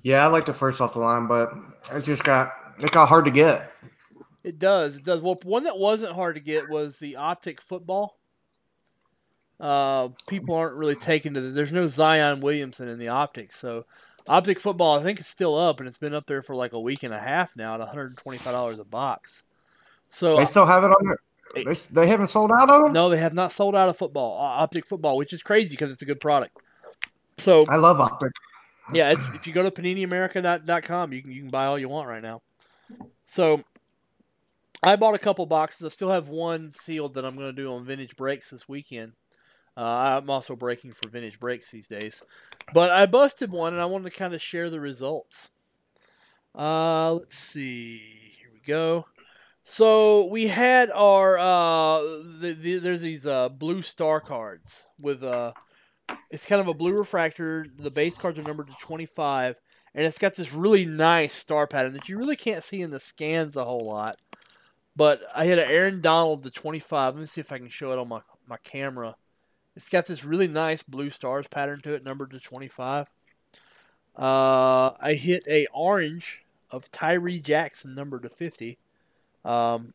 Yeah, 0.06 0.22
I 0.22 0.28
like 0.28 0.46
the 0.46 0.52
first 0.52 0.80
off 0.80 0.92
the 0.92 1.00
line, 1.00 1.26
but 1.26 1.52
it 1.92 2.04
just 2.04 2.22
got 2.22 2.54
it 2.78 2.92
got 2.92 3.08
hard 3.08 3.24
to 3.24 3.32
get. 3.32 3.72
It 4.44 4.60
does. 4.60 4.98
It 4.98 5.04
does. 5.04 5.20
Well, 5.20 5.36
one 5.42 5.64
that 5.64 5.78
wasn't 5.78 6.14
hard 6.14 6.36
to 6.36 6.40
get 6.40 6.68
was 6.68 7.00
the 7.00 7.16
optic 7.16 7.60
football. 7.60 8.16
Uh, 9.58 10.10
people 10.28 10.54
aren't 10.54 10.76
really 10.76 10.94
taking 10.94 11.34
to 11.34 11.40
the, 11.40 11.48
There's 11.48 11.72
no 11.72 11.88
Zion 11.88 12.40
Williamson 12.40 12.86
in 12.86 13.00
the 13.00 13.08
optic, 13.08 13.52
so 13.52 13.84
optic 14.28 14.60
football 14.60 14.96
I 14.96 15.02
think 15.02 15.18
is 15.18 15.26
still 15.26 15.56
up, 15.58 15.80
and 15.80 15.88
it's 15.88 15.98
been 15.98 16.14
up 16.14 16.26
there 16.26 16.40
for 16.42 16.54
like 16.54 16.72
a 16.72 16.80
week 16.80 17.02
and 17.02 17.12
a 17.12 17.18
half 17.18 17.56
now 17.56 17.74
at 17.74 17.80
125 17.80 18.52
dollars 18.52 18.78
a 18.78 18.84
box. 18.84 19.42
So 20.08 20.36
They 20.36 20.44
still 20.44 20.66
have 20.66 20.84
it 20.84 20.92
on 20.92 21.04
there. 21.04 21.64
They, 21.64 21.74
they 21.90 22.06
haven't 22.06 22.28
sold 22.28 22.52
out 22.52 22.70
on 22.70 22.84
them. 22.84 22.92
no, 22.92 23.08
they 23.08 23.18
have 23.18 23.34
not 23.34 23.50
sold 23.50 23.74
out 23.74 23.88
of 23.88 23.96
football, 23.96 24.38
optic 24.38 24.86
football, 24.86 25.16
which 25.16 25.32
is 25.32 25.42
crazy 25.42 25.70
because 25.70 25.90
it's 25.90 26.02
a 26.02 26.06
good 26.06 26.20
product. 26.20 26.56
So 27.38 27.66
I 27.68 27.74
love 27.74 28.00
optic. 28.00 28.30
Yeah, 28.92 29.10
it's 29.10 29.28
if 29.30 29.46
you 29.46 29.52
go 29.52 29.62
to 29.62 29.70
paniniamerica.com, 29.70 31.12
you 31.12 31.22
can 31.22 31.32
you 31.32 31.42
can 31.42 31.50
buy 31.50 31.66
all 31.66 31.78
you 31.78 31.88
want 31.88 32.08
right 32.08 32.22
now. 32.22 32.42
So 33.24 33.62
I 34.82 34.96
bought 34.96 35.14
a 35.14 35.18
couple 35.18 35.44
boxes. 35.46 35.86
I 35.86 35.88
still 35.90 36.10
have 36.10 36.28
one 36.28 36.72
sealed 36.72 37.14
that 37.14 37.24
I'm 37.24 37.36
going 37.36 37.48
to 37.48 37.62
do 37.62 37.74
on 37.74 37.84
Vintage 37.84 38.16
Breaks 38.16 38.50
this 38.50 38.68
weekend. 38.68 39.12
Uh, 39.76 40.20
I'm 40.20 40.30
also 40.30 40.56
breaking 40.56 40.92
for 40.92 41.08
Vintage 41.08 41.38
Breaks 41.38 41.70
these 41.70 41.88
days, 41.88 42.22
but 42.72 42.90
I 42.90 43.06
busted 43.06 43.50
one 43.50 43.74
and 43.74 43.82
I 43.82 43.86
wanted 43.86 44.10
to 44.10 44.18
kind 44.18 44.32
of 44.32 44.40
share 44.40 44.70
the 44.70 44.80
results. 44.80 45.50
Uh, 46.54 47.12
let's 47.14 47.36
see. 47.36 47.98
Here 48.38 48.48
we 48.52 48.60
go. 48.66 49.06
So 49.64 50.26
we 50.26 50.46
had 50.46 50.90
our 50.90 51.36
uh, 51.36 52.00
the, 52.40 52.56
the, 52.58 52.78
there's 52.78 53.00
these 53.00 53.26
uh, 53.26 53.48
blue 53.48 53.82
star 53.82 54.20
cards 54.20 54.86
with 54.98 55.24
uh, 55.24 55.52
it's 56.30 56.46
kind 56.46 56.60
of 56.60 56.68
a 56.68 56.74
blue 56.74 56.96
refractor. 56.96 57.66
The 57.78 57.90
base 57.90 58.16
cards 58.16 58.38
are 58.38 58.42
numbered 58.42 58.68
to 58.68 58.76
25, 58.80 59.56
and 59.94 60.06
it's 60.06 60.18
got 60.18 60.34
this 60.34 60.52
really 60.52 60.84
nice 60.84 61.34
star 61.34 61.66
pattern 61.66 61.92
that 61.94 62.08
you 62.08 62.18
really 62.18 62.36
can't 62.36 62.64
see 62.64 62.82
in 62.82 62.90
the 62.90 63.00
scans 63.00 63.56
a 63.56 63.64
whole 63.64 63.86
lot. 63.86 64.16
But 64.94 65.22
I 65.34 65.44
had 65.44 65.58
an 65.58 65.70
Aaron 65.70 66.00
Donald 66.00 66.42
to 66.44 66.50
25. 66.50 67.14
Let 67.14 67.20
me 67.20 67.26
see 67.26 67.40
if 67.40 67.52
I 67.52 67.58
can 67.58 67.68
show 67.68 67.92
it 67.92 67.98
on 67.98 68.08
my, 68.08 68.20
my 68.48 68.56
camera. 68.64 69.16
It's 69.74 69.90
got 69.90 70.06
this 70.06 70.24
really 70.24 70.48
nice 70.48 70.82
blue 70.82 71.10
stars 71.10 71.48
pattern 71.48 71.80
to 71.80 71.92
it, 71.92 72.02
numbered 72.02 72.30
to 72.30 72.40
25. 72.40 73.08
Uh, 74.16 74.90
I 74.98 75.14
hit 75.14 75.44
a 75.46 75.66
orange 75.74 76.42
of 76.70 76.90
Tyree 76.90 77.40
Jackson, 77.40 77.94
numbered 77.94 78.22
to 78.22 78.30
50. 78.30 78.78
Um, 79.44 79.92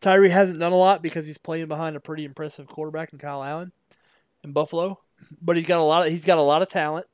Tyree 0.00 0.30
hasn't 0.30 0.60
done 0.60 0.72
a 0.72 0.76
lot 0.76 1.02
because 1.02 1.26
he's 1.26 1.38
playing 1.38 1.66
behind 1.66 1.96
a 1.96 2.00
pretty 2.00 2.24
impressive 2.24 2.68
quarterback 2.68 3.12
in 3.12 3.18
Kyle 3.18 3.42
Allen 3.42 3.72
in 4.44 4.52
Buffalo, 4.52 5.00
but 5.40 5.56
he's 5.56 5.66
got 5.66 5.78
a 5.78 5.82
lot 5.82 6.06
of 6.06 6.12
he's 6.12 6.24
got 6.24 6.38
a 6.38 6.42
lot 6.42 6.62
of 6.62 6.68
talent. 6.68 7.06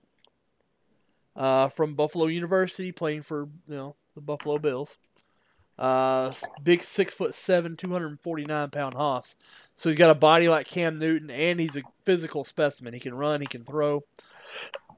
Uh, 1.37 1.69
from 1.69 1.95
Buffalo 1.95 2.27
University, 2.27 2.91
playing 2.91 3.23
for 3.23 3.49
you 3.69 3.77
know 3.77 3.97
the 4.15 4.21
Buffalo 4.21 4.59
Bills. 4.59 4.97
Uh, 5.79 6.33
big 6.65 6.83
six 6.83 7.15
foot 7.15 7.35
seven, 7.35 7.77
two 7.77 7.93
hundred 7.93 8.09
and 8.09 8.21
forty 8.21 8.45
nine 8.45 8.71
pound 8.71 8.95
hoss. 8.95 9.37
So 9.77 9.89
he's 9.89 9.99
got 9.99 10.11
a 10.11 10.15
body 10.15 10.49
like 10.49 10.67
Cam 10.67 10.99
Newton, 10.99 11.31
and 11.31 11.61
he's 11.61 11.77
a 11.77 11.83
physical 12.05 12.45
specimen. 12.45 12.95
He 12.95 13.01
can 13.01 13.15
run, 13.15 13.41
he 13.41 13.47
can 13.47 13.65
throw. 13.65 14.03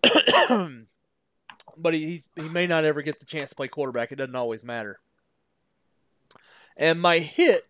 but 1.77 1.93
he 1.93 2.23
he 2.35 2.49
may 2.49 2.67
not 2.67 2.87
ever 2.87 3.03
get 3.03 3.21
the 3.21 3.27
chance 3.27 3.51
to 3.51 3.57
play 3.57 3.69
quarterback. 3.69 4.11
It 4.11 4.17
doesn't 4.17 4.35
always 4.35 4.65
matter. 4.65 4.99
And 6.77 6.99
my 6.99 7.19
hit 7.19 7.67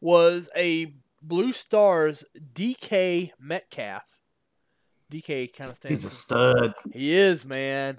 was 0.00 0.50
a 0.56 0.92
Blue 1.22 1.52
Stars 1.52 2.24
DK 2.54 3.32
Metcalf. 3.38 4.02
DK 5.10 5.52
kind 5.52 5.70
of 5.70 5.76
stands. 5.76 6.02
He's 6.02 6.12
a 6.12 6.14
stud. 6.14 6.74
he 6.92 7.12
is 7.12 7.44
man. 7.44 7.98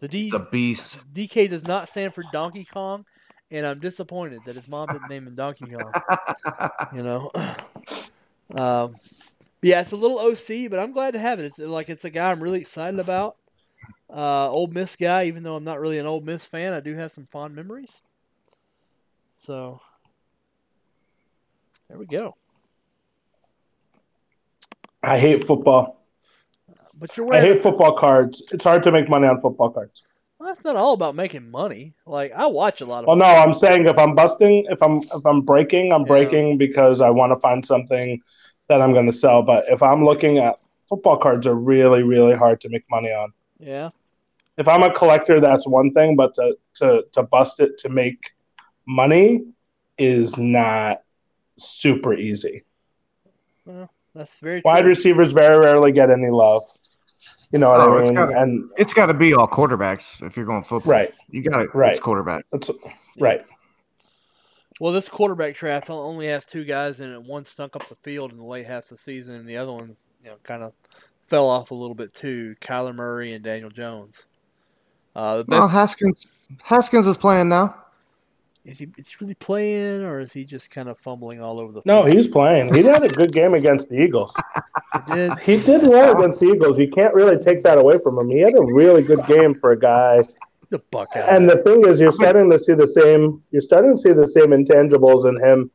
The 0.00 0.08
D, 0.08 0.22
He's 0.24 0.34
a 0.34 0.48
beast. 0.50 0.98
DK 1.14 1.48
does 1.48 1.66
not 1.66 1.88
stand 1.88 2.12
for 2.12 2.24
Donkey 2.32 2.64
Kong, 2.64 3.04
and 3.52 3.64
I'm 3.64 3.78
disappointed 3.78 4.40
that 4.46 4.56
his 4.56 4.68
mom 4.68 4.88
didn't 4.88 5.08
name 5.08 5.26
him 5.26 5.34
Donkey 5.36 5.66
Kong. 5.66 5.92
You 6.92 7.02
know, 7.02 7.30
um, 8.54 8.96
yeah, 9.62 9.80
it's 9.80 9.92
a 9.92 9.96
little 9.96 10.18
OC, 10.18 10.68
but 10.68 10.80
I'm 10.80 10.92
glad 10.92 11.12
to 11.12 11.20
have 11.20 11.38
it. 11.38 11.46
It's 11.46 11.58
like 11.58 11.88
it's 11.88 12.04
a 12.04 12.10
guy 12.10 12.30
I'm 12.30 12.42
really 12.42 12.60
excited 12.60 12.98
about. 12.98 13.36
Uh, 14.10 14.50
Ole 14.50 14.66
Miss 14.66 14.96
guy, 14.96 15.24
even 15.24 15.42
though 15.42 15.54
I'm 15.54 15.64
not 15.64 15.80
really 15.80 15.98
an 15.98 16.06
Ole 16.06 16.20
Miss 16.20 16.44
fan, 16.44 16.74
I 16.74 16.80
do 16.80 16.96
have 16.96 17.12
some 17.12 17.24
fond 17.24 17.54
memories. 17.54 18.02
So 19.38 19.80
there 21.88 21.98
we 21.98 22.06
go. 22.06 22.34
I 25.02 25.18
hate 25.18 25.44
football. 25.44 26.04
But 26.98 27.16
you're 27.16 27.26
I 27.26 27.30
wearing. 27.30 27.52
hate 27.54 27.62
football 27.62 27.96
cards. 27.96 28.42
It's 28.52 28.64
hard 28.64 28.82
to 28.84 28.92
make 28.92 29.08
money 29.08 29.26
on 29.26 29.40
football 29.40 29.70
cards. 29.70 30.02
well, 30.38 30.48
that's 30.48 30.64
not 30.64 30.76
all 30.76 30.92
about 30.92 31.14
making 31.14 31.50
money. 31.50 31.94
Like 32.06 32.32
I 32.32 32.46
watch 32.46 32.80
a 32.80 32.84
lot 32.84 33.04
of. 33.04 33.08
Well, 33.08 33.16
no, 33.16 33.24
I'm 33.24 33.52
saying 33.52 33.86
if 33.88 33.98
I'm 33.98 34.14
busting, 34.14 34.66
if 34.70 34.82
I'm 34.82 34.98
if 34.98 35.24
I'm 35.26 35.40
breaking, 35.42 35.92
I'm 35.92 36.02
Yeah. 36.02 36.06
breaking 36.06 36.58
because 36.58 37.00
I 37.00 37.10
want 37.10 37.32
to 37.32 37.40
find 37.40 37.64
something 37.66 38.20
that 38.68 38.80
I'm 38.80 38.92
going 38.92 39.06
to 39.06 39.12
sell. 39.12 39.42
But 39.42 39.64
if 39.68 39.82
I'm 39.82 40.04
looking 40.04 40.38
at 40.38 40.58
football 40.88 41.16
cards, 41.18 41.46
are 41.46 41.54
really 41.54 42.02
really 42.02 42.34
hard 42.36 42.60
to 42.60 42.68
make 42.68 42.84
money 42.90 43.08
on. 43.10 43.32
Yeah. 43.58 43.90
If 44.58 44.68
I'm 44.68 44.82
a 44.82 44.92
collector, 44.92 45.40
that's 45.40 45.66
one 45.66 45.92
thing, 45.92 46.14
but 46.14 46.34
to 46.34 46.56
to 46.74 47.04
to 47.14 47.22
bust 47.24 47.58
it 47.60 47.78
to 47.78 47.88
make 47.88 48.18
money 48.86 49.44
is 49.98 50.36
not 50.36 51.02
super 51.58 52.14
easy. 52.14 52.62
That's 54.14 54.38
very 54.38 54.60
true. 54.62 54.70
Wide 54.70 54.86
receivers 54.86 55.32
very 55.32 55.58
rarely 55.58 55.92
get 55.92 56.10
any 56.10 56.30
love. 56.30 56.62
You 57.52 57.58
know 57.58 57.68
what 57.70 57.80
Oh, 57.80 57.96
I 57.96 58.00
it's 58.00 58.10
mean? 58.10 58.14
gotta- 58.16 58.38
and 58.40 58.70
It's 58.76 58.94
got 58.94 59.06
to 59.06 59.14
be 59.14 59.34
all 59.34 59.46
quarterbacks 59.48 60.22
if 60.26 60.36
you're 60.36 60.46
going 60.46 60.62
football. 60.62 60.92
right, 60.92 61.14
You 61.30 61.42
got 61.42 61.62
it. 61.62 61.74
Right. 61.74 61.92
It's 61.92 62.00
quarterback. 62.00 62.44
that's 62.52 62.70
right. 63.18 63.44
Well, 64.80 64.92
this 64.92 65.08
quarterback 65.08 65.54
draft 65.56 65.90
only 65.90 66.26
has 66.28 66.44
two 66.46 66.64
guys 66.64 66.98
in 67.00 67.10
it. 67.12 67.22
One 67.22 67.44
stunk 67.44 67.76
up 67.76 67.84
the 67.88 67.94
field 67.96 68.32
in 68.32 68.38
the 68.38 68.44
late 68.44 68.66
half 68.66 68.84
of 68.84 68.88
the 68.90 68.96
season, 68.96 69.34
and 69.34 69.48
the 69.48 69.56
other 69.58 69.72
one, 69.72 69.96
you 70.24 70.30
know, 70.30 70.36
kind 70.42 70.62
of 70.62 70.72
fell 71.28 71.48
off 71.48 71.70
a 71.70 71.74
little 71.74 71.94
bit 71.94 72.14
too. 72.14 72.56
Kyler 72.60 72.94
Murray 72.94 73.32
and 73.32 73.44
Daniel 73.44 73.70
Jones. 73.70 74.26
Uh, 75.14 75.38
the 75.38 75.44
Well, 75.46 75.68
Haskins. 75.68 76.26
Haskins 76.62 77.06
is 77.06 77.16
playing 77.16 77.48
now. 77.50 77.81
Is 78.64 78.78
he 78.78 78.88
is 78.96 79.08
he 79.08 79.16
really 79.20 79.34
playing, 79.34 80.02
or 80.02 80.20
is 80.20 80.32
he 80.32 80.44
just 80.44 80.70
kind 80.70 80.88
of 80.88 80.98
fumbling 80.98 81.40
all 81.40 81.58
over 81.60 81.72
the? 81.72 81.82
Place 81.82 81.86
No, 81.86 82.02
field? 82.04 82.16
he's 82.16 82.26
playing. 82.28 82.72
He 82.74 82.82
had 82.82 83.02
a 83.04 83.08
good 83.08 83.32
game 83.32 83.54
against 83.54 83.88
the 83.88 83.96
Eagles. 84.02 84.34
He 85.08 85.14
did. 85.14 85.38
He 85.38 85.56
did 85.56 85.88
well 85.88 86.18
against 86.18 86.38
the 86.40 86.48
Eagles. 86.48 86.78
You 86.78 86.90
can't 86.90 87.14
really 87.14 87.38
take 87.38 87.62
that 87.62 87.78
away 87.78 87.98
from 88.04 88.18
him. 88.18 88.28
He 88.28 88.40
had 88.40 88.54
a 88.54 88.62
really 88.62 89.02
good 89.02 89.24
game 89.26 89.54
for 89.58 89.72
a 89.72 89.78
guy. 89.78 90.20
the 90.68 90.80
buck 90.90 91.08
out. 91.16 91.30
And 91.30 91.48
the 91.48 91.56
thing 91.62 91.86
is, 91.88 91.98
you're 91.98 92.12
starting 92.12 92.50
to 92.50 92.58
see 92.58 92.74
the 92.74 92.86
same. 92.86 93.42
You're 93.52 93.62
starting 93.62 93.92
to 93.92 93.98
see 93.98 94.12
the 94.12 94.28
same 94.28 94.48
intangibles 94.50 95.26
in 95.26 95.42
him 95.42 95.70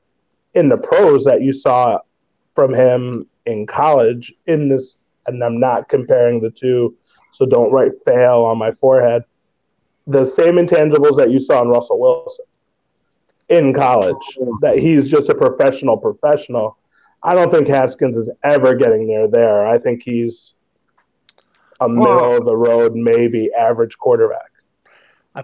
in 0.54 0.70
the 0.70 0.78
pros 0.78 1.24
that 1.26 1.42
you 1.42 1.52
saw 1.52 1.98
from 2.54 2.76
him 2.76 3.26
in 3.48 3.66
college. 3.66 4.34
In 4.46 4.70
this, 4.70 4.98
and 5.26 5.44
I'm 5.44 5.60
not 5.60 5.90
comparing 5.90 6.40
the 6.40 6.52
two, 6.52 6.96
so 7.32 7.48
don't 7.48 7.72
write 7.72 7.94
fail 8.06 8.44
on 8.44 8.60
my 8.60 8.72
forehead. 8.74 9.24
The 10.06 10.24
same 10.24 10.56
intangibles 10.58 11.18
that 11.18 11.32
you 11.32 11.40
saw 11.40 11.64
in 11.64 11.70
Russell 11.70 12.00
Wilson 12.00 12.46
in 13.50 13.74
college. 13.74 14.38
That 14.62 14.78
he's 14.78 15.10
just 15.10 15.30
a 15.30 15.36
professional 15.36 15.98
professional. 15.98 16.78
I 17.24 17.36
don't 17.36 17.52
think 17.52 17.68
Haskins 17.68 18.16
is 18.16 18.30
ever 18.44 18.76
getting 18.76 19.08
near 19.08 19.28
there. 19.28 19.66
I 19.68 19.78
think 19.80 20.04
he's 20.04 20.54
a 21.80 21.90
middle 21.90 22.38
of 22.38 22.46
the 22.46 22.56
road, 22.56 22.96
maybe 22.96 23.50
average 23.58 23.98
quarterback. 23.98 24.52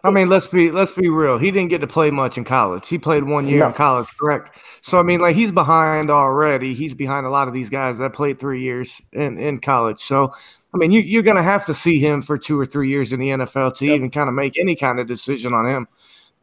I 0.03 0.09
mean, 0.09 0.27
let's 0.27 0.47
be 0.47 0.71
let's 0.71 0.91
be 0.91 1.07
real. 1.07 1.37
He 1.37 1.51
didn't 1.51 1.69
get 1.69 1.81
to 1.81 1.87
play 1.87 2.09
much 2.09 2.35
in 2.37 2.43
college. 2.43 2.87
He 2.87 2.97
played 2.97 3.23
one 3.23 3.47
year 3.47 3.59
No. 3.59 3.67
in 3.67 3.73
college, 3.73 4.07
correct? 4.19 4.57
So 4.81 4.97
I 4.97 5.03
mean, 5.03 5.19
like 5.19 5.35
he's 5.35 5.51
behind 5.51 6.09
already. 6.09 6.73
He's 6.73 6.95
behind 6.95 7.27
a 7.27 7.29
lot 7.29 7.47
of 7.47 7.53
these 7.53 7.69
guys 7.69 7.99
that 7.99 8.11
played 8.13 8.39
three 8.39 8.61
years 8.61 9.01
in, 9.11 9.37
in 9.37 9.59
college. 9.59 9.99
So 9.99 10.31
I 10.73 10.77
mean, 10.77 10.89
you, 10.91 11.01
you're 11.01 11.21
going 11.21 11.37
to 11.37 11.43
have 11.43 11.67
to 11.67 11.73
see 11.75 11.99
him 11.99 12.23
for 12.23 12.39
two 12.39 12.59
or 12.59 12.65
three 12.65 12.89
years 12.89 13.13
in 13.13 13.19
the 13.19 13.29
NFL 13.29 13.75
to 13.77 13.85
Yep. 13.85 13.95
even 13.95 14.09
kind 14.09 14.27
of 14.27 14.33
make 14.33 14.57
any 14.59 14.75
kind 14.75 14.99
of 14.99 15.05
decision 15.05 15.53
on 15.53 15.67
him. 15.67 15.87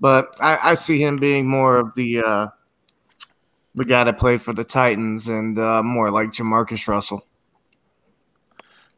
But 0.00 0.36
I, 0.40 0.70
I 0.70 0.74
see 0.74 1.02
him 1.02 1.18
being 1.18 1.46
more 1.46 1.76
of 1.76 1.94
the 1.94 2.22
uh, 2.22 2.46
the 3.74 3.84
guy 3.84 4.04
that 4.04 4.18
played 4.18 4.40
for 4.40 4.52
the 4.52 4.64
Titans 4.64 5.28
and 5.28 5.58
uh, 5.58 5.82
more 5.82 6.10
like 6.10 6.30
Jamarcus 6.30 6.88
Russell, 6.88 7.24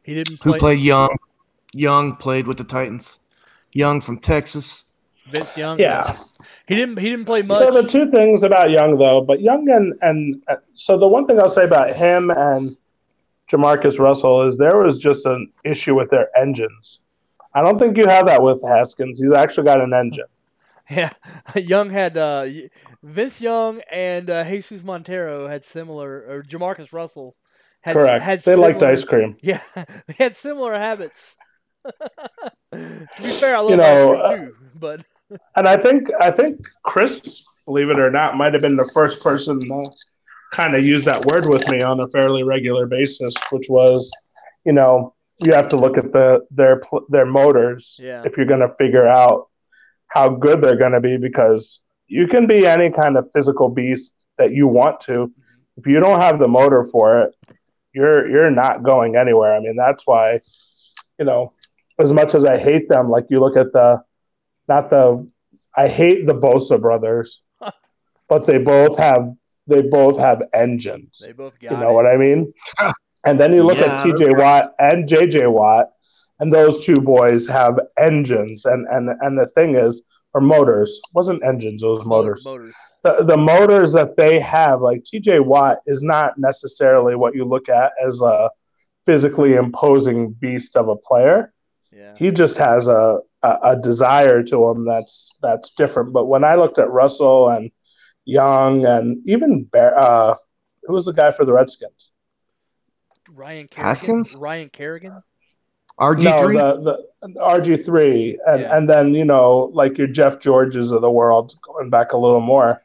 he 0.03 0.13
didn't 0.13 0.41
who 0.43 0.57
played 0.57 0.79
young. 0.79 1.15
Young 1.73 2.15
played 2.15 2.47
with 2.47 2.57
the 2.57 2.63
Titans. 2.63 3.19
Young 3.73 3.99
from 3.99 4.19
Texas. 4.19 4.83
Vince 5.31 5.57
Young. 5.57 5.79
Yeah. 5.79 6.03
He 6.67 6.75
didn't. 6.75 6.99
He 6.99 7.09
didn't 7.09 7.25
play 7.25 7.41
much. 7.41 7.59
So 7.59 7.81
the 7.81 7.87
two 7.87 8.11
things 8.11 8.43
about 8.43 8.69
Young 8.69 8.97
though, 8.97 9.21
but 9.21 9.41
Young 9.41 9.67
and 9.69 9.93
and 10.01 10.43
uh, 10.47 10.55
so 10.75 10.97
the 10.97 11.07
one 11.07 11.25
thing 11.25 11.39
I'll 11.39 11.49
say 11.49 11.63
about 11.63 11.95
him 11.95 12.29
and 12.29 12.75
Jamarcus 13.51 13.99
Russell 13.99 14.47
is 14.47 14.57
there 14.57 14.77
was 14.77 14.99
just 14.99 15.25
an 15.25 15.51
issue 15.63 15.95
with 15.95 16.09
their 16.09 16.27
engines. 16.37 16.99
I 17.55 17.61
don't 17.61 17.77
think 17.77 17.97
you 17.97 18.07
have 18.07 18.25
that 18.25 18.41
with 18.41 18.61
Haskins. 18.63 19.19
He's 19.19 19.31
actually 19.31 19.65
got 19.65 19.81
an 19.81 19.93
engine. 19.93 20.25
Yeah, 20.95 21.13
Young 21.55 21.89
had 21.89 22.17
uh, 22.17 22.47
Vince 23.01 23.41
Young 23.41 23.81
and 23.91 24.29
uh, 24.29 24.43
Jesus 24.43 24.83
Montero 24.83 25.47
had 25.47 25.65
similar, 25.65 26.25
or 26.27 26.43
Jamarcus 26.43 26.93
Russell 26.93 27.35
had 27.81 27.95
Correct. 27.95 28.23
had 28.23 28.39
they 28.41 28.55
liked 28.55 28.79
similar- 28.79 28.97
ice 28.97 29.03
cream. 29.03 29.37
Yeah, 29.41 29.61
they 29.75 30.15
had 30.17 30.35
similar 30.35 30.73
habits. 30.73 31.35
to 32.73 32.97
be 33.21 33.37
fair, 33.39 33.55
I 33.57 33.59
love 33.59 33.69
You 33.71 33.77
know, 33.77 34.21
ice 34.21 34.39
cream 34.39 34.49
too, 34.49 34.55
but 34.75 35.01
And 35.55 35.67
I 35.67 35.77
think 35.77 36.09
I 36.19 36.31
think 36.31 36.59
Chris, 36.83 37.43
believe 37.65 37.89
it 37.89 37.99
or 37.99 38.09
not, 38.09 38.37
might 38.37 38.53
have 38.53 38.61
been 38.61 38.75
the 38.75 38.89
first 38.93 39.21
person 39.23 39.59
to 39.59 39.83
kind 40.51 40.75
of 40.75 40.85
use 40.85 41.03
that 41.05 41.25
word 41.25 41.45
with 41.47 41.69
me 41.71 41.81
on 41.81 41.99
a 41.99 42.07
fairly 42.09 42.43
regular 42.43 42.87
basis, 42.87 43.33
which 43.51 43.67
was, 43.69 44.11
you 44.65 44.71
know, 44.71 45.13
you 45.43 45.51
have 45.53 45.67
to 45.69 45.75
look 45.75 45.97
at 45.97 46.11
the 46.11 46.41
their 46.51 46.81
their 47.09 47.25
motors 47.25 47.97
yeah, 47.99 48.23
if 48.25 48.37
you're 48.37 48.45
going 48.45 48.59
to 48.59 48.73
figure 48.75 49.07
out 49.07 49.49
how 50.13 50.29
good 50.29 50.61
they're 50.61 50.77
going 50.77 50.91
to 50.91 51.01
be 51.01 51.17
because 51.17 51.79
you 52.07 52.27
can 52.27 52.45
be 52.47 52.67
any 52.67 52.89
kind 52.89 53.17
of 53.17 53.29
physical 53.33 53.69
beast 53.69 54.13
that 54.37 54.51
you 54.53 54.67
want 54.67 54.99
to 55.01 55.31
if 55.77 55.87
you 55.87 55.99
don't 55.99 56.21
have 56.21 56.39
the 56.39 56.47
motor 56.47 56.85
for 56.91 57.21
it 57.23 57.35
you're 57.93 58.29
you're 58.29 58.51
not 58.51 58.83
going 58.83 59.15
anywhere 59.15 59.53
i 59.55 59.59
mean 59.59 59.75
that's 59.75 60.05
why 60.05 60.39
you 61.19 61.25
know 61.25 61.53
as 61.99 62.11
much 62.13 62.35
as 62.35 62.45
i 62.45 62.57
hate 62.57 62.87
them 62.89 63.09
like 63.09 63.25
you 63.29 63.39
look 63.39 63.57
at 63.57 63.71
the 63.73 64.01
not 64.67 64.89
the 64.89 65.27
i 65.75 65.87
hate 65.87 66.27
the 66.27 66.33
bosa 66.33 66.79
brothers 66.79 67.41
but 68.29 68.45
they 68.45 68.57
both 68.57 68.97
have 68.97 69.33
they 69.67 69.81
both 69.81 70.17
have 70.19 70.41
engines 70.53 71.23
they 71.25 71.31
both 71.31 71.57
got 71.59 71.71
you 71.73 71.77
know 71.77 71.91
it. 71.91 71.93
what 71.93 72.05
I 72.05 72.17
mean? 72.17 72.53
and 73.25 73.39
then 73.39 73.53
you 73.53 73.63
look 73.63 73.77
Yeah, 73.77 73.95
at 73.95 73.99
TJ 74.01 74.37
Watt 74.37 74.73
and 74.79 75.07
JJ 75.07 75.51
Watt, 75.51 75.91
and 76.39 76.51
those 76.51 76.85
two 76.85 76.95
boys 76.95 77.47
have 77.47 77.79
engines. 77.97 78.65
And 78.65 78.87
and 78.89 79.09
and 79.21 79.37
the 79.37 79.47
thing 79.47 79.75
is, 79.75 80.03
or 80.33 80.41
motors 80.41 80.99
wasn't 81.13 81.43
engines; 81.43 81.83
it 81.83 81.87
was 81.87 82.05
motors. 82.05 82.45
Motors. 82.45 82.75
The 83.03 83.23
the 83.23 83.37
motors 83.37 83.93
that 83.93 84.15
they 84.17 84.39
have, 84.39 84.81
like 84.81 85.03
TJ 85.03 85.45
Watt, 85.45 85.79
is 85.85 86.03
not 86.03 86.37
necessarily 86.37 87.15
what 87.15 87.35
you 87.35 87.45
look 87.45 87.69
at 87.69 87.91
as 88.03 88.21
a 88.21 88.49
physically 89.05 89.53
imposing 89.53 90.31
beast 90.31 90.75
of 90.75 90.87
a 90.87 90.95
player. 90.95 91.53
Yeah, 91.91 92.13
He 92.15 92.31
just 92.31 92.57
has 92.57 92.87
a 92.87 93.19
a, 93.43 93.59
a 93.63 93.75
desire 93.75 94.41
to 94.43 94.69
him 94.69 94.85
that's 94.85 95.31
that's 95.41 95.71
different. 95.71 96.13
But 96.13 96.25
when 96.25 96.43
I 96.43 96.55
looked 96.55 96.79
at 96.79 96.89
Russell 96.89 97.49
and 97.49 97.69
Young 98.25 98.85
and 98.85 99.17
even 99.25 99.65
Bear, 99.65 99.97
uh, 99.99 100.35
who 100.83 100.93
was 100.93 101.05
the 101.05 101.13
guy 101.13 101.31
for 101.31 101.45
the 101.45 101.53
Redskins? 101.53 102.11
Ryan 103.29 103.67
Kerrigan. 103.67 103.83
Haskins? 103.83 104.35
Ryan 104.35 104.69
Kerrigan. 104.69 105.23
RG 105.99 106.39
three. 106.41 106.57
No, 106.57 106.81
the, 106.83 107.05
the 107.21 107.39
RG 107.39 107.85
three, 107.85 108.39
and 108.47 108.61
Yeah. 108.61 108.77
and 108.77 108.89
then 108.89 109.13
you 109.13 109.25
know 109.25 109.71
like 109.73 109.97
your 109.97 110.07
Jeff 110.07 110.39
Georges 110.39 110.91
of 110.91 111.01
the 111.01 111.11
world, 111.11 111.55
going 111.61 111.89
back 111.89 112.11
a 112.13 112.17
little 112.17 112.41
more, 112.41 112.81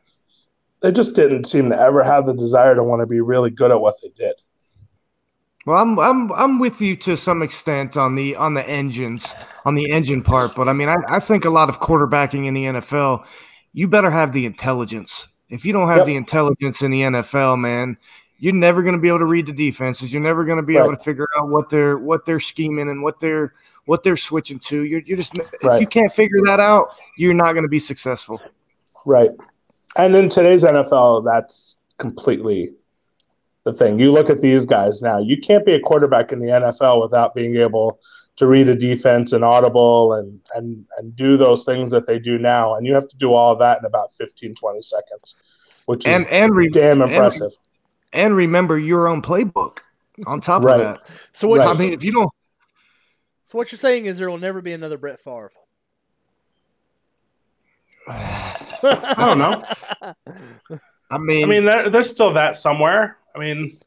they 0.80 0.92
just 0.92 1.14
didn't 1.14 1.44
seem 1.44 1.70
to 1.70 1.80
ever 1.80 2.02
have 2.02 2.26
the 2.26 2.34
desire 2.34 2.74
to 2.74 2.84
want 2.84 3.00
to 3.00 3.06
be 3.06 3.20
really 3.20 3.50
good 3.50 3.70
at 3.70 3.80
what 3.80 3.96
they 4.02 4.10
did. 4.10 4.34
Well, 5.66 5.82
I'm 5.82 5.98
I'm 5.98 6.32
I'm 6.32 6.58
with 6.58 6.80
you 6.80 6.96
to 6.96 7.16
some 7.16 7.42
extent 7.42 7.96
on 7.96 8.14
the 8.14 8.36
on 8.36 8.54
the 8.54 8.66
engines 8.68 9.34
on 9.64 9.74
the 9.74 9.90
engine 9.90 10.22
part, 10.22 10.54
but 10.54 10.68
I 10.68 10.72
mean 10.72 10.88
I, 10.88 10.96
I 11.08 11.18
think 11.18 11.44
a 11.44 11.50
lot 11.50 11.68
of 11.68 11.80
quarterbacking 11.80 12.46
in 12.46 12.54
the 12.54 12.64
NFL, 12.64 13.26
you 13.72 13.88
better 13.88 14.10
have 14.10 14.32
the 14.32 14.46
intelligence. 14.46 15.28
If 15.50 15.64
you 15.64 15.72
don't 15.72 15.88
have 15.88 15.98
Yep. 15.98 16.06
the 16.06 16.16
intelligence 16.16 16.82
in 16.82 16.90
the 16.90 17.02
NFL, 17.02 17.58
man, 17.58 17.96
you're 18.38 18.54
never 18.54 18.82
going 18.82 18.94
to 18.94 19.00
be 19.00 19.08
able 19.08 19.18
to 19.18 19.24
read 19.26 19.46
the 19.46 19.52
defenses. 19.52 20.12
You're 20.12 20.22
never 20.22 20.44
going 20.44 20.58
to 20.58 20.62
be 20.62 20.76
able 20.76 20.94
to 20.94 21.02
figure 21.02 21.26
out 21.38 21.48
what 21.48 21.68
they're 21.68 21.98
what 21.98 22.24
they're 22.24 22.40
scheming 22.40 22.88
and 22.88 23.02
what 23.02 23.18
they're 23.18 23.52
what 23.86 24.02
they're 24.02 24.16
switching 24.16 24.58
to. 24.60 24.84
You're 24.84 25.00
you're 25.00 25.16
just 25.16 25.32
if 25.36 25.80
you 25.80 25.86
can't 25.86 26.12
figure 26.12 26.40
that 26.44 26.60
out, 26.60 26.94
you're 27.16 27.34
not 27.34 27.52
going 27.52 27.64
to 27.64 27.68
be 27.68 27.80
successful. 27.80 28.40
Right. 29.04 29.30
And 29.96 30.14
in 30.14 30.28
today's 30.28 30.64
NFL, 30.64 31.24
that's 31.24 31.78
completely 31.98 32.72
the 33.64 33.72
thing. 33.72 33.98
You 33.98 34.12
look 34.12 34.30
at 34.30 34.40
these 34.40 34.64
guys 34.64 35.02
now, 35.02 35.18
you 35.18 35.38
can't 35.38 35.66
be 35.66 35.74
a 35.74 35.80
quarterback 35.80 36.32
in 36.32 36.38
the 36.38 36.46
NFL 36.46 37.00
without 37.02 37.34
being 37.34 37.56
able 37.56 37.98
to 38.36 38.46
read 38.46 38.68
a 38.68 38.74
defense 38.74 39.32
and 39.32 39.42
audible 39.44 40.12
and, 40.12 40.40
and, 40.54 40.86
and 40.98 41.16
do 41.16 41.36
those 41.36 41.64
things 41.64 41.90
that 41.90 42.06
they 42.06 42.20
do 42.20 42.38
now. 42.38 42.76
And 42.76 42.86
you 42.86 42.94
have 42.94 43.08
to 43.08 43.16
do 43.16 43.34
all 43.34 43.52
of 43.52 43.58
that 43.58 43.78
in 43.80 43.84
about 43.84 44.12
15, 44.12 44.54
20 44.54 44.80
seconds, 44.82 45.34
which 45.86 46.06
is 46.06 46.14
And 46.14 46.26
and 46.28 46.54
re- 46.54 46.68
damn 46.68 47.02
and- 47.02 47.10
impressive. 47.10 47.50
And 48.12 48.34
remember 48.36 48.78
your 48.78 49.08
own 49.08 49.22
playbook 49.22 49.78
on 50.26 50.40
top 50.40 50.62
Right. 50.62 50.80
of 50.80 50.80
that. 50.80 51.00
So 51.32 51.48
what? 51.48 51.58
Right. 51.60 51.68
I 51.68 51.78
mean, 51.78 51.92
if 51.92 52.02
you 52.04 52.12
don't 52.12 52.30
So 53.46 53.58
what 53.58 53.70
you're 53.72 53.78
saying 53.78 54.06
is 54.06 54.18
there 54.18 54.30
will 54.30 54.38
never 54.38 54.60
be 54.60 54.72
another 54.72 54.98
Brett 54.98 55.20
Favre. 55.20 55.50
I 58.08 59.14
don't 59.18 59.38
know. 59.38 59.62
I 61.10 61.18
mean, 61.18 61.44
I 61.44 61.46
mean, 61.46 61.64
there, 61.64 61.88
there's 61.90 62.10
still 62.10 62.32
that 62.34 62.54
somewhere. 62.56 63.16
I 63.34 63.38
mean, 63.38 63.78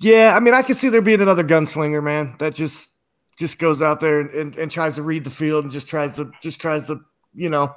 Yeah, 0.00 0.34
I 0.36 0.40
mean, 0.40 0.54
I 0.54 0.62
can 0.62 0.74
see 0.74 0.88
there 0.88 1.02
being 1.02 1.20
another 1.20 1.44
gunslinger, 1.44 2.02
man. 2.02 2.34
That 2.38 2.54
just 2.54 2.90
just 3.38 3.58
goes 3.58 3.80
out 3.80 4.00
there 4.00 4.20
and, 4.20 4.30
and, 4.30 4.56
and 4.56 4.70
tries 4.70 4.96
to 4.96 5.02
read 5.02 5.24
the 5.24 5.30
field 5.30 5.64
and 5.64 5.72
just 5.72 5.88
tries 5.88 6.16
to 6.16 6.30
just 6.42 6.60
tries 6.60 6.86
to 6.88 7.00
you 7.34 7.48
know 7.48 7.74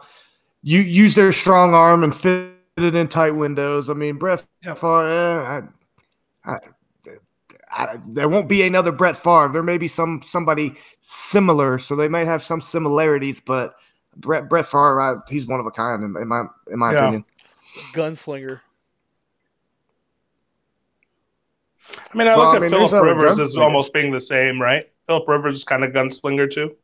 you 0.62 0.82
use 0.82 1.16
their 1.16 1.32
strong 1.32 1.74
arm 1.74 2.04
and 2.04 2.14
fit 2.16 2.55
it 2.84 2.96
in 2.96 3.08
tight 3.08 3.32
windows. 3.32 3.90
I 3.90 3.94
mean, 3.94 4.18
Brett 4.18 4.44
Favre, 4.64 5.08
eh, 5.08 5.62
I, 6.46 6.54
I, 6.54 6.58
I, 7.72 7.98
there 8.08 8.28
won't 8.28 8.50
be 8.50 8.64
another 8.64 8.92
Brett 8.92 9.16
Favre. 9.16 9.50
There 9.52 9.64
may 9.64 9.78
be 9.78 9.88
some 9.88 10.22
somebody 10.26 10.76
similar, 11.02 11.78
so 11.78 11.96
they 11.96 12.08
might 12.08 12.28
have 12.28 12.44
some 12.44 12.62
similarities, 12.62 13.40
but 13.40 13.76
Brett 14.18 14.50
Brett 14.50 14.66
Favre, 14.66 15.24
he's 15.30 15.48
one 15.48 15.60
of 15.60 15.66
a 15.66 15.72
kind 15.72 16.04
in, 16.04 16.22
in 16.22 16.28
my 16.28 16.46
in 16.72 16.80
my 16.80 16.92
yeah. 16.94 17.00
opinion. 17.00 17.26
Gunslinger. 17.94 18.62
I 22.14 22.18
mean, 22.18 22.28
I 22.28 22.36
well, 22.36 22.48
look 22.48 22.56
I 22.56 22.60
mean, 22.60 22.74
at 22.74 22.90
Philip 22.90 23.06
Rivers 23.06 23.40
as 23.40 23.56
almost 23.56 23.94
being 23.94 24.12
the 24.12 24.20
same, 24.20 24.62
right? 24.62 24.90
Philip 25.08 25.28
Rivers 25.28 25.56
is 25.56 25.64
kind 25.64 25.84
of 25.84 25.92
gunslinger 25.92 26.52
too. 26.52 26.76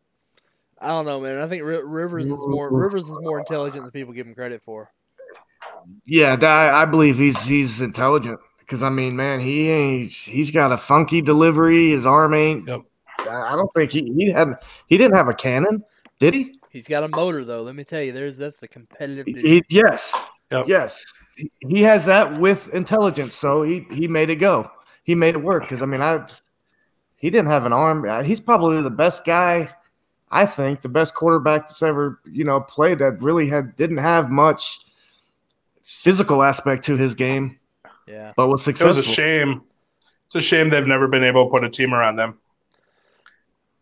I 0.80 0.88
don't 0.88 1.06
know, 1.06 1.20
man. 1.20 1.40
I 1.40 1.48
think 1.48 1.64
Rivers 1.64 2.26
is 2.26 2.48
more 2.48 2.74
Rivers 2.74 3.10
is 3.10 3.18
more 3.22 3.40
intelligent 3.40 3.84
than 3.84 3.92
people 3.92 4.14
give 4.14 4.28
him 4.28 4.36
credit 4.36 4.62
for. 4.62 4.92
Yeah, 6.06 6.38
I, 6.42 6.84
I 6.84 6.86
believe 6.86 7.18
he's 7.18 7.44
he's 7.44 7.82
intelligent 7.82 8.40
because 8.60 8.84
I 8.84 8.90
mean, 8.90 9.16
man, 9.16 9.40
he 9.40 9.70
ain't 9.70 10.12
he's 10.12 10.52
got 10.52 10.72
a 10.72 10.78
funky 10.78 11.22
delivery. 11.22 11.92
His 11.92 12.06
arm 12.06 12.34
ain't. 12.34 12.68
Yep. 12.68 12.82
I 13.30 13.56
don't 13.56 13.72
think 13.74 13.92
he 13.92 14.12
he 14.18 14.32
had 14.32 14.56
he 14.88 14.98
didn't 14.98 15.16
have 15.16 15.28
a 15.28 15.34
cannon, 15.34 15.84
did 16.20 16.34
he? 16.34 16.60
He's 16.70 16.88
got 16.88 17.04
a 17.04 17.10
motor 17.10 17.44
though. 17.44 17.64
Let 17.64 17.76
me 17.76 17.84
tell 17.84 18.02
you, 18.02 18.14
there's 18.14 18.38
that's 18.38 18.60
the 18.60 18.68
competitive. 18.68 19.26
He, 19.28 19.62
yes, 19.70 20.16
yep. 20.52 20.66
yes, 20.68 21.04
he 21.68 21.82
has 21.82 22.06
that 22.06 22.40
with 22.40 22.74
intelligence. 22.74 23.36
So 23.36 23.62
he 23.64 23.86
he 23.92 24.08
made 24.08 24.30
it 24.30 24.38
go. 24.38 24.72
He 25.04 25.16
made 25.16 25.36
it 25.36 25.44
work 25.44 25.64
because 25.64 25.82
I 25.82 25.86
mean 25.86 26.02
I 26.02 26.26
he 27.18 27.30
didn't 27.30 27.50
have 27.50 27.66
an 27.66 27.74
arm. 27.74 28.08
Uh, 28.08 28.24
he's 28.24 28.40
probably 28.40 28.82
the 28.82 28.90
best 28.90 29.26
guy. 29.26 29.70
I 30.32 30.46
think 30.46 30.80
the 30.80 30.90
best 30.90 31.14
quarterback 31.14 31.68
that's 31.68 31.84
ever 31.84 32.22
you 32.26 32.46
know 32.46 32.62
played 32.62 33.00
that 33.00 33.22
really 33.22 33.48
had 33.50 33.76
didn't 33.76 33.98
have 33.98 34.30
much 34.30 34.80
physical 36.00 36.44
aspect 36.44 36.84
to 36.86 36.98
his 36.98 37.16
game. 37.16 37.60
Yeah, 38.08 38.34
but 38.36 38.48
was 38.48 38.64
successful. 38.64 38.96
It 38.96 38.98
was 38.98 39.08
a 39.08 39.12
shame. 39.12 39.62
It's 40.26 40.36
a 40.36 40.42
shame 40.42 40.70
they've 40.70 40.88
never 40.88 41.08
been 41.08 41.24
able 41.24 41.46
to 41.46 41.52
put 41.52 41.64
a 41.64 41.70
team 41.70 41.94
around 41.94 42.16
them. 42.16 42.38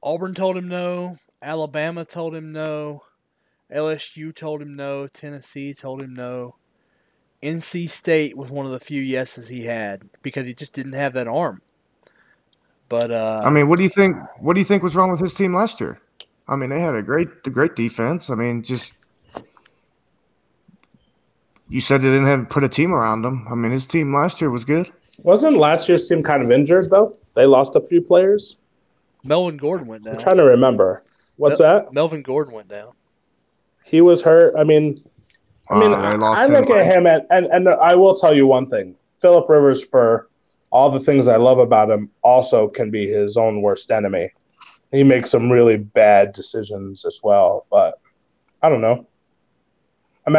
Auburn 0.01 0.33
told 0.33 0.57
him 0.57 0.67
no. 0.67 1.17
Alabama 1.41 2.05
told 2.05 2.35
him 2.35 2.51
no. 2.51 3.03
LSU 3.73 4.35
told 4.35 4.61
him 4.61 4.75
no. 4.75 5.07
Tennessee 5.07 5.73
told 5.73 6.01
him 6.01 6.13
no. 6.13 6.55
NC 7.41 7.89
State 7.89 8.35
was 8.35 8.49
one 8.49 8.65
of 8.65 8.71
the 8.71 8.79
few 8.79 9.01
yeses 9.01 9.47
he 9.47 9.65
had 9.65 10.09
because 10.21 10.45
he 10.45 10.53
just 10.53 10.73
didn't 10.73 10.93
have 10.93 11.13
that 11.13 11.27
arm. 11.27 11.61
But 12.89 13.11
uh, 13.11 13.41
I 13.43 13.49
mean, 13.49 13.69
what 13.69 13.77
do 13.77 13.83
you 13.83 13.89
think? 13.89 14.17
What 14.39 14.55
do 14.55 14.59
you 14.59 14.65
think 14.65 14.83
was 14.83 14.95
wrong 14.95 15.11
with 15.11 15.19
his 15.19 15.33
team 15.33 15.53
last 15.53 15.79
year? 15.79 16.01
I 16.47 16.55
mean, 16.55 16.71
they 16.71 16.79
had 16.79 16.95
a 16.95 17.03
great, 17.03 17.43
great 17.43 17.75
defense. 17.75 18.29
I 18.29 18.35
mean, 18.35 18.63
just 18.63 18.93
you 21.69 21.79
said 21.81 22.01
they 22.01 22.07
didn't 22.07 22.25
have 22.25 22.49
put 22.49 22.63
a 22.63 22.69
team 22.69 22.93
around 22.93 23.23
him. 23.23 23.47
I 23.49 23.55
mean, 23.55 23.71
his 23.71 23.85
team 23.85 24.13
last 24.13 24.41
year 24.41 24.49
was 24.49 24.63
good. 24.63 24.91
Wasn't 25.23 25.57
last 25.57 25.87
year's 25.87 26.07
team 26.07 26.23
kind 26.23 26.43
of 26.43 26.51
injured 26.51 26.89
though? 26.89 27.15
They 27.35 27.45
lost 27.45 27.75
a 27.75 27.81
few 27.81 28.01
players. 28.01 28.57
Melvin 29.23 29.57
Gordon 29.57 29.87
went 29.87 30.03
down. 30.03 30.15
I'm 30.15 30.19
trying 30.19 30.37
to 30.37 30.43
remember. 30.43 31.03
What's 31.37 31.59
Mel- 31.59 31.81
that? 31.81 31.93
Melvin 31.93 32.21
Gordon 32.21 32.53
went 32.53 32.67
down. 32.67 32.93
He 33.83 34.01
was 34.01 34.21
hurt. 34.21 34.53
I 34.57 34.63
mean, 34.63 34.97
I 35.69 35.79
mean, 35.79 35.93
uh, 35.93 35.97
I, 35.97 36.43
I 36.43 36.45
look 36.47 36.69
at 36.69 36.85
him 36.85 37.05
and, 37.05 37.23
and 37.29 37.45
and 37.47 37.69
I 37.69 37.95
will 37.95 38.15
tell 38.15 38.35
you 38.35 38.47
one 38.47 38.67
thing: 38.67 38.95
Philip 39.21 39.47
Rivers, 39.49 39.85
for 39.85 40.27
all 40.71 40.89
the 40.89 40.99
things 40.99 41.27
I 41.27 41.37
love 41.37 41.59
about 41.59 41.89
him, 41.89 42.09
also 42.21 42.67
can 42.67 42.91
be 42.91 43.07
his 43.07 43.37
own 43.37 43.61
worst 43.61 43.91
enemy. 43.91 44.31
He 44.91 45.03
makes 45.03 45.29
some 45.29 45.51
really 45.51 45.77
bad 45.77 46.33
decisions 46.33 47.05
as 47.05 47.19
well. 47.23 47.65
But 47.69 47.99
I 48.61 48.69
don't 48.69 48.81
know. 48.81 49.07